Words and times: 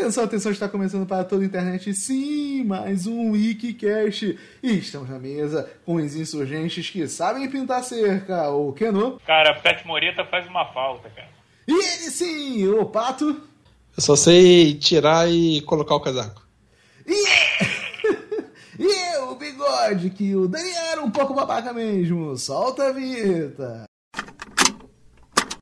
Atenção, 0.00 0.24
atenção, 0.24 0.50
está 0.50 0.66
começando 0.66 1.06
para 1.06 1.24
toda 1.24 1.42
a 1.42 1.46
internet, 1.46 1.92
sim, 1.92 2.64
mais 2.64 3.06
um 3.06 3.32
Wikicast. 3.32 4.38
E 4.62 4.78
estamos 4.78 5.10
na 5.10 5.18
mesa 5.18 5.70
com 5.84 5.96
os 5.96 6.16
insurgentes 6.16 6.88
que 6.88 7.06
sabem 7.06 7.50
pintar 7.50 7.84
cerca, 7.84 8.48
o 8.48 8.72
Keno. 8.72 9.20
Cara, 9.26 9.52
Pet 9.52 9.86
Morita 9.86 10.24
faz 10.24 10.48
uma 10.48 10.64
falta, 10.72 11.10
cara. 11.10 11.28
E 11.68 11.72
ele 11.72 12.10
sim, 12.10 12.66
o 12.66 12.86
Pato. 12.86 13.42
Eu 13.94 14.02
só 14.02 14.16
sei 14.16 14.72
tirar 14.72 15.30
e 15.30 15.60
colocar 15.60 15.94
o 15.96 16.00
casaco. 16.00 16.48
E, 17.06 17.26
e 18.82 19.16
eu, 19.16 19.32
o 19.32 19.34
Bigode, 19.34 20.08
que 20.08 20.34
o 20.34 20.48
Daniel 20.48 20.92
era 20.92 21.02
um 21.02 21.10
pouco 21.10 21.34
babaca 21.34 21.74
mesmo. 21.74 22.38
Solta 22.38 22.88
a 22.88 22.92
vinheta. 22.92 23.84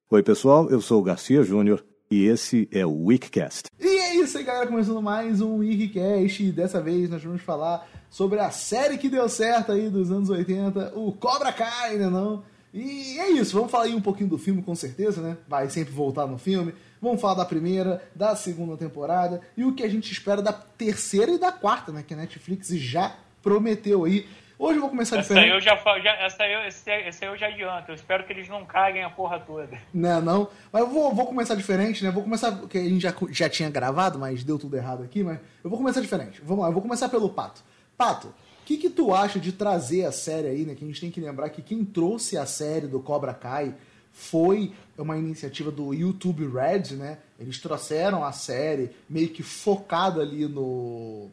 Oi, 0.09 0.23
pessoal, 0.23 0.71
eu 0.71 0.81
sou 0.81 1.01
o 1.01 1.05
Garcia 1.05 1.43
Júnior 1.43 1.85
e 2.11 2.25
esse 2.25 2.69
é 2.73 2.85
o 2.87 3.05
Wikicast. 3.05 3.71
E 3.79 3.87
é 3.87 4.17
isso 4.17 4.39
aí, 4.39 4.45
galera, 4.45 4.67
começando 4.67 5.03
mais 5.03 5.41
um 5.41 5.57
Wikicast. 5.57 6.43
E 6.43 6.53
dessa 6.53 6.81
vez 6.81 7.11
nós 7.11 7.23
vamos 7.23 7.43
falar 7.43 7.89
sobre 8.11 8.39
a 8.39 8.51
série 8.51 8.97
que 8.97 9.09
deu 9.09 9.29
certo 9.29 9.73
aí 9.73 9.91
dos 9.91 10.11
anos 10.11 10.31
80, 10.31 10.93
o 10.97 11.13
Cobra 11.13 11.53
Kai, 11.53 11.97
né 11.97 12.09
não? 12.09 12.43
E 12.73 13.19
é 13.19 13.31
isso, 13.31 13.57
vamos 13.57 13.71
falar 13.71 13.85
aí 13.85 13.95
um 13.95 14.01
pouquinho 14.01 14.29
do 14.29 14.39
filme 14.39 14.63
com 14.63 14.75
certeza, 14.75 15.21
né? 15.21 15.37
Vai 15.47 15.69
sempre 15.71 15.93
voltar 15.93 16.27
no 16.27 16.39
filme. 16.39 16.75
Vamos 17.01 17.21
falar 17.21 17.35
da 17.35 17.45
primeira, 17.45 18.03
da 18.15 18.35
segunda 18.35 18.77
temporada 18.77 19.41
e 19.57 19.65
o 19.65 19.73
que 19.73 19.83
a 19.83 19.89
gente 19.89 20.11
espera 20.13 20.43
da 20.43 20.53
terceira 20.53 21.31
e 21.31 21.39
da 21.39 21.53
quarta, 21.53 21.93
né? 21.93 22.03
Que 22.07 22.15
a 22.15 22.17
Netflix 22.17 22.69
já 22.69 23.17
prometeu 23.43 24.05
aí. 24.05 24.27
Hoje 24.59 24.77
eu 24.77 24.81
vou 24.81 24.91
começar 24.91 25.19
Essa 25.19 25.35
aí 25.35 25.41
diferente. 25.51 25.55
eu 25.55 25.61
já, 25.61 26.01
já 26.01 26.13
essa 26.17 26.43
aí, 26.43 26.53
eu- 26.53 26.67
esse, 26.67 26.91
esse 26.91 27.25
aí 27.25 27.31
eu 27.31 27.37
já 27.37 27.47
adianto. 27.47 27.91
Eu 27.91 27.95
espero 27.95 28.25
que 28.25 28.33
eles 28.33 28.49
não 28.49 28.65
caguem 28.65 29.05
a 29.05 29.11
porra 29.11 29.39
toda. 29.39 29.79
Não, 29.95 30.21
não. 30.21 30.49
Mas 30.73 30.83
eu 30.83 30.89
vou, 30.89 31.15
vou 31.15 31.27
começar 31.27 31.55
diferente, 31.55 32.03
né? 32.03 32.11
Vou 32.11 32.25
começar. 32.25 32.51
Porque 32.53 32.77
a 32.79 32.83
gente 32.83 33.01
já, 33.01 33.15
já 33.31 33.49
tinha 33.49 33.71
gravado, 33.71 34.19
mas 34.19 34.43
deu 34.43 34.59
tudo 34.59 34.77
errado 34.77 35.05
aqui, 35.05 35.23
mas 35.23 35.39
eu 35.63 35.71
vou 35.71 35.79
começar 35.79 36.01
diferente. 36.01 36.41
Vamos 36.45 36.63
lá, 36.63 36.69
eu 36.71 36.73
vou 36.73 36.83
começar 36.83 37.09
pelo 37.09 37.29
Pato. 37.31 37.63
Pato, 37.97 38.29
o 38.29 38.65
que, 38.65 38.77
que 38.79 38.91
tu 38.91 39.15
acha 39.15 39.39
de 39.39 39.53
trazer 39.53 40.05
a 40.05 40.11
série 40.13 40.49
aí, 40.49 40.65
né? 40.65 40.75
Que 40.75 40.85
a 40.85 40.89
gente 40.89 41.01
tem 41.01 41.11
que 41.11 41.21
lembrar 41.21 41.51
que 41.51 41.63
quem 41.63 41.85
trouxe 41.85 42.37
a 42.37 42.45
série 42.45 42.89
do 42.89 42.99
Cobra 42.99 43.33
Kai 43.33 43.75
foi 44.13 44.73
uma 44.97 45.17
iniciativa 45.17 45.71
do 45.71 45.95
YouTube 45.95 46.45
Red, 46.49 46.97
né? 46.97 47.19
Eles 47.39 47.61
trouxeram 47.61 48.25
a 48.25 48.33
série 48.33 48.91
meio 49.09 49.29
que 49.29 49.45
focada 49.45 50.21
ali 50.21 50.47
no. 50.49 51.29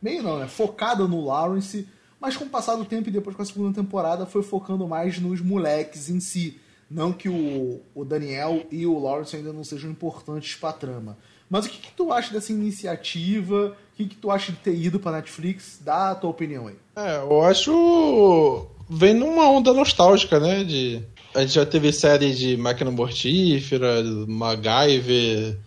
Meio 0.00 0.22
não, 0.22 0.38
né? 0.38 0.46
Focada 0.46 1.08
no 1.08 1.24
Lawrence, 1.24 1.88
mas 2.20 2.36
com 2.36 2.44
o 2.44 2.48
passar 2.48 2.76
do 2.76 2.84
tempo 2.84 3.08
e 3.08 3.12
depois 3.12 3.36
com 3.36 3.42
a 3.42 3.46
segunda 3.46 3.80
temporada 3.80 4.26
foi 4.26 4.42
focando 4.42 4.86
mais 4.86 5.18
nos 5.18 5.40
moleques 5.40 6.08
em 6.08 6.20
si. 6.20 6.58
Não 6.90 7.12
que 7.12 7.28
o, 7.28 7.80
o 7.94 8.04
Daniel 8.04 8.64
e 8.70 8.86
o 8.86 8.98
Lawrence 8.98 9.36
ainda 9.36 9.52
não 9.52 9.62
sejam 9.62 9.90
importantes 9.90 10.54
pra 10.54 10.72
trama. 10.72 11.18
Mas 11.50 11.66
o 11.66 11.70
que, 11.70 11.78
que 11.78 11.92
tu 11.92 12.12
acha 12.12 12.32
dessa 12.32 12.52
iniciativa? 12.52 13.76
O 13.92 13.96
que, 13.96 14.06
que 14.06 14.16
tu 14.16 14.30
acha 14.30 14.52
de 14.52 14.58
ter 14.58 14.74
ido 14.74 14.98
pra 14.98 15.12
Netflix? 15.12 15.80
Dá 15.82 16.10
a 16.10 16.14
tua 16.14 16.30
opinião 16.30 16.66
aí. 16.66 16.76
É, 16.96 17.16
eu 17.18 17.42
acho. 17.42 18.66
Vem 18.88 19.14
numa 19.14 19.48
onda 19.50 19.72
nostálgica, 19.72 20.38
né? 20.40 20.64
De... 20.64 21.02
A 21.34 21.40
gente 21.40 21.54
já 21.54 21.66
teve 21.66 21.92
série 21.92 22.34
de 22.34 22.56
Máquina 22.56 22.90
Mortífera, 22.90 24.02
MacGyver 24.26 25.58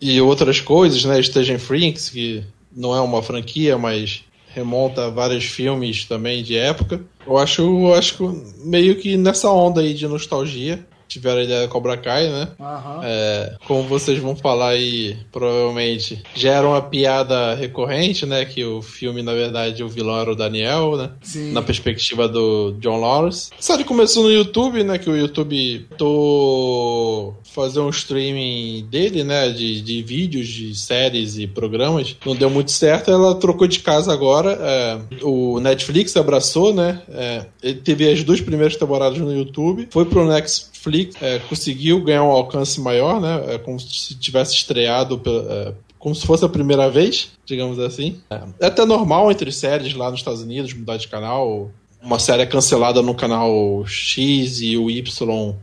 e 0.00 0.20
outras 0.20 0.60
coisas, 0.60 1.04
né? 1.04 1.22
Station 1.22 1.58
Freaks, 1.58 2.10
que 2.10 2.44
não 2.74 2.94
é 2.94 3.00
uma 3.00 3.22
franquia, 3.22 3.78
mas 3.78 4.24
remonta 4.56 5.04
a 5.04 5.10
vários 5.10 5.44
filmes 5.44 6.06
também 6.06 6.42
de 6.42 6.56
época. 6.56 7.02
Eu 7.26 7.36
acho, 7.36 7.60
eu 7.60 7.94
acho 7.94 8.42
meio 8.64 8.96
que 8.96 9.14
nessa 9.14 9.50
onda 9.50 9.82
aí 9.82 9.92
de 9.92 10.08
nostalgia. 10.08 10.84
Tiveram 11.08 11.40
a 11.40 11.44
ideia 11.44 11.60
da 11.62 11.68
Cobra 11.68 11.96
Kai, 11.96 12.28
né? 12.28 12.48
Aham. 12.60 13.00
É, 13.04 13.54
como 13.66 13.82
vocês 13.84 14.18
vão 14.18 14.36
falar 14.36 14.70
aí, 14.70 15.16
provavelmente, 15.32 16.22
já 16.34 16.52
era 16.52 16.66
uma 16.66 16.82
piada 16.82 17.54
recorrente, 17.54 18.26
né? 18.26 18.44
Que 18.44 18.64
o 18.64 18.82
filme, 18.82 19.22
na 19.22 19.32
verdade, 19.32 19.82
o 19.82 19.88
vilão 19.88 20.18
era 20.18 20.32
o 20.32 20.36
Daniel, 20.36 20.96
né? 20.96 21.10
Sim. 21.22 21.52
Na 21.52 21.62
perspectiva 21.62 22.28
do 22.28 22.76
John 22.80 23.00
Lawrence. 23.00 23.50
A 23.58 23.62
série 23.62 23.84
começou 23.84 24.24
no 24.24 24.32
YouTube, 24.32 24.82
né? 24.84 24.98
Que 24.98 25.10
o 25.10 25.16
YouTube 25.16 25.86
tô 25.96 27.34
fazer 27.54 27.80
um 27.80 27.90
streaming 27.90 28.86
dele, 28.90 29.24
né? 29.24 29.48
De, 29.48 29.80
de 29.80 30.02
vídeos, 30.02 30.48
de 30.48 30.74
séries 30.74 31.38
e 31.38 31.46
programas. 31.46 32.16
Não 32.24 32.36
deu 32.36 32.50
muito 32.50 32.70
certo, 32.70 33.10
ela 33.10 33.34
trocou 33.34 33.66
de 33.66 33.80
casa 33.80 34.12
agora. 34.12 34.58
é, 34.60 34.98
o 35.22 35.58
Netflix 35.60 36.16
abraçou, 36.16 36.74
né? 36.74 37.00
é, 37.08 37.46
ele 37.62 37.80
teve 37.80 38.10
as 38.10 38.22
duas 38.22 38.40
primeiras 38.40 38.76
temporadas 38.76 39.18
no 39.18 39.32
YouTube. 39.32 39.88
Foi 39.90 40.04
pro 40.04 40.26
Netflix, 40.26 40.70
é, 41.20 41.38
conseguiu 41.40 42.00
ganhar 42.02 42.22
um 42.24 42.30
alcance 42.30 42.80
maior, 42.80 43.20
né? 43.20 43.54
É 43.54 43.58
como 43.58 43.78
se 43.80 44.14
tivesse 44.16 44.54
estreado 44.54 45.20
é, 45.26 45.72
como 45.98 46.14
se 46.14 46.26
fosse 46.26 46.44
a 46.44 46.48
primeira 46.48 46.88
vez, 46.88 47.30
digamos 47.44 47.78
assim. 47.78 48.20
É, 48.30 48.40
é 48.60 48.66
até 48.66 48.84
normal 48.84 49.30
entre 49.30 49.50
séries 49.50 49.94
lá 49.94 50.10
nos 50.10 50.20
Estados 50.20 50.42
Unidos 50.42 50.72
mudar 50.72 50.96
de 50.96 51.08
canal. 51.08 51.70
Uma 52.02 52.18
série 52.18 52.42
é 52.42 52.46
cancelada 52.46 53.02
no 53.02 53.14
canal 53.14 53.84
X 53.86 54.60
e 54.60 54.76
o 54.76 54.88
Y 54.90 55.54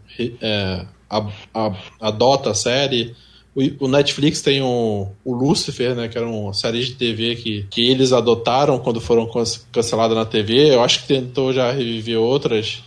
é, 0.42 0.86
a- 1.10 1.30
a- 1.54 1.76
adota 2.02 2.50
a 2.52 2.54
série. 2.54 3.16
O, 3.56 3.88
Netflix 3.88 4.42
tem 4.42 4.64
o, 4.64 5.08
Lucifer, 5.26 5.96
né? 5.96 6.08
Que 6.08 6.18
era 6.18 6.28
uma 6.28 6.54
série 6.54 6.84
de 6.84 6.96
TV 6.96 7.36
que, 7.36 7.68
que 7.70 7.88
eles 7.88 8.12
adotaram 8.12 8.80
quando 8.80 9.00
foram 9.00 9.28
can- 9.28 9.44
canceladas 9.72 10.18
na 10.18 10.26
TV. 10.26 10.74
Eu 10.74 10.82
acho 10.84 11.02
que 11.04 11.08
tentou 11.08 11.54
já 11.54 11.72
reviver 11.72 12.20
outras. 12.20 12.82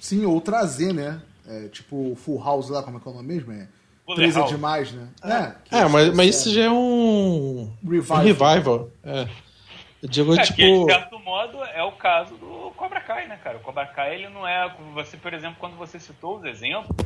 Sim, 0.00 0.24
ou 0.24 0.40
trazer, 0.40 0.94
né? 0.94 1.20
É, 1.50 1.68
tipo 1.68 2.14
Full 2.16 2.42
House 2.42 2.68
lá, 2.70 2.82
como 2.82 2.98
é 2.98 3.00
que 3.00 3.08
é 3.08 3.10
o 3.10 3.14
nome 3.14 3.26
mesmo? 3.34 3.52
É 3.52 3.66
Três 4.14 4.36
é 4.36 4.42
demais, 4.44 4.92
né? 4.92 5.08
É, 5.22 5.54
que 5.68 5.74
É, 5.74 5.88
mas, 5.88 6.08
mas 6.14 6.26
é 6.26 6.30
isso 6.30 6.52
já 6.54 6.64
é 6.64 6.70
um 6.70 7.72
Revival. 7.82 8.18
um 8.18 8.22
revival. 8.22 8.90
É. 9.04 9.28
Eu 10.02 10.08
digo, 10.08 10.32
É, 10.34 10.36
que 10.38 10.42
de 10.42 10.54
tipo. 10.56 10.84
certo 10.86 11.18
modo 11.20 11.62
é 11.62 11.82
o 11.82 11.92
caso 11.92 12.34
do 12.36 12.72
Cobra 12.76 13.00
Kai, 13.00 13.28
né, 13.28 13.38
cara? 13.42 13.58
O 13.58 13.60
Cobra 13.60 13.86
Kai, 13.86 14.14
ele 14.14 14.28
não 14.30 14.46
é. 14.48 14.68
Você, 14.94 15.16
por 15.16 15.32
exemplo, 15.34 15.56
quando 15.60 15.76
você 15.76 15.98
citou 16.00 16.38
os 16.38 16.44
exemplos, 16.44 16.96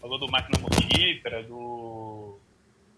falou 0.00 0.18
do 0.18 0.30
Máquina 0.30 0.58
Mortífera, 0.60 1.42
do 1.42 2.38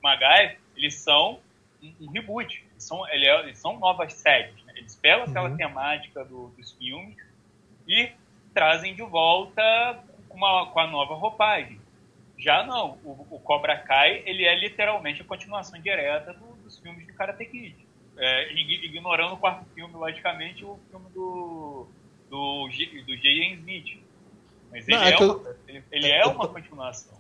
Magai, 0.03 0.59
eles 0.77 0.95
são 0.95 1.39
um, 1.83 1.93
um 2.03 2.11
reboot. 2.11 2.65
Eles 2.73 2.85
são, 2.85 3.09
ele 3.09 3.27
é- 3.27 3.41
eles 3.45 3.59
são 3.59 3.79
novas 3.79 4.13
séries. 4.13 4.55
Né? 4.67 4.75
Eles 4.77 4.95
pegam 4.95 5.25
aquela 5.25 5.49
Uhum. 5.49 5.57
temática 5.57 6.25
do- 6.25 6.49
dos 6.57 6.73
filmes 6.73 7.17
e 7.89 8.11
trazem 8.55 8.95
de 8.95 9.03
volta 9.03 9.63
uma, 10.37 10.67
com 10.67 10.79
a 10.81 10.87
nova 10.87 11.15
roupagem. 11.15 11.81
Já 12.39 12.65
não, 12.65 12.99
o, 13.03 13.27
o 13.31 13.41
Cobra 13.41 13.77
Kai, 13.79 14.23
ele 14.27 14.45
é 14.45 14.55
literalmente 14.59 15.23
a 15.23 15.25
continuação 15.25 15.81
direta 15.81 16.33
do- 16.35 16.55
dos 16.63 16.79
filmes 16.79 17.07
de 17.07 17.13
Karate 17.15 17.45
Kid. 17.47 17.75
É, 18.19 18.53
ig- 18.53 18.85
ignorando 18.85 19.35
o 19.35 19.37
quarto 19.39 19.65
filme, 19.75 19.95
logicamente, 19.95 20.65
o 20.65 20.79
filme 20.91 21.07
do, 21.15 21.87
do, 22.29 22.69
do 23.07 23.17
J.N. 23.17 23.55
Smith. 23.55 24.03
Mas 24.71 24.87
ele, 24.89 24.97
Não, 24.99 25.05
é, 25.05 25.09
é 25.09 25.17
que 25.17 25.25
uma, 25.25 25.57
ele, 25.69 25.85
ele 25.91 26.09
é 26.11 26.27
uma 26.27 26.49
continuação. 26.49 27.17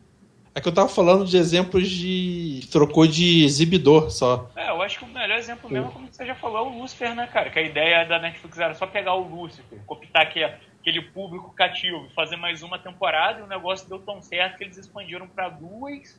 É 0.54 0.60
que 0.60 0.68
eu 0.68 0.72
tava 0.74 0.88
falando 0.88 1.26
de 1.26 1.36
exemplos 1.36 1.88
de. 1.88 2.60
que 2.62 2.68
trocou 2.68 3.06
de 3.06 3.44
exibidor 3.44 4.10
só. 4.10 4.50
É, 4.56 4.70
eu 4.70 4.80
acho 4.80 4.98
que 4.98 5.04
o 5.04 5.08
melhor 5.08 5.36
exemplo 5.38 5.68
mesmo, 5.70 5.92
como 5.92 6.08
você 6.10 6.24
já 6.24 6.34
falou, 6.34 6.58
é 6.58 6.62
o 6.62 6.78
Lucifer, 6.80 7.14
né, 7.14 7.26
cara? 7.26 7.50
Que 7.50 7.58
a 7.58 7.62
ideia 7.62 8.04
da 8.06 8.18
Netflix 8.18 8.58
era 8.58 8.74
só 8.74 8.86
pegar 8.86 9.14
o 9.14 9.28
Lucifer, 9.28 9.78
copiar 9.84 10.22
aquele, 10.22 10.50
aquele 10.86 11.02
público 11.02 11.52
cativo, 11.52 12.08
fazer 12.10 12.36
mais 12.36 12.62
uma 12.62 12.78
temporada 12.78 13.40
e 13.40 13.42
o 13.42 13.46
negócio 13.48 13.88
deu 13.88 13.98
tão 13.98 14.22
certo 14.22 14.56
que 14.56 14.62
eles 14.62 14.76
expandiram 14.76 15.26
pra 15.26 15.48
duas, 15.48 16.16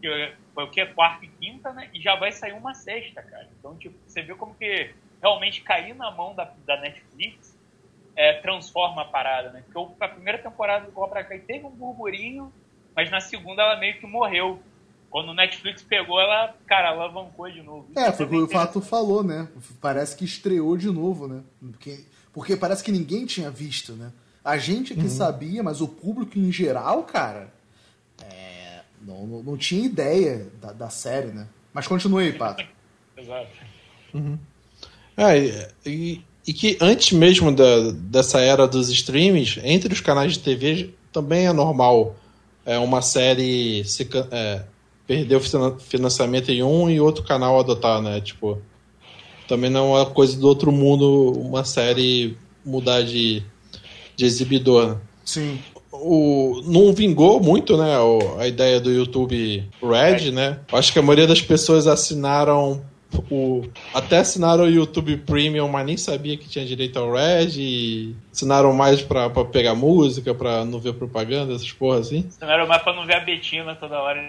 que 0.00 0.06
é- 0.06 0.36
foi 0.54 0.62
o 0.62 0.70
que? 0.70 0.86
Quarta 0.86 1.24
e 1.24 1.28
quinta, 1.28 1.72
né? 1.72 1.90
E 1.92 2.00
já 2.00 2.14
vai 2.14 2.30
sair 2.30 2.52
uma 2.52 2.72
sexta, 2.72 3.20
cara. 3.20 3.48
Então, 3.58 3.76
tipo, 3.76 3.98
você 4.06 4.22
vê 4.22 4.32
como 4.36 4.54
que 4.54 4.94
realmente 5.20 5.62
cair 5.62 5.92
na 5.96 6.08
mão 6.12 6.36
da, 6.36 6.44
da 6.64 6.76
Netflix 6.80 7.58
é, 8.14 8.34
transforma 8.34 9.02
a 9.02 9.06
parada, 9.06 9.50
né? 9.50 9.64
Porque 9.72 10.04
a 10.04 10.08
primeira 10.08 10.38
temporada 10.38 10.86
do 10.86 10.92
Cobra 10.92 11.24
Kai 11.24 11.40
teve 11.40 11.66
um 11.66 11.70
burburinho, 11.70 12.52
mas 12.94 13.10
na 13.10 13.20
segunda 13.20 13.62
ela 13.62 13.76
meio 13.76 13.98
que 13.98 14.06
morreu. 14.06 14.62
Quando 15.10 15.30
o 15.30 15.34
Netflix 15.34 15.82
pegou, 15.82 16.20
ela, 16.20 16.54
cara, 16.66 16.90
alavancou 16.90 17.50
de 17.50 17.60
novo. 17.62 17.88
É, 17.96 18.12
foi 18.12 18.26
o 18.26 18.28
que 18.28 18.36
o 18.36 18.46
Fato 18.48 18.70
interessante. 18.78 18.88
falou, 18.88 19.24
né? 19.24 19.48
Parece 19.80 20.16
que 20.16 20.24
estreou 20.24 20.76
de 20.76 20.86
novo, 20.88 21.26
né? 21.26 21.40
Porque, 21.60 22.04
porque 22.32 22.56
parece 22.56 22.84
que 22.84 22.92
ninguém 22.92 23.26
tinha 23.26 23.50
visto, 23.50 23.92
né? 23.94 24.12
A 24.44 24.56
gente 24.56 24.92
aqui 24.92 25.08
sabia, 25.08 25.62
mas 25.62 25.80
o 25.80 25.88
público 25.88 26.38
em 26.38 26.50
geral, 26.50 27.02
cara, 27.02 27.52
é, 28.22 28.80
não, 29.02 29.26
não, 29.26 29.42
não 29.42 29.56
tinha 29.56 29.84
ideia 29.84 30.46
da, 30.62 30.72
da 30.72 30.88
série, 30.90 31.28
né? 31.32 31.46
Mas 31.74 31.86
continue 31.86 32.24
aí, 32.24 32.32
Pato. 32.32 32.64
Exato. 33.18 33.48
É, 35.16 35.68
e- 35.84 36.22
e, 36.46 36.52
que 36.54 36.78
antes 36.80 37.12
mesmo 37.12 37.52
da, 37.54 37.90
dessa 37.92 38.40
era 38.40 38.66
dos 38.66 38.88
streams, 38.88 39.60
entre 39.62 39.92
os 39.92 40.00
canais 40.00 40.32
de 40.32 40.38
TV 40.40 40.94
também 41.12 41.46
é 41.46 41.52
normal 41.52 42.16
é, 42.64 42.78
uma 42.78 43.02
série 43.02 43.84
se, 43.84 44.08
é, 44.30 44.62
perder 45.10 45.34
o 45.34 45.40
finan- 45.40 45.76
financiamento 45.80 46.52
em 46.52 46.62
um 46.62 46.88
e 46.88 47.00
outro 47.00 47.24
canal 47.24 47.58
adotar, 47.58 48.00
né? 48.00 48.20
Tipo, 48.20 48.62
também 49.48 49.68
não 49.68 50.00
é 50.00 50.06
coisa 50.06 50.38
do 50.38 50.46
outro 50.46 50.70
mundo 50.70 51.32
uma 51.32 51.64
série 51.64 52.36
mudar 52.64 53.02
de, 53.02 53.42
de 54.14 54.24
exibidor. 54.24 54.90
né? 54.90 54.96
Sim. 55.24 55.58
o, 55.90 56.62
não 56.64 56.92
vingou 56.92 57.40
muito, 57.40 57.76
né? 57.76 57.96
a 58.38 58.46
ideia 58.46 58.80
do 58.80 58.88
YouTube 58.88 59.68
Red, 59.82 60.30
né? 60.30 60.60
Acho 60.72 60.92
que 60.92 61.00
a 61.00 61.02
maioria 61.02 61.26
das 61.26 61.42
pessoas 61.42 61.88
assinaram 61.88 62.80
o, 63.28 63.64
até 63.92 64.18
assinaram 64.18 64.62
o 64.62 64.70
YouTube 64.70 65.16
Premium, 65.16 65.66
mas 65.66 65.86
nem 65.86 65.96
sabia 65.96 66.36
que 66.36 66.48
tinha 66.48 66.64
direito 66.64 67.00
ao 67.00 67.10
Red. 67.10 67.58
E 67.58 68.14
assinaram 68.32 68.72
mais 68.72 69.02
pra, 69.02 69.28
pra 69.28 69.44
pegar 69.44 69.74
música, 69.74 70.32
pra 70.32 70.64
não 70.64 70.78
ver 70.78 70.94
propaganda, 70.94 71.52
essas 71.52 71.72
porras 71.72 72.06
assim. 72.06 72.26
Assinaram 72.28 72.68
mais 72.68 72.80
pra 72.80 72.94
não 72.94 73.04
ver 73.04 73.16
a 73.16 73.24
Betina 73.24 73.74
toda 73.74 73.98
hora 73.98 74.20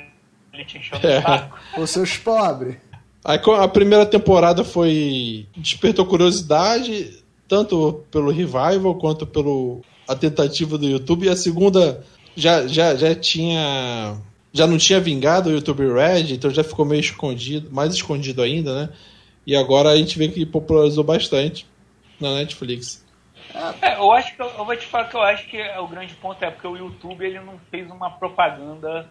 ele 0.54 0.66
te 0.66 0.78
enchendo 0.78 1.06
é. 1.06 1.22
saco. 1.22 1.60
Os 1.78 1.90
seus 1.90 2.18
pobres. 2.18 2.78
Aí 3.24 3.40
a 3.60 3.68
primeira 3.68 4.06
temporada 4.06 4.64
foi. 4.64 5.46
despertou 5.56 6.06
curiosidade, 6.06 7.24
tanto 7.48 8.04
pelo 8.12 8.32
revival 8.32 8.96
quanto 8.96 9.28
pelo 9.28 9.82
a 10.08 10.16
tentativa 10.16 10.78
do 10.78 10.88
YouTube. 10.88 11.26
E 11.26 11.30
a 11.30 11.36
segunda 11.36 12.04
já, 12.36 12.66
já, 12.68 12.96
já 12.96 13.14
tinha 13.16 14.18
já 14.54 14.68
não 14.68 14.78
tinha 14.78 15.00
vingado 15.00 15.50
o 15.50 15.54
YouTube 15.54 15.94
Red, 15.94 16.34
então 16.34 16.52
já 16.52 16.64
ficou 16.64 16.84
meio 16.84 17.00
escondido, 17.00 17.72
mais 17.72 17.94
escondido 17.94 18.42
ainda, 18.42 18.76
né? 18.76 18.90
E 19.48 19.56
agora 19.56 19.90
a 19.90 19.96
gente 19.96 20.18
vê 20.18 20.28
que 20.28 20.46
popularizou 20.46 21.04
bastante 21.04 21.66
na 22.20 22.36
Netflix. 22.36 23.04
É, 23.82 23.96
eu 23.96 24.12
acho 24.12 24.36
que 24.36 24.42
eu, 24.42 24.48
eu, 24.48 24.66
vou 24.66 24.76
te 24.76 24.86
falar 24.86 25.06
que 25.06 25.16
eu 25.16 25.22
acho 25.22 25.48
que 25.48 25.62
o 25.80 25.88
grande 25.88 26.14
ponto 26.16 26.44
é 26.44 26.52
porque 26.52 26.68
o 26.68 26.78
YouTube 26.78 27.26
ele 27.26 27.40
não 27.40 27.60
fez 27.70 27.90
uma 27.90 28.10
propaganda 28.10 29.10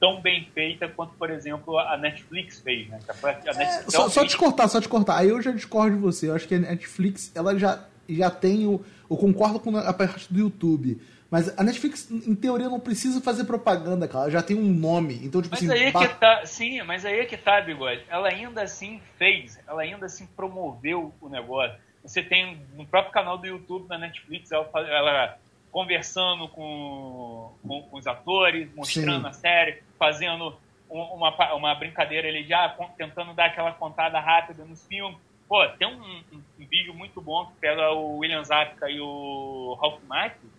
tão 0.00 0.20
bem 0.20 0.48
feita 0.54 0.88
quanto, 0.88 1.12
por 1.14 1.30
exemplo, 1.30 1.78
a 1.78 1.96
Netflix 1.98 2.58
fez, 2.60 2.88
né? 2.88 2.98
A 3.06 3.52
Netflix 3.54 3.86
é, 3.86 3.90
só, 3.90 4.08
só 4.08 4.26
te 4.26 4.36
cortar, 4.36 4.66
só 4.66 4.80
te 4.80 4.88
cortar. 4.88 5.18
Aí 5.18 5.28
eu 5.28 5.40
já 5.42 5.52
discordo 5.52 5.94
de 5.94 6.02
você. 6.02 6.28
Eu 6.28 6.34
acho 6.34 6.48
que 6.48 6.54
a 6.54 6.58
Netflix 6.58 7.30
ela 7.34 7.56
já, 7.58 7.84
já 8.08 8.30
tem 8.30 8.66
o. 8.66 8.82
Eu 9.08 9.16
concordo 9.16 9.60
com 9.60 9.76
a 9.76 9.92
parte 9.92 10.32
do 10.32 10.40
YouTube. 10.40 11.00
Mas 11.30 11.56
a 11.56 11.62
Netflix, 11.62 12.10
em 12.10 12.34
teoria, 12.34 12.68
não 12.68 12.80
precisa 12.80 13.20
fazer 13.20 13.44
propaganda, 13.44 14.08
cara. 14.08 14.24
Ela 14.24 14.30
já 14.32 14.42
tem 14.42 14.56
um 14.56 14.72
nome. 14.72 15.20
Então, 15.22 15.40
tipo 15.40 15.54
mas 15.54 15.62
assim. 15.62 15.72
Aí 15.72 15.88
é 15.88 15.92
que 15.92 16.08
tá, 16.18 16.42
sim, 16.44 16.82
mas 16.82 17.04
aí 17.04 17.20
é 17.20 17.24
que 17.24 17.36
tá, 17.36 17.60
Bigode. 17.60 18.02
Ela 18.08 18.28
ainda 18.28 18.62
assim 18.62 19.00
fez, 19.16 19.56
ela 19.68 19.82
ainda 19.82 20.06
assim 20.06 20.26
promoveu 20.26 21.14
o 21.20 21.28
negócio. 21.28 21.76
Você 22.02 22.22
tem 22.22 22.60
no 22.74 22.84
próprio 22.84 23.12
canal 23.12 23.38
do 23.38 23.46
YouTube 23.46 23.86
da 23.86 23.98
Netflix, 23.98 24.50
ela, 24.50 24.68
ela 24.74 25.38
conversando 25.70 26.48
com, 26.48 27.52
com, 27.62 27.82
com, 27.82 27.96
os 27.96 28.06
atores, 28.06 28.72
mostrando 28.74 29.22
sim. 29.22 29.28
a 29.28 29.32
série, 29.32 29.82
fazendo 29.98 30.56
uma, 30.88 31.54
uma 31.54 31.74
brincadeira 31.74 32.28
ali 32.28 32.44
já, 32.44 32.68
tentando 32.96 33.32
dar 33.32 33.46
aquela 33.46 33.72
contada 33.72 34.18
rápida 34.18 34.64
nos 34.64 34.86
filmes. 34.86 35.18
Pô, 35.48 35.66
tem 35.70 35.86
um, 35.86 36.00
um, 36.32 36.42
um 36.60 36.66
vídeo 36.66 36.94
muito 36.94 37.20
bom 37.20 37.46
que 37.46 37.52
pega 37.60 37.90
o 37.90 38.18
William 38.18 38.44
Zapka 38.44 38.88
e 38.88 39.00
o 39.00 39.76
Ralph 39.80 40.00
Macchio, 40.06 40.50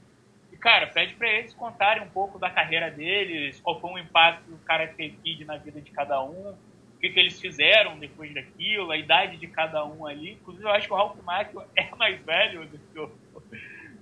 cara, 0.61 0.87
pede 0.87 1.15
para 1.15 1.27
eles 1.27 1.53
contarem 1.53 2.03
um 2.03 2.09
pouco 2.09 2.37
da 2.37 2.49
carreira 2.49 2.89
deles, 2.89 3.59
qual 3.59 3.81
foi 3.81 3.91
o 3.91 3.97
impacto 3.97 4.43
do 4.49 4.57
Karate 4.59 5.09
Kid 5.23 5.43
na 5.43 5.57
vida 5.57 5.81
de 5.81 5.89
cada 5.91 6.23
um, 6.23 6.51
o 6.51 6.99
que, 7.01 7.09
que 7.09 7.19
eles 7.19 7.41
fizeram 7.41 7.97
depois 7.97 8.31
daquilo, 8.33 8.91
a 8.91 8.97
idade 8.97 9.37
de 9.37 9.47
cada 9.47 9.83
um 9.83 10.05
ali. 10.05 10.33
Inclusive, 10.33 10.63
eu 10.63 10.71
acho 10.71 10.87
que 10.87 10.93
o 10.93 10.95
Ralph 10.95 11.17
Macchio 11.23 11.63
é 11.75 11.89
mais 11.95 12.21
velho 12.21 12.67
do 12.67 12.77
que 12.77 12.99
o, 12.99 13.11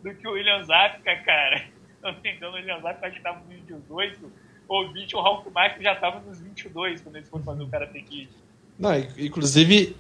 do 0.04 0.14
que 0.14 0.28
o 0.28 0.32
William 0.32 0.64
Zapka, 0.64 1.16
cara. 1.18 1.66
Não 2.02 2.14
me 2.22 2.32
engano, 2.32 2.54
o 2.54 2.56
William 2.56 2.80
Zapka 2.80 3.08
acho 3.08 3.14
que 3.14 3.20
estava 3.20 3.42
nos 3.46 3.66
18 3.66 4.32
ou 4.68 4.94
20, 4.94 5.16
o 5.16 5.22
Ralph 5.22 5.48
Macchio 5.52 5.82
já 5.82 5.94
estava 5.94 6.20
nos 6.20 6.40
22 6.40 7.02
quando 7.02 7.16
eles 7.16 7.28
foram 7.28 7.44
fazer 7.44 7.64
o 7.64 7.68
Karate 7.68 8.02
Kid. 8.04 8.30
Não, 8.78 8.96
inclusive, 9.18 9.96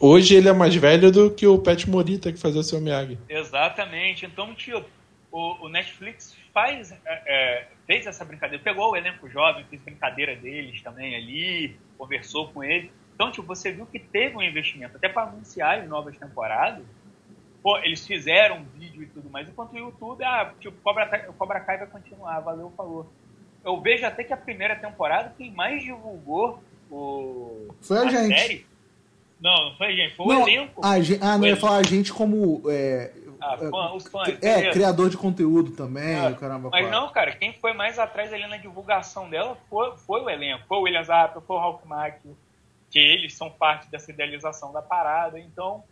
hoje 0.00 0.36
ele 0.36 0.48
é 0.48 0.52
mais 0.52 0.74
velho 0.74 1.10
do 1.10 1.30
que 1.30 1.46
o 1.46 1.58
Pet 1.58 1.90
Morita 1.90 2.32
que 2.32 2.38
fazia 2.38 2.60
o 2.60 2.64
seu 2.64 2.80
Miyagi. 2.80 3.18
Exatamente. 3.28 4.24
Então, 4.24 4.54
tio, 4.54 4.84
o, 5.32 5.66
o 5.66 5.68
Netflix 5.68 6.36
faz, 6.52 6.92
é, 6.92 6.98
é, 7.04 7.66
fez 7.86 8.06
essa 8.06 8.24
brincadeira, 8.24 8.62
pegou 8.62 8.92
o 8.92 8.96
elenco 8.96 9.28
jovem, 9.28 9.64
fez 9.68 9.82
brincadeira 9.82 10.36
deles 10.36 10.80
também 10.80 11.16
ali, 11.16 11.76
conversou 11.98 12.48
com 12.48 12.62
eles. 12.62 12.90
Então, 13.14 13.30
tipo, 13.32 13.46
você 13.46 13.72
viu 13.72 13.84
que 13.84 13.98
teve 13.98 14.36
um 14.36 14.42
investimento, 14.42 14.96
até 14.96 15.08
para 15.08 15.24
anunciar 15.24 15.80
as 15.80 15.88
novas 15.88 16.16
temporadas. 16.16 16.84
Pô, 17.64 17.78
eles 17.78 18.06
fizeram 18.06 18.58
um 18.58 18.64
vídeo 18.78 19.02
e 19.02 19.06
tudo 19.06 19.30
mais, 19.30 19.48
enquanto 19.48 19.72
o 19.72 19.78
YouTube, 19.78 20.22
ah, 20.22 20.52
tipo, 20.60 20.76
Cobra, 20.82 21.06
Cobra 21.32 21.60
Kai 21.60 21.78
vai 21.78 21.86
continuar, 21.86 22.38
valeu, 22.40 22.70
falou. 22.76 23.10
Eu 23.64 23.80
vejo 23.80 24.04
até 24.04 24.22
que 24.22 24.34
a 24.34 24.36
primeira 24.36 24.76
temporada, 24.76 25.32
quem 25.38 25.50
mais 25.50 25.82
divulgou 25.82 26.62
o, 26.90 27.74
foi 27.80 27.96
a, 27.96 28.02
a 28.02 28.08
gente. 28.10 28.38
série. 28.38 28.66
Não, 29.40 29.70
não 29.70 29.76
foi 29.78 29.86
a 29.86 29.92
gente, 29.92 30.14
foi 30.14 30.26
não, 30.26 30.42
o 30.42 30.48
elenco. 30.48 30.84
A 30.84 31.00
gente, 31.00 31.24
ah, 31.24 31.38
não, 31.38 31.46
ia 31.46 31.56
falar 31.56 31.78
a 31.78 31.82
gente 31.82 32.12
como. 32.12 32.62
É, 32.68 33.10
ah, 33.40 33.56
fã, 33.56 33.92
os 33.94 34.06
fãs. 34.08 34.28
É, 34.42 34.70
criador 34.70 35.08
de 35.08 35.16
conteúdo 35.16 35.70
também, 35.70 36.18
ah, 36.18 36.34
caramba. 36.34 36.68
Mas 36.70 36.90
não, 36.90 37.10
cara, 37.12 37.32
quem 37.32 37.54
foi 37.54 37.72
mais 37.72 37.98
atrás 37.98 38.30
ali 38.30 38.46
na 38.46 38.58
divulgação 38.58 39.30
dela 39.30 39.56
foi, 39.70 39.96
foi 39.96 40.20
o 40.20 40.28
elenco. 40.28 40.66
Foi 40.68 40.76
o 40.76 40.82
William 40.82 41.02
Zappa, 41.02 41.40
foi 41.40 41.56
o 41.56 41.60
Hulk 41.60 41.88
Mack, 41.88 42.20
que 42.90 42.98
eles 42.98 43.32
são 43.32 43.48
parte 43.48 43.90
dessa 43.90 44.10
idealização 44.10 44.70
da 44.70 44.82
parada. 44.82 45.40
Então, 45.40 45.82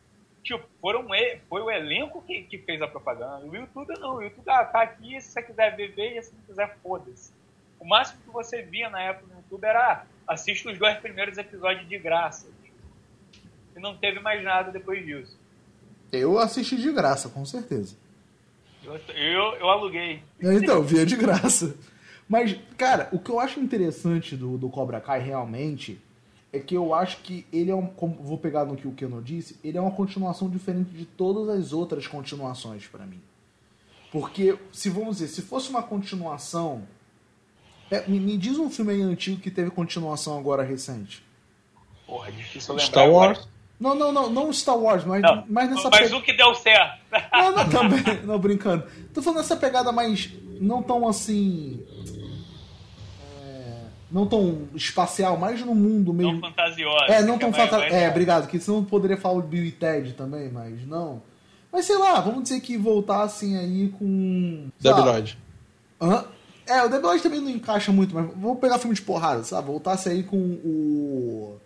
tipo, 0.43 0.67
foram, 0.81 1.07
foi 1.49 1.63
o 1.63 1.71
elenco 1.71 2.23
que, 2.23 2.43
que 2.43 2.59
fez 2.59 2.83
a 2.83 2.89
propaganda. 2.89 3.47
O 3.47 3.55
YouTube 3.55 3.99
não. 3.99 4.17
O 4.17 4.23
YouTube 4.23 4.49
ah, 4.49 4.65
tá 4.65 4.83
aqui, 4.83 5.21
se 5.21 5.31
você 5.31 5.43
quiser 5.43 5.77
ver, 5.77 5.95
veja, 5.95 6.23
se 6.23 6.35
não 6.35 6.43
quiser, 6.43 6.77
foda-se. 6.83 7.33
O 7.79 7.87
máximo 7.87 8.21
que 8.23 8.31
você 8.31 8.63
via 8.63 8.89
na 8.91 9.01
época 9.01 9.27
no 9.29 9.41
YouTube 9.41 9.65
era 9.65 9.93
ah, 9.93 10.33
assista 10.33 10.71
os 10.71 10.79
dois 10.79 10.99
primeiros 10.99 11.39
episódios 11.39 11.89
de 11.89 11.99
graça. 11.99 12.49
E 13.75 13.81
não 13.81 13.97
teve 13.97 14.21
mais 14.21 14.43
nada 14.43 14.71
depois 14.71 15.05
disso. 15.05 15.39
Eu 16.13 16.39
assisti 16.39 16.77
de 16.77 16.93
graça, 16.93 17.29
com 17.29 17.45
certeza. 17.45 17.97
Eu, 18.85 18.97
eu, 19.15 19.43
eu 19.57 19.69
aluguei. 19.71 20.23
Então, 20.41 20.83
via 20.83 21.07
de 21.07 21.17
graça. 21.17 21.75
Mas, 22.29 22.59
cara, 22.77 23.09
o 23.13 23.19
que 23.19 23.31
eu 23.31 23.41
acho 23.41 23.61
interessante 23.61 24.37
do, 24.37 24.59
do 24.59 24.69
Cobra 24.69 25.01
Kai 25.01 25.21
realmente 25.21 26.01
é 26.53 26.61
que 26.61 26.77
eu 26.77 26.95
acho 26.95 27.19
que 27.19 27.47
ele 27.53 27.71
é 27.71 27.75
um. 27.75 27.87
Como, 27.87 28.15
vou 28.23 28.37
pegar 28.37 28.65
no 28.65 28.77
que 28.77 28.87
o 28.87 28.93
Keno 28.93 29.23
disse, 29.23 29.59
ele 29.65 29.79
é 29.79 29.81
uma 29.81 29.91
continuação 29.91 30.51
diferente 30.51 30.91
de 30.91 31.07
todas 31.07 31.49
as 31.49 31.73
outras 31.73 32.07
continuações 32.07 32.87
para 32.87 33.07
mim. 33.07 33.21
Porque, 34.11 34.59
se 34.71 34.91
vamos 34.91 35.19
dizer, 35.19 35.29
se 35.29 35.43
fosse 35.43 35.71
uma 35.71 35.83
continuação. 35.83 36.83
É, 37.91 38.07
me, 38.07 38.19
me, 38.19 38.39
diz 38.39 38.59
um 38.59 38.71
filme 38.71 38.93
aí 38.93 39.03
antigo 39.03 39.41
que 39.41 39.51
teve 39.51 39.71
continuação 39.71 40.39
agora 40.39 40.63
recente. 40.63 41.23
Porra, 42.07 42.29
é 42.29 42.33
difícil 42.33 42.75
lembrar. 42.75 42.87
Star 42.87 43.11
Wars? 43.11 43.39
Agora. 43.39 43.53
Não, 43.83 43.97
não, 43.97 44.13
não, 44.13 44.31
não 44.31 44.53
Star 44.53 44.79
Wars, 44.79 45.05
mas, 45.05 45.21
não, 45.23 45.45
mas 45.49 45.69
nessa 45.69 45.91
Mas 45.91 46.09
pe... 46.09 46.15
o 46.15 46.23
que 46.23 46.33
deu 46.33 46.55
certo. 46.55 47.01
Não, 47.33 47.57
não, 47.57 47.69
também, 47.69 48.01
não, 48.23 48.39
brincando. 48.39 48.87
Tô 49.13 49.21
falando 49.21 49.39
nessa 49.39 49.57
pegada 49.57 49.91
mais. 49.91 50.31
Não 50.61 50.83
tão 50.83 51.09
assim. 51.09 51.85
É, 54.13 54.15
não 54.15 54.27
tão 54.27 54.69
espacial, 54.75 55.37
mais 55.37 55.61
no 55.65 55.75
mundo 55.75 56.13
mesmo. 56.13 56.35
Não 56.35 56.41
fantasiosa. 56.41 57.13
É, 57.13 57.23
não 57.23 57.39
tão 57.39 57.53
fantasiosa. 57.53 57.95
É, 57.95 58.09
obrigado, 58.09 58.47
que 58.47 58.59
senão 58.61 58.85
poderia 58.85 59.17
falar 59.17 59.37
o 59.37 59.43
Bill 59.43 59.65
e 59.65 59.73
Ted 59.73 60.13
também, 60.13 60.51
mas 60.51 60.87
não. 60.87 61.23
Mas 61.73 61.87
sei 61.87 61.97
lá, 61.97 62.21
vamos 62.21 62.43
dizer 62.45 62.61
que 62.61 62.77
voltassem 62.77 63.57
aí 63.57 63.89
com. 63.99 64.69
Debiloid. 64.79 65.39
Uhum. 66.01 66.25
É, 66.67 66.83
o 66.83 66.89
Debiloid 66.89 67.23
também 67.23 67.41
não 67.41 67.51
encaixa 67.51 67.91
muito, 67.91 68.15
mas 68.15 68.27
vamos 68.37 68.59
pegar 68.61 68.79
filme 68.79 68.95
de 68.95 69.03
porrada, 69.03 69.43
sabe? 69.43 69.67
Voltasse 69.67 70.09
aí 70.09 70.23
com 70.23 70.37
o. 70.37 71.59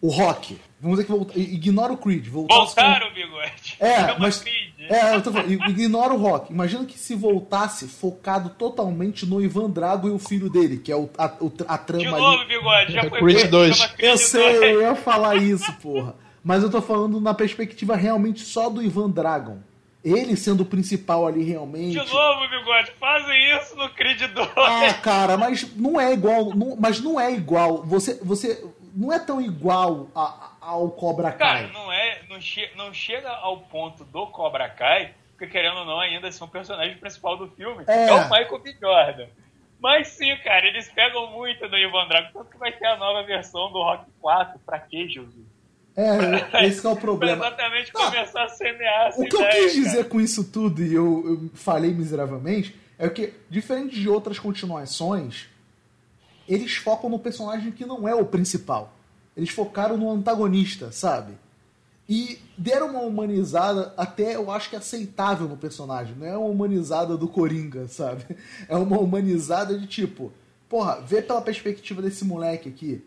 O 0.00 0.08
Rock. 0.08 0.58
Vamos 0.80 0.98
dizer 0.98 1.06
que 1.06 1.16
volta, 1.16 1.38
ignora 1.38 1.92
o 1.92 1.96
Creed. 1.96 2.26
Voltaram, 2.26 3.08
com... 3.08 3.14
bigode. 3.14 3.76
É, 3.78 4.18
mas, 4.18 4.40
Creed. 4.40 4.61
É, 4.88 5.14
eu 5.16 5.22
tô 5.22 5.32
falando, 5.32 5.50
ignora 5.52 6.12
o 6.12 6.16
Rock. 6.16 6.52
Imagina 6.52 6.84
que 6.84 6.98
se 6.98 7.14
voltasse 7.14 7.86
focado 7.86 8.50
totalmente 8.50 9.26
no 9.26 9.40
Ivan 9.40 9.70
Drago 9.70 10.08
e 10.08 10.10
o 10.10 10.18
filho 10.18 10.50
dele, 10.50 10.78
que 10.78 10.90
é 10.90 10.96
o, 10.96 11.08
a, 11.16 11.24
a 11.68 11.78
trama 11.78 12.04
De 12.04 12.10
novo, 12.10 12.38
ali. 12.40 12.48
bigode, 12.48 12.92
já 12.92 13.08
foi 13.08 13.18
Creed 13.20 13.50
2. 13.50 13.94
Eu 13.98 14.18
sei, 14.18 14.74
eu 14.74 14.82
ia 14.82 14.94
falar 14.94 15.36
isso, 15.36 15.72
porra. 15.74 16.14
Mas 16.44 16.62
eu 16.62 16.70
tô 16.70 16.82
falando 16.82 17.20
na 17.20 17.32
perspectiva 17.34 17.94
realmente 17.94 18.40
só 18.40 18.68
do 18.68 18.82
Ivan 18.82 19.10
Dragon. 19.10 19.58
Ele 20.04 20.36
sendo 20.36 20.62
o 20.62 20.66
principal 20.66 21.28
ali 21.28 21.44
realmente. 21.44 21.92
De 21.92 22.12
novo, 22.12 22.48
bigode, 22.50 22.90
fazem 22.98 23.56
isso 23.56 23.76
no 23.76 23.88
Creed 23.90 24.22
2. 24.34 24.48
Ah, 24.56 24.94
cara, 24.94 25.36
mas 25.36 25.64
não 25.76 26.00
é 26.00 26.12
igual. 26.12 26.46
Não, 26.56 26.76
mas 26.76 27.00
não 27.00 27.20
é 27.20 27.32
igual. 27.32 27.84
Você, 27.84 28.18
você 28.20 28.64
não 28.94 29.12
é 29.12 29.18
tão 29.18 29.40
igual 29.40 30.08
a, 30.14 30.52
ao 30.60 30.90
Cobra 30.90 31.32
Kai. 31.32 31.62
Cara, 31.62 31.72
não 31.72 31.92
é, 31.92 32.20
não, 32.28 32.40
che 32.40 32.70
não 32.76 32.92
chega 32.92 33.30
ao 33.30 33.58
ponto 33.58 34.04
do 34.04 34.26
Cobra 34.26 34.68
Kai, 34.68 35.14
porque 35.30 35.46
querendo 35.46 35.78
ou 35.78 35.84
não, 35.84 36.00
ainda 36.00 36.30
são 36.30 36.46
o 36.46 36.50
personagem 36.50 36.96
principal 36.98 37.36
do 37.36 37.48
filme, 37.48 37.84
é, 37.86 38.08
é 38.08 38.12
o 38.12 38.24
Michael 38.24 38.58
B. 38.58 38.76
Jordan. 38.80 39.26
Mas 39.80 40.08
sim, 40.08 40.34
cara, 40.44 40.64
eles 40.66 40.88
pegam 40.92 41.32
muito 41.32 41.68
do 41.68 41.76
Ivan 41.76 42.06
Drago, 42.06 42.28
tanto 42.32 42.50
que 42.50 42.56
vai 42.56 42.70
ter 42.70 42.86
a 42.86 42.96
nova 42.96 43.26
versão 43.26 43.72
do 43.72 43.82
Rock 43.82 44.04
4. 44.20 44.60
Pra 44.64 44.78
quê, 44.78 45.08
Jesus? 45.08 45.44
É, 45.96 46.62
esse 46.66 46.86
é 46.86 46.88
o 46.88 46.94
problema. 46.94 47.38
Pra 47.38 47.48
exatamente 47.48 47.90
ah, 47.94 47.98
começar 47.98 48.44
a 48.44 48.48
semear 48.48 49.08
essa 49.08 49.20
O 49.20 49.28
que 49.28 49.34
ideia, 49.34 49.58
eu 49.58 49.64
quis 49.64 49.74
dizer 49.74 50.08
com 50.08 50.20
isso 50.20 50.44
tudo, 50.52 50.82
e 50.84 50.94
eu, 50.94 51.24
eu 51.26 51.50
falei 51.54 51.92
miseravelmente, 51.92 52.76
é 52.96 53.08
que, 53.08 53.34
diferente 53.50 53.98
de 53.98 54.08
outras 54.08 54.38
continuações, 54.38 55.48
eles 56.52 56.74
focam 56.76 57.08
no 57.08 57.18
personagem 57.18 57.72
que 57.72 57.86
não 57.86 58.06
é 58.06 58.14
o 58.14 58.26
principal. 58.26 58.92
Eles 59.34 59.48
focaram 59.48 59.96
no 59.96 60.10
antagonista, 60.10 60.92
sabe? 60.92 61.32
E 62.06 62.38
deram 62.58 62.90
uma 62.90 63.00
humanizada 63.00 63.94
até 63.96 64.36
eu 64.36 64.50
acho 64.50 64.68
que 64.68 64.76
aceitável 64.76 65.48
no 65.48 65.56
personagem. 65.56 66.14
Não 66.14 66.26
é 66.26 66.36
uma 66.36 66.48
humanizada 66.48 67.16
do 67.16 67.26
Coringa, 67.26 67.88
sabe? 67.88 68.36
É 68.68 68.76
uma 68.76 68.98
humanizada 68.98 69.78
de 69.78 69.86
tipo, 69.86 70.30
porra, 70.68 71.00
vê 71.00 71.22
pela 71.22 71.40
perspectiva 71.40 72.02
desse 72.02 72.22
moleque 72.22 72.68
aqui. 72.68 73.02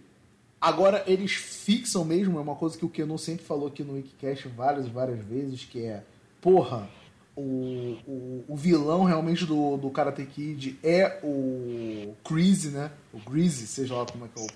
Agora 0.59 1.03
eles 1.05 1.33
fixam 1.33 2.03
mesmo, 2.03 2.39
é 2.39 2.41
uma 2.41 2.55
coisa 2.55 2.75
que 2.75 2.85
o 2.85 2.89
Keanu 2.89 3.19
sempre 3.19 3.45
falou 3.45 3.67
aqui 3.67 3.83
no 3.83 3.93
Wikicast 3.93 4.47
várias 4.47 4.87
várias 4.87 5.23
vezes, 5.23 5.65
que 5.65 5.85
é, 5.85 6.03
porra, 6.41 6.89
o, 7.35 7.97
o, 8.07 8.45
o, 8.47 8.55
vilão 8.55 9.03
realmente 9.03 9.45
do, 9.45 9.75
do 9.77 9.89
Karate 9.89 10.25
Kid 10.25 10.79
é 10.81 11.19
o 11.21 12.13
Greasy, 12.27 12.69
né? 12.69 12.91
O 13.13 13.19
Greasy, 13.29 13.67
seja 13.67 13.93
lá 13.93 14.05
como 14.05 14.25
é 14.25 14.27
que 14.33 14.41
é 14.41 14.47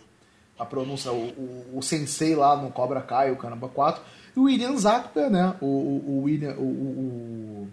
a 0.57 0.65
pronúncia, 0.65 1.12
o, 1.12 1.15
o, 1.15 1.77
o 1.77 1.81
sensei 1.81 2.36
lá 2.36 2.55
no 2.55 2.69
Cobra 2.69 3.01
Kai, 3.01 3.31
o 3.31 3.38
Caramba 3.38 3.69
4. 3.69 4.03
E 4.36 4.39
o 4.39 4.43
William 4.43 4.75
Zapka, 4.77 5.29
né? 5.29 5.55
O, 5.62 5.65
o, 5.65 6.03
o 6.07 6.24
William. 6.24 6.55
O, 6.57 6.63
o, 6.63 7.69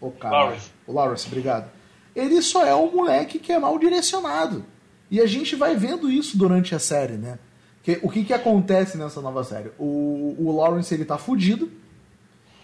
o, 0.00 0.08
o 0.08 0.10
cara. 0.12 0.36
Lawrence. 0.36 0.70
O 0.86 0.92
Lawrence, 0.92 1.26
obrigado. 1.26 1.70
Ele 2.14 2.40
só 2.42 2.64
é 2.64 2.74
um 2.74 2.90
moleque 2.94 3.38
que 3.38 3.52
é 3.52 3.58
mal 3.58 3.78
direcionado. 3.78 4.64
E 5.10 5.20
a 5.20 5.26
gente 5.26 5.54
vai 5.54 5.76
vendo 5.76 6.10
isso 6.10 6.36
durante 6.36 6.74
a 6.74 6.78
série, 6.78 7.14
né? 7.14 7.38
Que, 7.82 8.00
o 8.02 8.08
que, 8.08 8.24
que 8.24 8.32
acontece 8.32 8.96
nessa 8.96 9.20
nova 9.20 9.44
série? 9.44 9.70
O, 9.78 10.34
o 10.38 10.56
Lawrence 10.56 10.92
ele 10.92 11.04
tá 11.04 11.18
fudido 11.18 11.70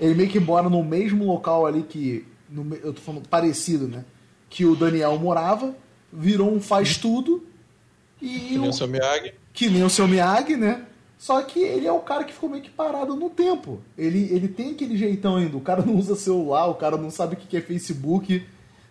ele 0.01 0.15
meio 0.15 0.31
que 0.31 0.41
mora 0.41 0.69
no 0.69 0.83
mesmo 0.83 1.27
local 1.27 1.67
ali 1.67 1.83
que. 1.83 2.25
No, 2.49 2.75
eu 2.77 2.93
tô 2.93 3.01
falando 3.01 3.29
parecido, 3.29 3.87
né? 3.87 4.05
Que 4.49 4.65
o 4.65 4.75
Daniel 4.75 5.17
morava, 5.19 5.77
virou 6.11 6.51
um 6.53 6.61
faz-tudo. 6.61 7.47
E 8.21 8.41
que 8.41 8.59
nem 8.59 8.69
o 8.69 8.73
seu 8.73 8.89
Miyagi. 8.89 9.35
Que 9.53 9.69
nem 9.69 9.85
o 9.85 9.91
seu 9.91 10.09
Miyagi, 10.09 10.57
né? 10.57 10.87
Só 11.19 11.43
que 11.43 11.61
ele 11.61 11.87
é 11.87 11.93
o 11.93 12.01
cara 12.01 12.25
que 12.25 12.33
ficou 12.33 12.49
meio 12.49 12.63
que 12.63 12.71
parado 12.71 13.15
no 13.15 13.29
tempo. 13.29 13.81
Ele, 13.97 14.33
ele 14.33 14.49
tem 14.49 14.71
aquele 14.71 14.97
jeitão 14.97 15.37
ainda. 15.37 15.55
O 15.57 15.61
cara 15.61 15.85
não 15.85 15.95
usa 15.95 16.17
celular, 16.17 16.67
o 16.67 16.75
cara 16.75 16.97
não 16.97 17.11
sabe 17.11 17.35
o 17.35 17.37
que 17.37 17.57
é 17.57 17.61
Facebook, 17.61 18.43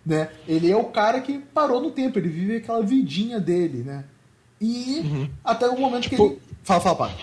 né? 0.06 0.30
Ele 0.46 0.70
é 0.70 0.76
o 0.76 0.84
cara 0.84 1.20
que 1.20 1.38
parou 1.38 1.82
no 1.82 1.90
tempo, 1.90 2.18
ele 2.18 2.28
vive 2.28 2.56
aquela 2.56 2.82
vidinha 2.82 3.40
dele, 3.40 3.82
né? 3.82 4.04
E 4.60 5.00
uhum. 5.00 5.28
até 5.42 5.68
o 5.68 5.78
momento 5.78 6.04
tipo, 6.04 6.16
que 6.16 6.22
ele. 6.22 6.42
Fala, 6.62 6.80
fala, 6.80 6.96
pai. 6.96 7.16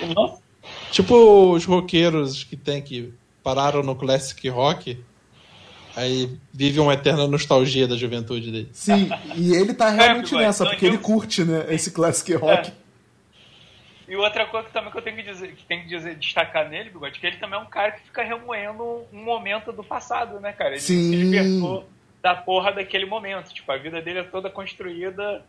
Tipo 0.92 1.54
os 1.54 1.64
roqueiros 1.64 2.44
que 2.44 2.58
tem 2.58 2.82
que 2.82 3.14
pararam 3.48 3.82
no 3.82 3.96
classic 3.96 4.50
rock, 4.50 5.02
aí 5.96 6.38
vive 6.54 6.82
uma 6.82 6.94
eterna 6.94 7.26
nostalgia 7.30 7.88
da 7.88 7.96
juventude 7.96 8.52
dele. 8.52 8.70
Sim, 8.74 9.10
e 9.38 9.56
ele 9.56 9.74
tá 9.74 9.90
realmente 9.90 10.36
é, 10.36 10.40
nessa, 10.40 10.66
porque 10.66 10.86
ele 10.86 10.98
curte, 10.98 11.46
né, 11.46 11.66
esse 11.70 11.92
classic 11.92 12.34
rock. 12.34 12.70
É. 12.70 14.12
E 14.12 14.18
outra 14.18 14.46
coisa 14.48 14.68
que 14.68 14.74
também 14.74 14.92
que 14.92 14.98
eu 14.98 15.02
tenho 15.02 15.16
que 15.16 15.24
dizer, 15.24 15.56
que 15.56 15.64
tem 15.64 15.84
que 15.84 15.88
dizer, 15.88 16.16
destacar 16.18 16.68
nele, 16.68 16.90
Bigode, 16.90 17.18
que 17.18 17.26
ele 17.26 17.38
também 17.38 17.58
é 17.58 17.62
um 17.62 17.68
cara 17.68 17.94
que 17.94 18.02
fica 18.02 18.22
remoendo 18.22 19.06
um 19.14 19.24
momento 19.24 19.72
do 19.72 19.84
passado, 19.84 20.42
né, 20.42 20.52
cara? 20.52 20.72
Ele 20.72 20.82
Sim. 20.82 21.10
se 21.10 21.16
libertou 21.16 21.88
da 22.22 22.36
porra 22.36 22.74
daquele 22.74 23.06
momento. 23.06 23.54
Tipo, 23.54 23.72
a 23.72 23.78
vida 23.78 24.02
dele 24.02 24.20
é 24.20 24.24
toda 24.24 24.50
construída 24.50 25.46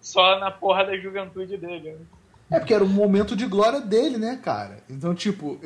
só 0.00 0.38
na 0.38 0.50
porra 0.50 0.84
da 0.84 0.96
juventude 0.96 1.58
dele. 1.58 1.92
Né? 1.92 2.06
É 2.52 2.58
porque 2.58 2.74
era 2.74 2.84
um 2.84 2.88
momento 2.88 3.34
de 3.34 3.46
glória 3.46 3.80
dele, 3.80 4.18
né, 4.18 4.38
cara? 4.42 4.82
Então, 4.88 5.14
tipo, 5.14 5.58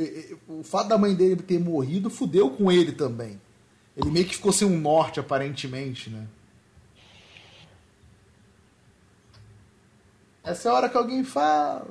o 0.47 0.63
fato 0.63 0.89
da 0.89 0.97
mãe 0.97 1.15
dele 1.17 1.43
ter 1.43 1.59
morrido 1.59 2.09
fudeu 2.09 2.51
com 2.51 2.71
ele 2.71 2.93
também. 2.93 3.41
Ele 3.97 4.11
meio 4.11 4.25
que 4.25 4.37
ficou 4.37 4.53
sem 4.53 4.69
um 4.69 4.79
norte, 4.79 5.19
aparentemente, 5.19 6.09
né? 6.09 6.27
Essa 10.45 10.69
é 10.69 10.71
a 10.71 10.75
hora 10.75 10.89
que 10.89 10.97
alguém 10.97 11.25
fala. 11.25 11.89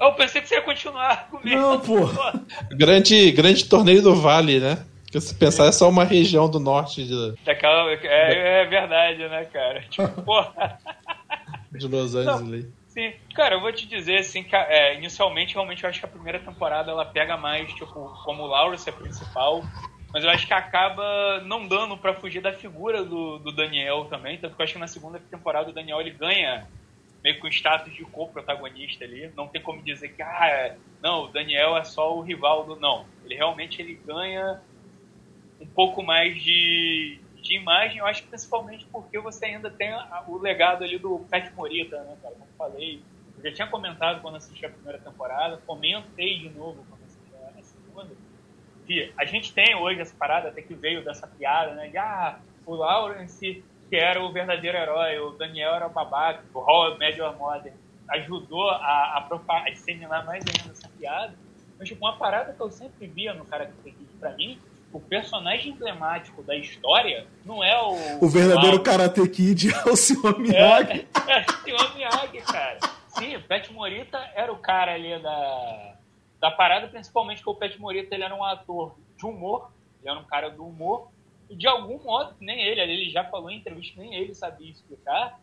Eu 0.00 0.12
pensei 0.14 0.40
que 0.40 0.48
você 0.48 0.56
ia 0.56 0.62
continuar 0.62 1.28
comigo. 1.30 1.56
Não, 1.56 1.78
pô. 1.78 2.08
grande, 2.74 3.30
grande 3.30 3.64
torneio 3.66 4.02
do 4.02 4.16
Vale, 4.16 4.58
né? 4.58 4.84
Porque 5.04 5.20
se 5.20 5.34
pensar 5.36 5.66
é 5.66 5.72
só 5.72 5.88
uma 5.88 6.02
região 6.02 6.50
do 6.50 6.58
norte 6.58 7.04
de... 7.04 7.34
Daquela, 7.44 7.92
é, 7.92 8.62
é 8.62 8.66
verdade, 8.66 9.28
né, 9.28 9.44
cara? 9.44 9.82
Tipo, 9.88 10.22
porra. 10.22 10.80
De 11.70 11.86
Los 11.86 12.16
Angeles. 12.16 12.64
Não. 12.64 12.83
Sim, 12.94 13.12
cara, 13.34 13.56
eu 13.56 13.60
vou 13.60 13.72
te 13.72 13.86
dizer 13.88 14.18
assim 14.18 14.44
que 14.44 14.54
é, 14.54 14.94
inicialmente 14.94 15.54
realmente 15.54 15.82
eu 15.82 15.90
acho 15.90 15.98
que 15.98 16.06
a 16.06 16.08
primeira 16.08 16.38
temporada 16.38 16.92
ela 16.92 17.04
pega 17.04 17.36
mais, 17.36 17.72
tipo, 17.74 17.88
como 18.22 18.44
o 18.44 18.46
Lawrence 18.46 18.88
é 18.88 18.92
principal, 18.92 19.64
mas 20.12 20.22
eu 20.22 20.30
acho 20.30 20.46
que 20.46 20.54
acaba 20.54 21.40
não 21.40 21.66
dando 21.66 21.98
para 21.98 22.14
fugir 22.14 22.40
da 22.40 22.52
figura 22.52 23.04
do, 23.04 23.40
do 23.40 23.50
Daniel 23.50 24.04
também, 24.04 24.38
tanto 24.38 24.54
que 24.54 24.62
eu 24.62 24.64
acho 24.64 24.74
que 24.74 24.78
na 24.78 24.86
segunda 24.86 25.18
temporada 25.18 25.70
o 25.70 25.74
Daniel 25.74 26.00
ele 26.00 26.12
ganha 26.12 26.68
meio 27.24 27.40
com 27.40 27.48
status 27.48 27.92
de 27.92 28.04
co-protagonista 28.04 29.04
ali, 29.04 29.32
não 29.36 29.48
tem 29.48 29.60
como 29.60 29.82
dizer 29.82 30.10
que, 30.10 30.22
ah, 30.22 30.76
não, 31.02 31.24
o 31.24 31.32
Daniel 31.32 31.76
é 31.76 31.82
só 31.82 32.16
o 32.16 32.22
rival 32.22 32.64
do. 32.64 32.76
Não, 32.78 33.08
ele 33.24 33.34
realmente 33.34 33.82
ele 33.82 33.94
ganha 34.06 34.62
um 35.60 35.66
pouco 35.66 36.02
mais 36.02 36.42
de, 36.42 37.23
de 37.44 37.56
imagem, 37.56 37.98
eu 37.98 38.06
acho 38.06 38.22
que 38.22 38.28
principalmente 38.28 38.86
porque 38.90 39.18
você 39.18 39.44
ainda 39.44 39.70
tem 39.70 39.94
o 40.26 40.38
legado 40.38 40.82
ali 40.82 40.98
do 40.98 41.18
Pat 41.30 41.52
Morita, 41.54 42.02
né, 42.02 42.16
cara? 42.22 42.34
Como 42.34 42.50
falei, 42.56 43.02
eu 43.36 43.44
já 43.44 43.54
tinha 43.54 43.68
comentado 43.68 44.22
quando 44.22 44.36
assisti 44.36 44.64
a 44.64 44.70
primeira 44.70 44.98
temporada, 44.98 45.60
comentei 45.66 46.38
de 46.38 46.48
novo 46.48 46.82
quando 46.88 47.02
assisti 47.04 47.34
a 47.34 47.62
segunda, 47.62 48.14
que 48.86 49.12
a 49.18 49.26
gente 49.26 49.52
tem 49.52 49.76
hoje 49.76 50.00
essa 50.00 50.14
parada, 50.16 50.48
até 50.48 50.62
que 50.62 50.74
veio 50.74 51.04
dessa 51.04 51.26
piada, 51.26 51.74
né, 51.74 51.88
de 51.88 51.98
ah, 51.98 52.38
o 52.64 52.74
Lawrence, 52.74 53.62
que 53.90 53.96
era 53.96 54.22
o 54.22 54.32
verdadeiro 54.32 54.78
herói, 54.78 55.18
o 55.18 55.32
Daniel 55.32 55.74
era 55.74 55.86
o 55.86 55.90
babaca, 55.90 56.42
o 56.54 56.60
Hall 56.60 56.98
Major 56.98 57.36
Modern, 57.36 57.76
ajudou 58.08 58.70
a, 58.70 58.76
a, 58.76 59.28
a 59.28 59.70
disseminar 59.70 60.24
mais 60.24 60.42
ainda 60.46 60.72
essa 60.72 60.88
piada, 60.98 61.34
mas 61.78 61.88
tipo, 61.88 62.02
uma 62.02 62.16
parada 62.16 62.54
que 62.54 62.60
eu 62.60 62.70
sempre 62.70 63.06
via 63.06 63.34
no 63.34 63.44
Karate 63.44 63.72
Kid 63.82 63.96
pra 64.18 64.30
mim 64.32 64.58
o 64.94 65.00
personagem 65.00 65.72
emblemático 65.72 66.40
da 66.44 66.54
história 66.54 67.26
não 67.44 67.62
é 67.64 67.76
o. 67.82 68.24
O 68.24 68.28
verdadeiro 68.28 68.80
Karate 68.80 69.28
Kid 69.28 69.74
é 69.74 69.90
o 69.90 69.96
Sr. 69.96 70.38
Miyagi. 70.38 71.08
É, 71.26 71.40
é 71.68 71.74
o 71.74 71.78
Sr. 71.78 71.94
Miyagi, 71.96 72.38
cara. 72.42 72.78
Sim, 73.08 73.34
o 73.34 73.42
Pet 73.42 73.72
Morita 73.72 74.18
era 74.36 74.52
o 74.52 74.56
cara 74.56 74.94
ali 74.94 75.20
da, 75.20 75.96
da 76.40 76.50
parada, 76.52 76.86
principalmente 76.86 77.38
porque 77.42 77.50
o 77.50 77.54
Pet 77.56 77.80
Morita 77.80 78.14
ele 78.14 78.22
era 78.22 78.34
um 78.34 78.44
ator 78.44 78.94
de 79.16 79.26
humor, 79.26 79.72
ele 80.00 80.10
era 80.10 80.18
um 80.18 80.24
cara 80.24 80.48
do 80.48 80.64
humor, 80.64 81.08
e 81.50 81.56
de 81.56 81.66
algum 81.66 81.98
modo, 81.98 82.34
nem 82.40 82.60
ele, 82.60 82.80
ele 82.80 83.10
já 83.10 83.24
falou 83.24 83.50
em 83.50 83.58
entrevista, 83.58 84.00
nem 84.00 84.14
ele 84.14 84.32
sabia 84.32 84.70
explicar, 84.70 85.40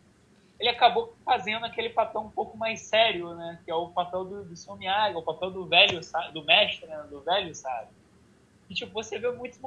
ele 0.58 0.70
acabou 0.70 1.14
fazendo 1.24 1.66
aquele 1.66 1.90
papel 1.90 2.22
um 2.22 2.30
pouco 2.30 2.56
mais 2.56 2.80
sério, 2.80 3.34
né? 3.34 3.58
Que 3.64 3.70
é 3.70 3.74
o 3.74 3.88
papel 3.88 4.24
do, 4.24 4.44
do 4.44 4.56
Sr. 4.56 4.76
Miyagi, 4.76 5.16
o 5.16 5.22
papel 5.22 5.50
do 5.50 5.66
velho, 5.66 6.00
do 6.32 6.44
mestre, 6.44 6.86
né? 6.86 7.04
do 7.10 7.20
velho, 7.20 7.54
sabe? 7.54 7.88
E, 8.72 8.74
tipo, 8.74 8.94
você 8.94 9.18
vê 9.18 9.30
muitos 9.30 9.60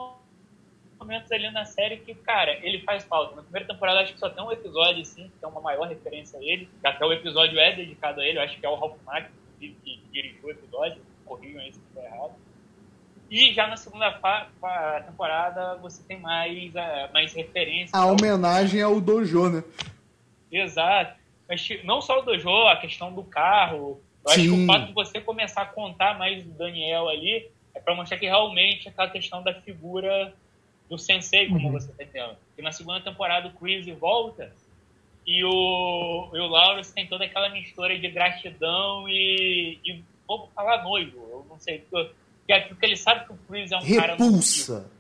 momentos 1.00 1.32
ali 1.32 1.52
na 1.52 1.64
série 1.64 1.98
que, 1.98 2.16
cara, 2.16 2.54
ele 2.66 2.82
faz 2.82 3.04
falta. 3.04 3.36
Na 3.36 3.44
primeira 3.44 3.68
temporada, 3.68 4.00
acho 4.00 4.14
que 4.14 4.20
só 4.20 4.32
tem 4.32 4.44
um 4.44 4.52
episódio, 4.52 5.04
assim, 5.04 5.30
que 5.30 5.38
tem 5.40 5.48
uma 5.48 5.62
maior 5.62 5.88
referência 5.88 6.40
a 6.40 6.44
ele. 6.44 6.68
Até 6.84 7.06
o 7.06 7.14
episódio 7.14 7.60
é 7.60 7.76
dedicado 7.76 8.20
a 8.20 8.26
ele. 8.26 8.40
Eu 8.40 8.42
acho 8.42 8.60
que 8.60 8.66
é 8.66 8.70
o 8.70 8.74
Ralph 8.74 8.98
Mack 9.06 9.30
que, 9.60 9.70
que 9.84 10.02
dirigiu 10.12 10.46
o 10.46 10.50
episódio. 10.50 11.00
Corrijam 11.24 11.62
aí 11.62 11.72
se 11.72 11.80
estiver 11.80 12.06
errado. 12.06 12.34
E 13.30 13.54
já 13.54 13.68
na 13.68 13.78
segunda 13.78 14.12
temporada, 15.06 15.76
você 15.76 16.02
tem 16.02 16.20
mais, 16.20 16.74
uh, 16.74 17.14
mais 17.14 17.32
referências. 17.32 17.94
A 17.94 18.08
homenagem 18.08 18.82
ao 18.82 19.00
Dojo, 19.00 19.50
né? 19.50 19.64
Exato. 20.52 21.16
Mas 21.48 21.68
não 21.84 22.02
só 22.02 22.22
o 22.22 22.22
Dojo, 22.24 22.50
a 22.68 22.78
questão 22.78 23.14
do 23.14 23.24
carro. 23.24 24.02
Eu 24.26 24.32
Sim. 24.32 24.42
acho 24.42 24.50
que 24.50 24.64
o 24.64 24.66
fato 24.66 24.88
de 24.88 24.94
você 24.94 25.22
começar 25.22 25.62
a 25.62 25.68
contar 25.68 26.18
mais 26.18 26.44
do 26.44 26.50
Daniel 26.54 27.08
ali 27.08 27.54
é 27.76 27.80
para 27.80 27.94
mostrar 27.94 28.18
que 28.18 28.26
realmente 28.26 28.88
aquela 28.88 29.10
questão 29.10 29.44
da 29.44 29.54
figura 29.54 30.34
do 30.90 30.98
sensei, 30.98 31.48
como 31.48 31.68
uhum. 31.68 31.74
você 31.74 31.92
está 31.92 32.04
entendendo. 32.04 32.38
E 32.58 32.62
na 32.62 32.72
segunda 32.72 33.02
temporada 33.02 33.48
o 33.48 33.52
Chris 33.52 33.86
volta 34.00 34.52
e 35.26 35.44
o, 35.44 36.30
e 36.34 36.40
o 36.40 36.48
Lawrence 36.48 36.94
tem 36.94 37.08
toda 37.08 37.26
aquela 37.26 37.50
mistura 37.50 37.98
de 37.98 38.08
gratidão 38.10 39.10
e, 39.10 39.80
e 39.84 40.04
vou 40.28 40.50
falar 40.56 40.84
noivo, 40.84 41.18
eu 41.32 41.46
não 41.50 41.60
sei, 41.60 41.80
porque, 41.80 42.14
porque 42.68 42.86
ele 42.86 42.96
sabe 42.96 43.26
que 43.26 43.34
o 43.34 43.38
Chris 43.48 43.72
é 43.72 43.78
um 43.78 43.82
repulsa. 43.82 44.02
cara... 44.02 44.16
Repulsa! 44.16 44.92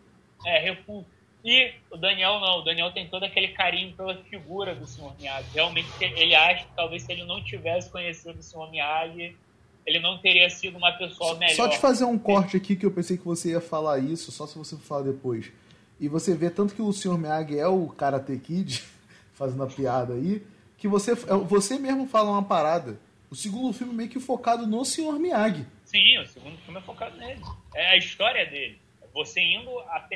É, 0.46 0.60
repulsa. 0.60 1.15
E 1.44 1.74
o 1.91 1.98
Daniel 1.98 2.39
não, 2.39 2.60
o 2.60 2.62
Daniel 2.63 2.91
tem 2.91 3.08
todo 3.08 3.24
aquele 3.24 3.50
carinho 3.50 3.96
pela 3.96 4.15
figura 4.24 4.74
do 4.74 4.88
Sr. 4.88 5.13
Miyagi. 5.20 5.48
Realmente 5.53 5.88
ele 6.01 6.34
acha 6.34 6.65
que 6.65 6.75
talvez 6.75 7.03
se 7.03 7.12
ele 7.12 7.24
não 7.24 7.44
tivesse 7.44 7.88
conhecido 7.91 8.39
o 8.39 8.44
Sr. 8.44 8.72
Miyagi, 8.72 9.38
ele 9.86 10.00
não 10.00 10.18
teria 10.18 10.50
sido 10.50 10.77
uma 10.77 10.92
pessoa 10.94 11.36
melhor. 11.36 11.56
Só 11.56 11.68
te 11.70 11.77
fazer 11.77 12.06
um 12.06 12.18
corte 12.18 12.58
aqui 12.58 12.75
que 12.75 12.86
eu 12.86 12.92
pensei 12.92 13.18
que 13.18 13.25
você 13.25 13.51
ia 13.51 13.62
falar 13.62 14.00
isso, 14.00 14.32
só 14.32 14.48
se 14.48 14.58
você 14.58 14.75
falar 14.77 15.04
depois. 15.04 15.51
E 16.00 16.08
você 16.08 16.34
vê 16.36 16.50
tanto 16.50 16.74
que 16.74 16.82
o 16.82 16.92
Sr. 16.92 17.18
Miyagi 17.18 17.60
é 17.60 17.68
o 17.68 17.88
Karate 17.89 18.38
Kid, 18.38 18.84
fazendo 19.34 19.63
a 19.63 19.68
piada 19.68 20.13
aí, 20.13 20.42
que 20.77 20.88
você, 20.88 21.12
é, 21.12 21.36
você 21.46 21.77
mesmo 21.77 22.08
fala 22.08 22.32
uma 22.32 22.44
parada. 22.44 23.00
O 23.30 23.36
segundo 23.36 23.74
filme 23.74 23.94
meio 23.94 24.10
que 24.10 24.20
focado 24.20 24.65
no 24.65 24.84
Sr. 24.84 25.20
Miyagi. 25.20 25.65
Sim, 25.86 26.18
o 26.20 26.27
segundo 26.27 26.58
filme 26.58 26.80
é 26.80 26.84
focado 26.84 27.15
nele. 27.18 27.42
É 27.74 27.92
a 27.92 27.98
história 27.98 28.46
dele. 28.46 28.80
Você 29.13 29.39
indo 29.39 29.70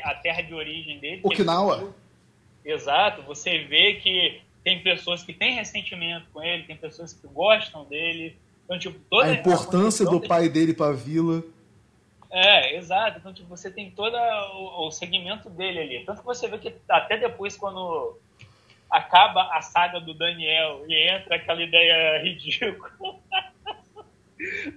à 0.04 0.14
terra 0.16 0.42
de 0.42 0.54
origem 0.54 1.00
dele. 1.00 1.22
Okinawa. 1.24 1.94
Exato. 2.66 3.22
Você 3.24 3.60
vê 3.60 3.94
que 3.96 4.42
tem 4.64 4.82
pessoas 4.82 5.24
que 5.24 5.34
têm 5.34 5.56
ressentimento 5.56 6.28
com 6.34 6.44
ele, 6.44 6.64
tem 6.64 6.76
pessoas 6.76 7.14
que 7.14 7.26
gostam 7.28 7.86
dele, 7.86 8.36
então, 8.70 8.78
tipo, 8.78 9.20
a 9.20 9.32
importância 9.32 10.06
a 10.06 10.12
do 10.12 10.22
pai 10.22 10.48
dele 10.48 10.76
pra 10.76 10.92
vila. 10.92 11.44
É, 12.30 12.78
exato. 12.78 13.18
Então, 13.18 13.34
tipo, 13.34 13.50
você 13.50 13.72
tem 13.72 13.90
todo 13.90 14.16
o, 14.16 14.88
o 14.88 14.92
segmento 14.92 15.50
dele 15.50 15.80
ali. 15.80 16.06
Tanto 16.06 16.20
que 16.20 16.26
você 16.28 16.48
vê 16.48 16.60
que 16.60 16.76
até 16.88 17.18
depois, 17.18 17.58
quando 17.58 18.16
acaba 18.88 19.50
a 19.58 19.62
saga 19.64 20.00
do 20.00 20.14
Daniel 20.14 20.84
e 20.88 21.10
entra 21.10 21.38
aquela 21.38 21.64
ideia 21.64 22.22
ridícula 22.22 23.16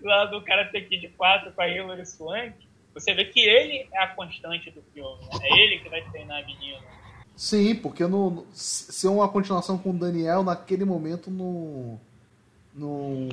lá 0.02 0.24
do 0.24 0.40
cara 0.40 0.64
ter 0.70 0.88
que 0.88 0.94
ir 0.94 1.00
de 1.00 1.08
quatro 1.08 1.52
com 1.52 1.60
a 1.60 1.68
Hilary 1.68 2.06
Swank, 2.06 2.54
você 2.94 3.12
vê 3.12 3.26
que 3.26 3.40
ele 3.40 3.86
é 3.92 4.02
a 4.02 4.08
constante 4.08 4.70
do 4.70 4.82
filme. 4.94 5.20
Né? 5.20 5.38
É 5.42 5.58
ele 5.60 5.78
que 5.80 5.90
vai 5.90 6.02
treinar 6.10 6.42
a 6.42 6.46
menina. 6.46 6.80
Sim, 7.36 7.74
porque 7.74 8.06
no, 8.06 8.46
se 8.52 9.06
é 9.06 9.10
uma 9.10 9.28
continuação 9.28 9.76
com 9.76 9.90
o 9.90 9.98
Daniel, 9.98 10.42
naquele 10.42 10.84
momento 10.86 11.30
não, 11.30 12.00
não, 12.74 13.28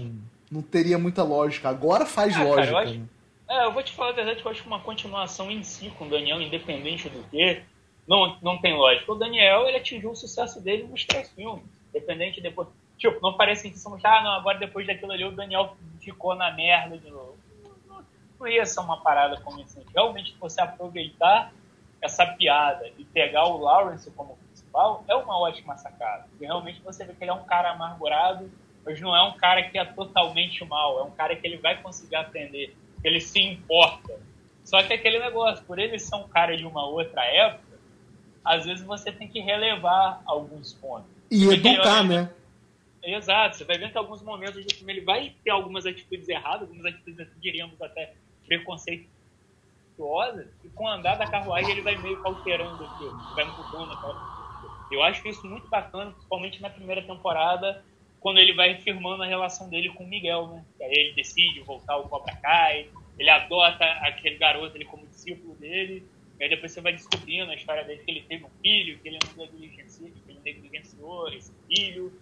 não 0.51 0.61
teria 0.61 0.97
muita 0.97 1.23
lógica. 1.23 1.69
Agora 1.69 2.05
faz 2.05 2.35
ah, 2.35 2.43
lógica. 2.43 2.71
Cara, 2.71 2.71
eu 2.71 2.77
acho? 2.77 3.01
É, 3.49 3.65
eu 3.65 3.73
vou 3.73 3.81
te 3.81 3.91
falar 3.93 4.11
a 4.11 4.13
verdade 4.13 4.41
que 4.41 4.47
eu 4.47 4.51
acho 4.51 4.61
que 4.61 4.67
uma 4.67 4.79
continuação 4.79 5.49
em 5.49 5.63
si 5.63 5.89
com 5.97 6.05
o 6.05 6.09
Daniel, 6.09 6.41
independente 6.41 7.09
do 7.09 7.23
que, 7.29 7.63
não, 8.07 8.37
não 8.41 8.59
tem 8.59 8.75
lógica. 8.75 9.11
O 9.11 9.15
Daniel, 9.15 9.67
ele 9.67 9.77
atingiu 9.77 10.11
o 10.11 10.15
sucesso 10.15 10.61
dele 10.61 10.83
nos 10.83 11.05
três 11.05 11.29
filmes. 11.31 11.63
Independente 11.89 12.41
depois. 12.41 12.67
Tipo, 12.97 13.19
não 13.21 13.35
parece 13.35 13.69
que 13.69 13.79
somos, 13.79 14.03
ah, 14.03 14.21
não, 14.23 14.31
agora 14.33 14.59
depois 14.59 14.85
daquilo 14.85 15.11
ali 15.11 15.23
o 15.23 15.31
Daniel 15.31 15.75
ficou 15.99 16.35
na 16.35 16.51
merda 16.51 16.97
de 16.97 17.09
novo. 17.09 17.37
Não, 17.87 18.03
não 18.39 18.47
ia 18.47 18.65
ser 18.65 18.81
uma 18.81 19.01
parada 19.01 19.39
como 19.41 19.61
isso. 19.61 19.81
Realmente, 19.95 20.35
você 20.39 20.61
aproveitar 20.61 21.51
essa 22.01 22.25
piada 22.25 22.89
e 22.97 23.05
pegar 23.05 23.45
o 23.45 23.57
Lawrence 23.57 24.09
como 24.11 24.37
principal 24.37 25.03
é 25.07 25.15
uma 25.15 25.39
ótima 25.39 25.77
sacada. 25.77 26.25
Porque 26.29 26.45
realmente 26.45 26.81
você 26.81 27.05
vê 27.05 27.13
que 27.13 27.23
ele 27.23 27.31
é 27.31 27.33
um 27.33 27.43
cara 27.43 27.71
amargurado, 27.71 28.49
mas 28.89 28.99
não 28.99 29.15
é 29.15 29.21
um 29.21 29.37
cara 29.37 29.61
que 29.69 29.77
é 29.77 29.85
totalmente 29.85 30.65
mal. 30.65 30.99
É 30.99 31.03
um 31.03 31.11
cara 31.11 31.35
que 31.35 31.45
ele 31.45 31.57
vai 31.57 31.79
conseguir 31.79 32.15
aprender 32.15 32.75
ele 33.03 33.21
se 33.21 33.39
importa. 33.39 34.19
Só 34.63 34.81
que 34.83 34.91
aquele 34.91 35.19
negócio, 35.19 35.63
por 35.65 35.77
ele 35.77 35.99
ser 35.99 36.15
um 36.15 36.27
cara 36.27 36.57
de 36.57 36.65
uma 36.65 36.85
outra 36.85 37.23
época, 37.23 37.79
às 38.43 38.65
vezes 38.65 38.83
você 38.83 39.11
tem 39.11 39.27
que 39.27 39.39
relevar 39.39 40.21
alguns 40.25 40.73
pontos. 40.73 41.09
E 41.29 41.45
educar, 41.45 42.03
né? 42.03 42.31
Exato, 43.03 43.57
você 43.57 43.63
vai 43.63 43.77
ver 43.77 43.91
que 43.91 43.97
alguns 43.97 44.21
momentos 44.21 44.65
do 44.65 44.75
filme 44.75 44.93
ele 44.93 45.01
vai 45.01 45.33
ter 45.43 45.51
algumas 45.51 45.85
atitudes 45.85 46.27
erradas, 46.27 46.63
algumas 46.63 46.85
atitudes, 46.85 47.27
diríamos, 47.39 47.81
até 47.81 48.13
preconceituosas, 48.45 50.47
e 50.65 50.69
com 50.69 50.83
o 50.83 50.87
andar 50.87 51.15
da 51.15 51.25
carruagem 51.25 51.71
ele 51.71 51.81
vai 51.81 51.95
meio 51.95 52.19
alterando 52.25 52.83
aquilo, 52.83 53.35
vai 53.35 53.45
mudando 53.45 53.93
aquela 53.93 54.39
eu 54.91 55.03
acho 55.03 55.27
isso 55.27 55.45
muito 55.45 55.67
bacana, 55.67 56.11
principalmente 56.11 56.61
na 56.61 56.69
primeira 56.69 57.01
temporada, 57.01 57.83
quando 58.19 58.37
ele 58.37 58.53
vai 58.53 58.75
firmando 58.75 59.23
a 59.23 59.25
relação 59.25 59.69
dele 59.69 59.89
com 59.89 60.03
o 60.03 60.07
Miguel, 60.07 60.47
né? 60.47 60.65
Aí 60.81 60.91
ele 60.91 61.13
decide 61.13 61.61
voltar 61.61 61.93
ao 61.93 62.07
Cobra 62.07 62.35
Kai, 62.35 62.89
ele 63.17 63.29
adota 63.29 63.85
aquele 64.01 64.37
garoto 64.37 64.75
ele 64.75 64.85
como 64.85 65.07
discípulo 65.07 65.55
dele, 65.55 66.05
aí 66.39 66.49
depois 66.49 66.71
você 66.71 66.81
vai 66.81 66.93
descobrindo 66.93 67.51
a 67.51 67.55
história 67.55 67.83
dele, 67.83 68.01
que 68.03 68.11
ele 68.11 68.21
teve 68.21 68.45
um 68.45 68.49
filho, 68.61 68.99
que 68.99 69.07
ele 69.07 69.19
não 69.37 69.45
negligenciou, 69.45 70.09
que 70.09 70.31
ele 70.31 70.39
negligenciou 70.43 71.29
esse 71.29 71.53
filho, 71.67 72.13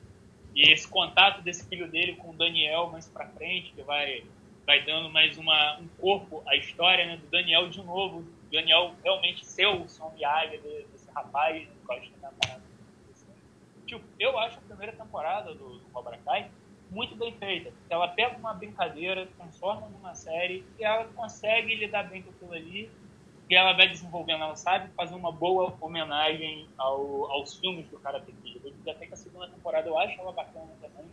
e 0.55 0.71
esse 0.71 0.87
contato 0.87 1.41
desse 1.41 1.67
filho 1.69 1.87
dele 1.87 2.15
com 2.15 2.31
o 2.31 2.33
Daniel 2.33 2.89
mais 2.89 3.07
pra 3.07 3.27
frente, 3.27 3.73
que 3.73 3.81
vai, 3.83 4.23
vai 4.65 4.83
dando 4.83 5.09
mais 5.09 5.37
uma, 5.37 5.77
um 5.77 5.87
corpo 5.99 6.41
à 6.47 6.55
história 6.55 7.05
né, 7.05 7.17
do 7.17 7.27
Daniel 7.27 7.69
de 7.69 7.81
novo, 7.83 8.25
Daniel 8.51 8.95
realmente 9.03 9.45
ser 9.45 9.67
o 9.67 9.87
São 9.87 10.11
Miyagi 10.13 10.57
desse 10.91 11.09
rapaz, 11.11 11.67
que 11.67 11.93
acho 11.93 12.09
que 12.09 12.19
tá 12.19 12.31
parado 12.39 12.66
Tipo, 13.87 14.03
eu 14.19 14.37
acho 14.37 14.57
a 14.57 14.61
primeira 14.61 14.91
temporada 14.91 15.55
do, 15.55 15.79
do 15.79 15.85
Cobra 15.91 16.17
Kai 16.25 16.51
muito 16.91 17.15
bem 17.15 17.33
feita. 17.33 17.71
Ela 17.89 18.09
pega 18.09 18.37
uma 18.37 18.53
brincadeira, 18.53 19.27
transforma 19.37 19.87
numa 19.87 20.13
série 20.13 20.63
e 20.77 20.83
ela 20.83 21.05
consegue 21.15 21.73
lidar 21.75 22.03
bem 22.03 22.21
com 22.21 22.29
aquilo 22.31 22.53
ali. 22.53 22.91
E 23.49 23.55
ela 23.55 23.71
vai 23.73 23.87
desenvolvendo, 23.87 24.43
ela 24.43 24.57
sabe 24.57 24.89
fazer 24.93 25.15
uma 25.15 25.31
boa 25.31 25.73
homenagem 25.79 26.67
ao, 26.77 27.31
aos 27.31 27.57
filmes 27.57 27.87
do 27.87 27.97
Karate 27.97 28.29
Kid. 28.43 28.59
Eu 28.61 28.71
dizer 28.71 28.91
até 28.91 29.05
que 29.07 29.13
a 29.13 29.17
segunda 29.17 29.47
temporada 29.47 29.87
eu 29.87 29.97
acho 29.97 30.19
ela 30.19 30.33
bacana 30.33 30.67
também. 30.81 31.09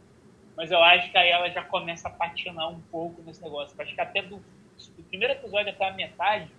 Mas 0.57 0.71
eu 0.73 0.83
acho 0.83 1.13
que 1.13 1.17
aí 1.17 1.31
ela 1.31 1.49
já 1.51 1.63
começa 1.63 2.09
a 2.09 2.11
patinar 2.11 2.71
um 2.71 2.81
pouco 2.91 3.23
nesse 3.23 3.41
negócio. 3.41 3.77
Eu 3.77 3.85
acho 3.85 3.95
que 3.95 4.01
até 4.01 4.21
do, 4.21 4.39
do 4.39 5.03
primeiro 5.09 5.33
episódio 5.33 5.71
até 5.71 5.89
a 5.89 5.93
metade, 5.93 6.51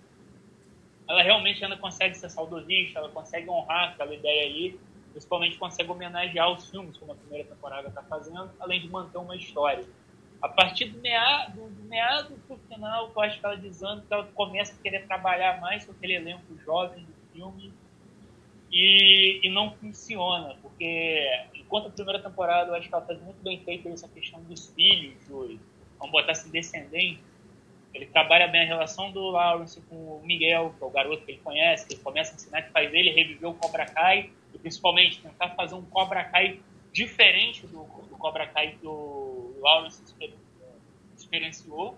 ela 1.06 1.22
realmente 1.22 1.62
ainda 1.62 1.76
consegue 1.76 2.14
ser 2.14 2.30
saudosista, 2.30 2.98
ela 2.98 3.10
consegue 3.10 3.48
honrar 3.50 3.90
aquela 3.90 4.14
ideia 4.14 4.44
aí 4.44 4.80
principalmente 5.16 5.56
consegue 5.56 5.90
homenagear 5.90 6.52
os 6.52 6.68
filmes, 6.68 6.98
como 6.98 7.12
a 7.12 7.14
primeira 7.14 7.48
temporada 7.48 7.88
está 7.88 8.02
fazendo, 8.02 8.50
além 8.60 8.82
de 8.82 8.88
manter 8.90 9.16
uma 9.16 9.34
história. 9.34 9.82
A 10.42 10.48
partir 10.48 10.90
do 10.90 11.00
meado, 11.00 11.70
do 11.70 11.82
meado 11.88 12.34
pro 12.46 12.58
final, 12.68 13.10
eu 13.16 13.22
acho 13.22 13.40
que 13.40 13.46
ela 13.46 13.56
desanda, 13.56 14.04
que 14.06 14.12
ela 14.12 14.26
começa 14.34 14.74
a 14.74 14.82
querer 14.82 15.06
trabalhar 15.06 15.58
mais 15.58 15.86
com 15.86 15.92
aquele 15.92 16.16
elenco 16.16 16.54
jovem 16.62 17.02
do 17.02 17.14
filme 17.32 17.72
e, 18.70 19.40
e 19.42 19.48
não 19.48 19.74
funciona, 19.76 20.54
porque 20.60 21.24
enquanto 21.54 21.86
a 21.86 21.90
primeira 21.90 22.22
temporada 22.22 22.72
eu 22.72 22.74
acho 22.74 22.86
que 22.86 22.94
ela 22.94 23.06
faz 23.06 23.18
muito 23.22 23.42
bem 23.42 23.64
feita 23.64 23.88
essa 23.88 24.08
questão 24.08 24.42
dos 24.42 24.70
filhos, 24.74 25.16
vamos 25.98 26.12
botar 26.12 26.32
assim, 26.32 26.50
descendentes, 26.50 27.24
ele 27.94 28.04
trabalha 28.04 28.48
bem 28.48 28.64
a 28.64 28.66
relação 28.66 29.10
do 29.10 29.30
Lawrence 29.30 29.80
com 29.88 29.94
o 29.94 30.22
Miguel, 30.22 30.74
que 30.76 30.84
é 30.84 30.86
o 30.86 30.90
garoto 30.90 31.24
que 31.24 31.32
ele 31.32 31.40
conhece, 31.40 31.86
que 31.86 31.94
ele 31.94 32.02
começa 32.02 32.32
a 32.32 32.34
ensinar 32.34 32.60
que 32.60 32.70
faz 32.70 32.92
ele 32.92 33.10
reviver 33.12 33.48
o 33.48 33.54
Cobra 33.54 33.86
Kai, 33.86 34.30
principalmente 34.58 35.20
tentar 35.20 35.50
fazer 35.50 35.74
um 35.74 35.82
Cobra 35.82 36.24
Kai 36.24 36.60
diferente 36.92 37.66
do, 37.66 37.84
do 37.84 38.16
Cobra 38.18 38.46
Kai 38.46 38.76
que 38.80 38.86
o 38.86 39.58
Lawrence 39.60 40.02
experienciou. 41.16 41.96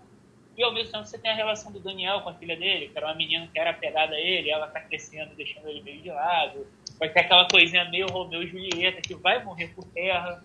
E 0.57 0.63
ao 0.63 0.73
mesmo 0.73 0.91
tempo 0.91 1.05
você 1.05 1.17
tem 1.17 1.31
a 1.31 1.35
relação 1.35 1.71
do 1.71 1.79
Daniel 1.79 2.21
com 2.21 2.29
a 2.29 2.33
filha 2.33 2.57
dele, 2.57 2.89
que 2.89 2.97
era 2.97 3.07
uma 3.07 3.15
menina 3.15 3.47
que 3.47 3.57
era 3.57 3.71
pegada 3.71 4.15
a 4.15 4.19
ele, 4.19 4.49
ela 4.49 4.67
tá 4.67 4.81
crescendo, 4.81 5.33
deixando 5.35 5.69
ele 5.69 5.81
meio 5.81 6.01
de 6.01 6.09
lado. 6.09 6.67
Vai 6.97 7.09
ter 7.09 7.21
aquela 7.21 7.47
coisinha 7.47 7.89
meio 7.89 8.07
Romeu 8.07 8.43
e 8.43 8.47
Julieta, 8.47 8.99
que 9.01 9.15
vai 9.15 9.41
morrer 9.41 9.69
por 9.69 9.85
terra, 9.85 10.43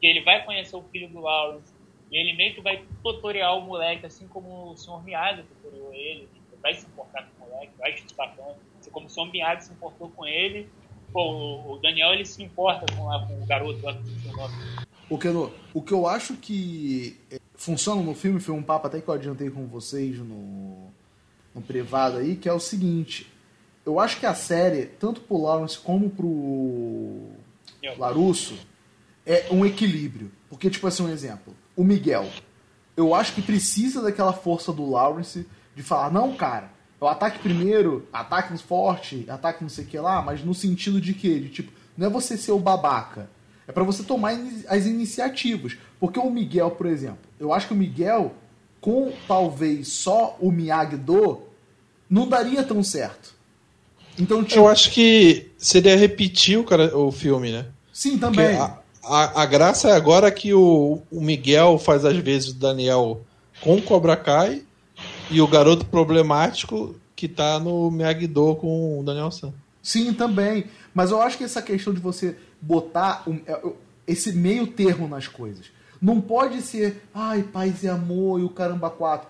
que 0.00 0.06
ele 0.06 0.20
vai 0.20 0.44
conhecer 0.44 0.76
o 0.76 0.82
filho 0.84 1.08
do 1.08 1.20
Lawrence, 1.20 1.74
e 2.12 2.16
ele 2.16 2.34
meio 2.34 2.54
que 2.54 2.60
vai 2.60 2.84
tutorial 3.02 3.58
o 3.58 3.62
moleque, 3.62 4.06
assim 4.06 4.28
como 4.28 4.70
o 4.70 4.76
Sr. 4.76 5.02
Miyagi 5.02 5.42
tutoriou 5.42 5.92
ele, 5.92 6.28
vai 6.62 6.74
se 6.74 6.86
importar 6.86 7.28
com 7.36 7.44
o 7.44 7.48
moleque, 7.48 7.72
vai 7.78 7.92
estudar 7.92 8.28
tanto, 8.36 8.60
assim 8.78 8.90
como 8.90 9.06
o 9.06 9.10
Sr. 9.10 9.30
Miyagi 9.32 9.64
se 9.64 9.72
importou 9.72 10.10
com 10.10 10.26
ele, 10.26 10.68
pô, 11.12 11.74
o 11.74 11.78
Daniel 11.78 12.12
ele 12.12 12.24
se 12.24 12.42
importa 12.42 12.86
com, 12.94 13.02
com 13.02 13.42
o 13.42 13.46
garoto 13.46 13.84
lá. 13.84 13.96
O 15.08 15.16
que, 15.16 15.28
eu, 15.28 15.54
o 15.72 15.80
que 15.80 15.92
eu 15.92 16.06
acho 16.06 16.34
que 16.34 17.16
é, 17.30 17.38
funciona 17.54 18.02
no 18.02 18.14
filme, 18.14 18.40
foi 18.40 18.54
um 18.54 18.62
papo 18.62 18.88
até 18.88 19.00
que 19.00 19.08
eu 19.08 19.14
adiantei 19.14 19.50
com 19.50 19.66
vocês 19.66 20.18
no, 20.18 20.88
no 21.54 21.62
privado 21.62 22.18
aí, 22.18 22.36
que 22.36 22.48
é 22.48 22.52
o 22.52 22.58
seguinte. 22.58 23.32
Eu 23.84 24.00
acho 24.00 24.18
que 24.18 24.26
a 24.26 24.34
série, 24.34 24.86
tanto 24.86 25.20
pro 25.20 25.40
Lawrence 25.40 25.78
como 25.78 26.10
pro 26.10 27.30
Larusso, 27.96 28.58
é 29.24 29.46
um 29.50 29.64
equilíbrio. 29.64 30.32
Porque, 30.48 30.68
tipo 30.68 30.86
assim, 30.86 31.04
um 31.04 31.08
exemplo. 31.08 31.54
O 31.76 31.84
Miguel. 31.84 32.28
Eu 32.96 33.14
acho 33.14 33.32
que 33.34 33.42
precisa 33.42 34.02
daquela 34.02 34.32
força 34.32 34.72
do 34.72 34.88
Lawrence 34.90 35.46
de 35.74 35.82
falar, 35.82 36.10
não, 36.10 36.34
cara, 36.34 36.72
o 37.00 37.06
ataque 37.06 37.38
primeiro, 37.40 38.06
ataque 38.12 38.56
forte, 38.58 39.26
ataque 39.28 39.62
não 39.62 39.68
sei 39.68 39.84
o 39.84 39.86
que 39.86 39.98
lá, 39.98 40.22
mas 40.22 40.42
no 40.42 40.54
sentido 40.54 41.00
de 41.00 41.12
que? 41.12 41.40
De 41.40 41.48
tipo, 41.48 41.72
não 41.96 42.06
é 42.06 42.10
você 42.10 42.36
ser 42.36 42.52
o 42.52 42.58
babaca. 42.58 43.28
É 43.68 43.72
para 43.72 43.84
você 43.84 44.02
tomar 44.02 44.38
as 44.68 44.86
iniciativas. 44.86 45.76
Porque 45.98 46.18
o 46.18 46.30
Miguel, 46.30 46.70
por 46.70 46.86
exemplo, 46.86 47.18
eu 47.38 47.52
acho 47.52 47.68
que 47.68 47.74
o 47.74 47.76
Miguel, 47.76 48.32
com 48.80 49.12
talvez 49.26 49.88
só 49.88 50.36
o 50.40 50.50
Miyagi-Do, 50.50 51.40
não 52.08 52.28
daria 52.28 52.62
tão 52.62 52.82
certo. 52.82 53.34
Então, 54.18 54.42
tipo... 54.44 54.60
Eu 54.60 54.68
acho 54.68 54.90
que 54.92 55.50
seria 55.58 55.96
repetir 55.96 56.58
o, 56.58 56.64
cara, 56.64 56.96
o 56.96 57.10
filme, 57.10 57.50
né? 57.50 57.66
Sim, 57.92 58.18
também. 58.18 58.56
A, 58.56 58.78
a, 59.02 59.42
a, 59.42 59.46
graça 59.46 59.88
é 59.88 59.92
agora 59.92 60.30
que 60.30 60.54
o, 60.54 61.02
o 61.10 61.20
Miguel 61.20 61.78
faz 61.78 62.04
às 62.04 62.16
vezes 62.16 62.50
o 62.50 62.54
Daniel 62.54 63.20
com 63.60 63.80
Cobra 63.80 64.16
Kai 64.16 64.62
e 65.30 65.40
o 65.40 65.46
garoto 65.46 65.86
problemático 65.86 66.94
que 67.14 67.26
tá 67.28 67.58
no 67.58 67.90
Miyagi-Do 67.90 68.56
com 68.56 69.00
o 69.00 69.02
Daniel 69.02 69.30
San. 69.30 69.52
Sim, 69.82 70.12
também. 70.12 70.66
Mas 70.94 71.10
eu 71.10 71.22
acho 71.22 71.38
que 71.38 71.44
essa 71.44 71.62
questão 71.62 71.94
de 71.94 72.00
você 72.00 72.36
botar 72.60 73.22
um, 73.26 73.40
é, 73.46 73.60
esse 74.06 74.32
meio 74.32 74.66
termo 74.66 75.08
nas 75.08 75.28
coisas. 75.28 75.66
Não 76.00 76.20
pode 76.20 76.60
ser, 76.62 77.02
ai, 77.14 77.42
paz 77.42 77.82
e 77.82 77.88
amor 77.88 78.40
e 78.40 78.44
o 78.44 78.50
caramba 78.50 78.90
quatro. 78.90 79.28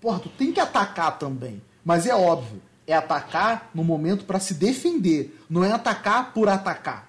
Porra, 0.00 0.20
tu 0.20 0.28
tem 0.28 0.52
que 0.52 0.60
atacar 0.60 1.18
também. 1.18 1.60
Mas 1.84 2.06
é 2.06 2.14
óbvio, 2.14 2.60
é 2.86 2.94
atacar 2.94 3.70
no 3.74 3.82
momento 3.82 4.24
para 4.24 4.38
se 4.38 4.54
defender, 4.54 5.36
não 5.48 5.64
é 5.64 5.72
atacar 5.72 6.32
por 6.32 6.48
atacar. 6.48 7.08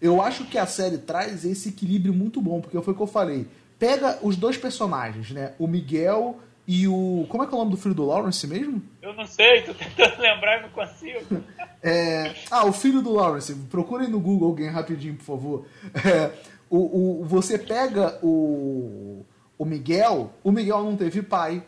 Eu 0.00 0.20
acho 0.20 0.44
que 0.46 0.58
a 0.58 0.66
série 0.66 0.98
traz 0.98 1.44
esse 1.44 1.68
equilíbrio 1.68 2.14
muito 2.14 2.40
bom, 2.40 2.60
porque 2.60 2.80
foi 2.80 2.92
o 2.92 2.96
que 2.96 3.02
eu 3.02 3.06
falei. 3.06 3.46
Pega 3.78 4.18
os 4.22 4.36
dois 4.36 4.56
personagens, 4.56 5.30
né? 5.30 5.52
O 5.58 5.66
Miguel 5.66 6.38
e 6.66 6.86
o. 6.86 7.26
Como 7.28 7.42
é 7.42 7.46
que 7.46 7.52
é 7.52 7.56
o 7.56 7.58
nome 7.58 7.72
do 7.72 7.76
filho 7.76 7.94
do 7.94 8.06
Lawrence 8.06 8.46
mesmo? 8.46 8.82
Eu 9.00 9.14
não 9.14 9.26
sei, 9.26 9.62
tô 9.66 9.74
tentando 9.74 10.20
lembrar 10.20 10.58
e 10.58 10.62
não 10.62 10.68
consigo. 10.70 11.42
é... 11.82 12.34
Ah, 12.50 12.66
o 12.66 12.72
filho 12.72 13.02
do 13.02 13.12
Lawrence. 13.12 13.54
Procurem 13.70 14.08
no 14.08 14.20
Google 14.20 14.48
alguém 14.48 14.68
rapidinho, 14.68 15.16
por 15.16 15.24
favor. 15.24 15.66
É... 16.06 16.30
O, 16.70 17.20
o, 17.20 17.24
você 17.24 17.58
pega 17.58 18.18
o, 18.22 19.26
o 19.58 19.64
Miguel, 19.66 20.32
o 20.42 20.50
Miguel 20.50 20.82
não 20.82 20.96
teve 20.96 21.20
pai. 21.20 21.62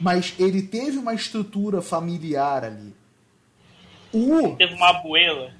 mas 0.00 0.34
ele 0.36 0.62
teve 0.62 0.98
uma 0.98 1.14
estrutura 1.14 1.80
familiar 1.80 2.64
ali. 2.64 2.92
O... 4.12 4.56
Teve 4.56 4.74
uma 4.74 4.90
abuela. 4.90 5.52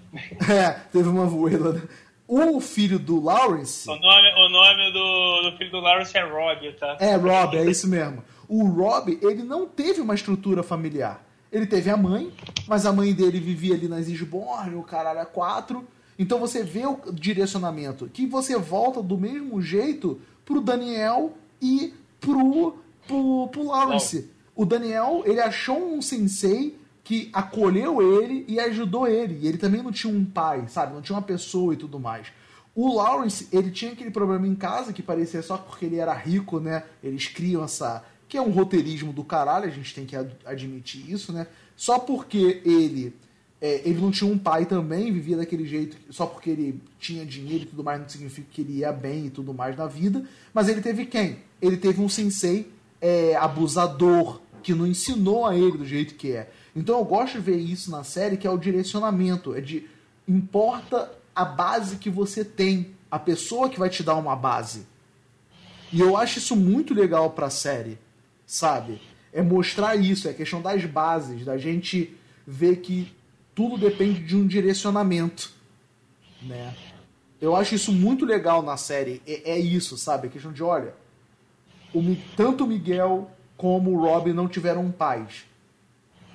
É, 0.48 0.70
teve 0.90 1.08
uma 1.08 1.24
abuela. 1.24 1.80
O 2.32 2.60
filho 2.60 2.96
do 2.96 3.20
Lawrence. 3.20 3.90
O 3.90 3.96
nome, 3.96 4.28
o 4.36 4.48
nome 4.48 4.92
do, 4.92 5.50
do 5.50 5.56
filho 5.58 5.72
do 5.72 5.80
Lawrence 5.80 6.16
é 6.16 6.22
Rob, 6.22 6.72
tá? 6.74 6.96
É, 7.00 7.16
Rob, 7.16 7.58
é 7.58 7.68
isso 7.68 7.88
mesmo. 7.88 8.22
O 8.46 8.68
Rob, 8.68 9.18
ele 9.20 9.42
não 9.42 9.66
teve 9.66 10.00
uma 10.00 10.14
estrutura 10.14 10.62
familiar. 10.62 11.26
Ele 11.50 11.66
teve 11.66 11.90
a 11.90 11.96
mãe, 11.96 12.32
mas 12.68 12.86
a 12.86 12.92
mãe 12.92 13.12
dele 13.12 13.40
vivia 13.40 13.74
ali 13.74 13.88
nas 13.88 14.08
Isborne, 14.08 14.76
o 14.76 14.84
caralho 14.84 15.18
é 15.18 15.24
quatro. 15.24 15.84
Então 16.16 16.38
você 16.38 16.62
vê 16.62 16.86
o 16.86 17.00
direcionamento. 17.12 18.08
Que 18.08 18.24
você 18.26 18.56
volta 18.56 19.02
do 19.02 19.18
mesmo 19.18 19.60
jeito 19.60 20.20
pro 20.44 20.60
Daniel 20.60 21.34
e 21.60 21.92
pro, 22.20 22.78
pro, 23.08 23.48
pro 23.48 23.66
Lawrence. 23.66 24.30
O 24.54 24.64
Daniel, 24.64 25.24
ele 25.26 25.40
achou 25.40 25.96
um 25.96 26.00
sensei 26.00 26.78
que 27.10 27.28
acolheu 27.32 28.00
ele 28.00 28.44
e 28.46 28.60
ajudou 28.60 29.04
ele. 29.04 29.40
E 29.42 29.48
ele 29.48 29.58
também 29.58 29.82
não 29.82 29.90
tinha 29.90 30.14
um 30.14 30.24
pai, 30.24 30.68
sabe? 30.68 30.94
Não 30.94 31.02
tinha 31.02 31.16
uma 31.16 31.22
pessoa 31.22 31.74
e 31.74 31.76
tudo 31.76 31.98
mais. 31.98 32.28
O 32.72 32.94
Lawrence, 32.94 33.48
ele 33.50 33.72
tinha 33.72 33.90
aquele 33.90 34.12
problema 34.12 34.46
em 34.46 34.54
casa 34.54 34.92
que 34.92 35.02
parecia 35.02 35.42
só 35.42 35.58
porque 35.58 35.86
ele 35.86 35.96
era 35.96 36.14
rico, 36.14 36.60
né? 36.60 36.84
Eles 37.02 37.26
criam 37.26 37.64
essa. 37.64 38.04
que 38.28 38.36
é 38.36 38.40
um 38.40 38.52
roteirismo 38.52 39.12
do 39.12 39.24
caralho, 39.24 39.64
a 39.66 39.72
gente 39.72 39.92
tem 39.92 40.06
que 40.06 40.14
admitir 40.46 41.10
isso, 41.10 41.32
né? 41.32 41.48
Só 41.74 41.98
porque 41.98 42.62
ele. 42.64 43.12
É, 43.60 43.82
ele 43.84 44.00
não 44.00 44.12
tinha 44.12 44.32
um 44.32 44.38
pai 44.38 44.64
também, 44.64 45.12
vivia 45.12 45.36
daquele 45.36 45.66
jeito, 45.66 45.96
só 46.10 46.26
porque 46.26 46.50
ele 46.50 46.80
tinha 47.00 47.26
dinheiro 47.26 47.64
e 47.64 47.66
tudo 47.66 47.82
mais, 47.82 48.00
não 48.00 48.08
significa 48.08 48.46
que 48.52 48.60
ele 48.60 48.78
ia 48.78 48.92
bem 48.92 49.26
e 49.26 49.30
tudo 49.30 49.52
mais 49.52 49.76
na 49.76 49.88
vida. 49.88 50.24
Mas 50.54 50.68
ele 50.68 50.80
teve 50.80 51.06
quem? 51.06 51.38
Ele 51.60 51.76
teve 51.76 52.00
um 52.00 52.08
sensei 52.08 52.70
é, 53.00 53.34
abusador, 53.34 54.40
que 54.62 54.74
não 54.74 54.86
ensinou 54.86 55.44
a 55.44 55.56
ele 55.56 55.76
do 55.76 55.84
jeito 55.84 56.14
que 56.14 56.30
é. 56.30 56.48
Então 56.74 56.98
eu 56.98 57.04
gosto 57.04 57.34
de 57.34 57.40
ver 57.40 57.58
isso 57.58 57.90
na 57.90 58.04
série, 58.04 58.36
que 58.36 58.46
é 58.46 58.50
o 58.50 58.58
direcionamento. 58.58 59.54
É 59.54 59.60
de 59.60 59.88
importa 60.26 61.10
a 61.34 61.44
base 61.44 61.96
que 61.96 62.10
você 62.10 62.44
tem, 62.44 62.94
a 63.10 63.18
pessoa 63.18 63.68
que 63.68 63.78
vai 63.78 63.88
te 63.88 64.02
dar 64.02 64.14
uma 64.16 64.36
base. 64.36 64.86
E 65.92 66.00
eu 66.00 66.16
acho 66.16 66.38
isso 66.38 66.54
muito 66.54 66.94
legal 66.94 67.30
pra 67.30 67.50
série, 67.50 67.98
sabe? 68.46 69.00
É 69.32 69.42
mostrar 69.42 69.96
isso, 69.96 70.28
é 70.28 70.30
a 70.30 70.34
questão 70.34 70.62
das 70.62 70.84
bases, 70.84 71.44
da 71.44 71.58
gente 71.58 72.16
ver 72.46 72.76
que 72.76 73.12
tudo 73.54 73.76
depende 73.76 74.20
de 74.20 74.36
um 74.36 74.46
direcionamento, 74.46 75.52
né? 76.42 76.74
Eu 77.40 77.56
acho 77.56 77.74
isso 77.74 77.90
muito 77.92 78.24
legal 78.26 78.62
na 78.62 78.76
série. 78.76 79.22
É, 79.26 79.52
é 79.52 79.58
isso, 79.58 79.96
sabe? 79.96 80.28
A 80.28 80.30
questão 80.30 80.52
de, 80.52 80.62
olha, 80.62 80.94
o, 81.92 82.02
tanto 82.36 82.64
o 82.64 82.66
Miguel 82.66 83.30
como 83.56 83.92
o 83.92 84.00
Rob 84.00 84.32
não 84.32 84.46
tiveram 84.46 84.90
pais 84.90 85.44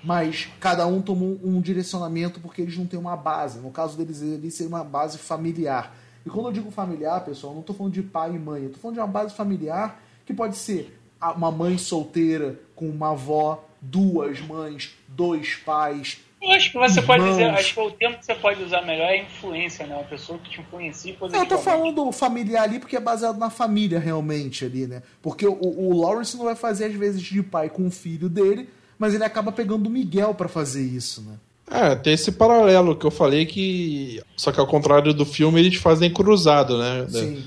mas 0.05 0.47
cada 0.59 0.85
um 0.85 1.01
tomou 1.01 1.39
um 1.43 1.59
direcionamento 1.59 2.39
porque 2.39 2.61
eles 2.61 2.77
não 2.77 2.85
têm 2.85 2.99
uma 2.99 3.17
base. 3.17 3.59
No 3.59 3.71
caso 3.71 3.97
deles, 3.97 4.21
eles 4.21 4.53
ser 4.53 4.67
uma 4.67 4.83
base 4.83 5.17
familiar. 5.17 5.95
E 6.23 6.29
quando 6.29 6.47
eu 6.47 6.51
digo 6.51 6.69
familiar, 6.69 7.25
pessoal, 7.25 7.51
eu 7.51 7.55
não 7.55 7.61
estou 7.61 7.75
falando 7.75 7.93
de 7.93 8.03
pai 8.03 8.35
e 8.35 8.39
mãe, 8.39 8.61
eu 8.61 8.67
estou 8.67 8.81
falando 8.81 8.95
de 8.95 8.99
uma 9.01 9.07
base 9.07 9.33
familiar 9.33 9.99
que 10.25 10.33
pode 10.33 10.55
ser 10.55 10.99
uma 11.35 11.51
mãe 11.51 11.77
solteira 11.77 12.59
com 12.75 12.87
uma 12.87 13.11
avó, 13.11 13.63
duas 13.81 14.39
mães, 14.41 14.95
dois 15.07 15.55
pais. 15.55 16.19
Eu 16.41 16.51
acho 16.51 16.71
que 16.71 16.77
você 16.77 16.99
irmãos. 16.99 17.05
pode 17.05 17.29
dizer, 17.31 17.45
acho 17.45 17.73
que 17.73 17.79
o 17.79 17.91
termo 17.91 18.17
que 18.17 18.25
você 18.25 18.35
pode 18.35 18.63
usar 18.63 18.81
melhor 18.83 19.07
é 19.07 19.23
influência, 19.23 19.87
né? 19.87 19.95
Uma 19.95 20.03
pessoa 20.03 20.37
que 20.37 20.51
te 20.51 20.61
influencia 20.61 21.15
positivamente. 21.15 21.51
Eu 21.51 21.57
tô 21.57 21.63
falando 21.63 22.11
familiar 22.11 22.63
ali 22.63 22.79
porque 22.79 22.95
é 22.95 22.99
baseado 22.99 23.39
na 23.39 23.49
família 23.49 23.99
realmente 23.99 24.65
ali, 24.65 24.85
né? 24.85 25.01
Porque 25.21 25.47
o, 25.47 25.57
o 25.59 25.99
Lawrence 25.99 26.37
não 26.37 26.45
vai 26.45 26.55
fazer 26.55 26.85
às 26.85 26.93
vezes 26.93 27.21
de 27.21 27.41
pai 27.41 27.69
com 27.69 27.87
o 27.87 27.91
filho 27.91 28.29
dele, 28.29 28.69
mas 28.97 29.13
ele 29.13 29.23
acaba 29.23 29.51
pegando 29.51 29.87
o 29.87 29.89
Miguel 29.89 30.33
para 30.33 30.47
fazer 30.47 30.83
isso, 30.83 31.21
né? 31.21 31.33
É, 31.69 31.95
tem 31.95 32.13
esse 32.13 32.31
paralelo 32.31 32.95
que 32.95 33.05
eu 33.05 33.11
falei 33.11 33.45
que. 33.45 34.21
Só 34.37 34.51
que 34.51 34.59
ao 34.59 34.67
contrário 34.67 35.13
do 35.13 35.25
filme, 35.25 35.59
eles 35.59 35.75
fazem 35.77 36.11
cruzado, 36.11 36.77
né? 36.77 37.07
Sim. 37.09 37.43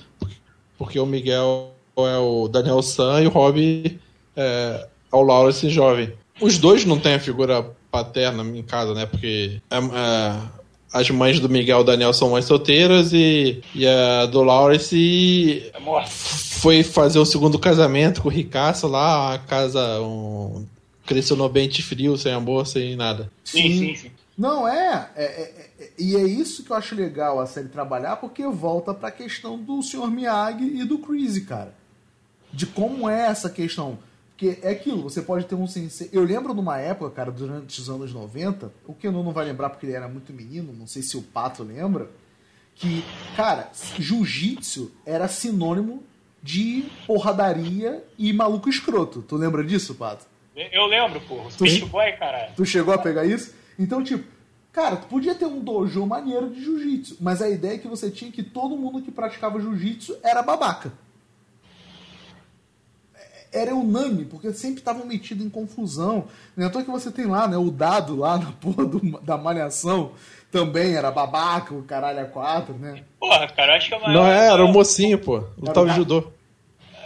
Porque 0.77 0.99
o 0.99 1.07
Miguel 1.07 1.73
é 1.97 2.19
o 2.19 2.49
Daniel 2.49 2.83
San 2.83 3.23
e 3.23 3.27
o 3.27 3.31
Rob 3.31 3.99
é, 4.37 4.87
é 5.13 5.17
o 5.17 5.23
Lawrence 5.23 5.69
jovem. 5.71 6.13
Os 6.41 6.59
dois 6.59 6.85
não 6.85 6.99
têm 6.99 7.15
a 7.15 7.21
figura 7.21 7.65
paterna 7.91 8.43
em 8.43 8.63
casa, 8.63 8.93
né? 8.93 9.07
Porque 9.07 9.61
é, 9.71 9.77
é, 9.77 10.37
as 10.93 11.11
mães 11.11 11.39
do 11.39 11.49
Miguel 11.49 11.81
e 11.81 11.85
Daniel 11.85 12.13
são 12.13 12.31
mães 12.31 12.45
solteiras 12.45 13.13
e, 13.13 13.63
e 13.75 13.87
a 13.87 14.27
do 14.27 14.43
Lawrence 14.43 15.71
é 15.73 16.07
foi 16.07 16.83
fazer 16.83 17.21
o 17.21 17.25
segundo 17.25 17.57
casamento 17.57 18.21
com 18.21 18.29
o 18.29 18.33
Ricasso 18.33 18.89
lá, 18.89 19.35
a 19.35 19.39
casa, 19.39 20.01
um 20.01 20.67
cresceu 21.09 21.37
no 21.37 21.45
ambiente 21.45 21.83
frio, 21.83 22.17
sem 22.17 22.33
amor, 22.33 22.67
sem 22.67 22.95
nada. 22.95 23.31
Sim, 23.43 23.79
sim, 23.79 23.95
sim. 23.97 24.11
Não, 24.37 24.69
é, 24.69 25.11
é, 25.17 25.25
é, 25.25 25.71
é, 25.81 25.91
E 25.99 26.15
é 26.15 26.23
isso 26.23 26.63
que 26.63 26.71
eu 26.71 26.77
acho 26.77 26.95
legal 26.95 27.41
a 27.41 27.47
série 27.47 27.69
trabalhar, 27.69 28.17
porque 28.17 28.47
volta 28.47 28.95
pra 28.95 29.11
questão 29.11 29.59
do 29.59 29.83
Sr. 29.83 30.09
Miyagi 30.09 30.65
e 30.65 30.85
do 30.85 30.99
Crazy, 30.99 31.41
cara. 31.41 31.75
De 32.53 32.67
como 32.67 33.09
é 33.09 33.27
essa 33.27 33.51
questão. 33.51 33.99
Porque 34.29 34.61
é 34.63 34.71
aquilo, 34.71 35.03
você 35.03 35.21
pode 35.21 35.47
ter 35.47 35.57
um 35.57 35.67
sensei. 35.67 36.09
Eu 36.13 36.23
lembro 36.23 36.55
numa 36.55 36.79
época, 36.79 37.11
cara, 37.11 37.33
durante 37.33 37.81
os 37.81 37.91
anos 37.91 38.13
90, 38.13 38.71
o 38.87 38.95
que 38.95 39.09
eu 39.09 39.13
não 39.13 39.33
vai 39.33 39.45
lembrar 39.45 39.71
porque 39.71 39.87
ele 39.87 39.95
era 39.95 40.07
muito 40.07 40.33
menino, 40.33 40.73
não 40.73 40.87
sei 40.87 41.03
se 41.03 41.17
o 41.17 41.23
Pato 41.23 41.65
lembra, 41.65 42.09
que, 42.77 43.05
cara, 43.35 43.73
jiu-jitsu 43.99 44.93
era 45.05 45.27
sinônimo 45.27 46.05
de 46.41 46.85
porradaria 47.05 48.05
e 48.17 48.33
maluco 48.33 48.69
escroto. 48.69 49.23
Tu 49.23 49.37
lembra 49.37 49.65
disso, 49.65 49.97
Pato? 49.97 50.25
Eu 50.73 50.87
lembro, 50.87 51.21
porra. 51.21 51.47
Os 51.49 51.57
Peixe 51.57 51.85
Boy, 51.85 52.13
caralho. 52.13 52.53
Tu 52.57 52.65
chegou 52.65 52.93
a 52.93 52.99
pegar 52.99 53.25
isso? 53.25 53.55
Então, 53.79 54.03
tipo, 54.03 54.25
cara, 54.73 54.97
tu 54.97 55.07
podia 55.07 55.35
ter 55.35 55.47
um 55.47 55.61
dojo 55.61 56.05
maneiro 56.05 56.51
de 56.51 56.63
jiu-jitsu, 56.63 57.19
mas 57.21 57.41
a 57.41 57.49
ideia 57.49 57.75
é 57.75 57.79
que 57.79 57.87
você 57.87 58.11
tinha 58.11 58.31
que 58.33 58.43
todo 58.43 58.77
mundo 58.77 59.01
que 59.01 59.11
praticava 59.11 59.61
jiu-jitsu 59.61 60.19
era 60.23 60.43
babaca. 60.43 60.93
Era 63.51 63.75
unânime, 63.75 64.27
porque 64.27 64.53
sempre 64.53 64.81
estavam 64.81 65.07
metidos 65.07 65.47
em 65.47 65.49
confusão. 65.49 66.27
Não 66.55 66.67
é 66.67 66.71
que 66.71 66.91
você 66.91 67.11
tem 67.11 67.25
lá, 67.25 67.49
né? 67.49 67.57
O 67.57 67.71
dado 67.71 68.15
lá 68.17 68.37
na 68.37 68.53
porra 68.53 68.85
do, 68.85 69.21
da 69.21 69.39
malhação 69.39 70.13
também 70.51 70.95
era 70.95 71.11
babaca, 71.11 71.75
o 71.75 71.83
caralho 71.83 72.21
a 72.21 72.25
quatro, 72.25 72.75
né? 72.75 73.05
Porra, 73.19 73.47
cara, 73.49 73.77
acho 73.77 73.89
que 73.89 73.95
é 73.95 73.99
maior. 73.99 74.13
Não, 74.13 74.27
é, 74.27 74.49
era 74.49 74.65
o 74.65 74.69
mocinho, 74.69 75.19
pô. 75.19 75.45
Lutava 75.57 75.89
judô. 75.91 76.31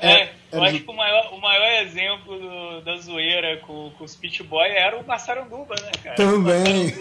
É, 0.01 0.23
é 0.23 0.33
eu 0.53 0.63
acho 0.63 0.81
que 0.81 0.91
o 0.91 0.95
maior, 0.95 1.33
o 1.33 1.41
maior 1.41 1.83
exemplo 1.83 2.39
do, 2.39 2.81
da 2.83 2.97
zoeira 2.97 3.57
com, 3.59 3.91
com 3.97 4.05
os 4.05 4.15
Pit 4.15 4.43
Boy 4.43 4.69
era 4.69 4.99
o 4.99 5.07
Massaranduba, 5.07 5.75
né, 5.83 5.91
cara? 6.03 6.17
Também. 6.17 6.95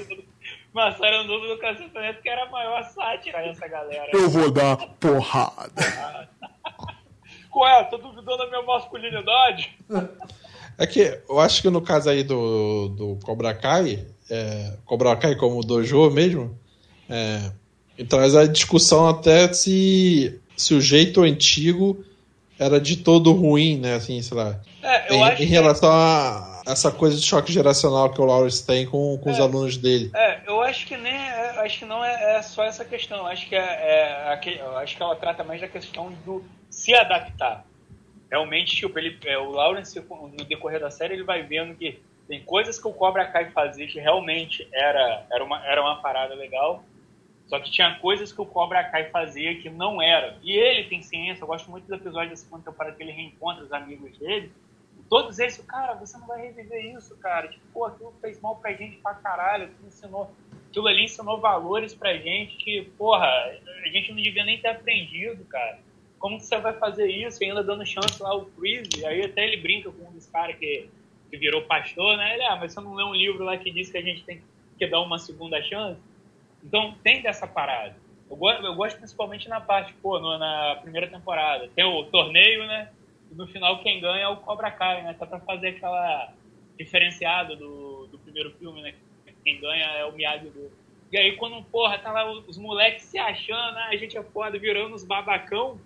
Massaranduba 0.73 1.47
do 1.47 1.57
Cacetaneto, 1.57 2.21
que 2.21 2.29
era 2.29 2.45
a 2.45 2.49
maior 2.49 2.83
sátira 2.83 3.41
dessa 3.41 3.67
galera. 3.67 4.09
Eu 4.13 4.29
vou 4.29 4.49
dar 4.49 4.77
porrada. 4.99 5.71
Qual 7.51 7.67
é? 7.67 7.83
Tô 7.83 7.97
duvidando 7.97 8.37
da 8.37 8.47
minha 8.47 8.61
masculinidade? 8.61 9.77
É 10.77 10.87
que 10.87 11.19
eu 11.29 11.39
acho 11.39 11.61
que 11.61 11.69
no 11.69 11.81
caso 11.81 12.09
aí 12.09 12.23
do, 12.23 12.87
do 12.87 13.19
Cobra 13.23 13.53
Kai, 13.53 14.07
é, 14.29 14.77
Cobra 14.85 15.15
Kai 15.17 15.35
como 15.35 15.61
dojo 15.61 16.09
mesmo, 16.09 16.57
é, 17.09 17.51
traz 18.05 18.33
a 18.33 18.47
discussão 18.47 19.09
até 19.09 19.51
se, 19.51 20.39
se 20.55 20.73
o 20.73 20.79
jeito 20.79 21.21
antigo 21.21 22.03
era 22.61 22.79
de 22.79 22.97
todo 22.97 23.33
ruim, 23.33 23.77
né? 23.77 23.95
Assim, 23.95 24.21
sei 24.21 24.37
lá. 24.37 24.59
É, 24.83 25.13
em, 25.13 25.43
em, 25.43 25.45
relação 25.45 25.89
que... 25.89 25.95
a 25.95 26.51
essa 26.67 26.91
coisa 26.91 27.17
de 27.17 27.23
choque 27.23 27.51
geracional 27.51 28.11
que 28.11 28.21
o 28.21 28.25
Lawrence 28.25 28.65
tem 28.65 28.85
com, 28.85 29.17
com 29.17 29.29
é, 29.29 29.33
os 29.33 29.39
alunos 29.39 29.77
dele. 29.77 30.11
É, 30.15 30.41
eu 30.47 30.61
acho 30.61 30.85
que 30.85 30.95
nem 30.95 31.13
é, 31.13 31.59
acho 31.59 31.79
que 31.79 31.85
não 31.85 32.05
é, 32.05 32.37
é, 32.37 32.41
só 32.43 32.63
essa 32.63 32.85
questão. 32.85 33.25
Acho 33.25 33.49
que 33.49 33.55
é, 33.55 33.59
é 33.59 34.61
acho 34.77 34.95
que 34.95 35.01
ela 35.01 35.15
trata 35.15 35.43
mais 35.43 35.59
da 35.59 35.67
questão 35.67 36.13
do 36.23 36.43
se 36.69 36.93
adaptar. 36.93 37.65
Realmente, 38.29 38.75
tipo, 38.75 38.97
ele, 38.97 39.17
é, 39.25 39.37
o 39.37 39.49
Lawrence 39.49 39.99
no 39.99 40.45
decorrer 40.45 40.79
da 40.79 40.91
série 40.91 41.15
ele 41.15 41.23
vai 41.23 41.41
vendo 41.41 41.75
que 41.75 41.99
tem 42.27 42.41
coisas 42.43 42.79
que 42.79 42.87
o 42.87 42.93
Cobra 42.93 43.25
Kai 43.25 43.51
fazia 43.51 43.87
que 43.87 43.99
realmente 43.99 44.67
era 44.71 45.25
era 45.31 45.43
uma 45.43 45.65
era 45.65 45.81
uma 45.81 46.01
parada 46.01 46.35
legal 46.35 46.83
só 47.51 47.59
que 47.59 47.69
tinha 47.69 47.99
coisas 47.99 48.31
que 48.31 48.39
o 48.39 48.45
Cobra 48.45 48.81
Kai 48.81 49.09
fazia 49.09 49.61
que 49.61 49.69
não 49.69 50.01
era. 50.01 50.39
E 50.41 50.53
ele 50.53 50.87
tem 50.87 51.01
ciência, 51.01 51.43
eu 51.43 51.47
gosto 51.47 51.69
muito 51.69 51.85
do 51.85 51.95
episódio 51.95 52.29
da 52.29 52.35
segunda 52.37 52.71
temporada 52.71 52.95
que 52.95 53.03
ele 53.03 53.11
reencontra 53.11 53.65
os 53.65 53.73
amigos 53.73 54.17
dele. 54.17 54.49
todos 55.09 55.37
eles, 55.37 55.57
cara, 55.67 55.93
você 55.95 56.17
não 56.17 56.27
vai 56.27 56.43
reviver 56.43 56.95
isso, 56.95 57.13
cara. 57.17 57.49
Tipo, 57.49 57.61
pô, 57.73 57.83
aquilo 57.83 58.13
fez 58.21 58.39
mal 58.39 58.55
pra 58.55 58.71
gente 58.71 58.95
pra 58.99 59.15
caralho, 59.15 59.65
aquilo 59.65 59.85
ensinou. 59.85 60.31
Aquilo 60.69 60.87
ali 60.87 61.03
ensinou 61.03 61.41
valores 61.41 61.93
pra 61.93 62.15
gente 62.15 62.55
que, 62.55 62.83
porra, 62.97 63.27
a 63.27 63.87
gente 63.89 64.13
não 64.13 64.21
devia 64.21 64.45
nem 64.45 64.61
ter 64.61 64.69
aprendido, 64.69 65.43
cara. 65.43 65.77
Como 66.19 66.37
que 66.37 66.45
você 66.45 66.57
vai 66.57 66.71
fazer 66.79 67.07
isso? 67.07 67.43
E 67.43 67.47
ainda 67.47 67.61
dando 67.61 67.85
chance 67.85 68.23
lá 68.23 68.29
ao 68.29 68.45
Chris, 68.45 68.87
aí 69.03 69.25
até 69.25 69.45
ele 69.45 69.57
brinca 69.57 69.91
com 69.91 70.07
um 70.07 70.13
dos 70.13 70.25
caras 70.27 70.55
que, 70.55 70.87
que 71.29 71.35
virou 71.35 71.63
pastor, 71.63 72.15
né? 72.15 72.33
Ele, 72.35 72.43
ah, 72.43 72.55
mas 72.55 72.71
você 72.71 72.79
não 72.79 72.93
lê 72.93 73.03
um 73.03 73.13
livro 73.13 73.43
lá 73.43 73.57
que 73.57 73.69
diz 73.69 73.91
que 73.91 73.97
a 73.97 74.01
gente 74.01 74.23
tem 74.23 74.41
que 74.77 74.87
dar 74.87 75.01
uma 75.01 75.19
segunda 75.19 75.61
chance? 75.61 75.99
Então 76.63 76.95
tem 77.03 77.21
dessa 77.21 77.47
parada. 77.47 77.95
Eu 78.29 78.37
gosto, 78.37 78.65
eu 78.65 78.75
gosto 78.75 78.97
principalmente 78.97 79.49
na 79.49 79.59
parte, 79.59 79.93
pô, 79.95 80.19
no, 80.19 80.37
na 80.37 80.77
primeira 80.81 81.07
temporada. 81.07 81.69
Tem 81.75 81.83
o 81.83 82.05
torneio, 82.05 82.65
né? 82.65 82.89
no 83.35 83.47
final 83.47 83.81
quem 83.81 83.99
ganha 83.99 84.23
é 84.23 84.27
o 84.27 84.37
Cobra 84.37 84.71
Kai, 84.71 85.03
né? 85.03 85.11
Até 85.11 85.25
pra 85.25 85.39
fazer 85.39 85.69
aquela 85.69 86.33
diferenciada 86.77 87.55
do, 87.55 88.07
do 88.07 88.19
primeiro 88.19 88.51
filme, 88.57 88.81
né? 88.81 88.93
Quem 89.43 89.59
ganha 89.59 89.85
é 89.85 90.05
o 90.05 90.13
Miyagi-Do. 90.13 90.71
E 91.11 91.17
aí 91.17 91.35
quando, 91.35 91.63
porra, 91.65 91.97
tá 91.99 92.11
lá 92.11 92.31
os 92.31 92.57
moleques 92.57 93.03
se 93.03 93.17
achando, 93.17 93.77
ah, 93.77 93.89
a 93.89 93.95
gente 93.95 94.17
é 94.17 94.23
foda, 94.23 94.57
virando 94.57 94.95
os 94.95 95.03
babacão, 95.03 95.79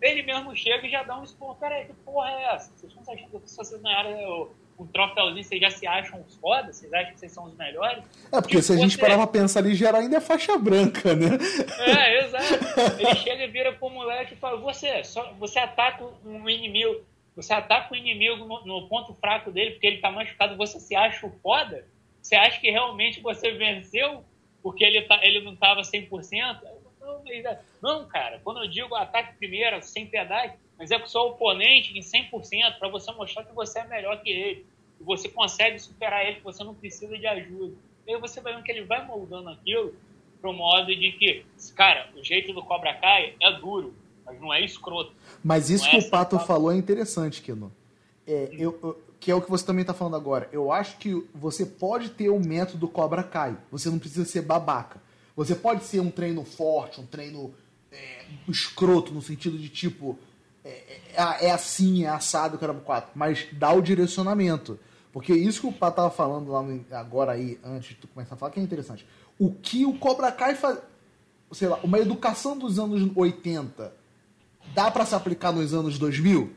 ele 0.00 0.22
mesmo 0.22 0.54
chega 0.56 0.86
e 0.86 0.90
já 0.90 1.02
dá 1.02 1.18
um 1.18 1.24
esporro. 1.24 1.56
Peraí, 1.56 1.86
que 1.86 1.92
porra 2.04 2.30
é 2.30 2.54
essa? 2.54 2.72
Vocês 2.76 2.92
estão 2.92 3.14
achando 3.14 3.40
que 3.40 3.50
se 3.50 3.56
vocês 3.56 3.82
ganharam 3.82 4.50
um 4.78 4.86
troféuzinho, 4.86 5.44
vocês 5.44 5.60
já 5.60 5.70
se 5.70 5.86
acham 5.86 6.20
os 6.26 6.34
fodas? 6.36 6.76
Vocês 6.76 6.92
acham 6.92 7.12
que 7.12 7.18
vocês 7.18 7.32
são 7.32 7.44
os 7.44 7.56
melhores? 7.56 8.04
É, 8.32 8.40
porque 8.40 8.56
tipo, 8.56 8.62
se 8.62 8.72
a 8.72 8.76
gente 8.76 8.94
você... 8.96 9.00
parar 9.00 9.16
pra 9.16 9.26
pensar 9.26 9.60
ali, 9.60 9.74
geral 9.74 10.00
ainda 10.00 10.16
é 10.16 10.20
faixa 10.20 10.56
branca, 10.58 11.14
né? 11.14 11.38
É, 11.78 12.24
exato. 12.24 13.00
Ele 13.00 13.14
chega 13.16 13.44
e 13.44 13.48
vira 13.48 13.72
pro 13.72 13.88
moleque 13.88 14.34
e 14.34 14.36
fala, 14.36 14.56
você, 14.58 15.02
só, 15.04 15.32
você 15.34 15.58
ataca 15.58 16.04
um 16.24 16.48
inimigo, 16.48 17.00
você 17.34 17.52
ataca 17.52 17.92
o 17.92 17.96
inimigo 17.96 18.44
no, 18.44 18.64
no, 18.64 18.88
ponto 18.88 19.14
fraco 19.14 19.50
dele 19.50 19.72
porque 19.72 19.86
ele 19.86 19.98
tá 19.98 20.10
machucado, 20.10 20.56
você 20.56 20.78
se 20.78 20.94
acha 20.94 21.26
o 21.26 21.30
foda? 21.42 21.86
Você 22.20 22.34
acha 22.34 22.60
que 22.60 22.70
realmente 22.70 23.20
você 23.20 23.52
venceu 23.52 24.24
porque 24.62 24.84
ele, 24.84 25.02
tá, 25.02 25.20
ele 25.22 25.40
não 25.42 25.54
tava 25.54 25.82
100%? 25.82 26.58
Não, 27.00 27.22
não, 27.80 28.08
cara, 28.08 28.40
quando 28.42 28.64
eu 28.64 28.68
digo 28.68 28.94
ataque 28.96 29.36
primeiro, 29.36 29.80
sem 29.80 30.06
piedade, 30.06 30.54
mas 30.78 30.90
é 30.90 30.98
com 30.98 31.06
o 31.06 31.08
seu 31.08 31.22
oponente 31.22 31.96
em 31.96 32.02
100% 32.02 32.78
para 32.78 32.88
você 32.88 33.10
mostrar 33.12 33.44
que 33.44 33.54
você 33.54 33.80
é 33.80 33.86
melhor 33.86 34.20
que 34.22 34.30
ele, 34.30 34.66
que 34.98 35.04
você 35.04 35.28
consegue 35.28 35.78
superar 35.78 36.24
ele, 36.26 36.36
que 36.36 36.44
você 36.44 36.62
não 36.62 36.74
precisa 36.74 37.16
de 37.16 37.26
ajuda. 37.26 37.74
E 38.06 38.14
aí 38.14 38.20
você 38.20 38.40
vai 38.40 38.54
vendo 38.54 38.64
que 38.64 38.70
ele 38.70 38.84
vai 38.84 39.04
moldando 39.04 39.48
aquilo 39.48 39.94
pro 40.40 40.52
modo 40.52 40.94
de 40.94 41.12
que, 41.12 41.44
cara, 41.74 42.10
o 42.14 42.22
jeito 42.22 42.52
do 42.52 42.62
Cobra 42.62 42.94
Kai 42.94 43.34
é 43.40 43.52
duro, 43.58 43.94
mas 44.24 44.40
não 44.40 44.52
é 44.52 44.64
escroto. 44.64 45.12
Mas 45.42 45.70
isso 45.70 45.88
que 45.88 45.96
é 45.96 45.98
o 45.98 46.10
Pato 46.10 46.38
falou 46.38 46.70
é 46.70 46.76
interessante, 46.76 47.42
Kino. 47.42 47.72
É, 48.26 48.50
eu, 48.52 48.78
eu, 48.82 49.02
que 49.18 49.30
é 49.30 49.34
o 49.34 49.40
que 49.40 49.50
você 49.50 49.64
também 49.64 49.82
está 49.82 49.94
falando 49.94 50.16
agora. 50.16 50.48
Eu 50.52 50.70
acho 50.70 50.98
que 50.98 51.26
você 51.34 51.64
pode 51.64 52.10
ter 52.10 52.28
o 52.28 52.38
método 52.38 52.86
Cobra 52.86 53.22
Kai. 53.22 53.56
Você 53.70 53.88
não 53.88 53.98
precisa 53.98 54.24
ser 54.24 54.42
babaca. 54.42 55.00
Você 55.34 55.54
pode 55.54 55.84
ser 55.84 56.00
um 56.00 56.10
treino 56.10 56.44
forte, 56.44 57.00
um 57.00 57.06
treino 57.06 57.54
é, 57.92 58.24
escroto, 58.48 59.12
no 59.12 59.20
sentido 59.20 59.58
de 59.58 59.68
tipo, 59.68 60.18
é, 60.66 61.00
é, 61.14 61.46
é 61.46 61.50
assim, 61.50 62.04
é 62.04 62.08
assado, 62.08 62.58
caramba, 62.58 62.80
quatro, 62.80 63.10
mas 63.14 63.46
dá 63.52 63.72
o 63.72 63.80
direcionamento. 63.80 64.78
Porque 65.12 65.32
isso 65.32 65.62
que 65.62 65.66
o 65.68 65.72
Pá 65.72 65.90
tava 65.90 66.10
falando 66.10 66.50
lá 66.50 66.62
no, 66.62 66.84
agora 66.92 67.32
aí, 67.32 67.58
antes 67.64 67.90
de 67.90 67.94
tu 67.94 68.08
começar 68.08 68.34
a 68.34 68.38
falar, 68.38 68.52
que 68.52 68.60
é 68.60 68.62
interessante. 68.62 69.06
O 69.38 69.50
que 69.50 69.86
o 69.86 69.98
Cobra 69.98 70.30
Kai 70.30 70.54
faz. 70.54 70.78
Sei 71.52 71.68
lá, 71.68 71.78
uma 71.82 71.98
educação 71.98 72.58
dos 72.58 72.78
anos 72.78 73.10
80 73.14 73.94
dá 74.74 74.90
para 74.90 75.06
se 75.06 75.14
aplicar 75.14 75.52
nos 75.52 75.72
anos 75.72 75.98
2000? 75.98 76.52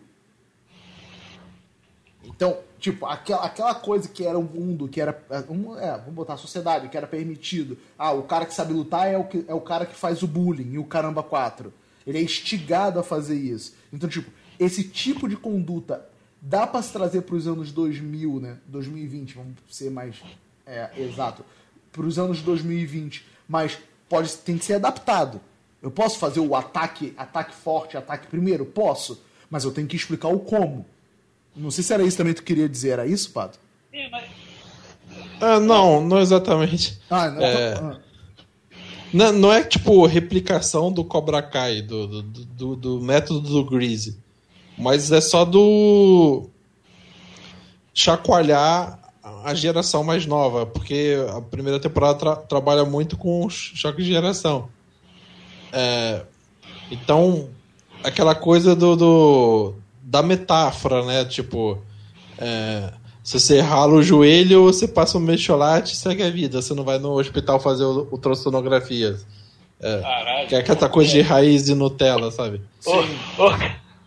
Então, 2.23 2.57
tipo, 2.79 3.05
aquela, 3.05 3.45
aquela 3.45 3.75
coisa 3.75 4.09
que 4.09 4.25
era 4.25 4.37
um 4.37 4.43
mundo, 4.43 4.87
que 4.87 4.99
era. 4.99 5.23
Um, 5.49 5.77
é, 5.77 5.91
vamos 5.91 6.15
botar 6.15 6.33
a 6.33 6.37
sociedade, 6.37 6.89
que 6.89 6.97
era 6.97 7.07
permitido. 7.07 7.77
Ah, 7.97 8.11
o 8.11 8.23
cara 8.23 8.45
que 8.45 8.53
sabe 8.53 8.73
lutar 8.73 9.07
é 9.07 9.17
o, 9.17 9.23
que, 9.23 9.45
é 9.47 9.53
o 9.53 9.61
cara 9.61 9.85
que 9.85 9.95
faz 9.95 10.21
o 10.21 10.27
bullying 10.27 10.73
e 10.73 10.77
o 10.77 10.83
caramba 10.83 11.23
4. 11.23 11.73
Ele 12.05 12.17
é 12.17 12.21
instigado 12.21 12.99
a 12.99 13.03
fazer 13.03 13.35
isso. 13.35 13.73
Então, 13.91 14.09
tipo, 14.09 14.31
esse 14.59 14.83
tipo 14.83 15.27
de 15.27 15.35
conduta 15.35 16.05
dá 16.41 16.65
para 16.65 16.81
se 16.81 16.93
trazer 16.93 17.21
para 17.21 17.35
os 17.35 17.47
anos 17.47 17.71
2000, 17.71 18.39
né? 18.39 18.57
2020, 18.67 19.35
vamos 19.35 19.53
ser 19.69 19.89
mais 19.89 20.15
é, 20.65 20.89
exato. 20.97 21.43
Para 21.91 22.05
os 22.05 22.19
anos 22.19 22.41
2020. 22.41 23.25
Mas 23.47 23.77
pode, 24.07 24.31
tem 24.38 24.57
que 24.57 24.65
ser 24.65 24.75
adaptado. 24.75 25.41
Eu 25.81 25.89
posso 25.89 26.19
fazer 26.19 26.39
o 26.39 26.55
ataque, 26.55 27.13
ataque 27.17 27.55
forte, 27.55 27.97
ataque 27.97 28.27
primeiro? 28.27 28.65
Posso. 28.65 29.21
Mas 29.49 29.63
eu 29.63 29.71
tenho 29.71 29.88
que 29.88 29.95
explicar 29.95 30.27
o 30.27 30.39
como. 30.39 30.85
Não 31.55 31.71
sei 31.71 31.83
se 31.83 31.93
era 31.93 32.03
isso 32.03 32.17
também 32.17 32.33
que 32.33 32.41
tu 32.41 32.45
queria 32.45 32.69
dizer, 32.69 32.89
era 32.89 33.07
isso, 33.07 33.31
Pato? 33.31 33.59
Sim, 33.91 34.07
mas... 34.12 34.29
Ah, 35.41 35.59
não, 35.59 36.05
não 36.05 36.19
exatamente. 36.19 36.99
Ah, 37.09 37.29
não. 37.29 37.41
É... 37.41 37.73
Ah. 37.73 37.99
Não, 39.13 39.31
não, 39.31 39.51
é 39.51 39.63
tipo 39.63 40.05
replicação 40.05 40.91
do 40.91 41.03
Cobra 41.03 41.41
Kai, 41.41 41.81
do, 41.81 42.07
do, 42.07 42.21
do, 42.21 42.75
do, 42.75 43.01
método 43.01 43.41
do 43.41 43.65
Greasy. 43.65 44.17
Mas 44.77 45.11
é 45.11 45.19
só 45.19 45.43
do. 45.43 46.49
chacoalhar 47.93 48.99
a 49.43 49.53
geração 49.53 50.03
mais 50.03 50.25
nova. 50.25 50.65
Porque 50.65 51.17
a 51.35 51.41
primeira 51.41 51.79
temporada 51.79 52.17
tra 52.17 52.35
trabalha 52.35 52.85
muito 52.85 53.17
com 53.17 53.49
choque 53.49 54.03
de 54.03 54.09
geração. 54.09 54.69
É, 55.71 56.23
então, 56.91 57.49
aquela 58.03 58.35
coisa 58.35 58.75
do, 58.75 58.95
do 58.95 59.73
da 60.01 60.23
metáfora, 60.23 61.05
né? 61.05 61.25
Tipo, 61.25 61.79
é, 62.37 62.91
se 63.23 63.39
você 63.39 63.60
rala 63.60 63.93
o 63.93 64.03
joelho, 64.03 64.63
você 64.63 64.88
passa 64.88 65.17
um 65.17 65.21
mecholate 65.21 65.93
e 65.93 65.97
segue 65.97 66.23
a 66.23 66.29
vida. 66.29 66.62
Você 66.62 66.73
não 66.73 66.84
vai 66.84 66.97
no 66.97 67.19
hospital 67.19 67.60
fazer 67.60 67.84
o, 67.84 68.08
ultrassonografia. 68.12 69.17
É, 69.79 70.01
Caralho, 70.01 70.47
que 70.47 70.55
é 70.55 70.60
aquela 70.60 70.89
coisa 70.89 71.12
de 71.12 71.21
raiz 71.21 71.65
de 71.65 71.75
Nutella, 71.75 72.32
sabe? 72.32 72.62
Sim. 72.79 72.91
Oh, 73.38 73.43
oh, 73.43 73.51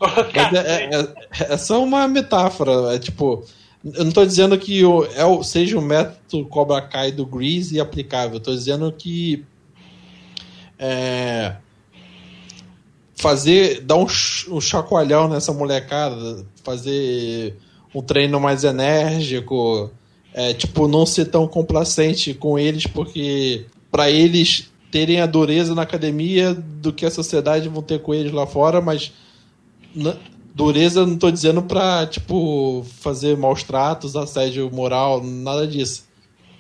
oh, 0.01 0.57
é, 0.57 0.91
é, 0.95 1.55
é, 1.55 1.57
só 1.57 1.83
uma 1.83 2.07
metáfora. 2.09 2.95
É 2.95 2.99
tipo. 2.99 3.45
Eu 3.85 4.03
não 4.05 4.09
estou 4.09 4.25
dizendo 4.25 4.57
que 4.57 4.85
o, 4.85 5.05
é 5.17 5.25
o, 5.25 5.43
seja 5.43 5.77
o 5.77 5.83
método 5.83 6.47
Cobra 6.47 6.81
Kai 6.81 7.11
do 7.11 7.27
Grease 7.27 7.81
aplicável. 7.81 8.37
Estou 8.37 8.55
dizendo 8.55 8.93
que 8.93 9.45
é, 10.79 11.57
fazer, 13.17 13.81
dar 13.81 13.97
um, 13.97 14.07
um 14.51 14.61
chacoalhão 14.61 15.29
nessa 15.29 15.53
molecada, 15.53 16.45
fazer 16.65 17.57
um 17.95 18.03
treino 18.03 18.41
mais 18.41 18.65
enérgico, 18.65 19.91
é, 20.35 20.55
tipo, 20.55 20.89
não 20.89 21.05
ser 21.05 21.27
tão 21.27 21.47
complacente 21.47 22.33
com 22.33 22.59
eles, 22.59 22.87
porque 22.87 23.67
para 23.91 24.11
eles 24.11 24.71
terem 24.91 25.21
a 25.21 25.27
dureza 25.27 25.75
na 25.75 25.83
academia 25.83 26.55
do 26.55 26.93
que 26.93 27.07
a 27.07 27.11
sociedade 27.11 27.69
vão 27.69 27.83
ter 27.83 28.01
com 28.01 28.13
eles 28.13 28.33
lá 28.33 28.47
fora, 28.47 28.81
mas 28.81 29.13
dureza 30.55 31.07
não 31.07 31.15
estou 31.15 31.31
dizendo 31.31 31.63
para 31.63 32.07
tipo, 32.07 32.85
fazer 33.01 33.37
maus 33.37 33.63
tratos, 33.63 34.17
assédio 34.17 34.71
moral, 34.73 35.23
nada 35.23 35.67
disso. 35.67 36.05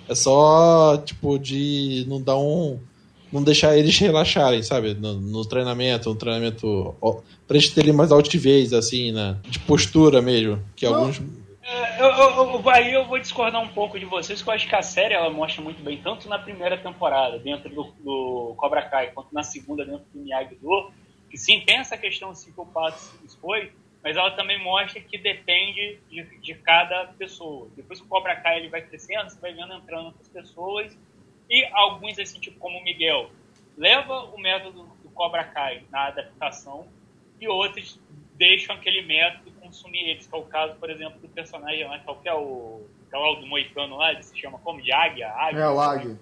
É 0.09 0.15
só, 0.15 0.97
tipo, 0.99 1.39
de 1.39 2.05
não 2.09 2.21
dar 2.21 2.37
um 2.37 2.79
não 3.33 3.43
deixar 3.43 3.77
eles 3.77 3.99
relaxarem, 3.99 4.63
sabe? 4.63 4.95
No, 4.95 5.15
no 5.15 5.45
treinamento, 5.45 6.11
um 6.11 6.15
treinamento. 6.15 6.95
Ó, 7.01 7.21
pra 7.49 7.57
eles 7.57 7.71
terem 7.71 7.93
mais 7.93 8.13
altivez, 8.13 8.73
assim, 8.73 9.11
né? 9.11 9.39
De 9.49 9.59
postura 9.61 10.21
mesmo. 10.21 10.63
Que 10.77 10.87
não, 10.87 10.97
alguns. 10.97 11.21
É, 11.63 12.03
eu, 12.03 12.07
eu, 12.07 12.71
aí 12.71 12.93
eu 12.93 13.07
vou 13.07 13.19
discordar 13.19 13.63
um 13.63 13.69
pouco 13.69 13.99
de 13.99 14.05
vocês, 14.05 14.41
porque 14.41 14.51
eu 14.51 14.55
acho 14.55 14.69
que 14.69 14.75
a 14.75 14.83
série 14.83 15.15
ela 15.15 15.31
mostra 15.31 15.63
muito 15.63 15.83
bem, 15.83 15.97
tanto 16.03 16.29
na 16.29 16.39
primeira 16.39 16.77
temporada, 16.77 17.39
dentro 17.39 17.71
do, 17.71 17.85
do 18.05 18.55
Cobra 18.57 18.83
Kai, 18.83 19.13
quanto 19.13 19.33
na 19.33 19.43
segunda, 19.43 19.85
dentro 19.85 20.05
do 20.13 20.21
Miyagi-Do, 20.21 20.93
que 21.31 21.39
sim, 21.39 21.61
tem 21.61 21.79
essa 21.79 21.97
questão 21.97 22.31
assim, 22.31 22.53
que 22.53 22.61
o 22.61 22.67
Pato 22.67 22.99
expôs, 23.25 23.71
mas 24.03 24.17
ela 24.17 24.33
também 24.33 24.63
mostra 24.63 25.01
que 25.01 25.17
depende 25.17 25.99
de, 26.11 26.25
de 26.41 26.55
cada 26.57 27.07
pessoa. 27.17 27.69
Depois 27.77 28.01
que 28.01 28.07
o 28.07 28.09
Cobra 28.09 28.35
Kai 28.37 28.59
ele 28.59 28.69
vai 28.69 28.83
crescendo, 28.83 29.31
você 29.31 29.41
vai 29.41 29.55
vendo 29.55 29.73
entrando 29.73 30.07
outras 30.07 30.29
pessoas 30.29 30.93
e 31.53 31.69
alguns, 31.73 32.19
assim, 32.19 32.41
tipo 32.41 32.59
como 32.59 32.79
o 32.79 32.83
Miguel, 32.83 33.31
leva 33.77 34.25
o 34.25 34.41
método 34.41 34.85
do 35.03 35.11
Cobra 35.11 35.45
Kai 35.45 35.85
na 35.91 36.07
adaptação 36.07 36.89
e 37.39 37.47
outros 37.47 38.01
deixam 38.37 38.75
aquele 38.75 39.03
método 39.03 39.53
consumir 39.61 40.09
eles, 40.09 40.27
que 40.27 40.35
é 40.35 40.39
o 40.39 40.47
caso, 40.47 40.75
por 40.77 40.89
exemplo, 40.89 41.21
do 41.21 41.29
personagem 41.29 41.87
lá, 41.87 41.99
que 41.99 42.09
é 42.09 42.33
o, 42.33 42.87
que 43.07 43.15
é 43.15 43.19
o 43.19 43.35
do 43.35 43.47
Moicano 43.47 43.99
lá, 43.99 44.13
ele 44.13 44.23
se 44.23 44.37
chama 44.39 44.59
como? 44.61 44.81
De 44.81 44.91
Águia? 44.91 45.29
Águia 45.29 45.61
é, 45.61 45.69
o 45.69 45.79
Águia. 45.79 46.19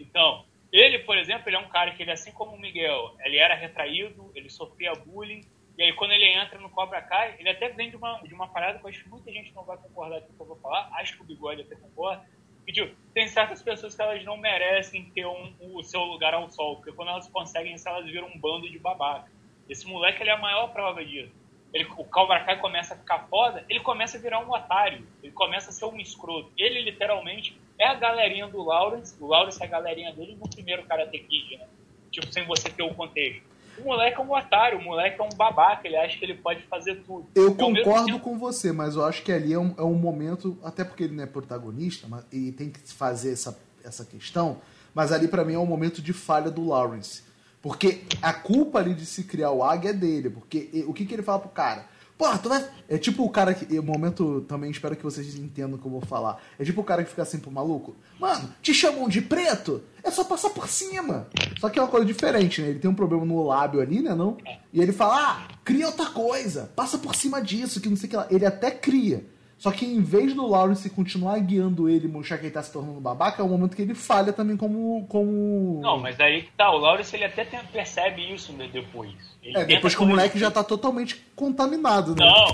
Então, 0.00 0.44
ele, 0.72 0.98
por 0.98 1.16
exemplo, 1.16 1.48
ele 1.48 1.56
é 1.56 1.60
um 1.60 1.68
cara 1.68 1.92
que 1.92 2.02
ele, 2.02 2.10
assim 2.10 2.32
como 2.32 2.56
o 2.56 2.60
Miguel, 2.60 3.14
ele 3.24 3.36
era 3.36 3.54
retraído, 3.54 4.32
ele 4.34 4.50
sofria 4.50 4.92
bullying, 4.94 5.44
e 5.78 5.82
aí 5.84 5.92
quando 5.92 6.10
ele 6.10 6.26
entra 6.26 6.58
no 6.58 6.70
Cobra 6.70 7.00
Kai, 7.00 7.36
ele 7.38 7.50
até 7.50 7.68
vem 7.68 7.88
de 7.88 7.96
uma, 7.96 8.20
de 8.22 8.34
uma 8.34 8.48
parada 8.48 8.80
que 8.80 8.84
eu 8.84 8.90
acho 8.90 9.04
que 9.04 9.08
muita 9.08 9.30
gente 9.30 9.54
não 9.54 9.62
vai 9.62 9.76
concordar 9.76 10.20
com 10.22 10.32
o 10.32 10.34
que 10.34 10.42
eu 10.42 10.46
vou 10.46 10.56
falar, 10.56 10.90
acho 10.94 11.14
que 11.14 11.22
o 11.22 11.24
Bigode 11.24 11.62
até 11.62 11.76
concorda, 11.76 12.24
e, 12.66 12.94
tem 13.12 13.26
certas 13.28 13.62
pessoas 13.62 13.94
que 13.94 14.02
elas 14.02 14.24
não 14.24 14.36
merecem 14.36 15.10
ter 15.10 15.26
um, 15.26 15.52
o 15.60 15.82
seu 15.82 16.00
lugar 16.02 16.34
ao 16.34 16.48
sol, 16.50 16.76
porque 16.76 16.92
quando 16.92 17.08
elas 17.08 17.28
conseguem 17.28 17.74
isso, 17.74 17.88
elas 17.88 18.06
viram 18.06 18.28
um 18.28 18.38
bando 18.38 18.68
de 18.68 18.78
babaca. 18.78 19.30
Esse 19.68 19.86
moleque 19.86 20.22
ele 20.22 20.30
é 20.30 20.34
a 20.34 20.38
maior 20.38 20.72
prova 20.72 21.04
disso. 21.04 21.32
Ele, 21.72 21.84
o 21.96 22.04
Cobra 22.04 22.56
começa 22.56 22.94
a 22.94 22.96
ficar 22.96 23.28
foda, 23.28 23.64
ele 23.68 23.80
começa 23.80 24.18
a 24.18 24.20
virar 24.20 24.40
um 24.40 24.50
otário, 24.50 25.06
ele 25.22 25.32
começa 25.32 25.70
a 25.70 25.72
ser 25.72 25.84
um 25.84 25.98
escroto. 25.98 26.50
Ele, 26.56 26.82
literalmente, 26.82 27.56
é 27.78 27.86
a 27.86 27.94
galerinha 27.94 28.48
do 28.48 28.62
Lawrence, 28.62 29.16
o 29.22 29.26
Lawrence 29.26 29.62
é 29.62 29.66
a 29.66 29.68
galerinha 29.68 30.12
dele 30.12 30.36
no 30.36 30.48
primeiro 30.48 30.84
Karate 30.84 31.18
Kid, 31.18 31.56
né? 31.56 31.68
Tipo, 32.10 32.26
sem 32.32 32.44
você 32.44 32.68
ter 32.68 32.82
o 32.82 32.94
contexto. 32.94 33.49
O 33.80 33.84
moleque 33.84 34.20
é 34.20 34.22
um 34.22 34.32
otário, 34.32 34.78
o 34.78 34.82
moleque 34.82 35.20
é 35.20 35.24
um 35.24 35.28
babaca, 35.36 35.86
ele 35.86 35.96
acha 35.96 36.18
que 36.18 36.24
ele 36.24 36.34
pode 36.34 36.62
fazer 36.62 36.96
tudo. 37.06 37.26
Eu 37.34 37.54
concordo 37.54 38.06
tempo... 38.06 38.20
com 38.20 38.38
você, 38.38 38.72
mas 38.72 38.96
eu 38.96 39.04
acho 39.04 39.22
que 39.22 39.32
ali 39.32 39.52
é 39.52 39.58
um, 39.58 39.74
é 39.78 39.82
um 39.82 39.94
momento, 39.94 40.58
até 40.62 40.84
porque 40.84 41.04
ele 41.04 41.14
não 41.14 41.24
é 41.24 41.26
protagonista, 41.26 42.06
mas, 42.08 42.24
e 42.32 42.52
tem 42.52 42.70
que 42.70 42.80
fazer 42.92 43.32
essa, 43.32 43.58
essa 43.84 44.04
questão, 44.04 44.58
mas 44.94 45.12
ali 45.12 45.28
para 45.28 45.44
mim 45.44 45.54
é 45.54 45.58
um 45.58 45.66
momento 45.66 46.02
de 46.02 46.12
falha 46.12 46.50
do 46.50 46.66
Lawrence. 46.66 47.22
Porque 47.62 48.04
a 48.22 48.32
culpa 48.32 48.78
ali 48.78 48.94
de 48.94 49.04
se 49.04 49.24
criar 49.24 49.50
o 49.50 49.62
Águia 49.62 49.90
é 49.90 49.92
dele, 49.92 50.30
porque 50.30 50.84
o 50.86 50.94
que, 50.94 51.04
que 51.04 51.14
ele 51.14 51.22
fala 51.22 51.38
pro 51.38 51.50
cara? 51.50 51.84
Porra, 52.20 52.36
tu 52.36 52.50
vai. 52.50 52.62
É 52.86 52.98
tipo 52.98 53.24
o 53.24 53.30
cara 53.30 53.54
que. 53.54 53.78
O 53.78 53.82
momento 53.82 54.42
também 54.42 54.70
espero 54.70 54.94
que 54.94 55.02
vocês 55.02 55.36
entendam 55.36 55.76
o 55.76 55.78
que 55.78 55.86
eu 55.86 55.90
vou 55.90 56.02
falar. 56.02 56.38
É 56.58 56.64
tipo 56.66 56.82
o 56.82 56.84
cara 56.84 57.02
que 57.02 57.08
fica 57.08 57.22
assim 57.22 57.38
pro 57.38 57.50
maluco. 57.50 57.96
Mano, 58.18 58.52
te 58.60 58.74
chamam 58.74 59.08
de 59.08 59.22
preto? 59.22 59.82
É 60.04 60.10
só 60.10 60.22
passar 60.22 60.50
por 60.50 60.68
cima. 60.68 61.28
Só 61.58 61.70
que 61.70 61.78
é 61.78 61.82
uma 61.82 61.88
coisa 61.88 62.04
diferente, 62.04 62.60
né? 62.60 62.68
Ele 62.68 62.78
tem 62.78 62.90
um 62.90 62.94
problema 62.94 63.24
no 63.24 63.42
lábio 63.46 63.80
ali, 63.80 64.02
né? 64.02 64.14
Não? 64.14 64.36
E 64.70 64.82
ele 64.82 64.92
fala, 64.92 65.16
ah, 65.16 65.48
cria 65.64 65.86
outra 65.86 66.10
coisa. 66.10 66.70
Passa 66.76 66.98
por 66.98 67.14
cima 67.14 67.40
disso, 67.40 67.80
que 67.80 67.88
não 67.88 67.96
sei 67.96 68.06
o 68.08 68.10
que 68.10 68.16
lá. 68.16 68.26
Ele 68.30 68.44
até 68.44 68.70
cria. 68.70 69.24
Só 69.60 69.70
que 69.70 69.84
em 69.84 70.00
vez 70.00 70.32
do 70.32 70.46
Lawrence 70.46 70.88
continuar 70.88 71.38
guiando 71.38 71.86
ele 71.86 72.06
e 72.06 72.10
mostrar 72.10 72.38
que 72.38 72.46
ele 72.46 72.50
tá 72.50 72.62
se 72.62 72.72
tornando 72.72 72.98
babaca, 72.98 73.42
é 73.42 73.44
o 73.44 73.48
momento 73.48 73.76
que 73.76 73.82
ele 73.82 73.94
falha 73.94 74.32
também 74.32 74.56
como. 74.56 75.06
como... 75.06 75.82
Não, 75.82 75.98
mas 75.98 76.18
aí 76.18 76.44
que 76.44 76.52
tá, 76.52 76.70
o 76.70 76.78
Lawrence 76.78 77.14
ele 77.14 77.26
até 77.26 77.44
percebe 77.44 78.32
isso 78.32 78.54
né, 78.54 78.70
depois. 78.72 79.12
Ele 79.42 79.58
é, 79.58 79.64
depois 79.66 79.94
que 79.94 80.02
o 80.02 80.06
moleque 80.06 80.38
já 80.38 80.50
tá 80.50 80.64
totalmente 80.64 81.22
contaminado, 81.36 82.14
né? 82.16 82.24
Não, 82.24 82.46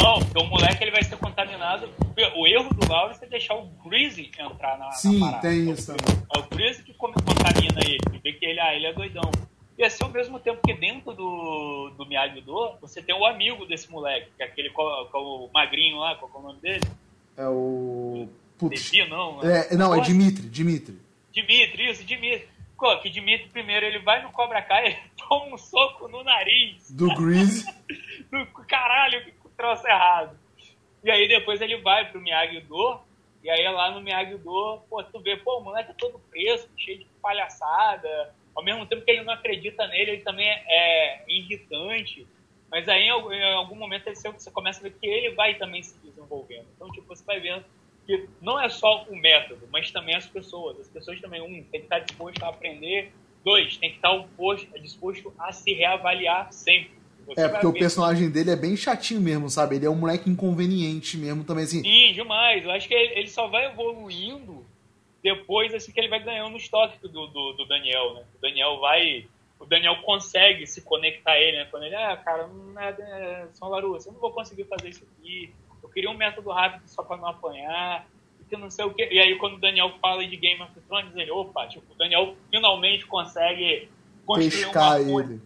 não, 0.00 0.20
porque 0.20 0.38
o 0.38 0.46
moleque 0.46 0.84
ele 0.84 0.92
vai 0.92 1.02
ser 1.02 1.16
contaminado. 1.16 1.88
O 2.36 2.46
erro 2.46 2.72
do 2.72 2.88
Lawrence 2.88 3.24
é 3.24 3.26
deixar 3.26 3.56
o 3.56 3.66
Greasy 3.84 4.30
entrar 4.38 4.78
na. 4.78 4.92
Sim, 4.92 5.18
na 5.18 5.38
tem 5.38 5.68
isso 5.68 5.96
também. 5.96 6.24
É 6.32 6.38
o 6.38 6.42
Greasy 6.48 6.84
que 6.84 6.94
contamina 6.94 7.80
ele, 7.84 7.98
vê 8.22 8.32
que 8.32 8.46
ele, 8.46 8.60
ah, 8.60 8.72
ele 8.72 8.86
é 8.86 8.92
doidão. 8.92 9.32
E 9.78 9.84
assim, 9.84 10.02
ao 10.02 10.10
mesmo 10.10 10.38
tempo 10.38 10.60
que 10.64 10.72
dentro 10.72 11.12
do, 11.12 11.90
do 11.96 12.06
Miyagi-Do, 12.06 12.76
você 12.80 13.02
tem 13.02 13.14
o 13.14 13.26
amigo 13.26 13.66
desse 13.66 13.90
moleque, 13.90 14.30
que 14.36 14.42
é 14.42 14.46
aquele 14.46 14.70
com, 14.70 14.82
o 14.82 15.50
magrinho 15.52 15.98
lá, 15.98 16.14
qual 16.16 16.30
é 16.34 16.38
o 16.38 16.42
nome 16.42 16.60
dele? 16.60 16.84
É 17.36 17.46
o... 17.46 18.28
Putz. 18.56 18.90
Não? 19.10 19.42
Né? 19.42 19.66
É, 19.70 19.76
não, 19.76 19.94
é 19.94 20.00
Dimitri, 20.00 20.48
Dimitri. 20.48 20.98
Dimitri, 21.30 21.90
isso, 21.90 22.04
Dimitri. 22.04 22.48
Pô, 22.78 22.96
que 22.98 23.10
Dimitri 23.10 23.48
primeiro 23.50 23.84
ele 23.84 23.98
vai 23.98 24.22
no 24.22 24.30
Cobra 24.30 24.62
Kai 24.62 24.92
e 24.92 24.96
toma 25.28 25.54
um 25.54 25.58
soco 25.58 26.08
no 26.08 26.24
nariz. 26.24 26.90
Do 26.90 27.14
Grease. 27.14 27.66
do 28.32 28.46
caralho, 28.66 29.24
que 29.24 29.32
troço 29.56 29.86
errado. 29.86 30.38
E 31.02 31.10
aí 31.10 31.26
depois 31.28 31.60
ele 31.60 31.76
vai 31.78 32.10
pro 32.10 32.20
Miyagi-Do, 32.20 33.00
e 33.42 33.50
aí 33.50 33.64
lá 33.72 33.90
no 33.92 34.00
Miyagi-Do, 34.00 34.82
pô, 34.88 35.02
tu 35.04 35.20
vê, 35.20 35.36
pô, 35.36 35.58
o 35.58 35.64
moleque 35.64 35.90
é 35.90 35.94
todo 35.94 36.18
preso, 36.30 36.68
cheio 36.76 36.98
de 36.98 37.06
palhaçada, 37.22 38.34
ao 38.56 38.64
mesmo 38.64 38.86
tempo 38.86 39.04
que 39.04 39.10
ele 39.10 39.22
não 39.22 39.34
acredita 39.34 39.86
nele, 39.86 40.12
ele 40.12 40.22
também 40.22 40.48
é 40.48 41.24
irritante. 41.28 42.26
Mas 42.70 42.88
aí, 42.88 43.04
em 43.04 43.54
algum 43.54 43.76
momento, 43.76 44.10
você 44.12 44.50
começa 44.50 44.80
a 44.80 44.82
ver 44.82 44.94
que 45.00 45.06
ele 45.06 45.34
vai 45.34 45.54
também 45.54 45.82
se 45.82 45.96
desenvolvendo. 45.98 46.66
Então, 46.74 46.90
tipo, 46.90 47.06
você 47.06 47.22
vai 47.24 47.38
vendo 47.38 47.64
que 48.06 48.28
não 48.40 48.58
é 48.58 48.68
só 48.68 49.04
o 49.04 49.16
método, 49.16 49.68
mas 49.70 49.90
também 49.90 50.14
as 50.16 50.26
pessoas. 50.26 50.80
As 50.80 50.88
pessoas 50.88 51.20
também, 51.20 51.40
um, 51.40 51.62
tem 51.64 51.80
que 51.80 51.86
estar 51.86 52.00
disposto 52.00 52.42
a 52.42 52.48
aprender. 52.48 53.12
Dois, 53.44 53.76
tem 53.76 53.90
que 53.90 53.96
estar 53.96 54.26
disposto 54.80 55.32
a 55.38 55.52
se 55.52 55.72
reavaliar 55.72 56.52
sempre. 56.52 56.96
Você 57.26 57.40
é, 57.40 57.48
porque 57.48 57.66
o 57.66 57.72
personagem 57.72 58.30
dele 58.30 58.50
é 58.50 58.56
bem 58.56 58.76
chatinho 58.76 59.20
mesmo, 59.20 59.50
sabe? 59.50 59.76
Ele 59.76 59.86
é 59.86 59.90
um 59.90 59.96
moleque 59.96 60.30
inconveniente 60.30 61.16
mesmo 61.16 61.44
também, 61.44 61.64
assim. 61.64 61.82
Sim, 61.82 62.12
demais. 62.12 62.64
Eu 62.64 62.70
acho 62.70 62.88
que 62.88 62.94
ele 62.94 63.28
só 63.28 63.48
vai 63.48 63.66
evoluindo 63.66 64.65
depois 65.26 65.74
assim 65.74 65.90
que 65.90 65.98
ele 65.98 66.08
vai 66.08 66.22
ganhando 66.22 66.54
o 66.54 66.56
estoque 66.56 66.96
do, 67.00 67.26
do, 67.26 67.52
do, 67.54 67.66
Daniel, 67.66 68.14
né? 68.14 68.22
O 68.36 68.40
Daniel 68.40 68.78
vai. 68.78 69.26
O 69.58 69.66
Daniel 69.66 69.96
consegue 70.02 70.64
se 70.68 70.82
conectar 70.82 71.32
a 71.32 71.40
ele, 71.40 71.56
né? 71.56 71.66
Quando 71.68 71.82
ele, 71.82 71.96
ah, 71.96 72.16
cara, 72.16 72.46
não 72.46 72.80
é, 72.80 73.48
São 73.52 73.68
Larusso, 73.68 74.08
eu 74.08 74.12
não 74.12 74.20
vou 74.20 74.30
conseguir 74.30 74.64
fazer 74.64 74.90
isso 74.90 75.04
aqui. 75.04 75.52
Eu 75.82 75.88
queria 75.88 76.10
um 76.10 76.16
método 76.16 76.50
rápido 76.50 76.86
só 76.86 77.02
para 77.02 77.16
não 77.16 77.26
apanhar. 77.26 78.06
Que 78.48 78.56
não 78.56 78.70
sei 78.70 78.84
o 78.84 78.94
quê. 78.94 79.08
E 79.10 79.18
aí, 79.18 79.34
quando 79.38 79.54
o 79.54 79.60
Daniel 79.60 79.90
fala 80.00 80.24
de 80.24 80.36
Game 80.36 80.62
of 80.62 80.80
Thrones, 80.82 81.16
ele, 81.16 81.32
opa, 81.32 81.66
tipo, 81.66 81.92
o 81.92 81.96
Daniel 81.96 82.36
finalmente 82.48 83.04
consegue 83.06 83.88
construir 84.24 84.50
Pescar 84.50 85.00
uma 85.00 85.12
ponte. 85.12 85.32
Ele. 85.32 85.40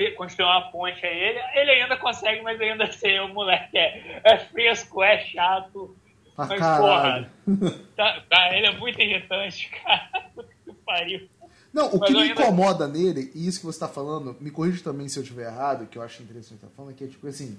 É, 0.00 0.10
construir 0.10 0.44
uma 0.44 0.70
ponte 0.70 1.06
a 1.06 1.10
ele. 1.10 1.40
Ele 1.54 1.70
ainda 1.70 1.96
consegue, 1.96 2.42
mas 2.42 2.60
ainda 2.60 2.92
ser 2.92 3.22
o 3.24 3.28
moleque 3.28 3.78
é, 3.78 4.20
é 4.22 4.36
fresco, 4.36 5.02
é 5.02 5.18
chato 5.20 5.96
Pra 6.36 6.46
Mas, 6.46 6.60
caralho. 6.60 7.26
porra, 7.46 7.74
tá, 7.96 8.22
tá, 8.28 8.54
ele 8.54 8.66
é 8.66 8.78
muito 8.78 9.00
irritante, 9.00 9.70
cara. 9.82 10.30
Que 10.64 10.72
pariu. 10.84 11.26
Não, 11.72 11.88
o 11.88 11.98
Mas 11.98 12.08
que 12.08 12.14
me 12.14 12.22
ainda... 12.22 12.42
incomoda 12.42 12.86
nele, 12.86 13.32
e 13.34 13.46
isso 13.46 13.60
que 13.60 13.66
você 13.66 13.78
tá 13.78 13.88
falando, 13.88 14.36
me 14.38 14.50
corrija 14.50 14.84
também 14.84 15.08
se 15.08 15.18
eu 15.18 15.22
estiver 15.22 15.46
errado, 15.46 15.86
que 15.86 15.96
eu 15.96 16.02
acho 16.02 16.22
interessante 16.22 16.56
estar 16.56 16.66
tá 16.66 16.72
falando, 16.76 16.92
é 16.92 16.94
que 16.94 17.04
é 17.04 17.06
tipo 17.06 17.26
assim. 17.26 17.58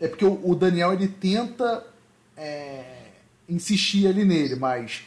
É 0.00 0.08
porque 0.08 0.24
o, 0.24 0.54
Daniel 0.54 0.92
ele 0.92 1.08
tenta 1.08 1.86
é, 2.36 2.84
insistir 3.48 4.06
ali 4.06 4.24
nele, 4.24 4.56
mas 4.56 5.02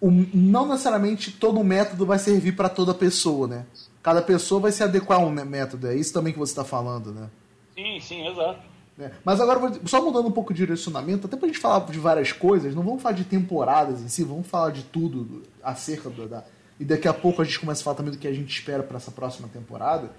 o, 0.00 0.10
não 0.10 0.68
necessariamente 0.68 1.32
todo 1.32 1.62
método 1.62 2.06
vai 2.06 2.18
servir 2.18 2.52
para 2.52 2.68
toda 2.68 2.94
pessoa, 2.94 3.46
né? 3.46 3.66
Cada 4.02 4.22
pessoa 4.22 4.60
vai 4.60 4.72
se 4.72 4.82
adequar 4.82 5.20
a 5.20 5.22
um 5.22 5.30
método. 5.30 5.88
É 5.88 5.94
isso 5.94 6.12
também 6.12 6.32
que 6.32 6.38
você 6.38 6.52
está 6.52 6.64
falando, 6.64 7.12
né? 7.12 7.28
Sim, 7.74 8.00
sim, 8.00 8.26
exato. 8.26 8.69
Né? 9.00 9.10
Mas 9.24 9.40
agora, 9.40 9.72
só 9.86 10.04
mudando 10.04 10.28
um 10.28 10.32
pouco 10.32 10.52
de 10.52 10.58
direcionamento, 10.58 11.26
até 11.26 11.36
pra 11.36 11.48
gente 11.48 11.58
falar 11.58 11.86
de 11.86 11.98
várias 11.98 12.32
coisas, 12.32 12.74
não 12.74 12.82
vamos 12.82 13.02
falar 13.02 13.14
de 13.14 13.24
temporadas 13.24 14.02
em 14.02 14.08
si, 14.08 14.22
vamos 14.22 14.46
falar 14.46 14.70
de 14.70 14.82
tudo 14.82 15.42
acerca 15.62 16.10
do, 16.10 16.28
da. 16.28 16.44
E 16.78 16.84
daqui 16.84 17.08
a 17.08 17.14
pouco 17.14 17.40
a 17.40 17.44
gente 17.44 17.58
começa 17.58 17.80
a 17.80 17.84
falar 17.84 17.96
também 17.96 18.12
do 18.12 18.18
que 18.18 18.28
a 18.28 18.32
gente 18.32 18.50
espera 18.50 18.82
para 18.82 18.98
essa 18.98 19.10
próxima 19.10 19.48
temporada. 19.48 20.10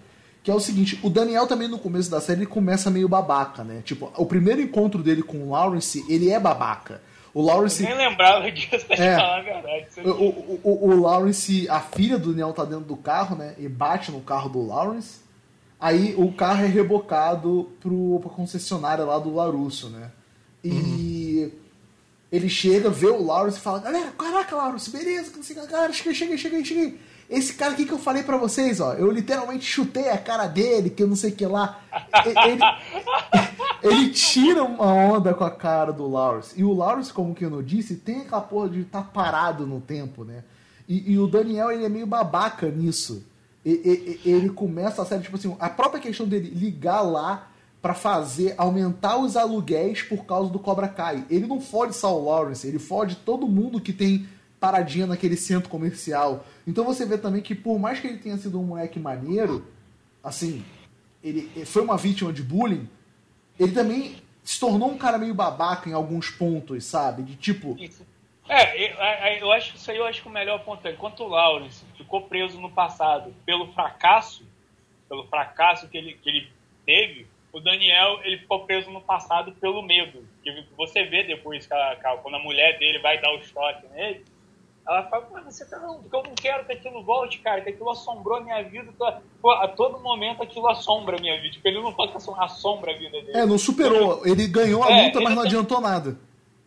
Que 0.44 0.50
é 0.50 0.54
o 0.54 0.60
seguinte, 0.60 1.00
o 1.04 1.10
Daniel 1.10 1.46
também 1.46 1.68
no 1.68 1.78
começo 1.78 2.10
da 2.10 2.20
série 2.20 2.40
ele 2.40 2.48
começa 2.48 2.90
meio 2.90 3.08
babaca, 3.08 3.64
né? 3.64 3.82
Tipo, 3.86 4.12
o 4.18 4.26
primeiro 4.26 4.60
encontro 4.60 5.04
dele 5.04 5.22
com 5.22 5.38
o 5.38 5.52
Lawrence, 5.52 6.04
ele 6.10 6.32
é 6.32 6.40
babaca. 6.40 7.00
O 7.32 7.44
Lawrence. 7.44 7.84
Eu 7.84 7.96
nem 7.96 8.10
lembrava 8.10 8.52
disso, 8.52 8.86
pra 8.88 8.96
é, 8.96 9.16
falar 9.16 9.38
a 9.38 9.42
verdade. 9.44 9.88
O, 10.04 10.10
o, 10.10 10.60
o, 10.64 10.90
o 10.90 11.02
Lawrence, 11.02 11.70
a 11.70 11.80
filha 11.80 12.18
do 12.18 12.30
Daniel 12.32 12.54
tá 12.54 12.66
dentro 12.66 12.86
do 12.86 12.98
carro, 12.98 13.36
né? 13.36 13.54
E 13.60 13.70
bate 13.70 14.12
no 14.12 14.22
carro 14.22 14.50
do 14.50 14.66
Lawrence. 14.66 15.20
Aí 15.82 16.14
o 16.16 16.32
carro 16.32 16.64
é 16.64 16.68
rebocado 16.68 17.72
pro, 17.80 18.20
pra 18.20 18.30
concessionária 18.30 19.04
lá 19.04 19.18
do 19.18 19.34
Larusso, 19.34 19.90
né? 19.90 20.12
E 20.64 20.70
uhum. 20.72 21.52
ele 22.32 22.48
chega, 22.48 22.88
vê 22.88 23.08
o 23.08 23.26
Lawrence 23.26 23.58
e 23.58 23.62
fala: 23.62 23.80
Galera, 23.80 24.12
caraca, 24.12 24.56
Lawrence, 24.56 24.92
beleza, 24.92 25.32
galera, 25.68 25.92
cheguei, 25.92 26.14
cheguei, 26.14 26.38
cheguei, 26.38 26.64
cheguei. 26.64 27.00
Esse 27.28 27.54
cara 27.54 27.72
aqui 27.72 27.86
que 27.86 27.94
eu 27.94 27.98
falei 27.98 28.22
para 28.22 28.38
vocês, 28.38 28.80
ó, 28.80 28.94
eu 28.94 29.10
literalmente 29.10 29.66
chutei 29.66 30.10
a 30.10 30.18
cara 30.20 30.46
dele, 30.46 30.92
que 30.92 31.02
eu 31.02 31.08
não 31.08 31.16
sei 31.16 31.32
o 31.32 31.36
que 31.36 31.48
lá. 31.48 31.82
Ele, 32.26 32.62
ele 33.82 34.10
tira 34.12 34.64
uma 34.64 34.86
onda 34.86 35.34
com 35.34 35.46
a 35.46 35.50
cara 35.50 35.92
do 35.92 36.08
Lawrence. 36.08 36.54
E 36.60 36.64
o 36.64 36.74
Lawrence, 36.74 37.12
como 37.12 37.34
que 37.34 37.44
eu 37.44 37.50
não 37.50 37.64
disse, 37.64 37.96
tem 37.96 38.22
aquela 38.22 38.42
porra 38.42 38.70
de 38.70 38.82
estar 38.82 39.02
tá 39.02 39.08
parado 39.08 39.66
no 39.66 39.82
tempo, 39.82 40.24
né? 40.24 40.44
E, 40.88 41.14
e 41.14 41.18
o 41.18 41.26
Daniel, 41.26 41.72
ele 41.72 41.86
é 41.86 41.90
meio 41.90 42.06
babaca 42.06 42.70
nisso 42.70 43.31
ele 43.64 44.50
começa 44.50 45.02
a 45.02 45.06
série, 45.06 45.22
tipo 45.22 45.36
assim, 45.36 45.56
a 45.60 45.70
própria 45.70 46.02
questão 46.02 46.28
dele 46.28 46.50
ligar 46.50 47.02
lá 47.02 47.52
para 47.82 47.94
fazer 47.94 48.54
aumentar 48.58 49.18
os 49.18 49.36
aluguéis 49.36 50.04
por 50.04 50.26
causa 50.26 50.52
do 50.52 50.60
Cobra 50.60 50.88
Kai. 50.88 51.26
Ele 51.30 51.48
não 51.48 51.60
fode 51.60 51.96
o 52.04 52.24
Lawrence, 52.24 52.68
ele 52.68 52.80
fode 52.80 53.16
todo 53.18 53.48
mundo 53.48 53.82
que 53.82 53.92
tem 53.92 54.28
paradinha 54.60 55.08
naquele 55.08 55.36
centro 55.36 55.70
comercial. 55.70 56.46
Então 56.68 56.86
você 56.86 57.06
vê 57.06 57.18
também 57.18 57.42
que 57.42 57.56
por 57.56 57.80
mais 57.80 58.00
que 58.00 58.08
ele 58.08 58.20
tenha 58.20 58.38
sido 58.38 58.60
um 58.60 58.64
moleque 58.64 59.00
maneiro, 59.00 59.66
assim, 60.24 60.64
ele 61.24 61.50
foi 61.66 61.82
uma 61.82 61.98
vítima 61.98 62.32
de 62.32 62.44
bullying, 62.44 62.88
ele 63.60 63.72
também 63.72 64.18
se 64.44 64.60
tornou 64.60 64.92
um 64.92 64.98
cara 64.98 65.18
meio 65.18 65.34
babaca 65.34 65.90
em 65.90 65.94
alguns 65.94 66.30
pontos, 66.30 66.86
sabe? 66.86 67.24
De 67.24 67.36
tipo, 67.36 67.76
Isso. 67.80 68.06
É, 68.50 69.42
eu 69.42 69.52
acho 69.52 69.72
que 69.72 69.78
isso 69.78 69.92
aí 69.92 69.98
eu 69.98 70.06
acho 70.06 70.22
que 70.22 70.28
o 70.28 70.32
melhor 70.32 70.60
ponto 70.64 70.86
é 70.86 70.92
enquanto 70.92 71.24
o 71.24 71.28
Lawrence 71.28 71.86
ficou 71.96 72.24
preso 72.24 72.60
no 72.60 72.70
passado 72.70 73.34
pelo 73.46 73.72
fracasso, 73.74 74.46
pelo 75.08 75.26
fracasso 75.28 75.88
que 75.88 75.98
ele, 75.98 76.14
que 76.16 76.30
ele 76.30 76.52
teve, 76.86 77.28
o 77.54 77.60
Daniel 77.60 78.20
ele 78.24 78.38
ficou 78.40 78.66
preso 78.66 78.90
no 78.90 79.02
passado 79.02 79.52
pelo 79.54 79.82
medo. 79.82 80.26
Que 80.44 80.66
você 80.76 81.04
vê 81.04 81.24
depois 81.24 81.66
que 81.66 81.74
a, 81.74 82.18
quando 82.22 82.36
a 82.36 82.40
mulher 82.40 82.78
dele 82.80 83.00
vai 83.00 83.20
dar 83.22 83.34
o 83.34 83.44
choque 83.44 83.88
nele, 83.94 84.26
ela 84.88 85.04
fala, 85.04 85.28
mas 85.32 85.46
você 85.46 85.66
tá 85.66 85.78
não, 85.80 86.02
porque 86.02 86.16
eu 86.16 86.24
não 86.24 86.34
quero 86.34 86.66
que 86.66 86.74
aquilo 86.74 87.04
volte, 87.04 87.38
cara, 87.40 87.62
que 87.62 87.70
aquilo 87.70 87.90
assombrou 87.90 88.38
a 88.38 88.42
minha 88.42 88.64
vida. 88.64 88.92
Pô, 89.42 89.52
a 89.52 89.68
todo 89.68 90.00
momento 90.00 90.42
aquilo 90.42 90.68
assombra 90.68 91.18
a 91.18 91.22
minha 91.22 91.40
vida. 91.40 91.54
Tipo, 91.54 91.68
ele 91.68 91.82
não 91.82 91.94
fala 91.94 92.12
que 92.12 92.18
assombra 92.18 92.92
a 92.92 92.98
vida 92.98 93.22
dele. 93.22 93.38
É, 93.38 93.46
não 93.46 93.58
superou. 93.58 94.26
Ele 94.26 94.48
ganhou 94.48 94.84
a 94.84 94.92
é, 94.92 95.06
luta, 95.06 95.22
mas 95.22 95.36
não 95.36 95.44
adiantou 95.44 95.80
nada. 95.80 96.18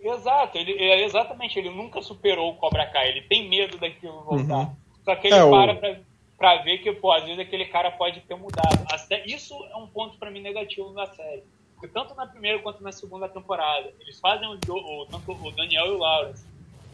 Exato, 0.04 0.58
ele, 0.58 0.72
é, 0.72 1.02
exatamente, 1.02 1.58
ele 1.58 1.70
nunca 1.70 2.02
superou 2.02 2.50
o 2.50 2.56
Cobra 2.56 2.86
Kai, 2.86 3.08
ele 3.08 3.22
tem 3.22 3.48
medo 3.48 3.78
daquilo 3.78 4.20
voltar. 4.22 4.68
Uhum. 4.68 4.76
Só 5.02 5.16
que 5.16 5.28
ele 5.28 5.36
é, 5.36 5.50
para 5.50 5.72
o... 5.72 5.76
pra, 5.76 6.00
pra 6.36 6.56
ver 6.62 6.78
que, 6.78 6.92
pô, 6.92 7.10
às 7.10 7.24
vezes 7.24 7.38
aquele 7.38 7.64
cara 7.64 7.90
pode 7.90 8.20
ter 8.20 8.34
mudado. 8.34 8.84
Isso 9.24 9.54
é 9.72 9.76
um 9.76 9.86
ponto 9.86 10.18
para 10.18 10.30
mim 10.30 10.40
negativo 10.40 10.92
na 10.92 11.06
série. 11.06 11.42
Porque 11.72 11.88
tanto 11.88 12.14
na 12.14 12.26
primeira 12.26 12.58
quanto 12.58 12.82
na 12.82 12.92
segunda 12.92 13.28
temporada, 13.30 13.92
eles 13.98 14.20
fazem 14.20 14.46
o, 14.46 14.52
o, 14.52 15.06
tanto 15.06 15.32
o 15.32 15.50
Daniel 15.50 15.86
e 15.86 15.90
o 15.90 15.98
Lawrence 15.98 16.46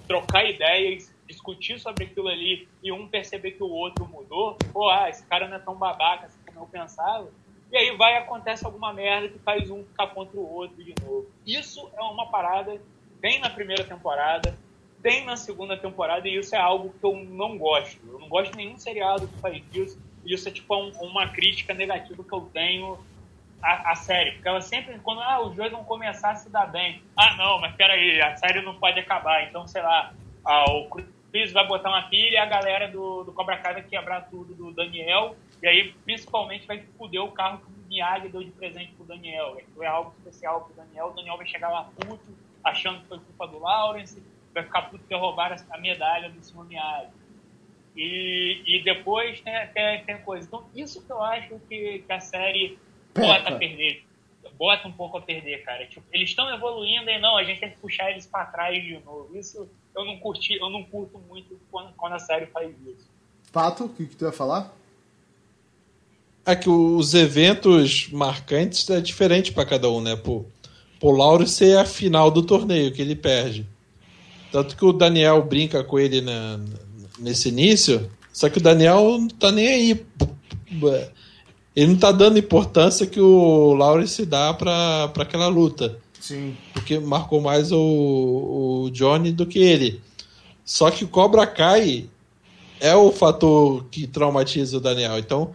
trocar 0.07 0.45
ideias, 0.45 1.13
discutir 1.27 1.79
sobre 1.79 2.05
aquilo 2.05 2.29
ali 2.29 2.69
e 2.83 2.91
um 2.91 3.07
perceber 3.09 3.53
que 3.53 3.63
o 3.63 3.71
outro 3.71 4.07
mudou. 4.07 4.57
Pô, 4.73 4.89
ah, 4.89 5.09
esse 5.09 5.25
cara 5.27 5.49
não 5.49 5.57
é 5.57 5.61
tão 5.61 5.75
babaca 5.75 6.27
assim 6.27 6.39
como 6.47 6.61
eu 6.61 6.67
pensava. 6.67 7.29
E 7.71 7.77
aí 7.77 7.97
vai 7.97 8.17
acontece 8.17 8.67
alguma 8.67 8.93
merda 8.93 9.29
que 9.29 9.39
faz 9.39 9.71
um 9.71 9.85
ficar 9.85 10.09
contra 10.09 10.39
o 10.39 10.53
outro 10.53 10.83
de 10.83 10.93
novo. 11.01 11.29
Isso 11.47 11.89
é 11.97 12.03
uma 12.03 12.29
parada 12.29 12.81
tem 13.21 13.39
na 13.41 13.51
primeira 13.51 13.85
temporada, 13.85 14.57
tem 15.03 15.25
na 15.25 15.37
segunda 15.37 15.77
temporada, 15.77 16.29
e 16.29 16.37
isso 16.37 16.55
é 16.55 16.59
algo 16.59 16.95
que 16.99 17.05
eu 17.05 17.17
não 17.17 17.57
gosto. 17.57 17.99
Eu 18.07 18.19
não 18.19 18.29
gosto 18.29 18.53
de 18.53 18.59
nenhum 18.59 18.79
seriado 18.79 19.29
que 19.29 19.39
faz 19.39 19.63
isso. 19.73 19.99
Isso 20.25 20.49
é 20.49 20.53
tipo 20.53 20.75
um, 20.75 20.91
uma 21.01 21.29
crítica 21.29 21.73
negativa 21.73 22.23
que 22.23 22.33
eu 22.33 22.43
tenho 22.53 22.99
a, 23.63 23.93
a, 23.93 23.95
série. 23.95 24.33
Porque 24.33 24.49
ela 24.49 24.61
sempre, 24.61 24.99
quando 25.01 25.21
ah, 25.21 25.41
os 25.41 25.55
dois 25.57 25.71
vão 25.71 25.85
começar 25.85 26.31
a 26.31 26.35
se 26.35 26.51
dar 26.51 26.67
bem. 26.67 27.03
Ah, 27.17 27.37
não, 27.37 27.59
mas 27.61 27.75
peraí, 27.75 28.21
a 28.21 28.37
série 28.37 28.61
não 28.63 28.75
pode 28.75 29.01
acabar. 29.01 29.45
Então, 29.45 29.67
sei 29.67 29.83
lá, 29.83 30.13
ah, 30.45 30.71
o 30.71 30.89
Chris 31.31 31.53
vai 31.53 31.67
botar 31.67 31.89
uma 31.89 32.03
pilha 32.03 32.35
e 32.35 32.37
a 32.37 32.47
galera 32.47 32.89
do, 32.89 33.25
do 33.25 33.33
Cobra 33.33 33.57
Kai 33.57 33.75
vai 33.75 33.83
quebrar 33.83 34.29
tudo 34.29 34.55
do 34.55 34.73
Daniel. 34.73 35.37
E 35.63 35.67
aí, 35.67 35.93
principalmente, 36.05 36.67
vai 36.67 36.83
foder 36.99 37.23
o 37.23 37.33
carro 37.33 37.59
que 37.59 37.67
o 37.67 37.89
Miyagi 37.89 38.29
deu 38.29 38.43
de 38.43 38.51
presente 38.51 38.93
pro 38.93 39.05
Daniel. 39.05 39.59
Foi 39.75 39.87
algo 39.87 40.13
especial 40.19 40.63
pro 40.63 40.75
Daniel. 40.75 41.07
O 41.07 41.13
Daniel 41.13 41.37
vai 41.37 41.47
chegar 41.47 41.71
lá 41.71 41.89
puto, 41.97 42.35
achando 42.65 43.01
que 43.01 43.09
foi 43.09 43.19
culpa 43.19 43.47
do 43.47 43.59
Lawrence. 43.59 44.23
Vai 44.53 44.65
ficar 44.65 44.83
puto 44.83 45.05
que 45.07 45.15
roubaram 45.15 45.57
a 45.71 45.79
medalha 45.79 46.31
do. 46.31 46.65
Miyagi. 46.65 47.21
E, 47.97 48.63
e 48.67 48.85
depois 48.85 49.41
tem, 49.41 49.55
tem, 49.69 50.05
tem 50.05 50.19
coisa. 50.19 50.47
Então, 50.47 50.65
isso 50.75 51.03
que 51.03 51.11
eu 51.11 51.23
acho 51.23 51.59
que, 51.69 51.99
que 52.07 52.13
a 52.13 52.21
série 52.21 52.79
bota 53.15 53.51
a 53.51 53.57
perder. 53.57 54.05
Bota 54.57 54.89
um 54.89 54.93
pouco 54.93 55.19
a 55.19 55.23
perder, 55.23 55.63
cara. 55.65 55.87
Tipo, 55.87 56.07
eles 56.13 56.31
estão 56.31 56.53
evoluindo 56.55 57.11
e 57.11 57.19
não, 57.19 57.37
a 57.37 57.45
gente 57.45 57.61
tem 57.61 57.71
que 57.71 57.79
puxar 57.79 58.11
eles 58.11 58.27
para 58.27 58.47
trás 58.47 58.83
de 58.83 58.99
novo. 59.01 59.37
Isso 59.37 59.69
eu 59.95 60.05
não 60.05 60.19
curti, 60.19 60.55
eu 60.55 60.71
não 60.71 60.83
curto 60.85 61.19
muito 61.29 61.59
quando, 61.71 61.93
quando 61.95 62.13
a 62.15 62.19
série 62.19 62.47
faz 62.47 62.71
isso. 62.87 63.09
Pato, 63.53 63.85
o 63.85 63.89
que, 63.89 64.07
que 64.07 64.17
tu 64.17 64.25
ia 64.25 64.33
falar? 64.33 64.73
É 66.47 66.55
que 66.55 66.71
os 66.71 67.15
eventos 67.15 68.09
marcantes 68.11 68.89
é 68.89 69.01
diferente 69.01 69.53
para 69.53 69.67
cada 69.67 69.91
um, 69.91 70.01
né? 70.01 70.17
Pô, 70.17 70.45
o 71.01 71.11
Laurence 71.11 71.65
é 71.65 71.79
a 71.79 71.85
final 71.85 72.31
do 72.31 72.43
torneio 72.43 72.93
que 72.93 73.01
ele 73.01 73.17
perde. 73.17 73.67
Tanto 74.53 74.77
que 74.77 74.85
o 74.85 74.93
Daniel 74.93 75.43
brinca 75.43 75.83
com 75.83 75.99
ele 75.99 76.21
na, 76.21 76.61
nesse 77.19 77.49
início, 77.49 78.11
só 78.33 78.49
que 78.49 78.59
o 78.59 78.63
Daniel 78.63 79.19
não 79.19 79.29
tá 79.29 79.51
nem 79.51 79.69
aí. 79.69 80.07
Ele 81.75 81.93
não 81.93 81.97
tá 81.97 82.13
dando 82.13 82.39
importância 82.39 83.07
que 83.07 83.21
o 83.21 83.75
Lawrence 83.75 84.27
dá 84.27 84.53
pra, 84.53 85.09
pra 85.09 85.23
aquela 85.23 85.49
luta. 85.49 85.99
Sim. 86.21 86.57
Porque 86.73 86.99
marcou 86.99 87.41
mais 87.41 87.73
o, 87.73 87.79
o 88.87 88.91
Johnny 88.93 89.33
do 89.33 89.47
que 89.47 89.59
ele. 89.59 90.01
Só 90.65 90.91
que 90.91 91.05
o 91.05 91.09
Cobra 91.09 91.47
Kai 91.47 92.09
é 92.79 92.95
o 92.95 93.11
fator 93.11 93.85
que 93.91 94.07
traumatiza 94.07 94.77
o 94.77 94.81
Daniel. 94.81 95.19
Então, 95.19 95.55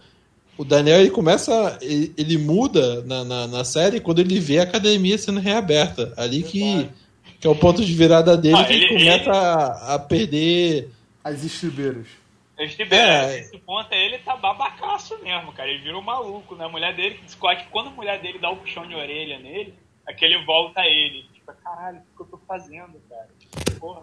o 0.58 0.64
Daniel 0.64 1.00
ele 1.00 1.10
começa. 1.10 1.78
Ele, 1.82 2.12
ele 2.16 2.38
muda 2.38 3.02
na, 3.02 3.24
na, 3.24 3.46
na, 3.46 3.64
série 3.64 4.00
quando 4.00 4.20
ele 4.20 4.38
vê 4.40 4.58
a 4.58 4.62
academia 4.62 5.18
sendo 5.18 5.40
reaberta. 5.40 6.12
Ali 6.16 6.42
que, 6.42 6.88
que 7.40 7.46
é 7.46 7.50
o 7.50 7.56
ponto 7.56 7.84
de 7.84 7.92
virada 7.92 8.36
dele 8.36 8.56
ah, 8.56 8.64
que 8.64 8.72
ele, 8.72 8.88
começa 8.88 9.30
ele... 9.30 9.30
A, 9.30 9.94
a 9.94 9.98
perder 9.98 10.90
as 11.22 11.44
estribeiras. 11.44 12.06
Estribeiras, 12.58 13.30
é. 13.32 13.40
esse 13.40 13.58
ponto 13.58 13.92
aí 13.92 14.06
ele 14.06 14.18
tá 14.18 14.34
babacaço 14.36 15.18
mesmo, 15.22 15.52
cara. 15.52 15.68
Ele 15.68 15.82
virou 15.82 16.00
maluco, 16.00 16.54
né? 16.54 16.64
A 16.64 16.68
mulher 16.68 16.94
dele, 16.96 17.20
Scott, 17.28 17.66
quando 17.70 17.88
a 17.88 17.92
mulher 17.92 18.20
dele 18.22 18.38
dá 18.38 18.48
o 18.48 18.54
um 18.54 18.56
puxão 18.56 18.86
de 18.86 18.94
orelha 18.94 19.38
nele, 19.38 19.74
aquele 20.06 20.42
volta 20.44 20.80
a 20.80 20.86
ele. 20.86 21.24
Tipo, 21.34 21.52
caralho, 21.62 21.98
o 21.98 22.16
que 22.16 22.22
eu 22.22 22.26
tô 22.26 22.38
fazendo, 22.48 22.94
cara? 23.10 23.28
Porra. 23.78 24.02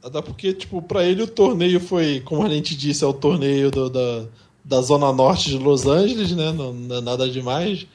Até 0.00 0.22
porque, 0.22 0.54
tipo, 0.54 0.80
pra 0.80 1.02
ele 1.02 1.22
o 1.22 1.26
torneio 1.26 1.80
foi, 1.80 2.20
como 2.20 2.46
a 2.46 2.48
gente 2.48 2.76
disse, 2.76 3.02
é 3.02 3.06
o 3.06 3.12
torneio 3.12 3.68
do, 3.68 3.90
da, 3.90 4.28
da 4.68 4.82
zona 4.82 5.12
norte 5.12 5.50
de 5.50 5.58
Los 5.58 5.86
Angeles, 5.86 6.32
né? 6.32 6.52
Não, 6.52 6.72
não 6.72 6.96
é 6.96 7.00
nada 7.00 7.28
demais. 7.28 7.86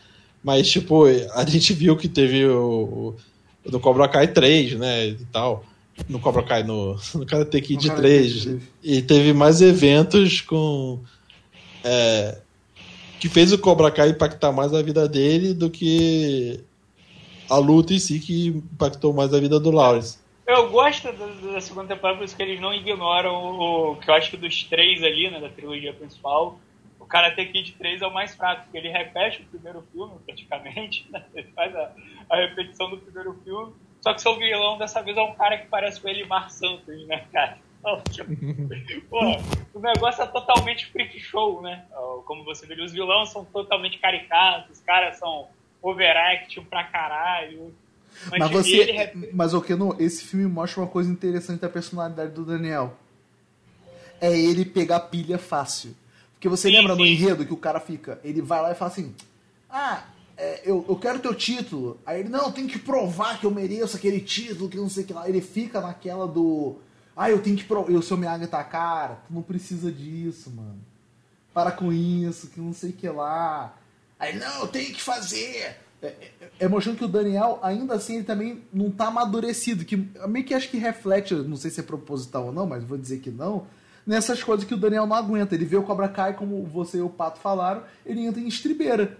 Mas, 0.43 0.69
tipo, 0.69 1.05
a 1.05 1.45
gente 1.45 1.71
viu 1.73 1.95
que 1.95 2.09
teve 2.09 2.45
o, 2.45 3.15
o 3.63 3.71
do 3.71 3.79
Cobra 3.79 4.09
Kai 4.09 4.27
3, 4.27 4.77
né? 4.79 5.07
E 5.07 5.25
tal 5.31 5.63
no 6.09 6.19
Cobra 6.19 6.43
Kai, 6.43 6.63
no, 6.63 6.97
no 7.15 7.25
Karate 7.25 7.61
Kid 7.61 7.89
no 7.89 7.95
3. 7.95 8.43
3. 8.45 8.61
E 8.83 9.01
teve 9.01 9.33
mais 9.33 9.61
eventos 9.61 10.41
com. 10.41 10.99
É, 11.83 12.39
que 13.19 13.29
fez 13.29 13.53
o 13.53 13.59
Cobra 13.59 13.91
Kai 13.91 14.09
impactar 14.09 14.51
mais 14.51 14.73
a 14.73 14.81
vida 14.81 15.07
dele 15.07 15.53
do 15.53 15.69
que 15.69 16.59
a 17.49 17.57
luta 17.57 17.93
em 17.93 17.99
si 17.99 18.19
que 18.19 18.47
impactou 18.47 19.13
mais 19.13 19.33
a 19.33 19.39
vida 19.39 19.59
do 19.59 19.71
Lawrence. 19.71 20.17
Eu 20.45 20.69
gosto 20.69 21.03
da, 21.03 21.51
da 21.53 21.61
segunda 21.61 21.87
temporada, 21.87 22.17
por 22.17 22.25
isso 22.25 22.35
que 22.35 22.43
eles 22.43 22.59
não 22.59 22.73
ignoram 22.73 23.33
o, 23.33 23.91
o, 23.91 23.95
que 23.95 24.09
eu 24.09 24.13
acho 24.13 24.31
que 24.31 24.37
dos 24.37 24.63
três 24.63 25.01
ali, 25.03 25.29
né, 25.29 25.39
da 25.39 25.47
trilogia 25.47 25.93
principal, 25.93 26.59
Karate 27.13 27.45
Kid 27.45 27.73
3 27.73 28.01
é 28.01 28.07
o 28.07 28.11
mais 28.11 28.33
fraco, 28.33 28.63
porque 28.63 28.75
ele 28.75 28.89
repete 28.89 29.43
o 29.43 29.45
primeiro 29.45 29.83
filme, 29.91 30.15
praticamente, 30.25 31.05
né? 31.13 31.23
ele 31.35 31.47
faz 31.51 31.75
a, 31.75 31.91
a 32.27 32.37
repetição 32.37 32.89
do 32.89 32.97
primeiro 32.97 33.39
filme, 33.43 33.71
só 34.01 34.15
que 34.15 34.21
seu 34.21 34.35
vilão 34.35 34.79
dessa 34.79 34.99
vez 35.03 35.15
é 35.15 35.21
um 35.21 35.35
cara 35.35 35.59
que 35.59 35.67
parece 35.67 36.01
com 36.01 36.09
ele 36.09 36.25
Mar 36.25 36.49
Santos, 36.49 37.05
né, 37.05 37.23
cara? 37.31 37.59
Tipo, 38.09 38.33
pô, 39.09 39.19
o 39.73 39.79
negócio 39.81 40.23
é 40.23 40.25
totalmente 40.25 40.85
freak 40.87 41.19
show, 41.19 41.61
né? 41.61 41.85
Como 42.25 42.45
você 42.45 42.65
viu, 42.65 42.83
os 42.83 42.93
vilões 42.93 43.29
são 43.29 43.43
totalmente 43.43 43.99
caricatos, 43.99 44.77
os 44.77 44.79
caras 44.81 45.19
são 45.19 45.49
overact 45.81 46.61
pra 46.61 46.85
caralho. 46.85 47.75
Mas, 48.31 48.39
mas 48.39 48.51
você. 48.51 48.77
Ele... 48.77 49.29
Mas 49.33 49.53
o 49.53 49.61
que 49.61 49.75
não? 49.75 49.99
Esse 49.99 50.23
filme 50.23 50.47
mostra 50.47 50.79
uma 50.79 50.87
coisa 50.87 51.11
interessante 51.11 51.59
da 51.59 51.67
personalidade 51.67 52.31
do 52.31 52.45
Daniel. 52.45 52.97
É 54.21 54.31
ele 54.31 54.63
pegar 54.63 55.01
pilha 55.01 55.37
fácil. 55.37 55.93
Porque 56.43 56.49
você 56.49 56.67
sim, 56.67 56.75
lembra 56.75 56.93
sim. 56.93 56.99
no 56.99 57.05
enredo 57.05 57.45
que 57.45 57.53
o 57.53 57.57
cara 57.57 57.79
fica, 57.79 58.19
ele 58.21 58.41
vai 58.41 58.61
lá 58.61 58.73
e 58.73 58.75
fala 58.75 58.91
assim: 58.91 59.15
Ah, 59.69 60.03
é, 60.35 60.61
eu, 60.65 60.85
eu 60.89 60.97
quero 60.97 61.19
teu 61.19 61.33
título. 61.33 61.97
Aí 62.05 62.19
ele, 62.19 62.27
não, 62.27 62.51
tem 62.51 62.67
que 62.67 62.77
provar 62.77 63.39
que 63.39 63.45
eu 63.45 63.51
mereço 63.51 63.95
aquele 63.95 64.19
título, 64.19 64.67
que 64.67 64.75
não 64.75 64.89
sei 64.89 65.05
o 65.05 65.07
que 65.07 65.13
lá. 65.13 65.29
Ele 65.29 65.39
fica 65.39 65.79
naquela 65.79 66.27
do. 66.27 66.79
Ah, 67.15 67.31
eu 67.31 67.41
tenho 67.41 67.55
que 67.55 67.63
provar. 67.63 67.89
E 67.93 67.95
o 67.95 68.01
seu 68.01 68.17
Miyagi 68.17 68.45
tá, 68.47 68.61
cara, 68.61 69.21
tu 69.25 69.33
não 69.33 69.41
precisa 69.41 69.89
disso, 69.89 70.51
mano. 70.51 70.81
Para 71.53 71.71
com 71.71 71.93
isso, 71.93 72.47
que 72.47 72.59
não 72.59 72.73
sei 72.73 72.89
o 72.89 72.93
que 72.93 73.07
lá. 73.07 73.73
Aí, 74.19 74.37
não, 74.37 74.63
eu 74.63 74.67
tenho 74.67 74.93
que 74.93 75.01
fazer. 75.01 75.77
É, 76.01 76.07
é, 76.07 76.31
é, 76.59 76.67
mostrando 76.67 76.97
que 76.97 77.05
o 77.05 77.07
Daniel, 77.07 77.57
ainda 77.63 77.93
assim, 77.93 78.15
ele 78.15 78.25
também 78.25 78.61
não 78.73 78.91
tá 78.91 79.07
amadurecido. 79.07 79.85
Que 79.85 79.95
meio 80.27 80.43
que 80.43 80.53
acho 80.53 80.69
que 80.69 80.77
reflete, 80.77 81.33
não 81.35 81.55
sei 81.55 81.71
se 81.71 81.79
é 81.79 81.83
proposital 81.83 82.47
ou 82.47 82.51
não, 82.51 82.65
mas 82.65 82.83
vou 82.83 82.97
dizer 82.97 83.19
que 83.19 83.31
não. 83.31 83.65
Nessas 84.05 84.43
coisas 84.43 84.65
que 84.65 84.73
o 84.73 84.77
Daniel 84.77 85.07
não 85.07 85.15
aguenta. 85.15 85.55
Ele 85.55 85.65
vê 85.65 85.77
o 85.77 85.83
Cobra 85.83 86.09
Kai, 86.09 86.33
como 86.33 86.63
você 86.63 86.97
e 86.97 87.01
o 87.01 87.09
Pato 87.09 87.39
falaram, 87.39 87.83
ele 88.05 88.25
entra 88.25 88.41
em 88.41 88.47
estribeira. 88.47 89.17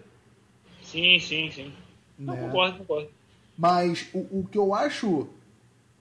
Sim, 0.82 1.18
sim, 1.20 1.50
sim. 1.52 1.74
Não, 2.20 2.34
né? 2.34 2.42
concordo, 2.42 2.78
concordo. 2.80 3.10
Mas 3.58 4.08
o, 4.14 4.20
o 4.40 4.48
que 4.52 4.58
eu 4.58 4.74
acho 4.74 5.28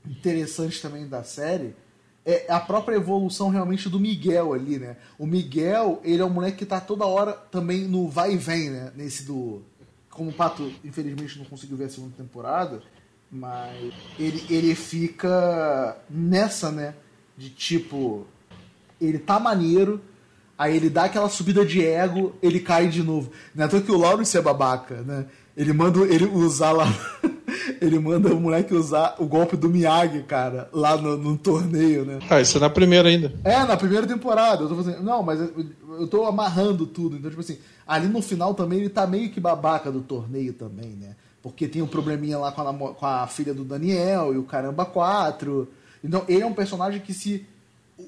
interessante 0.07 0.81
também 0.81 1.07
da 1.07 1.23
série 1.23 1.75
é 2.25 2.47
a 2.49 2.61
própria 2.61 2.97
evolução 2.97 3.49
realmente 3.49 3.89
do 3.89 3.99
Miguel 3.99 4.53
ali, 4.53 4.79
né? 4.79 4.97
O 5.19 5.27
Miguel, 5.27 6.01
ele 6.05 6.23
é 6.23 6.25
um 6.25 6.31
moleque 6.31 6.59
que 6.59 6.67
tá 6.67 6.81
toda 6.81 7.05
hora 7.05 7.33
também 7.33 7.89
no 7.89 8.09
vai 8.09 8.35
e 8.35 8.37
vem, 8.37 8.71
né? 8.71 8.93
Nesse 8.95 9.25
do. 9.25 9.63
Como 10.09 10.31
o 10.31 10.33
Pato, 10.33 10.71
infelizmente, 10.85 11.39
não 11.39 11.47
conseguiu 11.47 11.77
ver 11.77 11.85
a 11.85 11.89
segunda 11.89 12.15
temporada, 12.17 12.83
mas 13.31 13.93
ele, 14.19 14.45
ele 14.51 14.75
fica 14.75 15.97
nessa, 16.09 16.71
né? 16.71 16.95
De 17.37 17.49
tipo, 17.49 18.27
ele 19.07 19.19
tá 19.19 19.39
maneiro, 19.39 20.01
Aí 20.63 20.77
ele 20.77 20.89
dá 20.89 21.07
aquela 21.07 21.29
subida 21.29 21.65
de 21.65 21.85
ego, 21.85 22.35
ele 22.41 22.61
cai 22.61 22.87
de 22.87 23.03
novo. 23.03 23.33
Não 23.53 23.65
é 23.65 23.69
que 23.69 23.91
o 23.91 23.99
Lawrence 23.99 24.39
é 24.39 24.41
babaca, 24.41 25.03
né? 25.03 25.27
Ele 25.57 25.73
manda 25.73 26.01
ele 26.03 26.25
usar 26.25 26.71
lá. 26.71 26.87
ele 27.81 27.99
manda 27.99 28.33
o 28.33 28.41
moleque 28.41 28.73
usar 28.73 29.17
o 29.19 29.27
golpe 29.27 29.57
do 29.57 29.69
Miyagi, 29.69 30.23
cara, 30.23 30.69
lá 30.73 30.97
no, 30.97 31.17
no, 31.17 31.37
torneio, 31.37 32.05
né? 32.05 32.21
Ah, 32.31 32.41
isso 32.41 32.59
é 32.59 32.61
na 32.61 32.71
primeira 32.71 33.09
ainda. 33.09 33.35
É, 33.43 33.65
na 33.65 33.77
primeira 33.77 34.07
temporada. 34.07 34.63
Eu 34.63 34.69
tô 34.69 34.77
fazendo. 34.77 35.03
Não, 35.03 35.21
mas 35.23 35.41
eu, 35.41 35.67
eu 35.99 36.07
tô 36.07 36.27
amarrando 36.27 36.87
tudo. 36.87 37.17
Então, 37.17 37.29
tipo 37.29 37.43
assim, 37.43 37.59
ali 37.85 38.07
no 38.07 38.23
final 38.23 38.55
também 38.55 38.79
ele 38.79 38.89
tá 38.89 39.05
meio 39.05 39.31
que 39.31 39.41
babaca 39.41 39.91
do 39.91 40.01
torneio 40.01 40.53
também, 40.53 40.91
né? 40.91 41.17
Porque 41.43 41.67
tem 41.67 41.83
um 41.83 41.89
probleminha 41.89 42.39
lá 42.39 42.53
com 42.53 42.63
a, 42.63 42.95
com 42.95 43.07
a 43.07 43.27
filha 43.27 43.53
do 43.53 43.65
Daniel 43.65 44.33
e 44.33 44.39
o 44.39 44.45
Caramba 44.45 44.85
4. 44.85 45.69
Então, 46.05 46.25
ele 46.29 46.43
é 46.43 46.47
um 46.47 46.55
personagem 46.55 47.01
que 47.01 47.13
se 47.13 47.45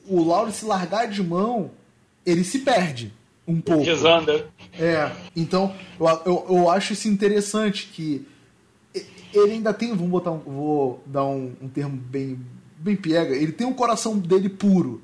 o 0.06 0.22
Lawrence 0.22 0.64
largar 0.64 1.08
de 1.08 1.22
mão 1.22 1.70
ele 2.24 2.44
se 2.44 2.60
perde 2.60 3.12
um 3.46 3.60
pouco. 3.60 3.84
Desanda. 3.84 4.46
É, 4.78 5.10
então 5.36 5.74
eu, 6.00 6.06
eu, 6.24 6.46
eu, 6.48 6.70
acho 6.70 6.94
isso 6.94 7.08
interessante 7.08 7.86
que 7.92 8.26
ele 9.32 9.52
ainda 9.52 9.74
tem, 9.74 9.90
vamos 9.90 10.10
botar 10.10 10.30
um, 10.30 10.38
vou 10.38 11.02
dar 11.06 11.24
um, 11.24 11.52
um 11.60 11.68
termo 11.68 11.96
bem, 11.96 12.38
bem 12.78 12.96
pega, 12.96 13.34
ele 13.34 13.52
tem 13.52 13.66
um 13.66 13.74
coração 13.74 14.18
dele 14.18 14.48
puro, 14.48 15.02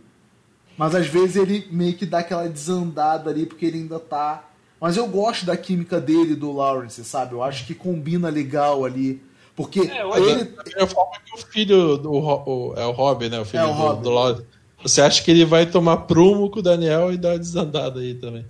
mas 0.77 0.95
às 0.95 1.07
vezes 1.07 1.37
ele 1.37 1.69
meio 1.71 1.95
que 1.95 2.07
dá 2.07 2.21
aquela 2.21 2.49
desandada 2.49 3.31
ali 3.31 3.45
porque 3.45 3.67
ele 3.67 3.79
ainda 3.79 3.99
tá. 3.99 4.47
Mas 4.81 4.97
eu 4.97 5.07
gosto 5.07 5.45
da 5.45 5.55
química 5.59 6.01
dele 6.01 6.35
do 6.35 6.51
Lawrence, 6.53 7.05
sabe? 7.05 7.35
Eu 7.35 7.43
acho 7.43 7.67
que 7.67 7.75
combina 7.75 8.31
legal 8.31 8.83
ali. 8.87 9.21
Porque 9.55 9.81
é, 9.81 10.19
ele. 10.19 10.55
É 10.75 10.85
a 10.85 10.87
forma 10.87 11.13
que 11.23 11.35
o 11.35 11.37
filho 11.37 11.99
do 11.99 12.11
o, 12.11 12.75
é 12.75 12.87
o 12.87 12.93
Rob, 12.93 13.29
né? 13.29 13.39
O 13.41 13.45
filho 13.45 13.61
é 13.61 13.67
o 13.67 13.75
do, 13.75 14.03
do 14.05 14.09
Lawrence 14.09 14.47
você 14.83 15.01
acha 15.03 15.23
que 15.23 15.31
ele 15.31 15.45
vai 15.45 15.67
tomar 15.67 15.99
prumo 15.99 16.51
com 16.51 16.61
o 16.61 16.63
Daniel 16.63 17.13
e 17.13 17.17
dar 17.17 17.31
uma 17.31 17.39
desandada 17.39 18.01
aí 18.01 18.15
também? 18.15 18.47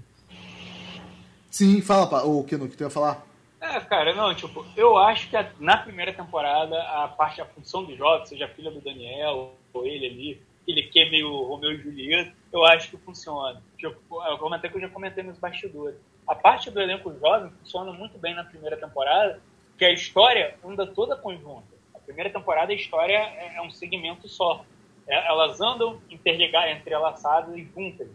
Sim, 1.50 1.80
fala, 1.82 2.24
o 2.24 2.44
que 2.44 2.56
que 2.56 2.76
tu 2.76 2.84
ia 2.84 2.90
falar? 2.90 3.26
É, 3.60 3.78
cara, 3.80 4.14
não, 4.14 4.34
tipo, 4.34 4.64
eu 4.76 4.96
acho 4.96 5.28
que 5.28 5.36
a, 5.36 5.50
na 5.58 5.76
primeira 5.76 6.12
temporada 6.12 6.80
a 6.82 7.08
parte, 7.08 7.40
a 7.40 7.44
função 7.44 7.84
do 7.84 7.94
jovem, 7.94 8.24
seja 8.26 8.46
a 8.46 8.48
filha 8.48 8.70
do 8.70 8.80
Daniel, 8.80 9.54
ou 9.72 9.86
ele 9.86 10.06
ali, 10.06 10.42
ele 10.66 10.84
que 10.84 11.00
é 11.00 11.10
meio 11.10 11.30
Romeu 11.42 11.72
e 11.72 11.76
Julieta, 11.76 12.32
eu 12.52 12.64
acho 12.64 12.90
que 12.90 12.96
funciona. 12.96 13.62
Tipo, 13.76 14.22
eu 14.24 14.38
comentei 14.38 14.70
que 14.70 14.76
eu 14.76 14.80
já 14.80 14.88
comentei 14.88 15.22
nos 15.22 15.38
bastidores. 15.38 15.98
a 16.26 16.34
parte 16.34 16.70
do 16.70 16.80
elenco 16.80 17.12
jovem 17.18 17.50
funciona 17.60 17.92
muito 17.92 18.16
bem 18.16 18.34
na 18.34 18.44
primeira 18.44 18.76
temporada, 18.76 19.40
que 19.76 19.84
a 19.84 19.92
história 19.92 20.56
anda 20.64 20.86
toda 20.86 21.16
conjunta. 21.16 21.68
A 21.94 21.98
primeira 21.98 22.30
temporada, 22.30 22.72
a 22.72 22.76
história 22.76 23.16
é, 23.16 23.56
é 23.56 23.62
um 23.62 23.70
segmento 23.70 24.28
só. 24.28 24.64
É, 25.06 25.28
elas 25.28 25.60
andam 25.60 26.00
interligadas, 26.10 26.76
entrelaçadas 26.76 27.56
e 27.56 27.68
juntas. 27.74 28.08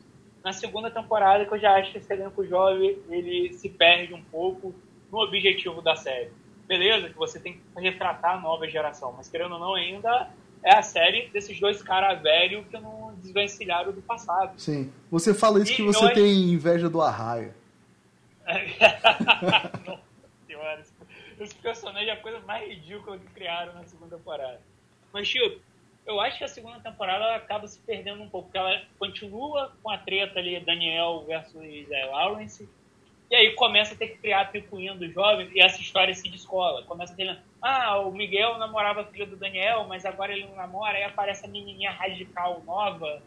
Na 0.44 0.54
segunda 0.54 0.92
temporada, 0.92 1.46
que 1.46 1.54
eu 1.54 1.60
já 1.60 1.76
acho 1.76 1.92
que 1.92 1.98
esse 1.98 2.14
elenco 2.14 2.46
jovem 2.46 2.98
ele 3.10 3.54
se 3.54 3.68
perde 3.70 4.14
um 4.14 4.24
pouco 4.24 4.74
no 5.12 5.20
objetivo 5.20 5.82
da 5.82 5.96
série. 5.96 6.32
Beleza, 6.68 7.10
que 7.10 7.18
você 7.18 7.40
tem 7.40 7.54
que 7.54 7.82
retratar 7.82 8.38
a 8.38 8.40
nova 8.40 8.68
geração, 8.68 9.14
mas 9.16 9.28
querendo 9.28 9.54
ou 9.54 9.60
não, 9.60 9.76
ainda 9.76 10.30
é 10.64 10.74
a 10.74 10.82
série 10.82 11.28
desses 11.30 11.60
dois 11.60 11.82
caras 11.82 12.22
velhos 12.22 12.66
que 12.68 12.78
não 12.78 13.14
desvencilharam 13.22 13.92
do 13.92 14.02
passado. 14.02 14.60
Sim. 14.60 14.92
Você 15.12 15.34
fala 15.34 15.62
isso 15.62 15.72
e 15.74 15.76
que 15.76 15.84
você 15.84 16.10
tem 16.12 16.52
inveja 16.52 16.90
do 16.90 17.02
Arraia. 17.02 17.56
Nossa 19.86 20.02
senhora, 20.48 20.84
esse 21.40 21.56
personagem 21.56 22.10
é 22.10 22.14
a 22.14 22.18
coisa 22.18 22.40
mais 22.40 22.68
ridícula 22.68 23.18
que 23.18 23.28
criaram 23.28 23.74
na 23.74 23.84
segunda 23.84 24.18
temporada. 24.18 24.60
Mas, 25.14 25.28
Chico, 25.28 25.60
eu 26.06 26.20
acho 26.22 26.38
que 26.38 26.44
a 26.44 26.48
segunda 26.48 26.80
temporada 26.80 27.36
acaba 27.36 27.68
se 27.68 27.80
perdendo 27.80 28.22
um 28.22 28.30
pouco, 28.30 28.48
porque 28.48 28.58
ela 28.58 28.82
continua 29.00 29.72
com 29.82 29.90
a 29.90 29.98
treta 29.98 30.40
ali, 30.40 30.60
Daniel 30.60 31.24
versus 31.28 31.92
é, 31.92 32.06
Lawrence, 32.06 32.70
e 33.30 33.36
aí 33.36 33.54
começa 33.56 33.96
a 33.96 33.98
ter 33.98 34.10
que 34.10 34.18
criar 34.20 34.42
a 34.42 34.46
picuinha 34.46 34.94
do 34.94 35.10
jovem 35.12 35.50
e 35.54 35.60
essa 35.60 35.82
história 35.82 36.14
se 36.14 36.30
descola. 36.30 36.84
Começa 36.84 37.14
a 37.14 37.16
ter, 37.16 37.40
ah, 37.60 38.00
o 38.00 38.12
Miguel 38.12 38.60
namorava 38.60 39.02
a 39.02 39.06
filha 39.06 39.26
do 39.26 39.36
Daniel, 39.36 39.86
mas 39.88 40.06
agora 40.06 40.32
ele 40.32 40.46
não 40.46 40.56
namora, 40.56 40.98
aí 40.98 41.04
aparece 41.04 41.46
a 41.46 41.50
menininha 41.50 41.90
radical 41.90 42.62
nova, 42.66 43.22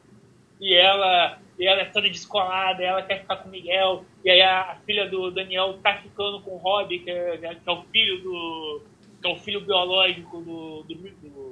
e 0.61 0.75
ela, 0.75 1.39
e 1.59 1.67
ela 1.67 1.83
é 1.83 1.85
toda 1.85 2.09
descolada, 2.09 2.83
ela 2.83 3.03
quer 3.03 3.21
ficar 3.21 3.37
com 3.37 3.49
o 3.49 3.51
Miguel, 3.51 4.05
e 4.25 4.31
aí 4.31 4.43
a, 4.43 4.77
filha 4.85 5.09
do 5.09 5.31
Daniel 5.31 5.79
tá 5.83 5.95
ficando 5.99 6.41
com 6.43 6.53
o 6.53 6.59
Robbie, 6.59 7.01
que 7.01 7.11
é, 7.11 7.37
que 7.37 7.69
é 7.69 7.73
o 7.73 7.83
filho 7.85 8.23
do. 8.23 8.83
que 9.21 9.29
é 9.29 9.33
o 9.33 9.37
filho 9.37 9.61
biológico 9.61 10.41
do, 10.41 10.83
do, 10.83 10.95
do 10.95 11.48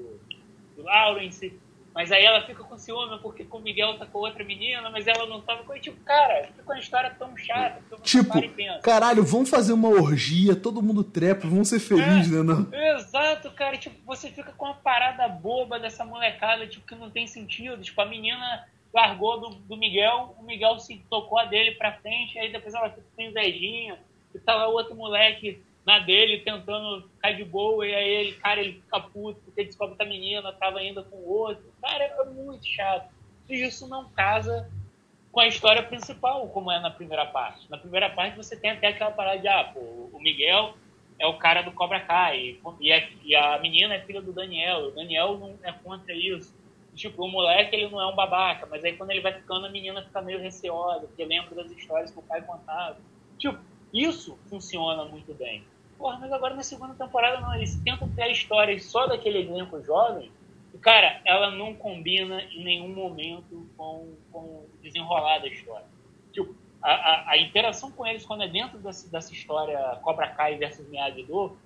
Lawrence. 0.86 1.52
Mas 1.94 2.12
aí 2.12 2.22
ela 2.26 2.44
fica 2.44 2.62
com 2.62 2.76
ciúme 2.76 3.18
porque 3.22 3.42
com 3.42 3.56
o 3.56 3.62
Miguel 3.62 3.98
tá 3.98 4.04
com 4.04 4.18
outra 4.18 4.44
menina, 4.44 4.90
mas 4.90 5.06
ela 5.06 5.26
não 5.26 5.40
tava 5.40 5.64
com 5.64 5.72
ele. 5.72 5.80
Tipo, 5.80 5.98
cara, 6.04 6.48
fica 6.54 6.70
uma 6.70 6.78
história 6.78 7.10
tão 7.18 7.34
chata. 7.38 7.82
Tipo, 8.02 8.34
caralho, 8.82 9.24
vamos 9.24 9.48
fazer 9.48 9.72
uma 9.72 9.88
orgia, 9.88 10.54
todo 10.54 10.82
mundo 10.82 11.02
trepa, 11.02 11.48
vamos 11.48 11.68
ser 11.68 11.80
felizes, 11.80 12.30
é, 12.30 12.36
né? 12.36 12.42
Não? 12.42 12.68
Exato, 12.98 13.50
cara. 13.52 13.78
Tipo, 13.78 13.96
você 14.04 14.28
fica 14.28 14.52
com 14.52 14.66
uma 14.66 14.74
parada 14.74 15.26
boba 15.26 15.80
dessa 15.80 16.04
molecada, 16.04 16.66
tipo, 16.66 16.86
que 16.86 16.94
não 16.94 17.10
tem 17.10 17.26
sentido. 17.26 17.82
Tipo, 17.82 18.02
a 18.02 18.06
menina 18.06 18.66
largou 18.92 19.40
do, 19.40 19.50
do 19.54 19.76
Miguel, 19.78 20.36
o 20.38 20.42
Miguel 20.42 20.78
se 20.78 21.02
tocou 21.08 21.38
a 21.38 21.46
dele 21.46 21.72
pra 21.72 21.92
frente, 21.92 22.38
aí 22.38 22.52
depois 22.52 22.74
ela 22.74 22.90
fica 22.90 23.06
com 23.16 23.22
invejinha, 23.22 23.98
e 24.34 24.40
lá 24.46 24.68
o 24.68 24.72
outro 24.72 24.94
moleque 24.94 25.62
na 25.86 26.00
dele 26.00 26.40
tentando 26.40 27.08
ficar 27.08 27.32
de 27.32 27.44
boa, 27.44 27.86
e 27.86 27.94
aí 27.94 28.08
ele, 28.08 28.32
cara, 28.32 28.60
ele 28.60 28.74
fica 28.74 29.00
puto 29.00 29.40
porque 29.44 29.64
descobre 29.64 29.96
que 29.96 30.02
a 30.02 30.06
menina 30.06 30.52
tava 30.52 30.78
ainda 30.78 31.02
com 31.02 31.16
o 31.16 31.28
outro. 31.28 31.64
Cara, 31.80 32.04
é 32.04 32.24
muito 32.24 32.66
chato. 32.66 33.14
E 33.48 33.62
isso 33.62 33.86
não 33.86 34.10
casa 34.10 34.68
com 35.30 35.40
a 35.40 35.46
história 35.46 35.82
principal, 35.82 36.48
como 36.48 36.72
é 36.72 36.80
na 36.80 36.90
primeira 36.90 37.26
parte. 37.26 37.70
Na 37.70 37.78
primeira 37.78 38.10
parte 38.10 38.36
você 38.36 38.56
tem 38.56 38.70
até 38.70 38.88
aquela 38.88 39.12
parada 39.12 39.38
de, 39.38 39.46
ah, 39.46 39.70
pô, 39.72 39.80
o 40.12 40.18
Miguel 40.20 40.74
é 41.18 41.26
o 41.26 41.38
cara 41.38 41.62
do 41.62 41.72
Cobra 41.72 42.00
Kai, 42.00 42.58
e, 42.80 42.92
é, 42.92 43.08
e 43.22 43.34
a 43.34 43.58
menina 43.58 43.94
é 43.94 44.00
filha 44.00 44.20
do 44.20 44.32
Daniel, 44.32 44.88
o 44.88 44.90
Daniel 44.90 45.38
não 45.38 45.58
é 45.62 45.72
contra 45.72 46.12
isso 46.12 46.52
tipo, 46.96 47.22
o 47.22 47.28
moleque 47.28 47.76
ele 47.76 47.88
não 47.90 48.00
é 48.00 48.06
um 48.06 48.14
babaca, 48.14 48.66
mas 48.66 48.82
aí 48.82 48.96
quando 48.96 49.10
ele 49.10 49.20
vai 49.20 49.34
ficando, 49.34 49.66
a 49.66 49.70
menina 49.70 50.02
fica 50.02 50.22
meio 50.22 50.40
receosa, 50.40 51.06
porque 51.06 51.24
lembra 51.24 51.54
das 51.54 51.70
histórias 51.70 52.10
que 52.10 52.18
o 52.18 52.22
pai 52.22 52.40
contava. 52.42 52.96
Tipo, 53.38 53.58
isso 53.92 54.36
funciona 54.48 55.04
muito 55.04 55.32
bem. 55.34 55.62
Porra, 55.98 56.18
mas 56.20 56.32
agora 56.32 56.54
na 56.54 56.62
segunda 56.62 56.94
temporada 56.94 57.40
não, 57.40 57.54
eles 57.54 57.80
tentam 57.82 58.08
ter 58.10 58.30
histórias 58.30 58.84
só 58.84 59.06
daquele 59.06 59.40
elenco 59.40 59.82
jovem, 59.82 60.30
e, 60.74 60.78
cara, 60.78 61.20
ela 61.24 61.50
não 61.50 61.74
combina 61.74 62.42
em 62.42 62.62
nenhum 62.62 62.94
momento 62.94 63.66
com, 63.76 64.14
com 64.30 64.40
o 64.40 64.70
desenrolar 64.82 65.38
da 65.38 65.48
história. 65.48 65.86
Tipo, 66.32 66.54
a, 66.82 66.92
a, 66.92 67.30
a, 67.30 67.38
interação 67.38 67.90
com 67.90 68.06
eles 68.06 68.26
quando 68.26 68.42
é 68.42 68.48
dentro 68.48 68.78
dessa, 68.78 69.10
dessa 69.10 69.32
história 69.32 69.78
Cobra 70.02 70.28
Kai 70.28 70.56
versus 70.56 70.86
Miyagi-Do 70.88 71.56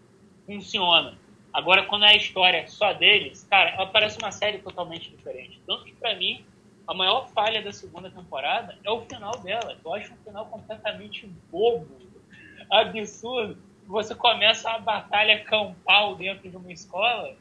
funciona 0.47 1.19
Agora, 1.53 1.85
quando 1.85 2.05
é 2.05 2.11
a 2.11 2.17
história 2.17 2.67
só 2.69 2.93
deles, 2.93 3.47
cara, 3.51 3.71
ela 3.71 3.87
parece 3.87 4.19
uma 4.19 4.31
série 4.31 4.59
totalmente 4.59 5.11
diferente. 5.11 5.61
Tanto 5.67 5.85
que, 5.85 5.93
pra 5.93 6.15
mim, 6.15 6.45
a 6.87 6.95
maior 6.95 7.29
falha 7.29 7.61
da 7.61 7.73
segunda 7.73 8.11
temporada 8.11 8.79
é 8.85 8.91
o 8.91 9.01
final 9.01 9.33
dela. 9.41 9.77
Eu 9.85 9.95
acho 9.95 10.13
um 10.13 10.17
final 10.19 10.47
completamente 10.47 11.27
bobo, 11.51 11.89
absurdo. 12.71 13.59
Você 13.91 14.15
começa 14.15 14.71
a 14.71 14.79
batalha 14.79 15.45
campal 15.45 16.15
dentro 16.15 16.49
de 16.49 16.57
uma 16.57 16.73
escola 16.73 17.37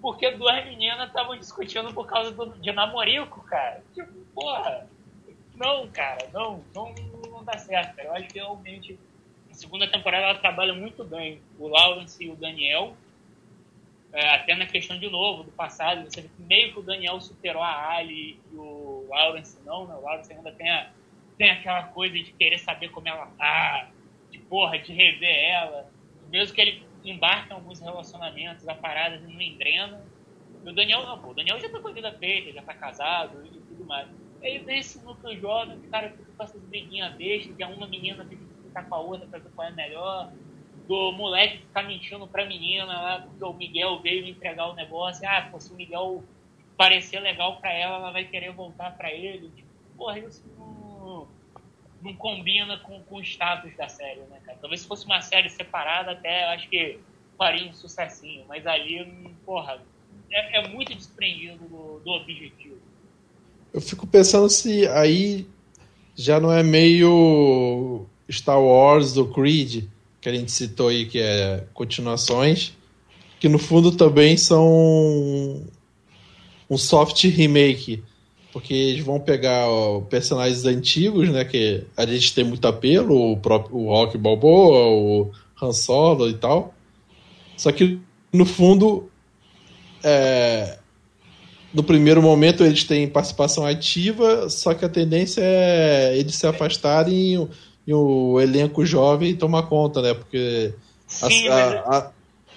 porque 0.00 0.30
duas 0.32 0.64
meninas 0.64 1.08
estavam 1.08 1.36
discutindo 1.36 1.92
por 1.94 2.06
causa 2.06 2.30
do, 2.30 2.58
de 2.58 2.72
namorico, 2.72 3.42
cara. 3.44 3.82
Tipo, 3.94 4.12
porra, 4.34 4.88
não, 5.54 5.88
cara, 5.88 6.28
não, 6.32 6.62
não, 6.74 6.94
não 7.30 7.44
dá 7.44 7.56
certo. 7.56 7.98
Eu 8.00 8.12
acho 8.14 8.28
que 8.28 8.38
realmente 8.38 8.98
a 9.50 9.54
segunda 9.54 9.90
temporada 9.90 10.26
ela 10.26 10.38
trabalha 10.38 10.74
muito 10.74 11.02
bem 11.02 11.40
o 11.58 11.68
Lawrence 11.68 12.22
e 12.22 12.28
o 12.28 12.36
Daniel 12.36 12.96
é, 14.12 14.34
até 14.34 14.54
na 14.54 14.66
questão 14.66 14.98
de 14.98 15.10
novo, 15.10 15.42
do 15.42 15.52
passado, 15.52 16.04
você 16.04 16.22
vê 16.22 16.28
que 16.28 16.42
meio 16.42 16.72
que 16.72 16.78
o 16.78 16.82
Daniel 16.82 17.20
superou 17.20 17.62
a 17.62 17.90
Ali 17.90 18.40
e 18.50 18.56
o 18.56 19.06
Lawrence 19.10 19.58
não, 19.64 19.86
né? 19.86 19.94
O 19.94 20.00
Lawrence 20.00 20.32
ainda 20.32 20.52
tem, 20.52 20.70
a, 20.70 20.90
tem 21.36 21.50
aquela 21.50 21.82
coisa 21.84 22.14
de 22.14 22.32
querer 22.32 22.58
saber 22.58 22.90
como 22.90 23.08
ela 23.08 23.26
tá, 23.38 23.90
de 24.36 24.42
porra, 24.44 24.78
de 24.78 24.92
rever 24.92 25.50
ela. 25.50 25.90
Mesmo 26.30 26.54
que 26.54 26.60
ele 26.60 26.82
embarque 27.04 27.50
em 27.50 27.54
alguns 27.54 27.80
relacionamentos, 27.80 28.66
a 28.68 28.74
parada 28.74 29.18
não 29.18 29.40
engrena. 29.40 30.04
E 30.64 30.68
o 30.68 30.72
Daniel 30.72 31.04
não, 31.04 31.18
pô. 31.18 31.30
O 31.30 31.34
Daniel 31.34 31.60
já 31.60 31.68
tá 31.68 31.78
com 31.78 31.88
a 31.88 31.92
vida 31.92 32.12
feita, 32.12 32.52
já 32.52 32.62
tá 32.62 32.74
casado 32.74 33.44
e 33.46 33.50
tudo 33.50 33.84
mais. 33.84 34.08
Aí 34.42 34.58
vem 34.58 34.78
esse 34.78 35.02
núcleo 35.02 35.40
jovem, 35.40 35.76
o 35.78 35.90
cara 35.90 36.10
fica 36.10 36.30
com 36.36 36.42
essas 36.42 36.62
briguinhas 36.62 37.14
que 37.16 37.64
uma 37.64 37.86
menina 37.86 38.24
tem 38.24 38.38
que 38.38 38.44
ficar 38.64 38.84
com 38.84 38.94
a 38.94 38.98
outra 38.98 39.26
pra 39.26 39.38
ver 39.38 39.50
qual 39.52 39.66
é 39.66 39.70
melhor 39.70 40.30
do 40.86 41.12
moleque 41.12 41.58
ficar 41.58 41.82
mentindo 41.82 42.26
pra 42.28 42.46
menina 42.46 42.86
lá, 42.86 43.20
porque 43.22 43.44
o 43.44 43.52
Miguel 43.52 43.98
veio 44.00 44.26
entregar 44.26 44.68
o 44.68 44.74
negócio. 44.74 45.28
Ah, 45.28 45.48
pô, 45.50 45.58
se 45.58 45.72
o 45.72 45.76
Miguel 45.76 46.22
parecer 46.76 47.18
legal 47.20 47.56
pra 47.56 47.72
ela, 47.72 47.96
ela 47.96 48.12
vai 48.12 48.24
querer 48.24 48.52
voltar 48.52 48.96
pra 48.96 49.12
ele. 49.12 49.50
Tipo, 49.50 49.68
porra, 49.96 50.18
isso 50.18 50.44
não, 50.56 51.26
não 52.06 52.14
combina 52.14 52.78
com, 52.78 53.00
com 53.02 53.16
o 53.16 53.22
status 53.22 53.76
da 53.76 53.88
série, 53.88 54.20
né, 54.30 54.38
cara? 54.44 54.58
Talvez 54.60 54.80
se 54.80 54.86
fosse 54.86 55.04
uma 55.04 55.20
série 55.20 55.50
separada, 55.50 56.12
até 56.12 56.44
acho 56.54 56.68
que 56.68 56.98
faria 57.36 57.68
um 57.68 57.74
sucessinho. 57.74 58.44
Mas 58.48 58.66
ali, 58.66 59.04
porra, 59.44 59.80
é, 60.30 60.60
é 60.60 60.68
muito 60.68 60.94
desprendido 60.94 61.64
do, 61.68 62.00
do 62.04 62.10
objetivo. 62.10 62.78
Eu 63.74 63.80
fico 63.80 64.06
pensando 64.06 64.48
se 64.48 64.86
aí 64.88 65.46
já 66.14 66.40
não 66.40 66.52
é 66.52 66.62
meio 66.62 68.06
Star 68.30 68.60
Wars 68.60 69.12
do 69.12 69.26
Creed, 69.28 69.84
que 70.20 70.28
a 70.28 70.32
gente 70.32 70.50
citou 70.50 70.88
aí, 70.88 71.06
que 71.06 71.18
é 71.18 71.66
continuações, 71.74 72.72
que 73.38 73.48
no 73.48 73.58
fundo 73.58 73.92
também 73.92 74.36
são 74.36 75.62
um 76.68 76.78
soft 76.78 77.22
remake, 77.24 78.02
porque 78.56 78.72
eles 78.72 79.04
vão 79.04 79.20
pegar 79.20 79.68
ó, 79.68 80.00
personagens 80.00 80.64
antigos, 80.64 81.28
né, 81.28 81.44
que 81.44 81.84
a 81.94 82.06
gente 82.06 82.34
tem 82.34 82.42
muito 82.42 82.66
apelo, 82.66 83.32
o 83.32 83.36
próprio 83.36 83.76
o 83.76 83.88
Rock 83.90 84.16
Balboa, 84.16 84.86
o 84.86 85.30
Han 85.60 85.74
Solo 85.74 86.26
e 86.26 86.32
tal, 86.32 86.72
só 87.54 87.70
que 87.70 88.00
no 88.32 88.46
fundo 88.46 89.10
é, 90.02 90.78
no 91.70 91.82
primeiro 91.82 92.22
momento 92.22 92.64
eles 92.64 92.82
têm 92.82 93.06
participação 93.06 93.66
ativa, 93.66 94.48
só 94.48 94.72
que 94.72 94.86
a 94.86 94.88
tendência 94.88 95.42
é 95.44 96.16
eles 96.16 96.36
se 96.36 96.46
afastarem 96.46 97.46
e 97.86 97.92
o 97.92 98.40
elenco 98.40 98.86
jovem 98.86 99.36
toma 99.36 99.62
conta, 99.64 100.00
né? 100.00 100.14
Porque 100.14 100.72
Sim, 101.06 101.46
a, 101.48 101.56
a, 101.56 101.98
a, 101.98 102.10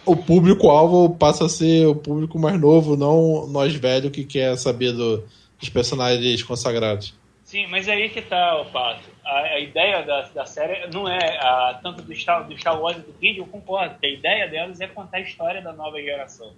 o 0.05 0.15
público-alvo 0.15 1.09
passa 1.09 1.47
a 1.47 1.49
ser 1.49 1.87
o 1.87 1.95
público 1.95 2.39
mais 2.39 2.57
novo, 2.57 2.95
não 2.95 3.47
nós 3.47 3.75
velhos 3.75 4.13
que 4.13 4.23
quer 4.23 4.57
saber 4.57 4.93
do, 4.93 5.25
dos 5.59 5.69
personagens 5.69 6.41
consagrados. 6.41 7.13
Sim, 7.43 7.65
mas 7.67 7.89
aí 7.89 8.09
que 8.09 8.21
tá, 8.21 8.61
o 8.61 8.65
Pato. 8.65 9.09
A, 9.25 9.59
ideia 9.59 10.03
da, 10.03 10.21
da 10.21 10.45
série 10.45 10.87
não 10.93 11.09
é 11.09 11.39
a, 11.39 11.79
tanto 11.81 12.03
do 12.03 12.13
Star, 12.13 12.47
do 12.47 12.57
Star 12.57 12.79
Wars 12.79 12.97
e 12.97 13.01
do 13.01 13.11
vídeo, 13.13 13.41
eu 13.41 13.47
concordo. 13.47 13.95
A 14.03 14.07
ideia 14.07 14.47
delas 14.47 14.79
é 14.79 14.87
contar 14.87 15.17
a 15.17 15.21
história 15.21 15.61
da 15.61 15.73
nova 15.73 15.99
geração. 15.99 16.53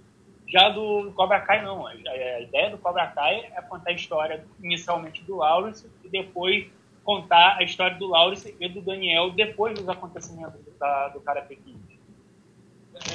Já 0.46 0.68
do 0.68 1.10
Cobra 1.16 1.40
Kai, 1.40 1.64
não. 1.64 1.86
A, 1.86 1.90
a 1.90 2.40
ideia 2.40 2.70
do 2.70 2.76
Cobra 2.76 3.06
Kai 3.06 3.50
é 3.56 3.62
contar 3.62 3.90
a 3.90 3.94
história 3.94 4.44
inicialmente 4.62 5.22
do 5.24 5.36
Lawrence 5.36 5.90
e 6.04 6.10
depois 6.10 6.66
contar 7.02 7.56
a 7.58 7.62
história 7.62 7.96
do 7.96 8.06
Lawrence 8.06 8.54
e 8.60 8.68
do 8.68 8.82
Daniel 8.82 9.30
depois 9.30 9.74
dos 9.74 9.88
acontecimentos 9.88 10.60
do 10.60 11.20
Karate 11.20 11.56
Kid. 11.56 11.92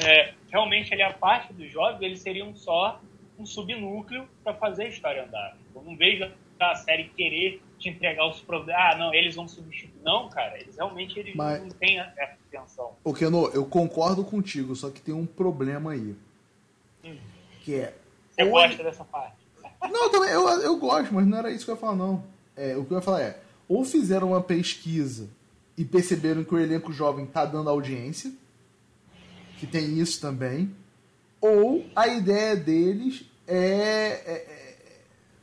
É, 0.04 0.34
realmente, 0.52 0.92
ali, 0.94 1.04
a 1.04 1.14
parte 1.14 1.54
dos 1.54 1.72
jovens, 1.72 2.02
eles 2.02 2.20
seriam 2.20 2.56
só 2.56 3.00
um 3.38 3.46
subnúcleo 3.46 4.28
para 4.44 4.54
fazer 4.56 4.84
a 4.84 4.88
história 4.90 5.24
andar. 5.26 5.58
Eu 5.76 5.82
não 5.84 5.96
vejo 5.96 6.30
a 6.60 6.76
série 6.76 7.10
querer 7.10 7.62
te 7.78 7.90
entregar 7.90 8.28
os 8.28 8.40
problemas. 8.42 8.82
Ah, 8.82 8.98
não, 8.98 9.14
eles 9.14 9.36
vão 9.36 9.48
substituir. 9.48 10.02
Não, 10.04 10.28
cara, 10.30 10.60
eles 10.60 10.76
realmente 10.76 11.20
eles 11.20 11.36
Mas- 11.36 11.62
não 11.62 11.70
têm 11.70 12.00
essa 12.00 12.36
intenção. 12.48 12.96
Ô, 13.04 13.14
Keno, 13.14 13.48
eu 13.54 13.66
concordo 13.66 14.24
contigo, 14.24 14.76
só 14.76 14.90
que 14.90 15.00
tem 15.00 15.14
um 15.14 15.26
problema 15.26 15.92
aí. 15.92 16.16
Hum. 17.04 17.18
Que 17.62 17.76
é. 17.76 17.96
Você 18.32 18.44
ou 18.44 18.50
gosta 18.52 18.84
dessa 18.84 19.04
parte? 19.06 19.36
Não, 19.92 20.10
também, 20.10 20.32
eu, 20.32 20.48
eu 20.62 20.78
gosto, 20.78 21.14
mas 21.14 21.28
não 21.28 21.38
era 21.38 21.52
isso 21.52 21.64
que 21.66 21.72
eu 21.72 21.76
ia 21.76 21.82
falar, 21.82 21.96
não. 21.96 22.24
É, 22.56 22.76
o 22.76 22.84
que 22.84 22.92
eu 22.92 22.98
ia 22.98 23.02
falar 23.04 23.22
é, 23.22 23.40
ou 23.70 23.86
fizeram 23.86 24.30
uma 24.30 24.42
pesquisa 24.42 25.30
e 25.78 25.86
perceberam 25.86 26.44
que 26.44 26.56
o 26.56 26.60
elenco 26.60 26.92
jovem 26.92 27.26
tá 27.28 27.46
dando 27.46 27.70
audiência, 27.70 28.32
que 29.60 29.68
tem 29.68 30.00
isso 30.00 30.20
também, 30.20 30.74
ou 31.42 31.86
a 31.96 32.08
ideia 32.08 32.56
deles 32.56 33.24
é, 33.48 33.56
é- 33.56 34.32
é- 34.32 34.78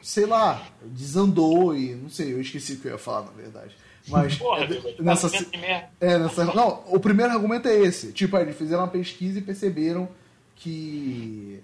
sei 0.03 0.27
lá, 0.27 0.67
desandou 0.83 1.75
e 1.77 1.95
não 1.95 2.11
sei, 2.11 2.33
eu 2.33 2.41
esqueci 2.41 2.75
o 2.75 2.81
que 2.81 2.89
eu 2.89 2.93
ia 2.93 2.99
falar, 2.99 3.23
na 3.23 3.33
verdade. 3.33 3.75
Mas 4.09 4.37
Porra, 4.39 4.65
é, 4.65 5.03
nessa, 5.03 5.31
é, 6.01 6.19
nessa. 6.19 6.45
Não, 6.45 6.85
o 6.89 7.01
primeiro 7.01 7.33
argumento 7.33 7.69
é 7.69 7.75
esse. 7.75 8.13
Tipo, 8.13 8.37
eles 8.37 8.57
fizeram 8.57 8.83
uma 8.83 8.89
pesquisa 8.89 9.39
e 9.39 9.43
perceberam 9.43 10.09
que. 10.57 11.61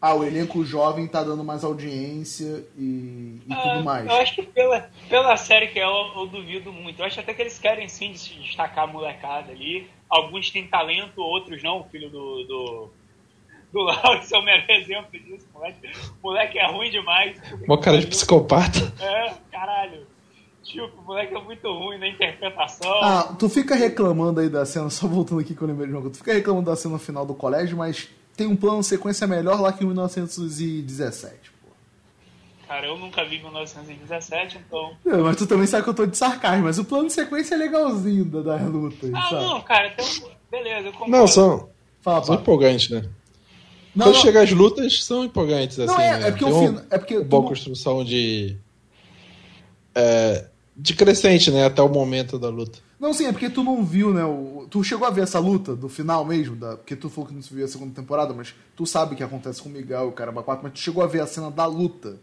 Ah, 0.00 0.14
o 0.14 0.24
elenco 0.24 0.64
jovem 0.64 1.06
tá 1.06 1.22
dando 1.22 1.44
mais 1.44 1.62
audiência 1.62 2.66
e, 2.76 3.38
e 3.46 3.52
Ah, 3.52 3.56
tudo 3.56 3.84
mais. 3.84 4.06
Eu 4.06 4.16
acho 4.16 4.34
que 4.34 4.42
pela, 4.42 4.90
pela 5.08 5.36
série 5.36 5.68
que 5.68 5.78
é, 5.78 5.84
eu, 5.84 6.12
eu 6.16 6.26
duvido 6.26 6.72
muito. 6.72 7.00
Eu 7.00 7.06
acho 7.06 7.20
até 7.20 7.32
que 7.32 7.40
eles 7.40 7.56
querem 7.58 7.88
sim 7.88 8.12
se 8.16 8.34
destacar 8.34 8.84
a 8.84 8.86
molecada 8.88 9.52
ali. 9.52 9.88
Alguns 10.08 10.50
têm 10.50 10.66
talento, 10.66 11.20
outros 11.20 11.62
não. 11.62 11.80
O 11.80 11.84
filho 11.84 12.10
do. 12.10 12.44
do... 12.44 12.90
Do 13.72 13.80
Lawrence 13.80 14.34
é 14.34 14.38
o 14.38 14.42
melhor 14.44 14.64
exemplo 14.70 15.10
disso, 15.12 15.46
moleque. 15.54 15.90
O 16.22 16.28
moleque 16.28 16.58
é 16.58 16.66
ruim 16.70 16.90
demais. 16.90 17.36
Uma 17.66 17.78
cara 17.78 17.98
de 17.98 18.06
psicopata. 18.06 18.92
É, 19.00 19.32
caralho. 19.50 20.06
Tipo, 20.62 21.00
o 21.00 21.02
moleque 21.04 21.34
é 21.34 21.40
muito 21.40 21.66
ruim 21.72 21.98
na 21.98 22.06
interpretação. 22.06 22.92
Ah, 23.02 23.34
tu 23.38 23.48
fica 23.48 23.74
reclamando 23.74 24.40
aí 24.40 24.48
da 24.48 24.64
cena, 24.66 24.90
só 24.90 25.06
voltando 25.08 25.40
aqui 25.40 25.54
que 25.54 25.62
eu 25.62 25.66
lembrei 25.68 25.86
de 25.86 25.92
uma 25.92 26.00
coisa. 26.02 26.14
Tu 26.14 26.18
fica 26.18 26.34
reclamando 26.34 26.66
da 26.70 26.76
cena 26.76 26.98
final 26.98 27.24
do 27.26 27.34
colégio, 27.34 27.76
mas 27.76 28.08
tem 28.36 28.46
um 28.46 28.54
plano 28.56 28.80
de 28.80 28.86
sequência 28.86 29.26
melhor 29.26 29.60
lá 29.60 29.72
que 29.72 29.82
em 29.82 29.86
1917. 29.86 31.50
Pô. 31.62 31.70
Cara, 32.68 32.86
eu 32.86 32.96
nunca 32.98 33.24
vi 33.24 33.38
1917, 33.40 34.58
então. 34.66 34.92
É, 35.06 35.16
Mas 35.16 35.36
tu 35.36 35.46
também 35.46 35.66
sabe 35.66 35.82
que 35.84 35.90
eu 35.90 35.94
tô 35.94 36.06
de 36.06 36.16
sarcasmo, 36.16 36.64
mas 36.64 36.78
o 36.78 36.84
plano 36.84 37.06
de 37.06 37.12
sequência 37.12 37.54
é 37.54 37.58
legalzinho 37.58 38.24
da, 38.26 38.40
das 38.42 38.62
lutas, 38.68 39.10
Ah, 39.14 39.22
sabe? 39.30 39.44
não, 39.44 39.60
cara, 39.62 39.88
então. 39.88 40.06
Beleza, 40.50 40.88
eu 40.88 40.92
concordo. 40.92 41.10
Não, 41.12 41.26
são, 41.26 41.68
Fala, 42.02 42.22
são 42.24 42.34
empolgantes, 42.36 42.88
né? 42.90 43.08
Não, 43.94 44.06
Quando 44.06 44.14
não. 44.14 44.22
chega 44.22 44.42
as 44.42 44.50
lutas, 44.50 45.04
são 45.04 45.24
empolgantes, 45.24 45.78
assim, 45.78 45.92
Não, 45.92 46.00
é, 46.00 46.18
né? 46.18 46.28
é 46.28 46.30
porque 46.30 46.44
um- 46.46 46.78
é 46.90 46.98
porque 46.98 47.16
uma 47.18 47.24
boa 47.24 47.42
construção 47.48 48.02
de... 48.04 48.56
é, 49.94 50.46
de 50.76 50.94
crescente, 50.94 51.50
né? 51.50 51.66
Até 51.66 51.82
o 51.82 51.88
momento 51.88 52.38
da 52.38 52.48
luta. 52.48 52.78
Não, 52.98 53.12
sim, 53.12 53.26
é 53.26 53.32
porque 53.32 53.50
tu 53.50 53.62
não 53.62 53.84
viu, 53.84 54.14
né? 54.14 54.24
o- 54.24 54.66
tu 54.70 54.82
chegou 54.82 55.06
a 55.06 55.10
ver 55.10 55.22
essa 55.24 55.38
luta 55.38 55.76
do 55.76 55.88
final 55.88 56.24
mesmo, 56.24 56.56
da, 56.56 56.76
porque 56.76 56.96
tu 56.96 57.10
falou 57.10 57.28
que 57.28 57.34
não 57.34 57.42
viu 57.42 57.64
a 57.64 57.68
segunda 57.68 57.92
temporada, 57.94 58.32
mas 58.32 58.54
tu 58.74 58.86
sabe 58.86 59.12
o 59.12 59.16
que 59.16 59.22
acontece 59.22 59.60
com 59.60 59.68
o 59.68 59.72
Miguel 59.72 60.06
e 60.06 60.08
o 60.08 60.12
Caramba 60.12 60.42
4, 60.42 60.62
mas 60.62 60.72
tu 60.72 60.78
chegou 60.78 61.02
a 61.02 61.06
ver 61.06 61.20
a 61.20 61.26
cena 61.26 61.50
da 61.50 61.66
luta. 61.66 62.16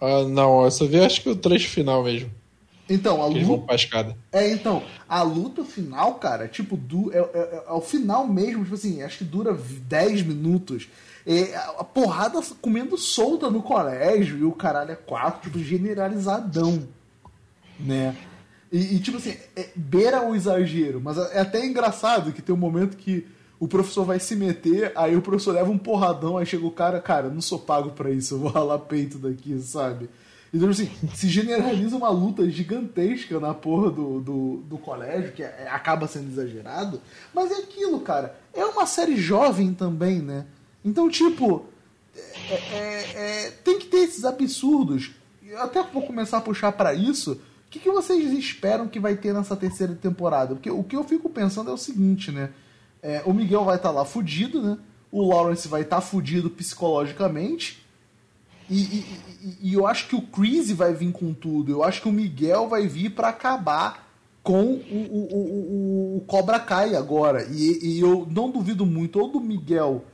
Ah, 0.00 0.24
não, 0.24 0.64
eu 0.64 0.70
só 0.70 0.84
vi 0.86 0.98
acho 1.00 1.22
que 1.22 1.28
o 1.30 1.36
trecho 1.36 1.68
final 1.70 2.02
mesmo. 2.02 2.30
Então, 2.90 3.22
a 3.22 3.28
Que 3.28 3.34
eles 3.34 3.46
vão 3.46 3.56
luta. 3.56 3.66
pra 3.68 3.76
escada. 3.76 4.16
É, 4.32 4.50
então, 4.50 4.82
a 5.08 5.22
luta 5.22 5.64
final, 5.64 6.16
cara, 6.16 6.48
tipo, 6.48 6.76
du, 6.76 7.12
é, 7.12 7.18
é, 7.18 7.20
é, 7.22 7.64
é 7.68 7.72
o 7.72 7.80
final 7.80 8.26
mesmo, 8.26 8.64
tipo 8.64 8.74
assim, 8.74 9.00
acho 9.00 9.18
que 9.18 9.24
dura 9.24 9.52
10 9.54 10.22
minutos. 10.22 10.88
É, 11.24 11.54
a 11.78 11.84
porrada 11.84 12.40
comendo 12.60 12.98
solta 12.98 13.48
no 13.48 13.62
colégio 13.62 14.38
e 14.38 14.44
o 14.44 14.52
caralho 14.52 14.90
é 14.90 14.96
quatro, 14.96 15.42
tipo, 15.42 15.62
generalizadão. 15.62 16.88
Né? 17.78 18.16
E, 18.72 18.96
e, 18.96 18.98
tipo 18.98 19.18
assim, 19.18 19.36
é, 19.54 19.68
beira 19.76 20.28
o 20.28 20.34
exagero, 20.34 21.00
mas 21.00 21.16
é 21.16 21.40
até 21.40 21.64
engraçado 21.64 22.32
que 22.32 22.42
tem 22.42 22.54
um 22.54 22.58
momento 22.58 22.96
que 22.96 23.26
o 23.58 23.68
professor 23.68 24.04
vai 24.04 24.18
se 24.18 24.34
meter, 24.34 24.90
aí 24.96 25.14
o 25.14 25.22
professor 25.22 25.52
leva 25.52 25.70
um 25.70 25.78
porradão, 25.78 26.38
aí 26.38 26.46
chega 26.46 26.66
o 26.66 26.70
cara, 26.70 27.00
cara, 27.00 27.26
eu 27.26 27.34
não 27.34 27.42
sou 27.42 27.58
pago 27.58 27.90
pra 27.90 28.10
isso, 28.10 28.34
eu 28.34 28.38
vou 28.38 28.50
ralar 28.50 28.78
peito 28.80 29.18
daqui, 29.18 29.58
sabe? 29.60 30.08
Então, 30.52 30.68
assim, 30.68 30.90
se 31.14 31.28
generaliza 31.28 31.96
uma 31.96 32.10
luta 32.10 32.48
gigantesca 32.50 33.38
na 33.38 33.54
porra 33.54 33.90
do, 33.90 34.20
do, 34.20 34.56
do 34.68 34.78
colégio, 34.78 35.32
que 35.32 35.42
é- 35.42 35.68
acaba 35.70 36.06
sendo 36.08 36.28
exagerado, 36.30 37.00
mas 37.32 37.50
é 37.52 37.56
aquilo, 37.58 38.00
cara. 38.00 38.36
É 38.52 38.64
uma 38.64 38.84
série 38.86 39.16
jovem 39.16 39.72
também, 39.72 40.20
né? 40.20 40.46
Então, 40.84 41.08
tipo, 41.08 41.66
é- 42.16 42.54
é- 42.54 43.12
é- 43.46 43.50
tem 43.62 43.78
que 43.78 43.86
ter 43.86 43.98
esses 43.98 44.24
absurdos. 44.24 45.12
Eu 45.46 45.60
até 45.60 45.82
vou 45.82 46.02
começar 46.02 46.38
a 46.38 46.40
puxar 46.40 46.72
pra 46.72 46.94
isso. 46.94 47.32
O 47.32 47.70
que, 47.70 47.78
que 47.78 47.90
vocês 47.90 48.32
esperam 48.32 48.88
que 48.88 48.98
vai 48.98 49.14
ter 49.16 49.32
nessa 49.32 49.54
terceira 49.54 49.94
temporada? 49.94 50.54
Porque 50.54 50.70
o 50.70 50.82
que 50.82 50.96
eu 50.96 51.04
fico 51.04 51.28
pensando 51.28 51.70
é 51.70 51.72
o 51.72 51.76
seguinte, 51.78 52.32
né? 52.32 52.50
É, 53.02 53.22
o 53.24 53.32
Miguel 53.32 53.64
vai 53.64 53.76
estar 53.76 53.90
lá 53.92 54.04
fudido, 54.04 54.60
né? 54.60 54.76
O 55.12 55.28
Lawrence 55.28 55.68
vai 55.68 55.82
estar 55.82 56.00
fudido 56.00 56.50
psicologicamente. 56.50 57.79
E, 58.70 59.04
e- 59.62 59.72
eu 59.74 59.86
acho 59.86 60.06
que 60.08 60.14
o 60.16 60.22
Chris 60.22 60.70
vai 60.70 60.92
vir 60.94 61.10
com 61.12 61.32
tudo. 61.34 61.72
Eu 61.72 61.82
acho 61.82 62.00
que 62.02 62.08
o 62.08 62.12
Miguel 62.12 62.68
vai 62.68 62.86
vir 62.86 63.10
pra 63.10 63.28
acabar 63.30 64.08
com 64.42 64.62
o, 64.62 64.74
o, 64.74 65.28
o, 65.36 66.16
o- 66.18 66.24
Cobra 66.26 66.58
Kai 66.60 66.94
agora. 66.94 67.46
E, 67.50 67.96
e 67.96 68.00
eu 68.00 68.26
não 68.30 68.50
duvido 68.50 68.86
muito 68.86 69.18
ou 69.18 69.28
do 69.28 69.40
Miguel, 69.40 70.04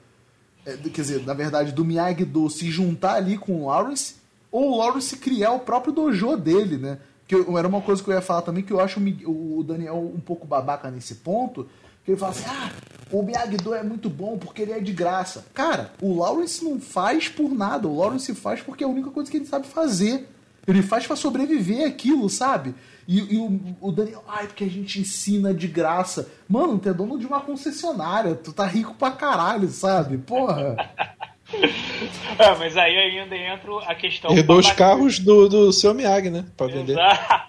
é, 0.65 0.77
quer 0.77 1.01
dizer, 1.03 1.25
na 1.27 1.35
verdade, 1.35 1.71
do 1.73 1.85
Miyagi-Do 1.85 2.49
se 2.51 2.71
juntar 2.71 3.15
ali 3.15 3.37
com 3.37 3.63
o 3.63 3.67
Lawrence, 3.67 4.15
ou 4.51 4.73
o 4.73 4.77
Lawrence 4.79 5.17
criar 5.17 5.53
o 5.53 5.61
próprio 5.61 5.93
dojo 5.93 6.37
dele, 6.37 6.77
né? 6.79 6.99
Que 7.29 7.35
eu- 7.35 7.59
era 7.59 7.69
uma 7.69 7.81
coisa 7.83 8.03
que 8.03 8.09
eu 8.11 8.15
ia 8.15 8.21
falar 8.23 8.43
também, 8.43 8.63
que 8.65 8.73
eu 8.73 8.81
acho 8.81 9.01
o 9.27 9.63
Daniel 9.65 9.97
um 10.15 10.21
pouco 10.21 10.47
babaca 10.47 10.91
nesse 10.91 11.17
ponto, 11.17 11.67
que 12.07 12.13
ele 12.13 12.19
fala 12.19 12.31
assim, 12.33 12.45
ah, 12.49 12.71
o 13.13 13.23
Miyagi-Do 13.23 13.75
é 13.75 13.83
muito 13.83 14.09
bom 14.09 14.39
porque 14.39 14.63
ele 14.63 14.73
é 14.73 14.81
de 14.81 14.93
graça. 14.93 15.45
Cara, 15.53 15.93
o 16.01 16.17
Lawrence 16.19 16.65
não 16.65 16.81
faz 16.81 17.29
por 17.29 17.51
nada, 17.53 17.87
o 17.87 17.99
Lawrence 17.99 18.35
faz 18.35 18.63
porque 18.63 18.83
é 18.83 18.87
a 18.87 18.91
única 18.91 19.11
coisa 19.11 19.31
que 19.31 19.37
ele 19.37 19.45
sabe 19.47 19.67
fazer. 19.67 20.29
Ele 20.67 20.83
faz 20.83 21.07
pra 21.07 21.15
sobreviver 21.15 21.87
aquilo, 21.87 22.29
sabe? 22.29 22.75
E, 23.07 23.35
e 23.35 23.37
o, 23.39 23.61
o 23.81 23.93
Daniel, 23.93 24.25
ai, 24.27 24.47
porque 24.49 24.65
a 24.65 24.69
gente 24.69 25.01
ensina 25.01 25.55
de 25.55 25.69
graça. 25.69 26.29
Mano, 26.49 26.77
tu 26.79 26.89
é 26.89 26.93
dono 26.93 27.19
de 27.19 27.27
uma 27.27 27.41
concessionária, 27.41 28.35
tu 28.35 28.53
tá 28.53 28.67
rico 28.67 28.95
pra 28.95 29.13
caralho, 29.13 29.69
sabe? 29.69 30.17
Porra. 30.19 30.77
É, 32.41 32.57
mas 32.57 32.77
aí 32.77 32.97
ainda 32.97 33.37
entra 33.37 33.71
a 33.87 33.95
questão. 33.95 34.33
Herdou 34.37 34.59
os 34.59 34.67
babaca- 34.67 34.85
carros 34.85 35.21
do, 35.21 35.49
do 35.49 35.73
seu 35.73 35.95
Miyagi, 35.95 36.29
né? 36.29 36.45
Pra 36.57 36.67
vender. 36.67 36.97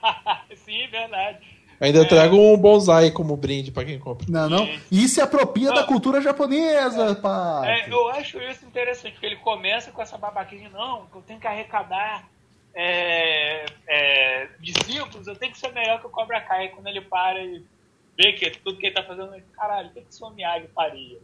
Sim, 0.63 0.85
verdade. 0.91 1.39
Ainda 1.79 2.01
É. 2.01 2.05
trago 2.05 2.35
um 2.35 2.57
bonsai 2.57 3.11
como 3.11 3.37
brinde 3.37 3.71
pra 3.71 3.85
quem 3.85 3.99
compra. 3.99 4.25
Não, 4.29 4.49
não. 4.49 4.65
E 4.91 5.03
isso 5.03 5.15
se 5.15 5.21
apropria 5.21 5.71
da 5.71 5.83
cultura 5.83 6.19
japonesa, 6.19 7.15
pá. 7.15 7.61
É, 7.65 7.89
eu 7.91 8.09
acho 8.09 8.39
isso 8.41 8.65
interessante, 8.65 9.13
porque 9.13 9.25
ele 9.27 9.35
começa 9.37 9.91
com 9.91 10.01
essa 10.01 10.17
babaquinha 10.17 10.67
de 10.67 10.73
não, 10.73 11.05
que 11.05 11.15
eu 11.17 11.21
tenho 11.21 11.39
que 11.39 11.47
arrecadar 11.47 12.27
é, 12.73 13.65
é, 13.87 14.47
discípulos, 14.59 15.27
eu 15.27 15.35
tenho 15.35 15.51
que 15.51 15.59
ser 15.59 15.71
melhor 15.73 15.99
que 15.99 16.07
o 16.07 16.09
Cobra 16.09 16.39
Kai. 16.41 16.69
Quando 16.69 16.87
ele 16.87 17.01
para 17.01 17.39
e 17.43 17.63
vê 18.17 18.33
que 18.33 18.49
tudo 18.51 18.77
que 18.77 18.87
ele 18.87 18.95
tá 18.95 19.03
fazendo, 19.03 19.31
caralho, 19.53 19.89
o 19.89 19.93
que, 19.93 20.01
que 20.01 20.23
o 20.23 20.29
Miyagi 20.31 20.67
faria? 20.73 21.19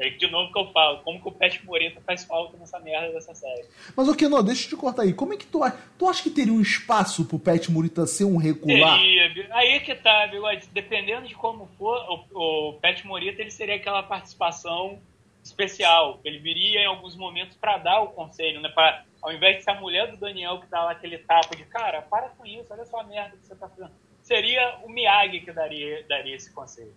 Aí, 0.00 0.16
de 0.16 0.30
novo 0.30 0.52
que 0.52 0.58
eu 0.58 0.72
falo, 0.72 1.02
como 1.02 1.20
que 1.20 1.28
o 1.28 1.32
Pet 1.32 1.64
Moreta 1.64 2.00
faz 2.00 2.24
falta 2.24 2.56
nessa 2.56 2.78
merda 2.80 3.12
dessa 3.12 3.34
série. 3.34 3.64
Mas, 3.94 4.08
o 4.08 4.16
Keno, 4.16 4.42
deixa 4.42 4.64
eu 4.64 4.70
te 4.70 4.76
cortar 4.76 5.02
aí. 5.02 5.12
Como 5.12 5.34
é 5.34 5.36
que 5.36 5.46
tu 5.46 5.62
acha? 5.62 5.76
Tu 5.98 6.08
acha 6.08 6.22
que 6.22 6.30
teria 6.30 6.52
um 6.52 6.60
espaço 6.60 7.24
pro 7.26 7.38
Pet 7.38 7.70
Murita 7.70 8.06
ser 8.06 8.24
um 8.24 8.36
regular? 8.36 8.98
Teria, 8.98 9.48
aí 9.50 9.80
que 9.80 9.94
tá, 9.94 10.26
Bigode, 10.28 10.68
dependendo 10.72 11.28
de 11.28 11.34
como 11.34 11.68
for, 11.78 12.26
o, 12.32 12.70
o 12.70 12.72
Pet 12.80 13.06
Morita 13.06 13.42
ele 13.42 13.50
seria 13.50 13.74
aquela 13.74 14.02
participação 14.02 14.98
especial. 15.42 16.20
Ele 16.24 16.38
viria 16.38 16.80
em 16.80 16.86
alguns 16.86 17.16
momentos 17.16 17.56
para 17.56 17.78
dar 17.78 18.00
o 18.00 18.08
conselho, 18.08 18.60
né? 18.60 18.68
Pra, 18.70 19.04
ao 19.22 19.32
invés 19.32 19.58
de 19.58 19.64
ser 19.64 19.70
a 19.70 19.80
mulher 19.80 20.10
do 20.10 20.16
Daniel 20.16 20.60
que 20.60 20.66
dá 20.66 20.84
lá 20.84 20.92
aquele 20.92 21.18
tapa 21.18 21.54
de 21.56 21.64
cara, 21.64 22.02
para 22.02 22.30
com 22.30 22.46
isso, 22.46 22.66
olha 22.70 22.84
só 22.86 23.00
a 23.00 23.04
merda 23.04 23.36
que 23.36 23.46
você 23.46 23.54
tá 23.54 23.68
fazendo. 23.68 23.92
Seria 24.22 24.78
o 24.82 24.88
Miyagi 24.88 25.40
que 25.40 25.52
daria, 25.52 26.04
daria 26.08 26.36
esse 26.36 26.52
conselho. 26.52 26.94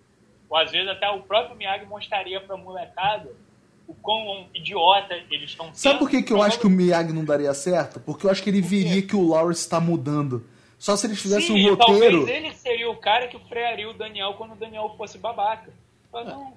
Ou 0.49 0.57
às 0.57 0.71
vezes 0.71 0.89
até 0.89 1.09
o 1.09 1.21
próprio 1.21 1.55
Miyagi 1.55 1.85
mostraria 1.85 2.39
pra 2.41 2.57
molecada 2.57 3.29
o 3.87 3.93
quão 3.95 4.47
idiota 4.53 5.13
eles 5.29 5.49
estão 5.49 5.65
sendo. 5.67 5.75
Sabe 5.77 5.99
por 5.99 6.09
que, 6.09 6.23
que 6.23 6.31
eu 6.31 6.41
acho 6.41 6.59
que 6.59 6.67
o 6.67 6.69
Miyagi 6.69 7.11
não 7.11 7.25
daria 7.25 7.53
certo? 7.53 7.99
Porque 7.99 8.25
eu 8.25 8.31
acho 8.31 8.41
que 8.41 8.49
ele 8.49 8.61
veria 8.61 9.01
que 9.01 9.15
o 9.15 9.27
Lawrence 9.27 9.67
tá 9.67 9.79
mudando. 9.79 10.45
Só 10.79 10.95
se 10.95 11.05
eles 11.07 11.21
fizessem 11.21 11.47
Sim, 11.55 11.69
um 11.69 11.73
e 11.73 11.77
talvez 11.77 12.13
roteiro. 12.15 12.29
ele 12.29 12.53
seria 12.55 12.89
o 12.89 12.95
cara 12.97 13.27
que 13.27 13.37
frearia 13.47 13.89
o 13.89 13.93
Daniel 13.93 14.33
quando 14.33 14.53
o 14.53 14.55
Daniel 14.55 14.93
fosse 14.97 15.17
babaca. 15.17 15.71
Fala, 16.11 16.25
não, 16.31 16.53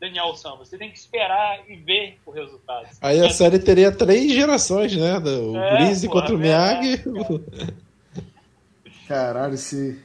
Daniel 0.00 0.34
Sam, 0.34 0.56
você 0.56 0.76
tem 0.78 0.90
que 0.90 0.98
esperar 0.98 1.60
e 1.68 1.76
ver 1.76 2.18
o 2.26 2.30
resultado. 2.30 2.86
Aí 3.00 3.20
a 3.24 3.30
série 3.30 3.58
teria 3.58 3.92
três 3.92 4.32
gerações, 4.32 4.96
né? 4.96 5.20
Do- 5.20 5.52
O 5.52 5.56
É, 5.56 5.76
Breeze 5.76 6.08
porra, 6.08 6.20
contra 6.20 6.36
o 6.36 6.38
Miyagi. 6.38 7.02
Caralho, 9.06 9.54
esse. 9.54 9.98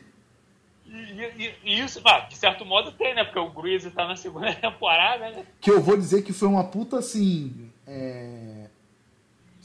E, 1.22 1.80
isso, 1.80 2.02
ah, 2.06 2.22
de 2.22 2.36
certo 2.36 2.66
modo 2.66 2.92
tem, 2.92 3.14
né? 3.14 3.24
Porque 3.24 3.40
o 3.40 3.50
Greasy 3.50 3.92
tá 3.92 4.08
na 4.08 4.16
segunda 4.16 4.54
temporada, 4.56 5.30
né? 5.32 5.46
Que 5.62 5.72
eu 5.72 5.82
vou 5.82 5.98
dizer 5.98 6.24
que 6.24 6.34
foi 6.34 6.48
uma 6.48 6.64
puta 6.64 7.00
assim. 7.00 7.72
é, 7.88 8.66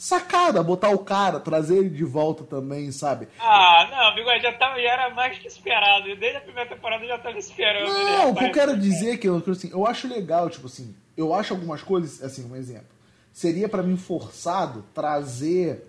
sacada 0.01 0.63
botar 0.63 0.89
o 0.89 0.99
cara, 0.99 1.39
trazer 1.39 1.77
ele 1.77 1.91
de 1.91 2.05
volta 2.05 2.43
também, 2.43 2.91
sabe? 2.91 3.29
Ah, 3.39 3.87
não, 3.91 4.15
bigode 4.15 4.43
já, 4.43 4.53
tava, 4.55 4.81
já 4.81 4.93
era 4.93 5.11
mais 5.11 5.39
que 5.39 5.47
esperado. 5.47 6.17
Desde 6.17 6.39
a 6.39 6.41
primeira 6.41 6.71
temporada 6.71 7.05
eu 7.05 7.09
já 7.09 7.19
tava 7.19 7.39
esperando. 7.39 7.93
Não, 7.93 8.31
o 8.31 8.35
que 8.35 8.45
eu 8.45 8.51
quero 8.51 8.79
dizer 8.79 9.11
é 9.11 9.17
que 9.19 9.29
eu, 9.29 9.43
assim, 9.47 9.71
eu 9.71 9.87
acho 9.87 10.09
legal, 10.09 10.49
tipo 10.49 10.67
assim, 10.67 10.97
eu 11.19 11.35
acho 11.35 11.53
algumas 11.53 11.83
coisas, 11.83 12.23
assim, 12.23 12.51
um 12.51 12.57
exemplo. 12.57 12.89
Seria 13.31 13.69
para 13.69 13.83
mim 13.83 13.99
forçado 13.99 14.87
trazer 14.95 15.87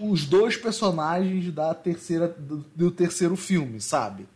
os 0.00 0.26
dois 0.26 0.56
personagens 0.56 1.52
da 1.52 1.72
terceira 1.74 2.26
do, 2.26 2.66
do 2.74 2.90
terceiro 2.90 3.36
filme, 3.36 3.80
sabe? 3.80 4.26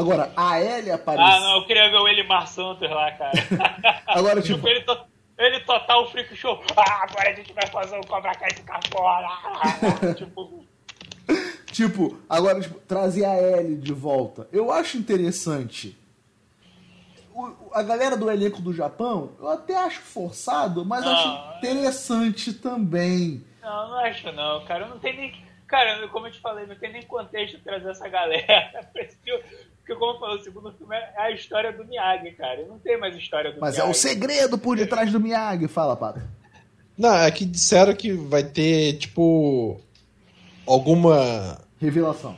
Agora, 0.00 0.32
a 0.34 0.58
Ellie 0.58 0.90
apareceu. 0.90 1.26
Ah, 1.26 1.40
não, 1.40 1.56
eu 1.56 1.66
queria 1.66 1.90
ver 1.90 1.98
o 1.98 2.08
Elimar 2.08 2.46
Santos 2.46 2.88
lá, 2.88 3.12
cara. 3.12 3.32
Agora, 4.08 4.40
tipo. 4.40 4.66
ele, 4.66 4.80
to... 4.80 4.98
ele 5.36 5.60
total 5.60 6.04
o 6.04 6.06
freak 6.08 6.34
show. 6.34 6.58
Ah, 6.74 7.04
agora 7.04 7.30
a 7.30 7.34
gente 7.34 7.52
vai 7.52 7.66
fazer 7.66 7.98
o 7.98 8.06
Cobra 8.06 8.34
Kai 8.34 8.50
ficar 8.54 8.80
fora. 8.90 9.28
tipo. 10.16 10.64
tipo, 11.66 12.18
agora, 12.28 12.60
tipo, 12.60 12.80
trazer 12.80 13.26
a 13.26 13.36
Ellie 13.36 13.76
de 13.76 13.92
volta. 13.92 14.48
Eu 14.50 14.72
acho 14.72 14.96
interessante. 14.96 15.98
O, 17.34 17.52
a 17.74 17.82
galera 17.82 18.16
do 18.16 18.30
elenco 18.30 18.62
do 18.62 18.72
Japão, 18.72 19.32
eu 19.38 19.50
até 19.50 19.76
acho 19.76 20.00
forçado, 20.00 20.84
mas 20.84 21.04
não, 21.04 21.12
acho 21.12 21.58
interessante 21.58 22.54
também. 22.54 23.44
Não, 23.60 23.90
não 23.90 23.98
acho 23.98 24.32
não, 24.32 24.64
cara. 24.64 24.88
Não 24.88 24.98
tem 24.98 25.14
nem. 25.14 25.50
Cara, 25.66 26.08
como 26.08 26.26
eu 26.26 26.32
te 26.32 26.40
falei, 26.40 26.66
não 26.66 26.74
tem 26.74 26.90
nem 26.90 27.02
contexto 27.02 27.60
trazer 27.60 27.90
essa 27.90 28.08
galera. 28.08 28.90
Porque, 29.90 29.94
como 29.96 30.12
eu 30.12 30.18
falei, 30.20 30.36
o 30.36 30.44
segundo 30.44 30.72
filme 30.72 30.94
é 30.94 31.20
a 31.20 31.30
história 31.32 31.72
do 31.72 31.84
Miyagi, 31.84 32.30
cara. 32.32 32.64
Não 32.68 32.78
tem 32.78 32.96
mais 32.96 33.16
história 33.16 33.52
do 33.52 33.60
Mas 33.60 33.74
Miyagi. 33.74 33.88
é 33.88 33.90
o 33.90 33.94
segredo 33.94 34.56
por 34.56 34.76
detrás 34.76 35.10
do 35.10 35.18
Miyagi. 35.18 35.66
Fala, 35.66 35.96
Pato. 35.96 36.20
Não, 36.96 37.12
é 37.16 37.28
que 37.32 37.44
disseram 37.44 37.92
que 37.94 38.12
vai 38.12 38.44
ter, 38.44 38.98
tipo. 38.98 39.80
Alguma. 40.64 41.58
Revelação. 41.80 42.36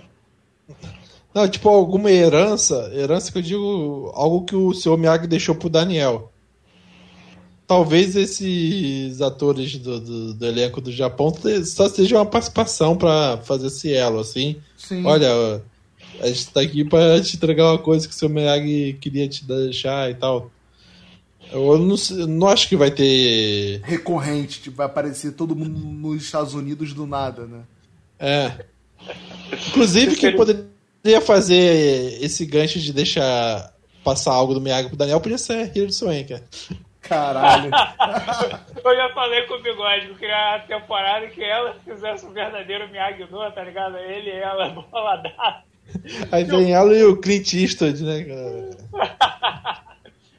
Não, 1.34 1.46
tipo, 1.46 1.68
alguma 1.68 2.11
herança. 2.11 2.90
Herança 2.94 3.30
que 3.30 3.36
eu 3.36 3.42
digo. 3.42 4.11
Algo 4.14 4.46
que 4.46 4.57
o 4.57 4.72
seu 4.72 4.96
Miyagi 4.96 5.26
deixou 5.26 5.55
pro 5.55 5.68
Daniel 5.68 6.30
talvez 7.64 8.16
esses 8.16 9.22
atores 9.22 9.78
do, 9.78 9.98
do, 9.98 10.34
do, 10.34 10.46
elenco 10.46 10.78
do 10.78 10.92
Japão 10.92 11.32
só 11.64 11.88
seja 11.88 12.16
uma 12.16 12.26
participação 12.26 12.94
para 12.94 13.38
fazer 13.38 13.68
esse 13.68 13.94
elo, 13.94 14.20
assim. 14.20 14.61
Sim. 14.76 15.07
Olha, 15.07 15.62
a 16.20 16.26
gente 16.26 16.48
tá 16.48 16.60
aqui 16.60 16.84
para 16.84 17.20
te 17.20 17.36
entregar 17.36 17.70
uma 17.70 17.78
coisa 17.78 18.06
que 18.06 18.14
o 18.14 18.16
seu 18.16 18.28
Miyagi 18.28 18.98
queria 19.00 19.28
te 19.28 19.44
deixar 19.44 20.10
e 20.10 20.14
tal. 20.14 20.50
Eu 21.50 21.78
não, 21.78 21.96
não 22.26 22.48
acho 22.48 22.68
que 22.68 22.76
vai 22.76 22.90
ter. 22.90 23.80
Recorrente, 23.82 24.60
tipo, 24.62 24.76
vai 24.76 24.86
aparecer 24.86 25.32
todo 25.32 25.56
mundo 25.56 25.78
nos 25.78 26.22
Estados 26.22 26.54
Unidos 26.54 26.94
do 26.94 27.06
nada, 27.06 27.46
né? 27.46 27.60
É. 28.18 28.64
Inclusive, 29.68 30.16
quem 30.16 30.34
poderia 30.34 31.20
fazer 31.20 32.22
esse 32.22 32.46
gancho 32.46 32.78
de 32.78 32.92
deixar 32.92 33.72
passar 34.02 34.32
algo 34.32 34.54
do 34.54 34.60
Miyagi 34.60 34.88
pro 34.88 34.96
Daniel 34.96 35.20
podia 35.20 35.38
ser 35.38 35.76
Hilary 35.76 35.92
Swank. 35.92 36.42
Caralho. 37.02 37.70
eu 38.84 38.96
já 38.96 39.08
falei 39.12 39.42
com 39.42 39.54
o 39.54 39.62
Bigode 39.62 40.06
que 40.08 40.14
queria 40.14 40.54
a 40.54 40.58
temporada 40.60 41.26
que 41.26 41.42
ela 41.42 41.76
fizesse 41.84 42.24
o 42.24 42.28
um 42.28 42.32
verdadeiro 42.32 42.88
Miyagi-Do, 42.88 43.50
tá 43.52 43.64
ligado? 43.64 43.98
Ele 43.98 44.30
e 44.30 44.38
ela 44.38 44.68
boladaço. 44.90 45.71
Aí 46.30 46.45
vem 46.45 46.70
eu... 46.70 46.76
ela 46.76 46.95
e 46.97 47.05
o 47.05 47.16
Clint 47.16 47.53
Eastwood, 47.55 48.03
né, 48.03 48.24
cara? 48.24 49.22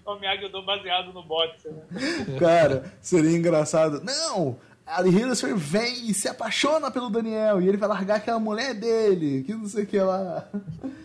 o 0.05 0.19
Miyagi-Do 0.19 0.61
baseado 0.63 1.13
no 1.13 1.23
boxe, 1.23 1.69
né? 1.69 1.83
Cara, 2.39 2.93
seria 3.01 3.35
engraçado. 3.35 4.01
Não! 4.03 4.57
A 4.85 5.01
Hiddleston 5.01 5.55
vem 5.55 6.09
e 6.09 6.13
se 6.13 6.27
apaixona 6.27 6.91
pelo 6.91 7.09
Daniel 7.09 7.61
e 7.61 7.69
ele 7.69 7.77
vai 7.77 7.87
largar 7.87 8.17
aquela 8.17 8.39
mulher 8.39 8.73
dele, 8.73 9.43
que 9.43 9.53
não 9.53 9.65
sei 9.65 9.83
o 9.83 9.87
que 9.87 9.99
lá. 9.99 10.45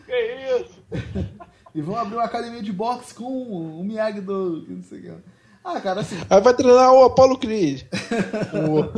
Que 0.04 0.58
isso? 0.58 0.82
e 1.74 1.80
vão 1.80 1.96
abrir 1.96 2.16
uma 2.16 2.24
academia 2.24 2.62
de 2.62 2.72
boxe 2.72 3.14
com 3.14 3.24
o 3.24 3.84
Miyagi-Do, 3.84 4.64
que 4.66 4.72
não 4.72 4.82
sei 4.82 4.98
o 4.98 5.02
que 5.02 5.08
lá. 5.08 5.18
Ah, 5.64 5.80
cara, 5.80 6.00
assim. 6.00 6.16
Aí 6.28 6.40
vai 6.40 6.54
treinar 6.54 6.92
o 6.92 7.04
Apollo 7.04 7.38
Creed. 7.38 7.82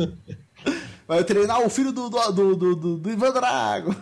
vai 1.07 1.25
treinar 1.25 1.61
o 1.61 1.69
filho 1.69 1.93
do, 1.93 2.09
do, 2.09 2.33
do, 2.33 2.57
do, 2.77 2.97
do 2.97 3.11
Ivan 3.11 3.33
Drago. 3.33 3.95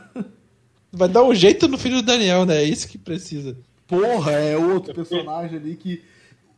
Vai 0.92 1.08
dar 1.08 1.22
um 1.22 1.34
jeito 1.34 1.68
no 1.68 1.78
filho 1.78 1.96
do 1.96 2.06
Daniel, 2.06 2.46
né? 2.46 2.62
É 2.62 2.64
isso 2.64 2.88
que 2.88 2.98
precisa. 2.98 3.56
Porra, 3.86 4.32
é 4.32 4.56
outro 4.56 4.94
personagem 4.94 5.58
ali 5.58 5.76
que. 5.76 6.02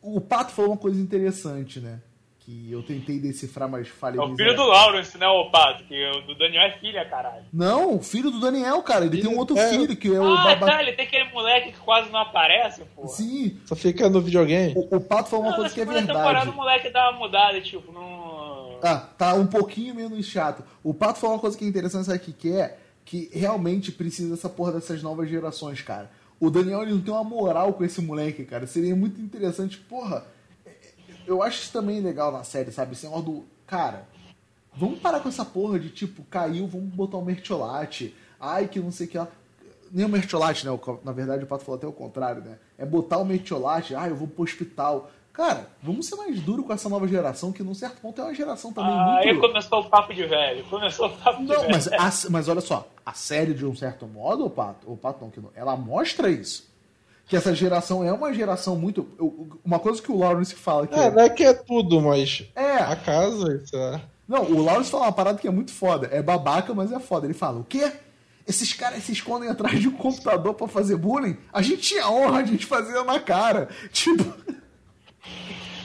O 0.02 0.20
Pato 0.20 0.52
falou 0.52 0.72
uma 0.72 0.76
coisa 0.76 1.00
interessante, 1.00 1.78
né? 1.80 2.00
que 2.50 2.72
eu 2.72 2.82
tentei 2.82 3.20
decifrar, 3.20 3.68
mas 3.68 3.86
falei. 3.88 4.18
É 4.18 4.22
o 4.22 4.34
filho 4.34 4.56
do 4.56 4.64
Lawrence, 4.64 5.16
né, 5.16 5.28
o 5.28 5.50
Pato? 5.50 5.84
Que 5.84 6.10
o 6.10 6.22
do 6.22 6.34
Daniel 6.34 6.62
é 6.62 6.72
filha, 6.78 7.04
caralho. 7.04 7.44
Não, 7.52 7.94
o 7.94 8.02
filho 8.02 8.30
do 8.30 8.40
Daniel, 8.40 8.82
cara. 8.82 9.04
Ele 9.04 9.16
filho, 9.16 9.28
tem 9.28 9.36
um 9.36 9.38
outro 9.38 9.56
é. 9.56 9.68
filho, 9.68 9.96
que 9.96 10.12
é 10.12 10.16
ah, 10.16 10.22
o 10.22 10.36
babá. 10.36 10.66
tá, 10.66 10.82
ele 10.82 10.92
tem 10.92 11.06
aquele 11.06 11.30
moleque 11.30 11.72
que 11.72 11.78
quase 11.78 12.10
não 12.10 12.18
aparece, 12.18 12.82
pô. 12.96 13.06
Sim. 13.06 13.58
Só 13.66 13.76
fica 13.76 14.08
no 14.08 14.20
videogame. 14.20 14.74
O, 14.74 14.96
o 14.96 15.00
Pato 15.00 15.30
falou 15.30 15.44
uma 15.44 15.52
não, 15.52 15.58
coisa 15.58 15.74
que 15.74 15.80
é 15.80 15.84
verdade. 15.84 16.06
temporada 16.08 16.50
o 16.50 16.54
moleque 16.54 16.90
dá 16.90 17.10
uma 17.10 17.18
mudada, 17.20 17.60
tipo, 17.60 17.92
não... 17.92 18.78
Ah, 18.82 18.96
tá 18.96 19.34
um 19.34 19.46
pouquinho 19.46 19.94
menos 19.94 20.24
chato. 20.26 20.64
O 20.82 20.92
Pato 20.92 21.20
falou 21.20 21.36
uma 21.36 21.40
coisa 21.40 21.56
que 21.56 21.64
é 21.64 21.68
interessante, 21.68 22.06
sabe 22.06 22.18
o 22.18 22.22
que, 22.22 22.32
que 22.32 22.52
é? 22.52 22.78
Que 23.10 23.28
realmente 23.32 23.90
precisa 23.90 24.30
dessa 24.30 24.48
porra 24.48 24.72
dessas 24.72 25.02
novas 25.02 25.28
gerações, 25.28 25.82
cara. 25.82 26.10
O 26.38 26.48
Daniel 26.48 26.82
ele 26.82 26.92
não 26.92 27.00
tem 27.02 27.12
uma 27.12 27.24
moral 27.24 27.72
com 27.72 27.84
esse 27.84 28.00
moleque, 28.00 28.44
cara. 28.44 28.66
Seria 28.68 28.94
muito 28.94 29.20
interessante, 29.20 29.78
porra 29.78 30.24
eu 31.30 31.42
acho 31.42 31.62
isso 31.62 31.72
também 31.72 32.00
legal 32.00 32.32
na 32.32 32.42
série, 32.42 32.72
sabe? 32.72 32.92
Esse 32.92 33.06
negócio 33.06 33.26
do. 33.26 33.44
Cara, 33.66 34.06
vamos 34.74 34.98
parar 34.98 35.20
com 35.20 35.28
essa 35.28 35.44
porra 35.44 35.78
de 35.78 35.88
tipo, 35.90 36.24
caiu, 36.24 36.66
vamos 36.66 36.92
botar 36.92 37.18
um 37.18 37.24
mertiolate. 37.24 38.14
Ai, 38.38 38.66
que 38.66 38.80
não 38.80 38.90
sei 38.90 39.06
o 39.06 39.10
que 39.10 39.18
lá. 39.18 39.28
Nem 39.92 40.04
o 40.06 40.08
mertiolate, 40.08 40.66
né? 40.66 40.78
Na 41.04 41.12
verdade, 41.12 41.44
o 41.44 41.46
Pato 41.46 41.64
falou 41.64 41.78
até 41.78 41.86
o 41.86 41.92
contrário, 41.92 42.42
né? 42.42 42.58
É 42.76 42.84
botar 42.84 43.18
o 43.18 43.24
mertiolate, 43.24 43.94
ai, 43.94 44.10
eu 44.10 44.16
vou 44.16 44.26
pro 44.26 44.42
hospital. 44.42 45.10
Cara, 45.40 45.66
vamos 45.82 46.04
ser 46.04 46.16
mais 46.16 46.38
duro 46.38 46.62
com 46.62 46.70
essa 46.70 46.86
nova 46.86 47.08
geração, 47.08 47.50
que 47.50 47.62
num 47.62 47.72
certo 47.72 47.98
ponto 48.02 48.20
é 48.20 48.24
uma 48.24 48.34
geração 48.34 48.74
também 48.74 48.92
ah, 48.92 49.14
muito... 49.14 49.26
Aí 49.26 49.38
começou 49.38 49.80
o 49.80 49.88
papo 49.88 50.12
de 50.12 50.26
velho, 50.26 50.62
começou 50.64 51.06
o 51.06 51.10
papo 51.16 51.42
não, 51.42 51.46
de 51.46 51.60
velho. 51.62 51.72
Mas, 51.72 52.26
a, 52.26 52.28
mas 52.28 52.46
olha 52.46 52.60
só, 52.60 52.86
a 53.06 53.14
série, 53.14 53.54
de 53.54 53.64
um 53.64 53.74
certo 53.74 54.06
modo, 54.06 54.44
o 54.44 54.50
Pato, 54.50 54.92
o 54.92 54.98
Pato 54.98 55.24
não, 55.24 55.30
que 55.30 55.40
não, 55.40 55.48
ela 55.54 55.74
mostra 55.78 56.28
isso 56.28 56.68
que 57.26 57.34
essa 57.34 57.54
geração 57.54 58.04
é 58.04 58.12
uma 58.12 58.34
geração 58.34 58.76
muito. 58.76 59.08
Uma 59.64 59.78
coisa 59.78 60.02
que 60.02 60.12
o 60.12 60.18
Lawrence 60.18 60.54
fala 60.54 60.86
que. 60.86 60.98
É, 60.98 61.04
é, 61.04 61.10
não 61.10 61.22
é 61.22 61.30
que 61.30 61.44
é 61.44 61.54
tudo, 61.54 62.02
mas. 62.02 62.44
É. 62.54 62.74
A 62.78 62.96
casa, 62.96 63.54
isso 63.54 63.76
é. 63.76 64.00
Não, 64.28 64.42
o 64.42 64.62
Lawrence 64.62 64.90
fala 64.90 65.04
uma 65.04 65.12
parada 65.12 65.38
que 65.38 65.46
é 65.46 65.50
muito 65.50 65.70
foda. 65.70 66.08
É 66.10 66.20
babaca, 66.20 66.74
mas 66.74 66.90
é 66.90 66.98
foda. 66.98 67.26
Ele 67.26 67.34
fala: 67.34 67.60
o 67.60 67.64
quê? 67.64 67.92
Esses 68.48 68.72
caras 68.72 69.04
se 69.04 69.12
escondem 69.12 69.48
atrás 69.48 69.78
de 69.78 69.86
um 69.86 69.92
computador 69.92 70.54
para 70.54 70.66
fazer 70.66 70.96
bullying? 70.96 71.36
A 71.52 71.62
gente 71.62 71.82
tinha 71.82 72.10
honra 72.10 72.42
de 72.42 72.66
fazer 72.66 73.00
na 73.04 73.20
cara. 73.20 73.68
Tipo. 73.92 74.24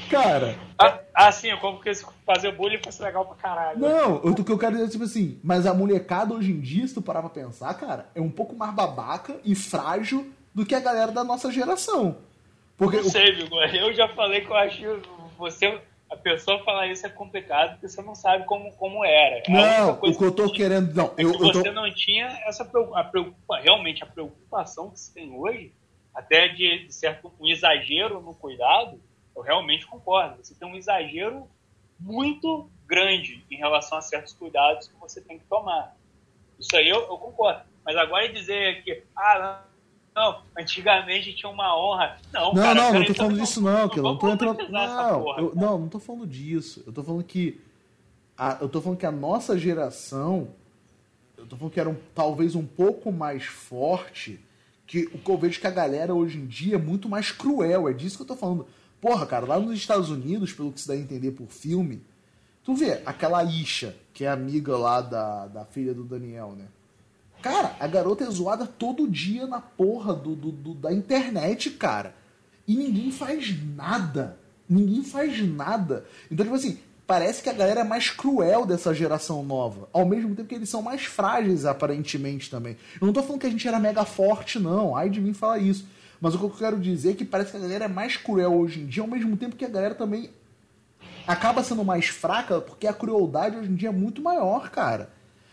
Cara. 0.09 0.55
Ah, 0.77 0.99
ah, 1.13 1.31
sim, 1.31 1.55
como 1.57 1.79
que 1.79 1.91
fazer 2.25 2.51
bullying 2.51 2.81
fosse 2.83 3.01
legal 3.01 3.25
pra 3.25 3.35
caralho. 3.35 3.79
Não, 3.79 4.15
o 4.17 4.43
que 4.43 4.51
eu 4.51 4.57
quero 4.57 4.73
dizer 4.73 4.87
é 4.87 4.89
tipo 4.89 5.03
assim, 5.03 5.39
mas 5.43 5.65
a 5.65 5.73
molecada 5.73 6.33
hoje 6.33 6.51
em 6.51 6.59
dia, 6.59 6.87
se 6.87 6.93
tu 6.93 7.01
parar 7.01 7.21
pra 7.21 7.29
pensar, 7.29 7.73
cara, 7.73 8.09
é 8.15 8.21
um 8.21 8.29
pouco 8.29 8.55
mais 8.55 8.73
babaca 8.73 9.35
e 9.43 9.55
frágil 9.55 10.31
do 10.53 10.65
que 10.65 10.75
a 10.75 10.79
galera 10.79 11.11
da 11.11 11.23
nossa 11.23 11.51
geração. 11.51 12.17
Porque 12.77 12.97
não 12.97 13.03
sei, 13.03 13.31
Vigo. 13.33 13.55
Eu 13.73 13.93
já 13.93 14.07
falei 14.09 14.41
que 14.41 14.49
eu 14.49 14.55
acho 14.55 15.01
você. 15.37 15.79
A 16.09 16.15
pessoa 16.15 16.63
falar 16.63 16.87
isso 16.87 17.05
é 17.05 17.09
complicado 17.09 17.71
porque 17.71 17.89
você 17.89 18.01
não 18.01 18.13
sabe 18.13 18.45
como, 18.45 18.71
como 18.73 19.03
era. 19.03 19.41
Não, 19.49 19.93
o 20.01 20.15
que 20.15 20.23
eu 20.23 20.31
tô 20.31 20.45
que 20.51 20.57
querendo. 20.57 20.93
Não, 20.93 21.11
é 21.17 21.23
eu, 21.23 21.31
que 21.31 21.37
você 21.39 21.63
tô... 21.63 21.71
não 21.71 21.91
tinha 21.91 22.27
essa 22.45 22.63
preocupação. 22.63 23.63
Realmente, 23.63 24.03
a 24.03 24.05
preocupação 24.05 24.91
que 24.91 24.99
se 24.99 25.13
tem 25.13 25.33
hoje, 25.35 25.73
até 26.13 26.47
de, 26.49 26.85
de 26.85 26.93
certo 26.93 27.33
um 27.39 27.47
exagero 27.47 28.21
no 28.21 28.35
cuidado, 28.35 29.01
eu 29.35 29.41
realmente 29.41 29.85
concordo. 29.85 30.43
Você 30.43 30.55
tem 30.55 30.67
um 30.67 30.75
exagero 30.75 31.47
muito 31.99 32.69
grande 32.87 33.43
em 33.49 33.57
relação 33.57 33.97
a 33.97 34.01
certos 34.01 34.33
cuidados 34.33 34.87
que 34.87 34.95
você 34.99 35.21
tem 35.21 35.39
que 35.39 35.45
tomar. 35.45 35.95
Isso 36.59 36.75
aí 36.75 36.87
eu, 36.87 37.01
eu 37.01 37.17
concordo. 37.17 37.61
Mas 37.83 37.95
agora 37.95 38.31
dizer 38.31 38.83
que, 38.83 39.03
ah, 39.15 39.63
não, 40.15 40.41
antigamente 40.57 41.33
tinha 41.33 41.51
uma 41.51 41.77
honra. 41.77 42.17
Não, 42.31 42.53
não, 42.53 42.61
cara, 42.61 42.73
não, 42.73 42.83
cara, 42.83 42.99
não 42.99 43.05
tô 43.05 43.13
falando 43.13 43.39
disso, 43.39 43.61
não, 43.61 43.89
que 43.89 43.99
eu 43.99 44.03
não 44.03 44.17
tô 44.17 44.29
entrando. 44.29 44.69
Não, 44.69 45.23
porra, 45.23 45.41
eu, 45.41 45.55
não, 45.55 45.79
não 45.79 45.89
tô 45.89 45.99
falando 45.99 46.25
disso. 46.25 46.83
Eu 46.87 46.93
tô 46.93 47.03
falando 47.03 47.23
que. 47.23 47.61
A, 48.37 48.57
eu 48.61 48.69
tô 48.69 48.81
falando 48.81 48.97
que 48.97 49.05
a 49.05 49.11
nossa 49.11 49.57
geração. 49.57 50.47
Eu 51.37 51.45
tô 51.45 51.57
falando 51.57 51.73
que 51.73 51.79
era 51.79 51.89
um, 51.89 51.97
talvez 52.15 52.55
um 52.55 52.65
pouco 52.65 53.11
mais 53.11 53.43
forte. 53.43 54.39
Que 54.87 55.05
o 55.07 55.17
que 55.17 55.29
eu 55.29 55.37
vejo 55.37 55.59
que 55.59 55.67
a 55.67 55.71
galera 55.71 56.13
hoje 56.13 56.37
em 56.37 56.45
dia 56.45 56.75
é 56.75 56.79
muito 56.79 57.09
mais 57.09 57.31
cruel. 57.31 57.89
É 57.89 57.93
disso 57.93 58.15
que 58.15 58.23
eu 58.23 58.27
tô 58.27 58.35
falando. 58.35 58.65
Porra, 59.05 59.27
cara, 59.27 59.45
lá 59.45 59.59
nos 59.59 59.75
Estados 59.75 60.09
Unidos, 60.09 60.51
pelo 60.51 60.71
que 60.71 60.81
se 60.81 60.87
dá 60.87 60.95
a 60.95 60.97
entender 60.97 61.29
por 61.29 61.45
filme, 61.45 62.01
tu 62.63 62.73
vê 62.73 63.03
aquela 63.05 63.43
Isha, 63.43 63.95
que 64.11 64.25
é 64.25 64.27
amiga 64.27 64.75
lá 64.75 64.99
da, 64.99 65.45
da 65.45 65.63
filha 65.63 65.93
do 65.93 66.03
Daniel, 66.03 66.55
né? 66.57 66.65
Cara, 67.39 67.75
a 67.79 67.85
garota 67.85 68.23
é 68.23 68.31
zoada 68.31 68.65
todo 68.65 69.07
dia 69.07 69.45
na 69.45 69.61
porra 69.61 70.11
do, 70.11 70.35
do, 70.35 70.51
do, 70.51 70.73
da 70.73 70.91
internet, 70.91 71.69
cara. 71.69 72.15
E 72.67 72.75
ninguém 72.75 73.11
faz 73.11 73.55
nada. 73.75 74.39
Ninguém 74.67 75.03
faz 75.03 75.39
nada. 75.47 76.03
Então, 76.31 76.43
tipo 76.43 76.55
assim, 76.55 76.79
parece 77.05 77.43
que 77.43 77.49
a 77.49 77.53
galera 77.53 77.81
é 77.81 77.83
mais 77.83 78.09
cruel 78.09 78.65
dessa 78.65 78.91
geração 78.91 79.43
nova. 79.43 79.87
Ao 79.93 80.03
mesmo 80.03 80.33
tempo 80.35 80.49
que 80.49 80.55
eles 80.55 80.69
são 80.69 80.81
mais 80.81 81.05
frágeis, 81.05 81.63
aparentemente, 81.63 82.49
também. 82.49 82.75
Eu 82.99 83.05
não 83.05 83.13
tô 83.13 83.21
falando 83.21 83.41
que 83.41 83.45
a 83.45 83.51
gente 83.51 83.67
era 83.67 83.79
mega 83.79 84.03
forte, 84.03 84.57
não. 84.57 84.95
Ai 84.97 85.11
de 85.11 85.21
mim 85.21 85.31
falar 85.31 85.59
isso. 85.59 85.85
Mas 86.25 86.33
o 86.33 86.39
que 86.39 86.43
eu 86.45 86.49
quero 86.49 86.79
dizer 86.79 87.11
é 87.11 87.13
que 87.13 87.23
parece 87.23 87.51
que 87.51 87.57
a 87.57 87.59
galera 87.59 87.85
é 87.85 87.87
mais 87.87 88.17
cruel 88.17 88.51
hoje 88.51 88.79
em 88.79 88.87
dia, 88.87 89.03
ao 89.03 89.07
mesmo 89.07 89.37
tempo 89.37 89.55
que 89.55 89.63
a 89.63 89.69
galera 89.69 89.93
também 89.93 90.31
acaba 91.27 91.63
sendo 91.63 91.85
mais 91.85 92.07
fraca, 92.07 92.59
porque 92.59 92.87
a 92.87 92.93
crueldade 92.93 93.55
hoje 93.55 93.69
em 93.69 93.75
dia 93.75 93.89
é 93.89 93.91
muito 93.91 94.23
maior, 94.23 94.71
cara. 94.71 95.11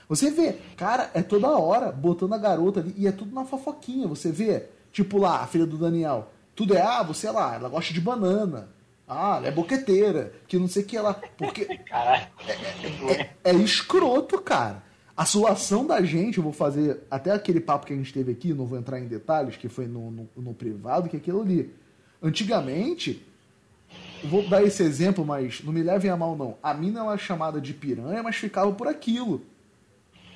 Você 0.09 0.31
vê, 0.31 0.57
cara, 0.75 1.11
é 1.13 1.21
toda 1.21 1.59
hora 1.59 1.93
botando 1.93 2.33
a 2.33 2.39
garota 2.39 2.81
ali 2.81 2.95
e 2.97 3.07
é 3.07 3.13
tudo 3.13 3.35
na 3.35 3.45
fofoquinha. 3.45 4.09
Você 4.09 4.33
vê, 4.33 4.65
tipo 4.91 5.19
lá, 5.19 5.43
a 5.43 5.47
filha 5.47 5.67
do 5.67 5.77
Daniel. 5.77 6.33
Tudo 6.57 6.75
é, 6.75 6.81
ah, 6.81 7.03
você 7.03 7.31
lá, 7.31 7.55
ela 7.55 7.69
gosta 7.69 7.93
de 7.93 8.01
banana. 8.01 8.71
Ah, 9.07 9.35
ela 9.37 9.49
é 9.49 9.51
boqueteira, 9.51 10.33
que 10.49 10.59
não 10.59 10.69
sei 10.69 10.85
o 10.85 10.87
que 10.87 10.97
ela. 10.97 11.21
Porque. 11.37 11.67
Caralho. 11.85 12.29
É, 12.49 13.21
é, 13.21 13.31
é, 13.45 13.55
escroto, 13.57 14.41
cara. 14.41 14.83
A 15.17 15.27
situação 15.27 15.87
da 15.87 16.03
gente, 16.03 16.39
eu 16.39 16.45
vou 16.45 16.53
fazer 16.53 17.01
até 17.11 17.31
aquele 17.33 17.61
papo 17.61 17.87
que 17.87 17.93
a 17.93 17.97
gente 17.97 18.13
teve 18.13 18.33
aqui, 18.33 18.55
não 18.55 18.65
vou 18.65 18.79
entrar 18.79 18.99
em 18.99 19.07
detalhes, 19.07 19.57
que 19.57 19.69
foi 19.69 19.87
no, 19.87 20.11
no, 20.11 20.29
no 20.37 20.55
privado, 20.55 21.09
que 21.09 21.17
é 21.17 21.19
aquilo 21.19 21.43
ali. 21.43 21.73
Antigamente, 22.23 23.23
vou 24.25 24.49
dar 24.49 24.63
esse 24.63 24.83
exemplo, 24.83 25.25
mas 25.25 25.63
não 25.63 25.73
me 25.73 25.83
levem 25.83 26.11
a 26.11 26.17
mal, 26.17 26.35
não. 26.35 26.57
A 26.63 26.73
mina 26.73 27.01
ela 27.01 27.15
é 27.15 27.19
chamada 27.19 27.61
de 27.61 27.75
piranha, 27.75 28.23
mas 28.23 28.37
ficava 28.37 28.73
por 28.73 28.89
aquilo. 28.89 29.43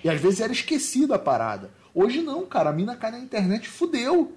E 0.04 0.10
às 0.10 0.20
vezes 0.20 0.40
era 0.40 0.52
esquecida 0.52 1.14
a 1.14 1.18
parada. 1.18 1.70
Hoje 1.94 2.20
não, 2.20 2.44
cara. 2.44 2.70
A 2.70 2.72
mina 2.72 2.94
cai 2.94 3.10
na 3.10 3.18
internet 3.18 3.68
fudeu. 3.68 4.32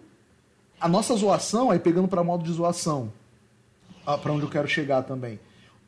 A 0.79 0.87
nossa 0.87 1.13
zoação, 1.15 1.69
aí 1.69 1.79
pegando 1.79 2.07
para 2.07 2.23
modo 2.23 2.43
de 2.43 2.51
zoação, 2.53 3.11
para 4.05 4.31
onde 4.31 4.43
eu 4.43 4.49
quero 4.49 4.67
chegar 4.67 5.03
também. 5.03 5.37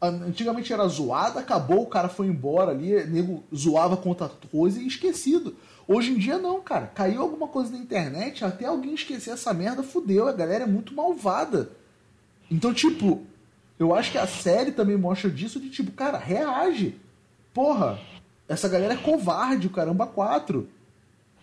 Antigamente 0.02 0.74
era 0.74 0.88
zoada, 0.88 1.40
acabou, 1.40 1.84
o 1.84 1.88
cara 1.88 2.10
foi 2.10 2.26
embora 2.26 2.72
ali, 2.72 3.06
nego 3.06 3.44
zoava 3.56 3.96
contra 3.96 4.32
coisa 4.52 4.82
e 4.82 4.88
esquecido. 4.88 5.56
Hoje 5.88 6.12
em 6.12 6.18
dia 6.18 6.40
não, 6.40 6.60
cara. 6.60 6.88
Caiu 6.88 7.22
alguma 7.22 7.48
coisa 7.48 7.72
na 7.72 7.78
internet, 7.78 8.44
até 8.44 8.66
alguém 8.66 8.96
esquecer 8.96 9.32
essa 9.32 9.54
merda, 9.54 9.84
fudeu. 9.84 10.28
A 10.28 10.34
galera 10.34 10.64
é 10.64 10.68
muito 10.68 10.96
malvada. 10.96 11.70
Então, 12.50 12.74
tipo, 12.74 13.24
eu 13.78 13.94
acho 13.94 14.12
que 14.12 14.18
a 14.18 14.26
série 14.26 14.72
também 14.72 14.98
mostra 14.98 15.30
disso 15.30 15.60
de 15.60 15.70
tipo, 15.70 15.92
cara, 15.92 16.18
reage. 16.18 16.96
Porra, 17.54 18.00
essa 18.48 18.68
galera 18.68 18.94
é 18.96 18.98
covarde, 18.98 19.68
o 19.68 19.72
caramba, 19.72 20.08
quatro. 20.08 20.68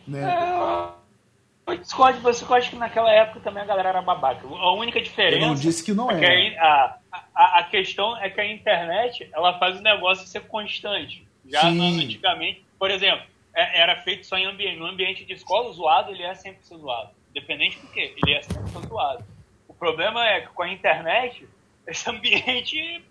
Né? 0.06 0.22
É, 0.22 1.72
eu 1.72 1.76
discordo 1.76 2.18
de 2.18 2.22
você, 2.22 2.44
eu 2.44 2.54
acho 2.54 2.70
que 2.70 2.76
naquela 2.76 3.10
época 3.12 3.40
também 3.40 3.62
a 3.62 3.66
galera 3.66 3.90
era 3.90 4.02
babaca. 4.02 4.46
A 4.46 4.72
única 4.74 5.00
diferença. 5.00 5.36
Eu 5.36 5.48
não 5.48 5.54
disse 5.54 5.84
que 5.84 5.92
não 5.92 6.10
é. 6.10 6.56
A, 6.58 6.96
a, 7.38 7.60
a, 7.60 7.62
questão 7.62 8.16
é 8.16 8.28
que 8.28 8.40
a 8.40 8.52
internet 8.52 9.28
ela 9.32 9.56
faz 9.60 9.78
o 9.78 9.80
negócio 9.80 10.26
ser 10.26 10.40
constante. 10.40 11.24
Já 11.46 11.60
Sim. 11.60 12.02
antigamente, 12.02 12.64
por 12.76 12.90
exemplo, 12.90 13.24
é, 13.54 13.80
era 13.80 13.94
feito 14.02 14.26
só 14.26 14.36
em 14.36 14.44
ambiente. 14.44 14.76
No 14.76 14.86
ambiente 14.86 15.24
de 15.24 15.34
escola, 15.34 15.68
o 15.68 15.72
zoado 15.72 16.10
ele 16.10 16.24
é 16.24 16.34
sempre 16.34 16.66
zoado. 16.66 17.10
Independente 17.30 17.78
do 17.78 17.86
que, 17.86 18.00
ele 18.00 18.34
é 18.34 18.42
sempre 18.42 18.88
zoado. 18.88 19.24
O 19.68 19.72
problema 19.72 20.26
é 20.26 20.40
que 20.40 20.48
com 20.48 20.64
a 20.64 20.68
internet, 20.68 21.46
esse 21.86 22.10
ambiente 22.10 23.04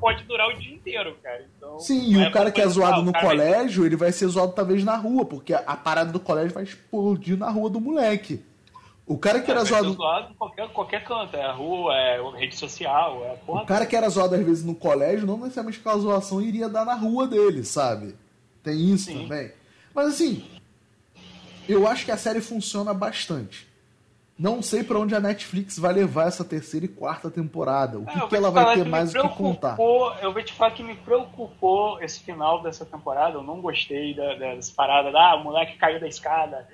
pode 0.00 0.24
durar 0.24 0.48
o 0.48 0.58
dia 0.58 0.74
inteiro, 0.74 1.16
cara. 1.22 1.46
Então, 1.56 1.78
Sim, 1.78 2.10
e 2.10 2.16
o 2.16 2.22
é 2.22 2.30
cara 2.30 2.50
que 2.50 2.60
é 2.60 2.66
zoado 2.66 3.02
no 3.02 3.12
colégio, 3.12 3.86
ele 3.86 3.94
vai 3.94 4.10
ser 4.10 4.26
zoado 4.26 4.52
talvez 4.52 4.82
na 4.82 4.96
rua, 4.96 5.24
porque 5.24 5.54
a 5.54 5.76
parada 5.76 6.10
do 6.10 6.18
colégio 6.18 6.54
vai 6.54 6.64
explodir 6.64 7.38
na 7.38 7.50
rua 7.50 7.70
do 7.70 7.80
moleque. 7.80 8.42
O 9.10 9.18
cara 9.18 9.40
que 9.40 9.50
é, 9.50 9.54
era 9.54 9.64
zoado. 9.64 9.92
zoado 9.92 10.30
em 10.30 10.34
qualquer, 10.34 10.68
qualquer 10.68 11.04
canto, 11.04 11.36
é 11.36 11.50
rua, 11.50 11.92
é 11.96 12.22
rede 12.38 12.54
social, 12.54 13.24
é 13.24 13.34
porra. 13.44 13.64
O 13.64 13.66
cara 13.66 13.84
que 13.84 13.96
era 13.96 14.08
zoado 14.08 14.36
às 14.36 14.44
vezes 14.44 14.64
no 14.64 14.72
colégio, 14.72 15.26
não 15.26 15.36
necessariamente 15.36 15.80
aquela 15.80 15.98
zoação 15.98 16.40
iria 16.40 16.68
dar 16.68 16.84
na 16.84 16.94
rua 16.94 17.26
dele, 17.26 17.64
sabe? 17.64 18.14
Tem 18.62 18.78
isso 18.78 19.06
Sim. 19.06 19.22
também. 19.22 19.50
Mas 19.92 20.14
assim, 20.14 20.48
eu 21.68 21.88
acho 21.88 22.04
que 22.04 22.12
a 22.12 22.16
série 22.16 22.40
funciona 22.40 22.94
bastante. 22.94 23.68
Não 24.38 24.62
sei 24.62 24.84
para 24.84 25.00
onde 25.00 25.12
a 25.12 25.18
Netflix 25.18 25.76
vai 25.76 25.92
levar 25.92 26.28
essa 26.28 26.44
terceira 26.44 26.86
e 26.86 26.88
quarta 26.88 27.28
temporada. 27.28 27.98
O 27.98 28.06
que, 28.06 28.16
é, 28.16 28.28
que 28.28 28.36
ela 28.36 28.52
vai 28.52 28.76
ter 28.76 28.84
mais 28.84 29.12
o 29.12 29.20
que 29.20 29.28
contar? 29.30 29.76
Eu 30.22 30.32
vou 30.32 30.42
te 30.44 30.52
falar 30.52 30.70
que 30.70 30.84
me 30.84 30.94
preocupou 30.94 32.00
esse 32.00 32.20
final 32.20 32.62
dessa 32.62 32.86
temporada. 32.86 33.34
Eu 33.34 33.42
não 33.42 33.60
gostei 33.60 34.14
da, 34.14 34.36
dessa 34.36 34.72
parada 34.72 35.10
da 35.10 35.32
ah, 35.32 35.34
o 35.34 35.42
moleque 35.42 35.76
caiu 35.76 35.98
da 35.98 36.06
escada, 36.06 36.68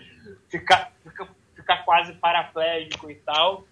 ficar, 0.51 0.93
fica, 1.03 1.27
ficar 1.67 1.85
quase 1.85 2.13
paraplégico 2.15 3.11
e 3.11 3.17
tal. 3.17 3.65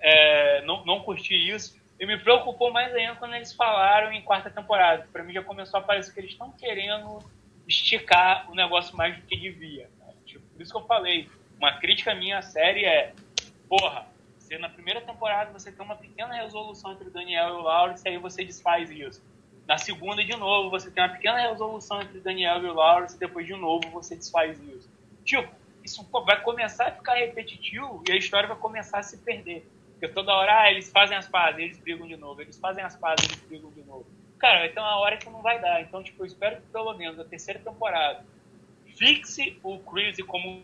É, 0.00 0.62
não, 0.62 0.84
não 0.84 1.00
curti 1.00 1.34
isso. 1.34 1.78
E 1.98 2.04
me 2.04 2.18
preocupou 2.18 2.72
mais 2.72 2.92
ainda 2.94 3.14
quando 3.14 3.34
eles 3.34 3.52
falaram 3.52 4.12
em 4.12 4.22
quarta 4.22 4.50
temporada. 4.50 5.08
Para 5.12 5.22
mim 5.22 5.32
já 5.32 5.42
começou 5.42 5.78
a 5.78 5.82
parecer 5.82 6.12
que 6.12 6.20
eles 6.20 6.32
estão 6.32 6.50
querendo 6.52 7.20
esticar 7.66 8.50
o 8.50 8.54
negócio 8.54 8.96
mais 8.96 9.16
do 9.16 9.22
que 9.22 9.36
devia. 9.36 9.88
Né? 9.98 10.12
Tipo, 10.26 10.44
por 10.46 10.62
isso 10.62 10.72
que 10.72 10.78
eu 10.78 10.86
falei. 10.86 11.28
Uma 11.56 11.78
crítica 11.78 12.14
minha 12.14 12.38
à 12.38 12.42
série 12.42 12.84
é 12.84 13.12
porra, 13.68 14.06
você 14.38 14.56
na 14.58 14.68
primeira 14.68 15.00
temporada 15.00 15.52
você 15.52 15.70
tem 15.70 15.84
uma 15.84 15.96
pequena 15.96 16.34
resolução 16.34 16.92
entre 16.92 17.08
o 17.08 17.10
Daniel 17.10 17.48
e 17.48 17.52
o 17.52 17.60
Lawrence, 17.60 18.08
aí 18.08 18.16
você 18.16 18.44
desfaz 18.44 18.90
isso. 18.90 19.22
Na 19.66 19.76
segunda, 19.76 20.24
de 20.24 20.34
novo, 20.36 20.70
você 20.70 20.90
tem 20.90 21.02
uma 21.02 21.12
pequena 21.12 21.38
resolução 21.50 22.00
entre 22.00 22.18
o 22.18 22.22
Daniel 22.22 22.62
e 22.62 22.66
o 22.66 22.72
Lawrence, 22.72 23.16
e 23.16 23.18
depois, 23.18 23.46
de 23.46 23.54
novo, 23.54 23.90
você 23.90 24.16
desfaz 24.16 24.58
isso. 24.62 24.88
Tipo, 25.24 25.52
isso 25.88 26.06
vai 26.24 26.40
começar 26.42 26.88
a 26.88 26.92
ficar 26.92 27.14
repetitivo 27.14 28.02
e 28.06 28.12
a 28.12 28.16
história 28.16 28.46
vai 28.46 28.56
começar 28.56 28.98
a 28.98 29.02
se 29.02 29.18
perder. 29.18 29.66
Porque 29.92 30.08
toda 30.08 30.32
hora, 30.32 30.62
ah, 30.62 30.70
eles 30.70 30.90
fazem 30.90 31.16
as 31.16 31.26
pazes, 31.26 31.60
eles 31.60 31.78
brigam 31.78 32.06
de 32.06 32.16
novo, 32.16 32.40
eles 32.40 32.58
fazem 32.58 32.84
as 32.84 32.94
pazes, 32.94 33.24
eles 33.24 33.40
brigam 33.40 33.70
de 33.72 33.82
novo. 33.82 34.06
Cara, 34.38 34.60
vai 34.60 34.68
ter 34.68 34.78
uma 34.78 34.96
hora 34.98 35.16
que 35.16 35.28
não 35.28 35.42
vai 35.42 35.60
dar. 35.60 35.80
Então, 35.80 36.02
tipo, 36.02 36.22
eu 36.22 36.26
espero 36.26 36.60
que 36.60 36.68
pelo 36.68 36.94
menos 36.94 37.18
a 37.18 37.24
terceira 37.24 37.58
temporada 37.58 38.24
fixe 38.96 39.58
o 39.64 39.78
Chris 39.80 40.16
como 40.24 40.62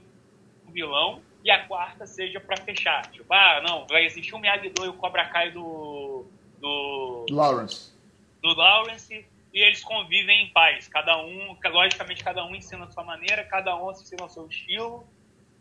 vilão 0.68 1.20
e 1.42 1.50
a 1.50 1.66
quarta 1.66 2.06
seja 2.06 2.38
para 2.38 2.56
fechar. 2.58 3.10
Tipo, 3.10 3.32
ah, 3.32 3.60
não, 3.66 3.86
vai 3.86 4.04
existir 4.04 4.34
o 4.34 4.38
Miyagi-Do 4.38 4.84
e 4.84 4.88
o 4.88 4.94
Cobra 4.94 5.26
Kai 5.26 5.50
do, 5.50 6.26
do... 6.60 7.26
Lawrence. 7.30 7.92
Do 8.40 8.54
Lawrence 8.54 9.26
e 9.54 9.60
eles 9.60 9.82
convivem 9.84 10.46
em 10.46 10.52
paz. 10.52 10.88
Cada 10.88 11.16
um, 11.22 11.56
logicamente, 11.72 12.24
cada 12.24 12.44
um 12.44 12.54
ensina 12.56 12.84
a 12.84 12.90
sua 12.90 13.04
maneira, 13.04 13.44
cada 13.44 13.76
um 13.76 13.90
ensina 13.92 14.24
o 14.24 14.28
seu 14.28 14.46
estilo. 14.48 15.06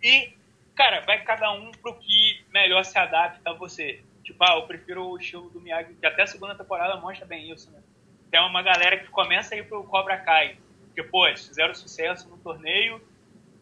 E, 0.04 0.34
cara, 0.76 1.01
vai 1.01 1.24
cada 1.24 1.51
um 1.51 1.72
pro 1.72 1.95
que 1.95 2.43
melhor 2.54 2.84
se 2.84 2.97
adapta 2.97 3.49
a 3.49 3.54
você. 3.54 4.04
Tipo, 4.24 4.43
ah, 4.43 4.56
eu 4.56 4.68
prefiro 4.68 5.06
o 5.06 5.18
estilo 5.18 5.49
do 5.49 5.62
Miyagi, 5.62 5.93
que 5.95 6.06
até 6.06 6.24
a 6.24 6.28
segunda 6.28 6.56
temporada 6.56 6.99
mostra 6.99 7.26
bem 7.26 7.51
isso, 7.51 7.72
né? 7.72 7.82
Tem 8.30 8.41
uma 8.41 8.62
galera 8.62 8.97
que 8.97 9.08
começa 9.08 9.56
a 9.56 9.58
ir 9.58 9.68
pro 9.68 9.84
Cobra 9.84 10.18
Kai. 10.18 10.58
Porque, 10.88 11.04
pô, 11.04 11.28
eles 11.28 11.47
fizeram 11.47 11.74
sucesso 11.74 12.30
no 12.30 12.38
torneio 12.38 13.01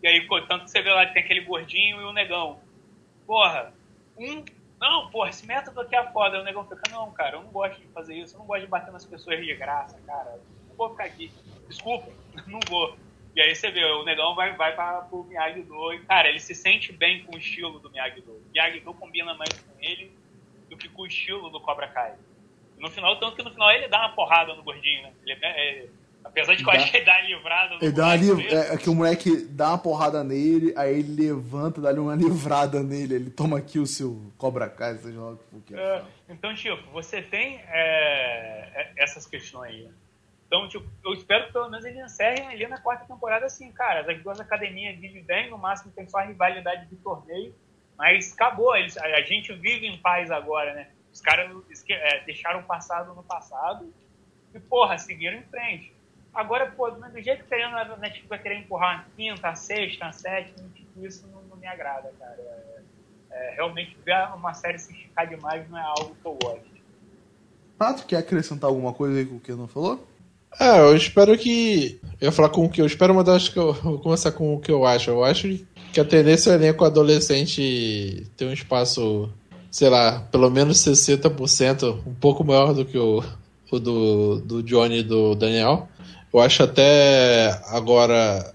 e 0.04 0.08
aí, 0.08 0.28
tanto 0.48 0.66
que 0.66 0.72
você 0.72 0.82
vê 0.82 0.92
lá 0.92 1.06
que 1.06 1.14
tem 1.14 1.24
aquele 1.24 1.42
gordinho 1.42 2.02
e 2.02 2.04
o 2.04 2.12
negão. 2.12 2.60
Porra, 3.26 3.72
um. 4.18 4.44
Não, 4.80 5.12
porra, 5.12 5.30
esse 5.30 5.46
método 5.46 5.82
aqui 5.82 5.96
é 5.96 6.12
foda. 6.12 6.38
Aí 6.38 6.42
o 6.42 6.46
negão 6.46 6.68
fica, 6.68 6.82
não, 6.90 7.12
cara, 7.12 7.38
eu 7.38 7.44
não 7.44 7.52
gosto 7.52 7.80
de 7.80 7.88
fazer 7.90 8.16
isso, 8.16 8.36
eu 8.36 8.40
não 8.40 8.48
gosto 8.48 8.62
de 8.62 8.68
bater 8.68 8.92
nas 8.92 9.06
pessoas 9.06 9.40
de 9.40 9.54
graça, 9.54 10.00
cara. 10.08 10.40
Não 10.68 10.76
vou 10.76 10.90
ficar 10.90 11.04
aqui. 11.04 11.32
Desculpa, 11.68 12.12
não 12.48 12.60
vou. 12.68 12.98
E 13.36 13.42
aí 13.42 13.56
você 13.56 13.72
vê, 13.72 13.84
o 13.86 14.04
negão 14.04 14.36
vai, 14.36 14.56
vai 14.56 14.76
para 14.76 15.08
o 15.12 15.24
Miyagi-Do 15.24 15.94
e, 15.94 16.00
cara, 16.02 16.28
ele 16.28 16.40
se 16.40 16.54
sente 16.54 16.92
bem 16.92 17.24
com 17.24 17.36
o 17.36 17.40
estilo 17.40 17.80
do 17.80 17.90
Miyagi-Do. 17.90 18.32
O 18.32 18.44
Miyagi-Do 18.52 18.94
combina 18.94 19.34
mais 19.34 19.54
com 19.54 19.74
ele 19.80 20.12
do 20.70 20.78
que 20.78 20.90
com 20.90 21.04
o 21.04 21.08
estilo 21.08 21.50
do 21.50 21.62
Cobra 21.62 21.88
Kai. 21.88 22.16
E 22.78 22.82
no 22.82 22.90
final, 22.90 23.18
tanto 23.20 23.36
que 23.36 23.44
no 23.44 23.52
final 23.52 23.72
ele 23.72 23.88
dá 23.88 24.00
uma 24.00 24.16
porrada 24.16 24.54
no 24.54 24.64
gordinho, 24.64 25.04
né? 25.04 25.14
Ele 25.24 25.40
é, 25.42 25.48
é 25.48 25.88
Apesar 26.24 26.56
de 26.56 26.64
que 26.64 26.70
eu 26.70 26.74
acho 26.74 26.92
que 26.92 26.98
ele 26.98 27.06
dá 27.06 27.14
uma 27.14 27.28
livrada 27.28 27.76
ele 27.82 27.92
dá 27.92 28.06
uma 28.06 28.16
liv... 28.16 28.40
é, 28.40 28.74
é, 28.74 28.78
que 28.78 28.90
o 28.90 28.96
moleque 28.96 29.46
dá 29.50 29.70
uma 29.70 29.78
porrada 29.78 30.24
nele, 30.24 30.74
aí 30.78 31.00
ele 31.00 31.28
levanta, 31.28 31.82
dá 31.82 31.92
uma 31.94 32.16
livrada 32.16 32.84
nele, 32.84 33.16
ele 33.16 33.30
toma 33.30 33.58
aqui 33.58 33.80
o 33.80 33.88
seu 33.88 34.32
Cobra 34.38 34.70
Kai, 34.70 34.98
seja 34.98 35.20
lá 35.20 35.32
o 35.32 35.62
que 35.62 35.74
for. 35.74 35.80
É, 35.80 36.04
então, 36.30 36.54
tipo, 36.54 36.92
você 36.92 37.22
tem 37.22 37.60
é, 37.68 38.72
é, 38.76 38.92
essas 38.98 39.26
questões 39.26 39.72
aí. 39.72 39.90
Então, 40.52 40.68
tipo, 40.68 40.86
eu 41.06 41.14
espero 41.14 41.46
que 41.46 41.54
pelo 41.54 41.70
menos 41.70 41.86
eles 41.86 42.04
encerrem 42.04 42.46
ali 42.50 42.68
na 42.68 42.78
quarta 42.78 43.06
temporada 43.06 43.46
assim, 43.46 43.72
cara. 43.72 44.02
As 44.12 44.22
duas 44.22 44.38
academias 44.38 45.00
vivem 45.00 45.24
bem, 45.24 45.50
no 45.50 45.58
máximo 45.58 45.94
tem 45.96 46.06
só 46.10 46.18
a 46.18 46.24
rivalidade 46.24 46.88
de 46.88 46.98
torneio, 46.98 47.56
mas 47.98 48.34
acabou. 48.34 48.76
Eles, 48.76 48.98
a 48.98 49.22
gente 49.22 49.54
vive 49.54 49.88
em 49.88 49.98
paz 50.00 50.30
agora, 50.30 50.74
né? 50.74 50.90
Os 51.14 51.22
caras 51.22 51.50
é, 51.90 52.20
deixaram 52.26 52.60
o 52.60 52.64
passado 52.64 53.14
no 53.16 53.24
passado 53.24 53.94
e, 54.54 54.60
porra, 54.60 54.98
seguiram 54.98 55.38
em 55.38 55.44
frente. 55.44 55.94
Agora, 56.34 56.70
pô, 56.70 56.92
do 56.92 57.22
jeito 57.22 57.46
que 57.46 57.56
a 57.56 57.96
Netflix 57.96 58.28
vai 58.28 58.40
querer 58.40 58.58
empurrar 58.58 59.00
a 59.00 59.16
quinta, 59.16 59.48
a 59.48 59.56
sexta, 59.56 60.08
a 60.08 60.12
sétima, 60.12 60.68
tipo, 60.76 61.06
isso 61.06 61.26
não, 61.28 61.42
não 61.44 61.56
me 61.56 61.66
agrada, 61.66 62.14
cara. 62.20 62.36
É, 62.38 62.82
é, 63.32 63.54
realmente 63.56 63.98
ver 64.04 64.28
uma 64.36 64.54
série 64.54 64.80
se 64.80 64.92
esticar 64.92 65.26
demais 65.28 65.70
não 65.70 65.78
é 65.78 65.82
algo 65.82 66.14
que 66.14 66.26
eu 66.26 66.38
gosto. 66.44 66.72
Pato, 67.78 68.06
quer 68.06 68.18
acrescentar 68.18 68.70
alguma 68.70 68.94
coisa 68.94 69.18
aí 69.18 69.26
com 69.26 69.38
o 69.38 69.40
que 69.40 69.54
não 69.54 69.66
falou? 69.66 70.11
É, 70.60 70.80
eu 70.80 70.96
espero 70.96 71.38
que. 71.38 72.00
Eu 72.20 72.28
ia 72.28 72.32
falar 72.32 72.50
com 72.50 72.66
o 72.66 72.70
que 72.70 72.82
eu 72.82 72.86
espero, 72.86 73.16
mas 73.16 73.28
acho 73.28 73.52
que 73.52 73.58
eu 73.58 73.74
vou 73.74 73.98
começar 74.00 74.32
com 74.32 74.54
o 74.56 74.60
que 74.60 74.72
eu 74.72 74.86
acho. 74.86 75.10
Eu 75.10 75.24
acho 75.24 75.60
que 75.92 76.00
a 76.00 76.06
tendência 76.06 76.52
é 76.52 76.54
o 76.54 76.56
elenco 76.56 76.86
adolescente 76.86 78.28
ter 78.38 78.46
um 78.46 78.54
espaço, 78.54 79.30
sei 79.72 79.90
lá, 79.90 80.20
pelo 80.32 80.50
menos 80.50 80.78
60%, 80.78 81.98
um 82.06 82.14
pouco 82.14 82.44
maior 82.44 82.74
do 82.74 82.86
que 82.86 82.98
o 82.98 83.24
o 83.72 83.80
do, 83.80 84.42
do 84.42 84.64
Johnny 84.64 85.00
e 85.00 85.04
do 85.04 85.34
Daniel. 85.34 85.88
Eu 86.34 86.40
acho 86.40 86.64
até 86.64 87.60
agora 87.68 88.54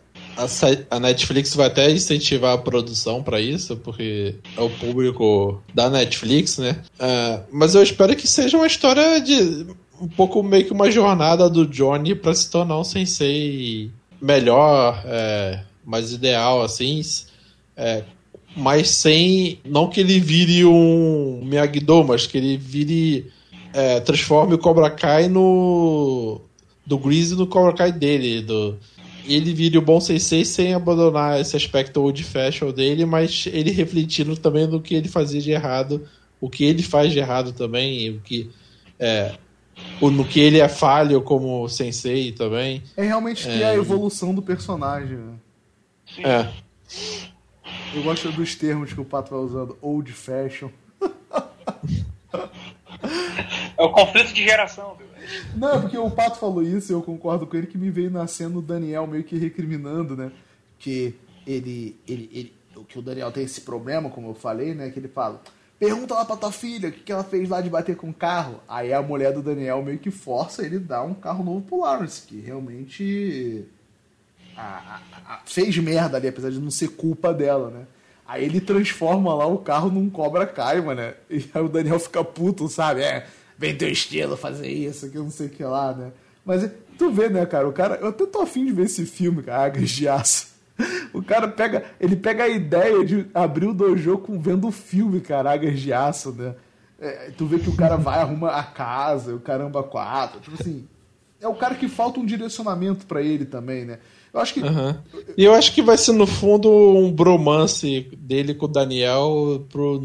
a, 0.90 1.01
Netflix 1.01 1.55
vai 1.55 1.66
até 1.66 1.90
incentivar 1.90 2.55
a 2.55 2.59
produção 2.59 3.22
para 3.22 3.40
isso, 3.40 3.76
porque 3.78 4.34
é 4.57 4.61
o 4.61 4.68
público 4.68 5.62
da 5.74 5.88
Netflix, 5.88 6.59
né? 6.59 6.82
Uh, 7.01 7.42
mas 7.51 7.74
eu 7.74 7.82
espero 7.82 8.14
que 8.14 8.28
seja 8.28 8.57
uma 8.57 8.66
história 8.66 9.18
de 9.20 9.66
um 10.01 10.09
pouco 10.09 10.42
meio 10.42 10.64
que 10.64 10.72
uma 10.72 10.90
jornada 10.90 11.49
do 11.49 11.66
Johnny 11.66 12.14
para 12.14 12.34
se 12.34 12.51
tornar 12.51 12.78
um 12.78 12.84
sensei 12.84 13.90
melhor, 14.20 15.03
é, 15.05 15.62
mais 15.84 16.12
ideal, 16.12 16.62
assim. 16.62 17.01
É, 17.76 18.03
mas 18.57 18.88
sem. 18.90 19.59
Não 19.64 19.88
que 19.88 20.01
ele 20.01 20.18
vire 20.18 20.64
um 20.64 21.42
Miyagi-Do, 21.44 22.05
mas 22.05 22.26
que 22.26 22.38
ele 22.38 22.57
vire. 22.57 23.30
É, 23.72 24.01
transforme 24.01 24.55
o 24.55 24.59
Cobra 24.59 24.90
Kai 24.90 25.28
no. 25.28 26.40
Do 26.86 26.99
Greasy 26.99 27.34
no 27.34 27.47
Cobra 27.47 27.74
Kai 27.74 27.92
dele. 27.92 28.40
Do, 28.40 28.78
ele 29.28 29.53
vire 29.53 29.76
o 29.76 29.82
bom 29.82 30.01
sensei 30.01 30.44
sem 30.44 30.72
abandonar 30.72 31.40
esse 31.40 31.57
aspecto 31.57 32.01
old 32.01 32.22
fashion 32.22 32.70
dele, 32.70 33.05
mas 33.05 33.47
ele 33.53 33.70
refletindo 33.70 34.36
também 34.36 34.66
no 34.66 34.80
que 34.80 34.94
ele 34.94 35.09
fazia 35.09 35.40
de 35.40 35.51
errado, 35.51 36.07
o 36.40 36.49
que 36.49 36.64
ele 36.64 36.82
faz 36.82 37.12
de 37.12 37.18
errado 37.18 37.53
também, 37.53 38.11
o 38.11 38.20
que. 38.20 38.49
É, 38.99 39.34
no 40.01 40.24
que 40.24 40.41
ele 40.41 40.61
é 40.61 40.68
falho 40.68 41.22
como 41.22 41.68
sensei 41.68 42.33
também. 42.33 42.83
É 42.97 43.05
realmente 43.05 43.45
que 43.45 43.62
é, 43.62 43.66
a 43.66 43.74
evolução 43.74 44.35
do 44.35 44.43
personagem. 44.43 45.16
Né? 45.16 45.35
É. 46.18 46.53
Eu 47.95 48.03
gosto 48.03 48.31
dos 48.33 48.55
termos 48.55 48.93
que 48.93 49.01
o 49.01 49.05
Pato 49.05 49.31
vai 49.31 49.41
usando, 49.41 49.77
old 49.81 50.12
fashion. 50.12 50.68
É 53.79 53.83
o 53.83 53.91
conflito 53.91 54.33
de 54.33 54.43
geração, 54.43 54.97
viu? 54.97 55.07
Não, 55.55 55.74
é 55.74 55.81
porque 55.81 55.99
o 55.99 56.11
Pato 56.11 56.39
falou 56.39 56.62
isso 56.62 56.93
e 56.93 56.95
eu 56.95 57.03
concordo 57.03 57.47
com 57.47 57.57
ele 57.57 57.66
que 57.66 57.77
me 57.77 57.91
veio 57.91 58.11
nascendo 58.11 58.59
o 58.61 58.62
Daniel 58.62 59.07
meio 59.07 59.24
que 59.24 59.37
recriminando, 59.37 60.16
né? 60.16 60.31
Que 60.79 61.14
ele, 61.47 61.99
ele, 62.09 62.31
ele, 62.33 62.55
que 62.89 62.99
o 62.99 63.03
Daniel 63.03 63.31
tem 63.33 63.45
esse 63.45 63.61
problema, 63.61 64.09
como 64.09 64.31
eu 64.31 64.35
falei, 64.35 64.74
né? 64.74 64.91
Que 64.91 64.99
ele 64.99 65.09
fala, 65.09 65.43
pergunta 65.79 66.14
lá 66.14 66.24
pra 66.24 66.37
tua 66.37 66.53
filha 66.53 66.89
o 66.89 66.93
que, 66.93 67.01
que 67.01 67.12
ela 67.12 67.24
fez 67.24 67.49
lá 67.49 67.61
de 67.61 67.70
bater 67.70 67.97
com 67.97 68.11
o 68.11 68.14
carro. 68.14 68.61
Aí 68.68 68.93
a 68.93 69.03
mulher 69.03 69.33
do 69.33 69.43
Daniel 69.43 69.83
meio 69.83 69.99
que 69.99 70.11
força 70.11 70.64
ele 70.64 70.79
dar 70.79 71.03
um 71.03 71.14
carro 71.14 71.45
novo 71.45 71.62
pro 71.62 71.81
Lawrence, 71.81 72.22
que 72.27 72.41
realmente 72.41 73.64
a, 74.57 75.01
a, 75.27 75.35
a, 75.35 75.41
fez 75.45 75.77
merda 75.79 76.16
ali, 76.16 76.29
apesar 76.29 76.51
de 76.51 76.59
não 76.59 76.70
ser 76.70 76.89
culpa 76.89 77.33
dela, 77.33 77.70
né? 77.70 77.87
Aí 78.27 78.45
ele 78.45 78.61
transforma 78.61 79.33
lá 79.35 79.47
o 79.47 79.59
carro 79.59 79.89
num 79.89 80.11
cobra 80.11 80.47
caima, 80.47 80.95
né? 80.95 81.14
E 81.31 81.49
aí 81.55 81.62
o 81.62 81.68
Daniel 81.68 81.99
fica 82.01 82.24
puto, 82.24 82.68
sabe? 82.68 83.03
É, 83.03 83.27
vem 83.57 83.77
teu 83.77 83.89
estilo 83.89 84.37
fazer 84.37 84.68
isso, 84.68 85.11
que 85.11 85.18
não 85.18 85.31
sei 85.31 85.47
o 85.47 85.51
que 85.51 85.62
lá, 85.62 85.95
né? 85.95 86.11
Mas 86.45 86.68
tu 86.99 87.11
vê, 87.11 87.29
né, 87.29 87.45
cara? 87.47 87.68
O 87.68 87.72
cara. 87.72 87.97
Eu 87.97 88.09
até 88.09 88.27
tô 88.27 88.41
afim 88.41 88.64
de 88.64 88.72
ver 88.72 88.85
esse 88.85 89.05
filme, 89.07 89.43
cara, 89.43 89.64
Águas 89.64 89.91
de 89.91 90.09
Aço. 90.09 90.55
O 91.12 91.22
cara 91.22 91.49
pega. 91.49 91.85
Ele 91.99 92.16
pega 92.16 92.45
a 92.45 92.49
ideia 92.49 93.05
de 93.05 93.27
abrir 93.33 93.66
o 93.66 93.74
dojo 93.74 94.18
com 94.18 94.39
vendo 94.39 94.68
o 94.68 94.72
filme, 94.72 95.20
cara, 95.20 95.53
Águas 95.53 95.81
de 95.81 95.93
Aço, 95.93 96.33
né? 96.33 96.55
É, 96.99 97.31
tu 97.37 97.47
vê 97.47 97.59
que 97.59 97.68
o 97.68 97.77
cara 97.77 97.97
vai, 97.97 98.20
arruma 98.20 98.51
a 98.51 98.62
casa, 98.62 99.35
o 99.35 99.41
caramba 99.41 99.83
quatro. 99.83 100.41
Tipo 100.41 100.61
assim. 100.61 100.87
É 101.41 101.47
o 101.47 101.55
cara 101.55 101.74
que 101.74 101.89
falta 101.89 102.18
um 102.18 102.27
direcionamento 102.27 103.07
para 103.07 103.22
ele 103.22 103.45
também, 103.45 103.85
né? 103.85 103.99
Eu 104.33 104.41
acho 104.41 104.55
que. 104.55 104.61
Uhum. 104.61 104.97
E 105.37 105.45
eu 105.45 105.55
acho 105.55 105.72
que 105.72 105.83
vai 105.83 105.97
ser, 105.97 106.12
no 106.12 106.27
fundo, 106.27 106.70
um 106.70 107.12
bromance 107.12 108.09
dele 108.18 108.55
com 108.55 108.66
o 108.66 108.68
Daniel 108.68 109.66
pro, 109.70 110.03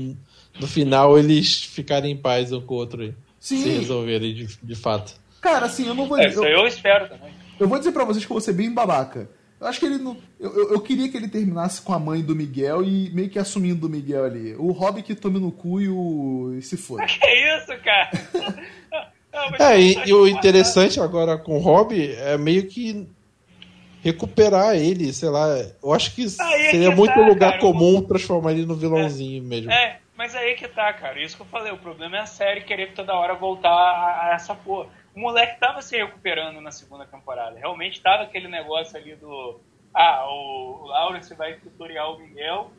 no 0.59 0.67
final 0.67 1.17
eles 1.17 1.63
ficarem 1.65 2.11
em 2.11 2.17
paz 2.17 2.51
um 2.51 2.61
com 2.61 2.75
o 2.75 2.77
outro 2.77 3.01
aí. 3.01 3.13
Sim. 3.39 3.63
Se 3.63 3.69
resolverem 3.69 4.33
de, 4.33 4.59
de 4.61 4.75
fato. 4.75 5.13
Cara, 5.41 5.65
assim, 5.65 5.87
eu 5.87 5.95
não 5.95 6.07
vou. 6.07 6.17
É, 6.17 6.27
eu, 6.27 6.43
eu 6.43 6.67
espero 6.67 7.09
também. 7.09 7.33
Eu 7.59 7.67
vou 7.67 7.77
dizer 7.77 7.91
pra 7.91 8.03
vocês 8.03 8.25
que 8.25 8.31
eu 8.31 8.35
vou 8.35 8.41
ser 8.41 8.53
bem 8.53 8.71
babaca. 8.73 9.29
Eu 9.61 9.67
acho 9.67 9.79
que 9.79 9.85
ele 9.85 9.99
não. 9.99 10.17
Eu, 10.39 10.51
eu, 10.57 10.71
eu, 10.71 10.81
queria 10.81 11.07
que 11.07 11.15
ele 11.15 11.27
terminasse 11.27 11.83
com 11.83 11.93
a 11.93 11.99
mãe 11.99 12.23
do 12.23 12.35
Miguel 12.35 12.83
e 12.83 13.11
meio 13.11 13.29
que 13.29 13.37
assumindo 13.37 13.85
o 13.85 13.89
Miguel 13.89 14.25
ali. 14.25 14.55
O 14.55 14.71
Rob 14.71 15.03
que 15.03 15.13
tome 15.13 15.39
no 15.39 15.51
cu 15.51 15.79
e 15.79 15.87
o. 15.87 16.55
e 16.57 16.63
se 16.63 16.75
for. 16.75 16.99
Que 17.05 17.27
isso, 17.57 17.77
cara? 17.83 18.09
é, 19.59 19.79
e, 19.79 20.09
e 20.09 20.13
o 20.15 20.27
interessante 20.27 20.99
agora 20.99 21.37
com 21.37 21.57
o 21.57 21.59
Rob 21.59 21.93
é 21.95 22.39
meio 22.39 22.67
que 22.67 23.07
recuperar 24.03 24.75
ele, 24.75 25.13
sei 25.13 25.29
lá. 25.29 25.45
Eu 25.83 25.93
acho 25.93 26.15
que 26.15 26.23
aí 26.39 26.65
é 26.65 26.71
seria 26.71 26.89
que 26.89 26.95
muito 26.95 27.13
tá, 27.13 27.21
lugar 27.21 27.51
cara, 27.51 27.61
comum 27.61 28.01
transformar 28.01 28.53
ele 28.53 28.65
no 28.65 28.75
vilãozinho 28.75 29.43
é, 29.43 29.47
mesmo. 29.47 29.71
É, 29.71 29.99
mas 30.17 30.33
aí 30.33 30.55
que 30.55 30.67
tá, 30.67 30.91
cara. 30.91 31.23
Isso 31.23 31.35
que 31.35 31.43
eu 31.43 31.47
falei. 31.47 31.71
O 31.71 31.77
problema 31.77 32.17
é 32.17 32.21
a 32.21 32.25
série 32.25 32.61
querer 32.61 32.93
toda 32.93 33.13
hora 33.13 33.35
voltar 33.35 33.69
a, 33.69 34.25
a 34.25 34.33
essa 34.33 34.55
porra. 34.55 34.89
O 35.15 35.19
moleque 35.19 35.59
tava 35.59 35.81
se 35.81 35.97
recuperando 35.97 36.61
na 36.61 36.71
segunda 36.71 37.05
temporada. 37.05 37.57
Realmente 37.57 38.01
tava 38.01 38.23
aquele 38.23 38.47
negócio 38.47 38.97
ali 38.97 39.15
do. 39.15 39.59
Ah, 39.93 40.25
o, 40.25 40.85
Lawrence 40.87 41.33
vai 41.35 41.55
tutorial 41.55 42.15
o 42.15 42.19
Miguel. 42.19 42.71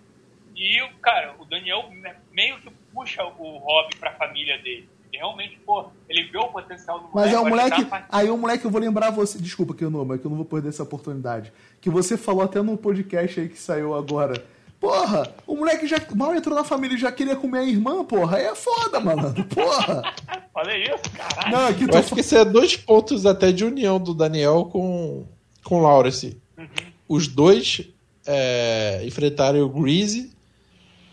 E, 0.57 0.81
cara, 1.01 1.35
o 1.39 1.45
Daniel 1.45 1.91
meio 2.31 2.59
que 2.61 2.71
puxa 2.93 3.25
o 3.25 3.59
Rob 3.59 3.97
pra 3.97 4.13
família 4.13 4.59
dele 4.59 4.89
realmente, 5.13 5.59
pô, 5.65 5.87
ele 6.09 6.25
vê 6.25 6.39
o 6.39 6.49
potencial 6.49 6.99
do 6.99 7.09
moleque. 7.09 7.15
Mas 7.15 7.33
é 7.33 7.39
o 7.39 7.49
moleque. 7.49 7.85
Tá... 7.85 8.07
Aí 8.11 8.31
o 8.31 8.37
moleque, 8.37 8.65
eu 8.65 8.71
vou 8.71 8.81
lembrar 8.81 9.11
você. 9.11 9.39
Desculpa 9.39 9.75
que 9.75 9.85
eu 9.85 9.91
não, 9.91 10.05
mas 10.05 10.21
que 10.21 10.27
eu 10.27 10.31
não 10.31 10.37
vou 10.37 10.47
perder 10.47 10.71
essa 10.71 10.83
oportunidade. 10.83 11.53
Que 11.81 11.91
você 11.91 12.17
falou 12.17 12.43
até 12.43 12.63
no 12.63 12.77
podcast 12.77 13.41
aí 13.41 13.49
que 13.49 13.59
saiu 13.59 13.95
agora. 13.95 14.43
Porra, 14.83 15.33
o 15.47 15.55
moleque 15.55 15.87
já 15.87 15.97
mal 16.13 16.35
entrou 16.35 16.57
na 16.57 16.65
família 16.65 16.97
e 16.97 16.99
já 16.99 17.13
queria 17.13 17.37
comer 17.37 17.61
a 17.61 17.65
irmã, 17.65 18.05
porra. 18.05 18.39
Aí 18.39 18.47
é 18.47 18.55
foda, 18.57 18.99
mano. 18.99 19.33
Porra. 19.45 20.13
Falei 20.53 20.83
isso, 20.83 21.09
caralho. 21.17 21.53
Não, 21.53 21.67
aqui 21.69 21.85
eu 21.85 21.89
tô... 21.89 21.99
acho 21.99 22.13
que 22.13 22.19
esse 22.19 22.37
é 22.37 22.45
dois 22.45 22.77
pontos 22.77 23.25
até 23.25 23.53
de 23.53 23.65
união 23.65 24.01
do 24.01 24.13
Daniel 24.13 24.69
com, 24.73 25.25
com 25.63 25.79
o 25.79 25.83
Lawrence. 25.83 26.37
Uhum. 26.59 26.67
Os 27.09 27.29
dois 27.29 27.89
é, 28.27 29.03
enfrentarem 29.05 29.63
o 29.63 29.69
Greasy 29.69 30.33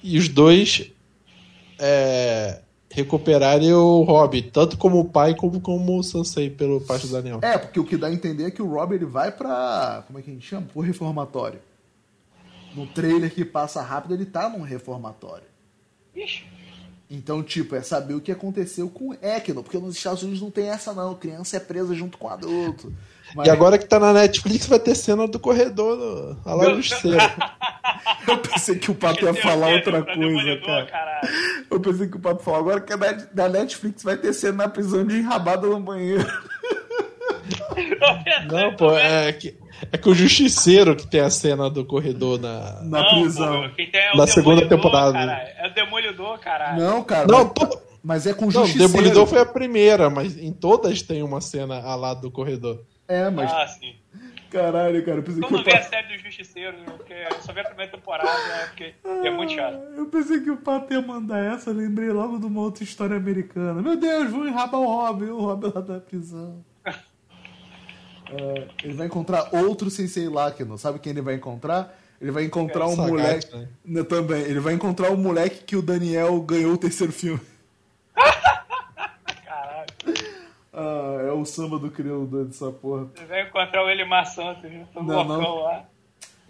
e 0.01 0.17
os 0.17 0.27
dois 0.27 0.91
é, 1.77 2.61
recuperarem 2.89 3.71
o 3.71 4.01
Rob, 4.01 4.41
tanto 4.51 4.79
como 4.79 5.05
pai 5.05 5.35
como 5.35 5.61
como 5.61 5.99
o 5.99 6.03
Sansei 6.03 6.49
pelo 6.49 6.81
parte 6.81 7.05
do 7.05 7.13
Daniel. 7.13 7.37
É, 7.43 7.55
porque 7.55 7.79
o 7.79 7.85
que 7.85 7.97
dá 7.97 8.07
a 8.07 8.13
entender 8.13 8.45
é 8.45 8.51
que 8.51 8.63
o 8.63 8.67
Rob 8.67 8.95
ele 8.95 9.05
vai 9.05 9.31
pra. 9.31 10.03
Como 10.07 10.17
é 10.17 10.23
que 10.23 10.31
a 10.31 10.33
gente 10.33 10.47
chama? 10.47 10.65
Pro 10.73 10.81
reformatório. 10.81 11.68
No 12.75 12.85
trailer 12.87 13.33
que 13.33 13.43
passa 13.43 13.81
rápido, 13.81 14.13
ele 14.13 14.25
tá 14.25 14.49
num 14.49 14.61
reformatório. 14.61 15.47
Ixi. 16.15 16.59
Então, 17.11 17.41
tipo, 17.41 17.75
é 17.75 17.81
saber 17.81 18.13
o 18.13 18.21
que 18.21 18.31
aconteceu 18.31 18.87
com 18.87 19.09
o 19.09 19.13
Ekno, 19.19 19.63
porque 19.63 19.79
nos 19.79 19.95
Estados 19.95 20.21
Unidos 20.21 20.41
não 20.41 20.51
tem 20.51 20.69
essa 20.69 20.93
não, 20.93 21.15
criança 21.15 21.57
é 21.57 21.59
presa 21.59 21.95
junto 21.95 22.19
com 22.19 22.29
adulto. 22.29 22.93
Mas... 23.35 23.47
E 23.47 23.49
agora 23.49 23.79
que 23.79 23.85
tá 23.85 23.99
na 23.99 24.13
Netflix 24.13 24.67
vai 24.67 24.79
ter 24.79 24.93
cena 24.93 25.27
do 25.27 25.39
corredor 25.39 26.37
a 26.45 26.53
lá 26.53 26.65
do 26.65 26.81
Eu 28.27 28.37
pensei 28.37 28.77
que 28.77 28.91
o 28.91 28.95
Pato 28.95 29.25
ia 29.25 29.33
falar 29.33 29.69
outra 29.69 30.03
coisa, 30.03 30.57
cara. 30.85 31.21
Eu 31.69 31.79
pensei 31.79 32.07
que 32.07 32.17
o 32.17 32.19
Pato 32.19 32.43
falou 32.43 32.59
agora 32.59 32.81
que 32.81 32.95
da 33.33 33.49
Netflix 33.49 34.03
vai 34.03 34.15
ter 34.15 34.31
cena 34.31 34.63
na 34.63 34.69
prisão 34.69 35.03
de 35.05 35.17
enrabada 35.17 35.67
no 35.67 35.79
banheiro. 35.79 36.25
Não, 38.51 38.75
pô, 38.75 38.97
é 38.97 39.31
que, 39.33 39.55
é 39.91 39.97
que 39.97 40.09
o 40.09 40.13
Justiceiro 40.13 40.95
que 40.95 41.07
tem 41.07 41.21
a 41.21 41.29
cena 41.29 41.69
do 41.69 41.85
corredor 41.85 42.39
na, 42.39 42.81
na 42.83 43.01
não, 43.01 43.21
prisão. 43.21 43.69
Pô, 43.69 43.81
é 43.81 44.15
na 44.15 44.27
segunda 44.27 44.67
temporada. 44.67 45.13
Caralho. 45.13 45.49
É 45.57 45.67
o 45.67 45.73
Demolidor, 45.73 46.39
caralho. 46.39 46.81
Não, 46.81 47.03
cara. 47.03 47.27
Não, 47.27 47.53
mas, 47.57 47.77
mas 48.03 48.27
é 48.27 48.33
com 48.33 48.47
o 48.47 48.51
Justiceiro. 48.51 48.79
Não, 48.79 48.89
o 48.89 48.91
Demolidor 48.91 49.27
foi 49.27 49.39
a 49.39 49.45
primeira, 49.45 50.09
mas 50.09 50.37
em 50.37 50.51
todas 50.51 51.01
tem 51.01 51.23
uma 51.23 51.41
cena 51.41 51.81
ao 51.81 51.99
lado 51.99 52.21
do 52.21 52.31
corredor. 52.31 52.83
É, 53.07 53.29
mas. 53.29 53.51
Ah, 53.51 53.67
sim. 53.67 53.95
Caralho, 54.49 55.05
cara. 55.05 55.17
Eu, 55.17 55.23
pensei 55.23 55.43
eu 55.43 55.49
não 55.49 55.63
vi 55.63 55.75
a 55.75 55.83
série 55.83 56.07
do 56.07 56.23
Justiceiro, 56.23 56.77
porque 56.97 57.13
eu 57.13 57.41
só 57.41 57.53
vi 57.53 57.59
a 57.59 57.65
primeira 57.65 57.91
temporada, 57.91 58.47
né, 58.47 58.65
porque 58.67 58.93
é 59.05 59.29
muito 59.29 59.53
chato. 59.53 59.79
Eu 59.95 60.07
pensei 60.07 60.39
que 60.39 60.49
o 60.49 60.57
Pato 60.57 60.91
ia 60.91 61.01
mandar 61.01 61.39
essa, 61.53 61.71
lembrei 61.71 62.09
logo 62.09 62.39
de 62.39 62.45
uma 62.45 62.61
outra 62.61 62.83
história 62.83 63.15
americana. 63.15 63.81
Meu 63.81 63.95
Deus, 63.95 64.31
vou 64.31 64.47
enrabar 64.47 64.81
o 64.81 64.85
Robin, 64.85 65.25
o 65.25 65.39
Robin 65.39 65.71
lá 65.73 65.81
da 65.81 65.99
prisão. 65.99 66.65
É, 68.31 68.67
ele 68.83 68.93
vai 68.93 69.07
encontrar 69.07 69.49
outro 69.53 69.89
Sensei 69.89 70.29
lá, 70.29 70.51
que 70.51 70.63
não 70.63 70.77
sabe 70.77 70.99
quem 70.99 71.11
ele 71.11 71.21
vai 71.21 71.35
encontrar? 71.35 71.97
Ele 72.21 72.31
vai 72.31 72.43
encontrar 72.43 72.87
um 72.87 72.95
moleque. 72.95 73.67
Né? 73.85 74.03
Também, 74.03 74.41
ele 74.41 74.59
vai 74.59 74.73
encontrar 74.73 75.09
o 75.09 75.13
um 75.13 75.17
moleque 75.17 75.63
que 75.63 75.75
o 75.75 75.81
Daniel 75.81 76.39
ganhou 76.41 76.73
o 76.73 76.77
terceiro 76.77 77.13
filme. 77.13 77.41
Ah, 80.71 81.17
é 81.27 81.31
o 81.31 81.43
samba 81.43 81.77
do 81.77 81.91
crioulo 81.91 82.45
dessa 82.45 82.71
porra. 82.71 83.07
Você 83.13 83.25
vai 83.25 83.41
encontrar 83.41 83.83
o 83.83 83.89
Elimar 83.89 84.25
Santos 84.25 84.71
no 84.71 85.03
não, 85.03 85.23
não. 85.25 85.55
lá. 85.63 85.85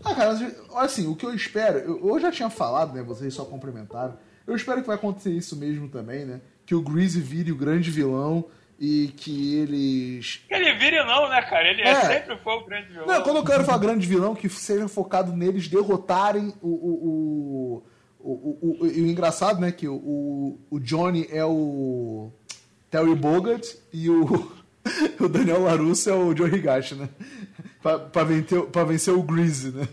Ah, 0.04 0.14
cara, 0.14 0.38
assim, 0.76 1.08
o 1.08 1.16
que 1.16 1.26
eu 1.26 1.34
espero, 1.34 1.80
eu, 1.80 2.08
eu, 2.08 2.20
já 2.20 2.32
tinha 2.32 2.50
falado, 2.50 2.94
né? 2.94 3.02
Vocês 3.02 3.34
só 3.34 3.44
complementaram. 3.46 4.18
Eu 4.46 4.56
espero 4.56 4.82
que 4.82 4.88
vai 4.88 4.98
acontecer 4.98 5.32
isso 5.32 5.56
mesmo 5.56 5.90
também, 5.90 6.26
né? 6.26 6.42
Que 6.66 6.76
o 6.76 6.82
Greasy 6.82 7.20
vire 7.20 7.52
o 7.52 7.56
grande 7.56 7.90
vilão 7.90 8.46
e 8.80 9.10
que 9.18 9.56
eles. 9.58 10.42
Que 10.48 10.54
ele 10.54 10.74
vire 10.76 11.04
não, 11.04 11.28
né, 11.30 11.42
cara? 11.42 11.68
Ele 11.68 11.82
é. 11.82 12.02
sempre 12.02 12.38
foi 12.38 12.54
o 12.54 12.66
grande 12.66 12.88
vilão. 12.88 13.06
Não, 13.06 13.22
quando 13.22 13.38
eu 13.38 13.44
quero 13.44 13.66
falar 13.66 13.78
grande 13.78 14.08
vilão, 14.08 14.34
que 14.34 14.48
seja 14.48 14.88
focado 14.88 15.36
neles 15.36 15.68
derrotarem 15.68 16.54
o. 16.62 16.70
o, 16.70 17.84
o, 18.22 18.32
o, 18.32 18.60
o, 18.62 18.84
o, 18.84 18.88
engraçado, 18.88 19.60
né, 19.60 19.72
que 19.72 19.88
o, 19.88 20.58
o 20.70 20.80
Johnny 20.80 21.28
é 21.30 21.44
o 21.44 22.32
Terry 22.90 23.16
Bogard 23.16 23.68
e 23.92 24.10
o, 24.10 24.52
o 25.20 25.28
Daniel 25.28 25.64
Larusso 25.64 26.10
é 26.10 26.14
o 26.14 26.36
Joe 26.36 26.54
Higashi, 26.54 26.96
né? 26.96 27.10
Pra, 27.82 28.00
pra, 28.00 28.24
vencer, 28.24 28.62
pra 28.64 28.84
vencer 28.86 29.14
o 29.14 29.24
Greasy, 29.24 29.72
né? 29.72 29.88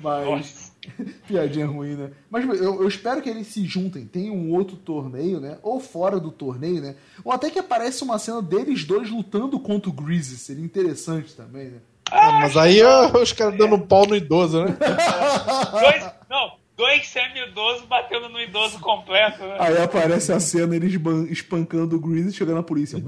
Mas. 0.00 0.26
Nossa. 0.26 0.65
Piadinha 1.26 1.66
ruim, 1.66 1.94
né? 1.94 2.10
Mas 2.30 2.44
eu, 2.44 2.82
eu 2.82 2.88
espero 2.88 3.22
que 3.22 3.28
eles 3.28 3.46
se 3.46 3.64
juntem. 3.64 4.06
Tem 4.06 4.30
um 4.30 4.52
outro 4.54 4.76
torneio, 4.76 5.40
né? 5.40 5.58
Ou 5.62 5.80
fora 5.80 6.18
do 6.18 6.30
torneio, 6.30 6.80
né? 6.80 6.96
Ou 7.24 7.32
até 7.32 7.50
que 7.50 7.58
aparece 7.58 8.02
uma 8.04 8.18
cena 8.18 8.42
deles 8.42 8.84
dois 8.84 9.10
lutando 9.10 9.58
contra 9.58 9.90
o 9.90 9.92
Greasy. 9.92 10.36
Seria 10.36 10.64
interessante 10.64 11.34
também, 11.34 11.66
né? 11.66 11.78
Ah, 12.10 12.32
mas 12.32 12.56
aí 12.56 12.82
ó, 12.82 13.20
os 13.20 13.32
caras 13.32 13.58
dando 13.58 13.78
pau 13.80 14.06
no 14.06 14.14
idoso, 14.14 14.64
né? 14.64 14.76
Dois, 15.72 16.04
não, 16.30 16.52
dois 16.76 17.08
semi-idosos 17.08 17.84
batendo 17.86 18.28
no 18.28 18.40
idoso 18.40 18.78
completo, 18.78 19.42
né? 19.42 19.56
Aí 19.58 19.82
aparece 19.82 20.32
a 20.32 20.38
cena, 20.38 20.76
eles 20.76 20.92
espancando 21.30 21.96
o 21.96 22.00
Greasy 22.00 22.28
e 22.28 22.32
chegando 22.32 22.58
a 22.58 22.62
polícia. 22.62 23.02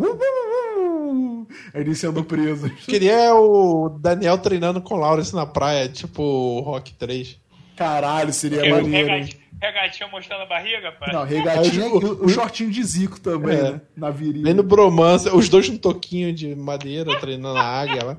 Aí 1.73 1.81
eles 1.81 1.99
sendo 1.99 2.25
presos. 2.25 2.71
Queria 2.85 3.35
o 3.35 3.89
Daniel 3.89 4.39
treinando 4.39 4.81
com 4.81 4.95
o 4.95 4.99
Lawrence 4.99 5.35
na 5.35 5.47
praia, 5.47 5.89
tipo 5.89 6.61
Rock 6.61 6.95
3. 6.95 7.39
Caralho, 7.79 8.33
seria 8.33 8.65
o 8.65 8.71
maneiro. 8.83 9.09
hein? 9.11 9.21
regati- 9.23 9.49
Regatinha 9.61 10.09
mostrando 10.09 10.43
a 10.43 10.47
barriga, 10.47 10.93
pai. 10.93 11.13
Não, 11.13 11.25
regatinha 11.25 11.85
Aí, 11.87 11.91
e 11.91 11.95
o, 11.95 12.25
o 12.27 12.29
shortinho 12.29 12.71
de 12.71 12.81
Zico 12.85 13.19
também, 13.19 13.57
É. 13.59 13.73
né? 13.73 13.81
Na 13.97 14.09
virilha. 14.11 14.45
Nem 14.45 14.55
no 14.55 14.63
bromance, 14.63 15.29
os 15.31 15.49
dois 15.49 15.69
no 15.69 15.77
toquinho 15.79 16.33
de 16.33 16.55
madeira 16.55 17.19
treinando 17.19 17.59
a 17.59 17.63
águia 17.65 18.05
lá. 18.05 18.17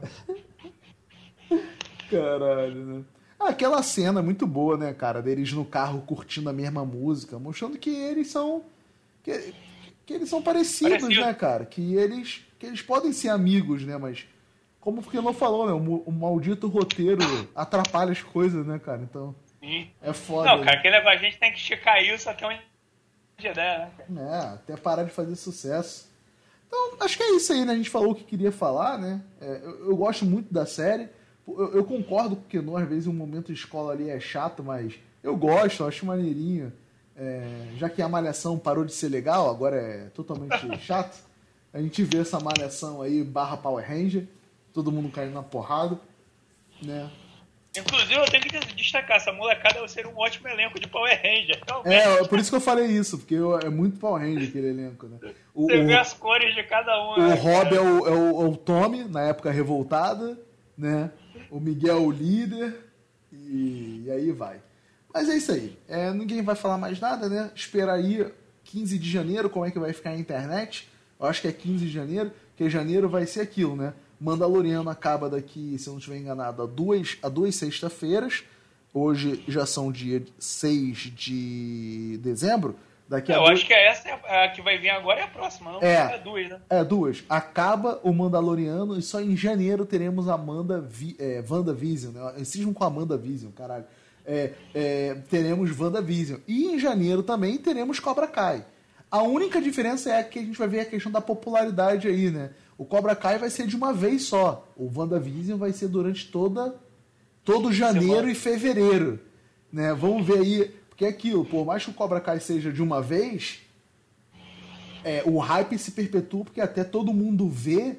Caralho, 2.10 2.86
né? 2.86 3.04
Aquela 3.40 3.82
cena 3.82 4.20
é 4.20 4.24
muito 4.24 4.46
boa, 4.46 4.76
né, 4.78 4.94
cara? 4.94 5.22
Deles 5.22 5.54
no 5.54 5.64
carro 5.64 6.02
curtindo 6.02 6.50
a 6.50 6.54
mesma 6.54 6.84
música, 6.84 7.40
mostrando 7.40 7.78
que 7.78 7.90
eles 7.90 8.28
são. 8.28 8.64
que, 9.24 9.54
que 10.06 10.14
eles 10.14 10.28
são 10.30 10.42
parecidos, 10.42 11.00
Parecido. 11.00 11.22
né, 11.26 11.34
cara? 11.34 11.66
Que 11.66 11.96
eles, 11.96 12.42
que 12.58 12.66
eles 12.66 12.82
podem 12.82 13.14
ser 13.14 13.30
amigos, 13.30 13.84
né? 13.86 13.98
Mas. 13.98 14.26
Como 14.82 15.00
o 15.00 15.04
Fernando 15.04 15.34
falou, 15.34 15.66
né? 15.68 15.74
O, 15.74 16.04
o 16.06 16.12
maldito 16.12 16.68
roteiro 16.68 17.20
atrapalha 17.56 18.12
as 18.12 18.22
coisas, 18.22 18.66
né, 18.66 18.80
cara? 18.80 19.02
Então. 19.02 19.34
Ih. 19.62 19.92
É 20.02 20.14
foda. 20.14 20.50
Não, 20.50 20.58
né? 20.60 20.66
cara, 20.66 20.78
aquele 20.78 20.98
negócio 20.98 21.20
a 21.20 21.22
gente 21.24 21.38
tem 21.38 21.52
que 21.52 21.58
esticar 21.58 22.04
isso 22.04 22.30
até 22.30 22.46
onde 22.46 22.62
der, 23.42 23.92
né? 24.10 24.22
É, 24.22 24.54
até 24.54 24.78
parar 24.78 25.04
de 25.04 25.12
fazer 25.12 25.36
sucesso. 25.36 26.10
Então, 26.68 26.98
acho 27.00 27.18
que 27.18 27.24
é 27.24 27.36
isso 27.36 27.52
aí, 27.52 27.66
né? 27.66 27.74
A 27.74 27.76
gente 27.76 27.90
falou 27.90 28.12
o 28.12 28.16
que 28.16 28.24
queria 28.24 28.52
falar, 28.52 28.98
né? 28.98 29.22
É, 29.42 29.62
eu, 29.64 29.90
eu 29.90 29.96
gosto 29.96 30.26
muito 30.26 30.54
da 30.54 30.66
série. 30.66 31.10
Eu, 31.48 31.74
eu 31.74 31.84
concordo 31.84 32.36
com 32.36 32.44
o 32.44 32.46
Kenon, 32.46 32.78
às 32.78 32.88
vezes 32.88 33.08
um 33.08 33.14
momento 33.14 33.48
de 33.48 33.54
escola 33.54 33.94
ali 33.94 34.10
é 34.10 34.20
chato, 34.20 34.64
mas 34.64 34.94
eu 35.24 35.36
gosto, 35.36 35.82
eu 35.82 35.88
acho 35.88 36.06
maneirinho. 36.06 36.72
É, 37.16 37.74
já 37.76 37.90
que 37.90 38.02
a 38.02 38.08
malhação 38.08 38.58
parou 38.58 38.86
de 38.86 38.94
ser 38.94 39.10
legal, 39.10 39.50
agora 39.50 39.76
é 39.76 40.10
totalmente 40.10 40.58
chato. 40.80 41.18
A 41.74 41.82
gente 41.82 42.04
vê 42.04 42.20
essa 42.20 42.40
malhação 42.40 43.02
aí, 43.02 43.24
barra 43.24 43.58
Power 43.58 43.88
Ranger, 43.88 44.28
todo 44.74 44.92
mundo 44.92 45.10
caindo 45.10 45.34
na 45.34 45.44
porrada, 45.44 46.00
né? 46.82 47.10
Inclusive, 47.78 48.16
eu 48.16 48.26
tenho 48.26 48.44
que 48.44 48.74
destacar, 48.74 49.18
essa 49.18 49.32
molecada 49.32 49.88
ser 49.88 50.08
um 50.08 50.18
ótimo 50.18 50.48
elenco 50.48 50.80
de 50.80 50.88
Power 50.88 51.16
Ranger. 51.16 51.62
Realmente, 51.68 51.96
É, 51.96 52.28
por 52.28 52.40
isso 52.40 52.50
que 52.50 52.56
eu 52.56 52.62
falei 52.62 52.88
isso, 52.88 53.18
porque 53.20 53.36
é 53.64 53.70
muito 53.70 54.00
Power 54.00 54.22
Ranger 54.22 54.50
aquele 54.50 54.70
elenco, 54.70 55.08
né? 55.08 55.18
O, 55.54 55.68
você 55.68 55.78
o- 55.78 55.86
vê 55.86 55.96
as 55.96 56.14
cores 56.14 56.56
de 56.56 56.64
cada 56.64 56.92
um. 57.00 57.14
O 57.14 57.28
né, 57.28 57.34
Rob 57.36 57.76
é 57.76 57.80
o, 57.80 58.08
é, 58.08 58.12
o, 58.12 58.42
é 58.42 58.50
o 58.50 58.58
Tommy, 58.58 59.04
na 59.04 59.22
época 59.22 59.52
revoltada, 59.52 60.38
né? 60.78 61.12
O 61.52 61.60
Miguel 61.60 61.98
é 61.98 62.00
o 62.00 62.12
líder, 62.12 62.76
e, 63.32 64.04
e 64.06 64.12
aí 64.12 64.32
vai. 64.32 64.60
Mas 65.14 65.30
é 65.30 65.36
isso 65.36 65.52
aí. 65.52 65.78
É, 65.88 66.12
ninguém 66.12 66.42
vai 66.42 66.56
falar 66.56 66.78
mais 66.78 67.00
nada, 67.00 67.30
né? 67.30 67.52
Espera 67.56 67.94
aí 67.94 68.26
15 68.64 68.98
de 68.98 69.10
janeiro, 69.10 69.50
como 69.50 69.66
é 69.66 69.72
que 69.72 69.80
vai 69.80 69.94
ficar 69.94 70.12
a 70.12 70.18
internet. 70.18 70.88
Eu 71.20 71.28
acho 71.28 71.42
que 71.42 71.48
é 71.48 71.52
15 71.52 71.86
de 71.86 71.92
janeiro, 71.92 72.32
porque 72.50 72.70
janeiro 72.70 73.08
vai 73.10 73.26
ser 73.26 73.42
aquilo, 73.42 73.76
né? 73.76 73.94
Mandaloriano 74.20 74.90
acaba 74.90 75.30
daqui, 75.30 75.78
se 75.78 75.88
eu 75.88 75.94
não 75.94 76.00
estiver 76.00 76.18
enganado, 76.18 76.62
a 76.62 76.66
duas, 76.66 77.18
a 77.24 77.30
duas 77.30 77.56
sexta-feiras. 77.56 78.44
Hoje 78.94 79.44
já 79.48 79.66
são 79.66 79.92
dia 79.92 80.24
6 80.38 80.98
de 81.16 82.20
dezembro. 82.22 82.76
Daqui 83.08 83.32
a 83.32 83.38
Eu 83.38 83.48
acho 83.48 83.66
que 83.66 83.74
essa 83.74 84.08
é 84.08 84.46
a 84.46 84.50
que 84.50 84.62
vai 84.62 84.78
vir 84.78 84.90
agora 84.90 85.22
é 85.22 85.24
a 85.24 85.28
próxima, 85.28 85.72
não? 85.72 85.82
É. 85.82 86.16
É 86.16 86.20
duas, 86.20 86.48
né? 86.48 86.60
É, 86.70 86.84
duas. 86.84 87.24
Acaba 87.28 88.00
o 88.04 88.14
Mandaloriano 88.14 88.98
e 88.98 89.02
só 89.02 89.20
em 89.20 89.36
janeiro 89.36 89.84
teremos 89.84 90.30
a 90.30 90.36
Amanda 90.36 90.80
Vi, 90.80 91.16
é, 91.18 91.44
WandaVision, 91.48 92.14
né? 92.14 92.34
Eu 92.38 92.46
cismo 92.46 92.72
com 92.72 92.84
a 92.84 92.88
Amanda 92.88 93.18
Vision, 93.18 93.52
caralho. 93.52 93.86
É, 94.26 94.52
é, 94.76 95.16
teremos 95.28 95.78
WandaVision. 95.78 96.40
E 96.48 96.66
em 96.66 96.78
janeiro 96.78 97.24
também 97.24 97.58
teremos 97.58 98.00
Cobra 98.00 98.28
Kai. 98.28 98.64
A 99.10 99.24
única 99.24 99.60
diferença 99.60 100.14
é 100.14 100.22
que 100.22 100.38
a 100.38 100.44
gente 100.44 100.58
vai 100.58 100.68
ver 100.68 100.82
a 100.82 100.86
questão 100.86 101.12
da 101.12 101.20
popularidade 101.20 102.08
aí, 102.08 102.30
né? 102.30 102.52
O 102.80 102.86
Cobra 102.86 103.14
Kai 103.14 103.38
vai 103.38 103.50
ser 103.50 103.68
de 103.68 103.76
uma 103.76 103.92
vez 103.94 104.24
só. 104.24 104.66
O 104.78 104.90
WandaVision 104.90 105.60
vai 105.60 105.74
ser 105.74 105.90
durante 105.90 106.32
toda 106.32 106.76
todo 107.44 107.74
janeiro 107.74 108.08
Semana. 108.14 108.32
e 108.32 108.36
fevereiro, 108.36 109.20
né? 109.70 109.94
Vamos 109.94 110.26
ver 110.26 110.40
aí, 110.40 110.76
porque 110.88 111.04
é 111.04 111.10
aquilo, 111.10 111.44
por 111.44 111.66
mais 111.66 111.84
que 111.84 111.92
o 111.92 111.94
Cobra 111.94 112.22
Kai 112.22 112.40
seja 112.40 112.72
de 112.72 112.82
uma 112.82 113.02
vez, 113.02 113.60
é, 115.04 115.24
o 115.26 115.40
hype 115.40 115.78
se 115.78 115.92
perpetua 115.92 116.46
porque 116.46 116.62
até 116.62 116.86
todo 116.86 117.14
mundo 117.14 117.50
vê, 117.50 117.98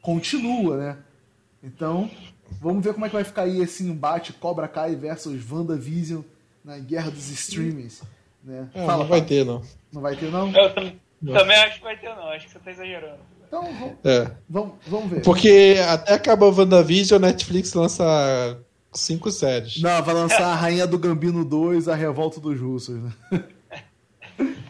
continua, 0.00 0.78
né? 0.78 0.98
Então, 1.62 2.10
vamos 2.62 2.82
ver 2.82 2.94
como 2.94 3.04
é 3.04 3.08
que 3.10 3.14
vai 3.14 3.24
ficar 3.24 3.42
aí 3.42 3.60
esse 3.60 3.82
embate 3.84 4.32
Cobra 4.32 4.68
Kai 4.68 4.96
versus 4.96 5.42
WandaVision 5.50 6.22
na 6.64 6.78
guerra 6.78 7.10
dos 7.10 7.28
streamings, 7.30 8.02
né? 8.42 8.70
É, 8.72 8.86
Fala, 8.86 9.02
não 9.04 9.10
vai 9.10 9.22
ter, 9.22 9.44
não. 9.44 9.62
Não 9.92 10.00
vai 10.00 10.16
ter, 10.16 10.30
não? 10.30 10.48
Eu 10.50 10.74
tam- 10.74 10.92
também 11.34 11.56
acho 11.58 11.76
que 11.76 11.84
vai 11.84 11.98
ter, 11.98 12.08
não. 12.14 12.28
Acho 12.28 12.46
que 12.46 12.52
você 12.52 12.58
tá 12.58 12.70
exagerando. 12.70 13.18
Então, 13.48 13.62
vamos, 13.62 13.94
É. 14.04 14.30
vamos, 14.48 14.72
vamos 14.86 15.10
ver. 15.10 15.22
Porque 15.22 15.76
até 15.88 16.12
acaba 16.14 16.46
o 16.46 16.54
WandaVision, 16.54 17.16
a 17.22 17.26
Netflix 17.26 17.72
lança 17.72 18.04
cinco 18.92 19.30
séries. 19.30 19.80
Não, 19.80 20.02
vai 20.02 20.14
lançar 20.14 20.44
a 20.48 20.54
Rainha 20.54 20.86
do 20.86 20.98
Gambino 20.98 21.44
2, 21.44 21.88
a 21.88 21.94
Revolta 21.94 22.38
dos 22.40 22.60
Russos, 22.60 23.02
né? 23.02 23.12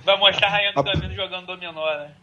Vai 0.04 0.18
mostrar 0.18 0.46
a 0.46 0.50
Rainha 0.50 0.72
do 0.72 0.80
A- 0.80 0.84
Caminho 0.84 1.14
jogando 1.14 1.46
dominó, 1.46 1.84
né? 1.98 2.14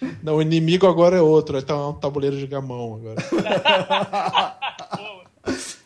É. 0.00 0.06
Não, 0.22 0.36
o 0.36 0.42
inimigo 0.42 0.86
agora 0.86 1.16
é 1.16 1.20
outro, 1.20 1.58
então 1.58 1.82
é 1.82 1.88
um 1.88 1.92
tabuleiro 1.94 2.36
de 2.36 2.46
gamão 2.46 2.94
agora. 2.96 3.16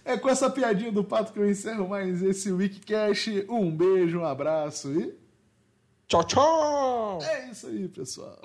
É 0.04 0.16
com 0.16 0.28
essa 0.30 0.48
piadinha 0.48 0.90
do 0.90 1.04
pato 1.04 1.32
que 1.34 1.38
eu 1.38 1.48
encerro 1.50 1.86
mais 1.88 2.22
esse 2.22 2.50
Wikicast. 2.50 3.44
Um 3.48 3.70
beijo, 3.70 4.20
um 4.20 4.24
abraço 4.24 4.90
e 4.92 5.14
tchau, 6.06 6.24
tchau! 6.24 7.18
é 7.22 7.50
isso 7.50 7.66
aí, 7.66 7.86
pessoal. 7.88 8.38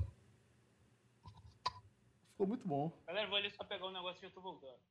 Ficou 2.44 2.48
muito 2.50 2.68
bom. 2.68 2.92
Galera, 3.08 3.28
vou 3.28 3.38
ali 3.38 3.50
só 3.52 3.64
pegar 3.64 3.88
um 3.88 3.92
negócio 3.92 4.20
e 4.22 4.26
eu 4.26 4.32
tô 4.32 4.42
voltando. 4.42 4.83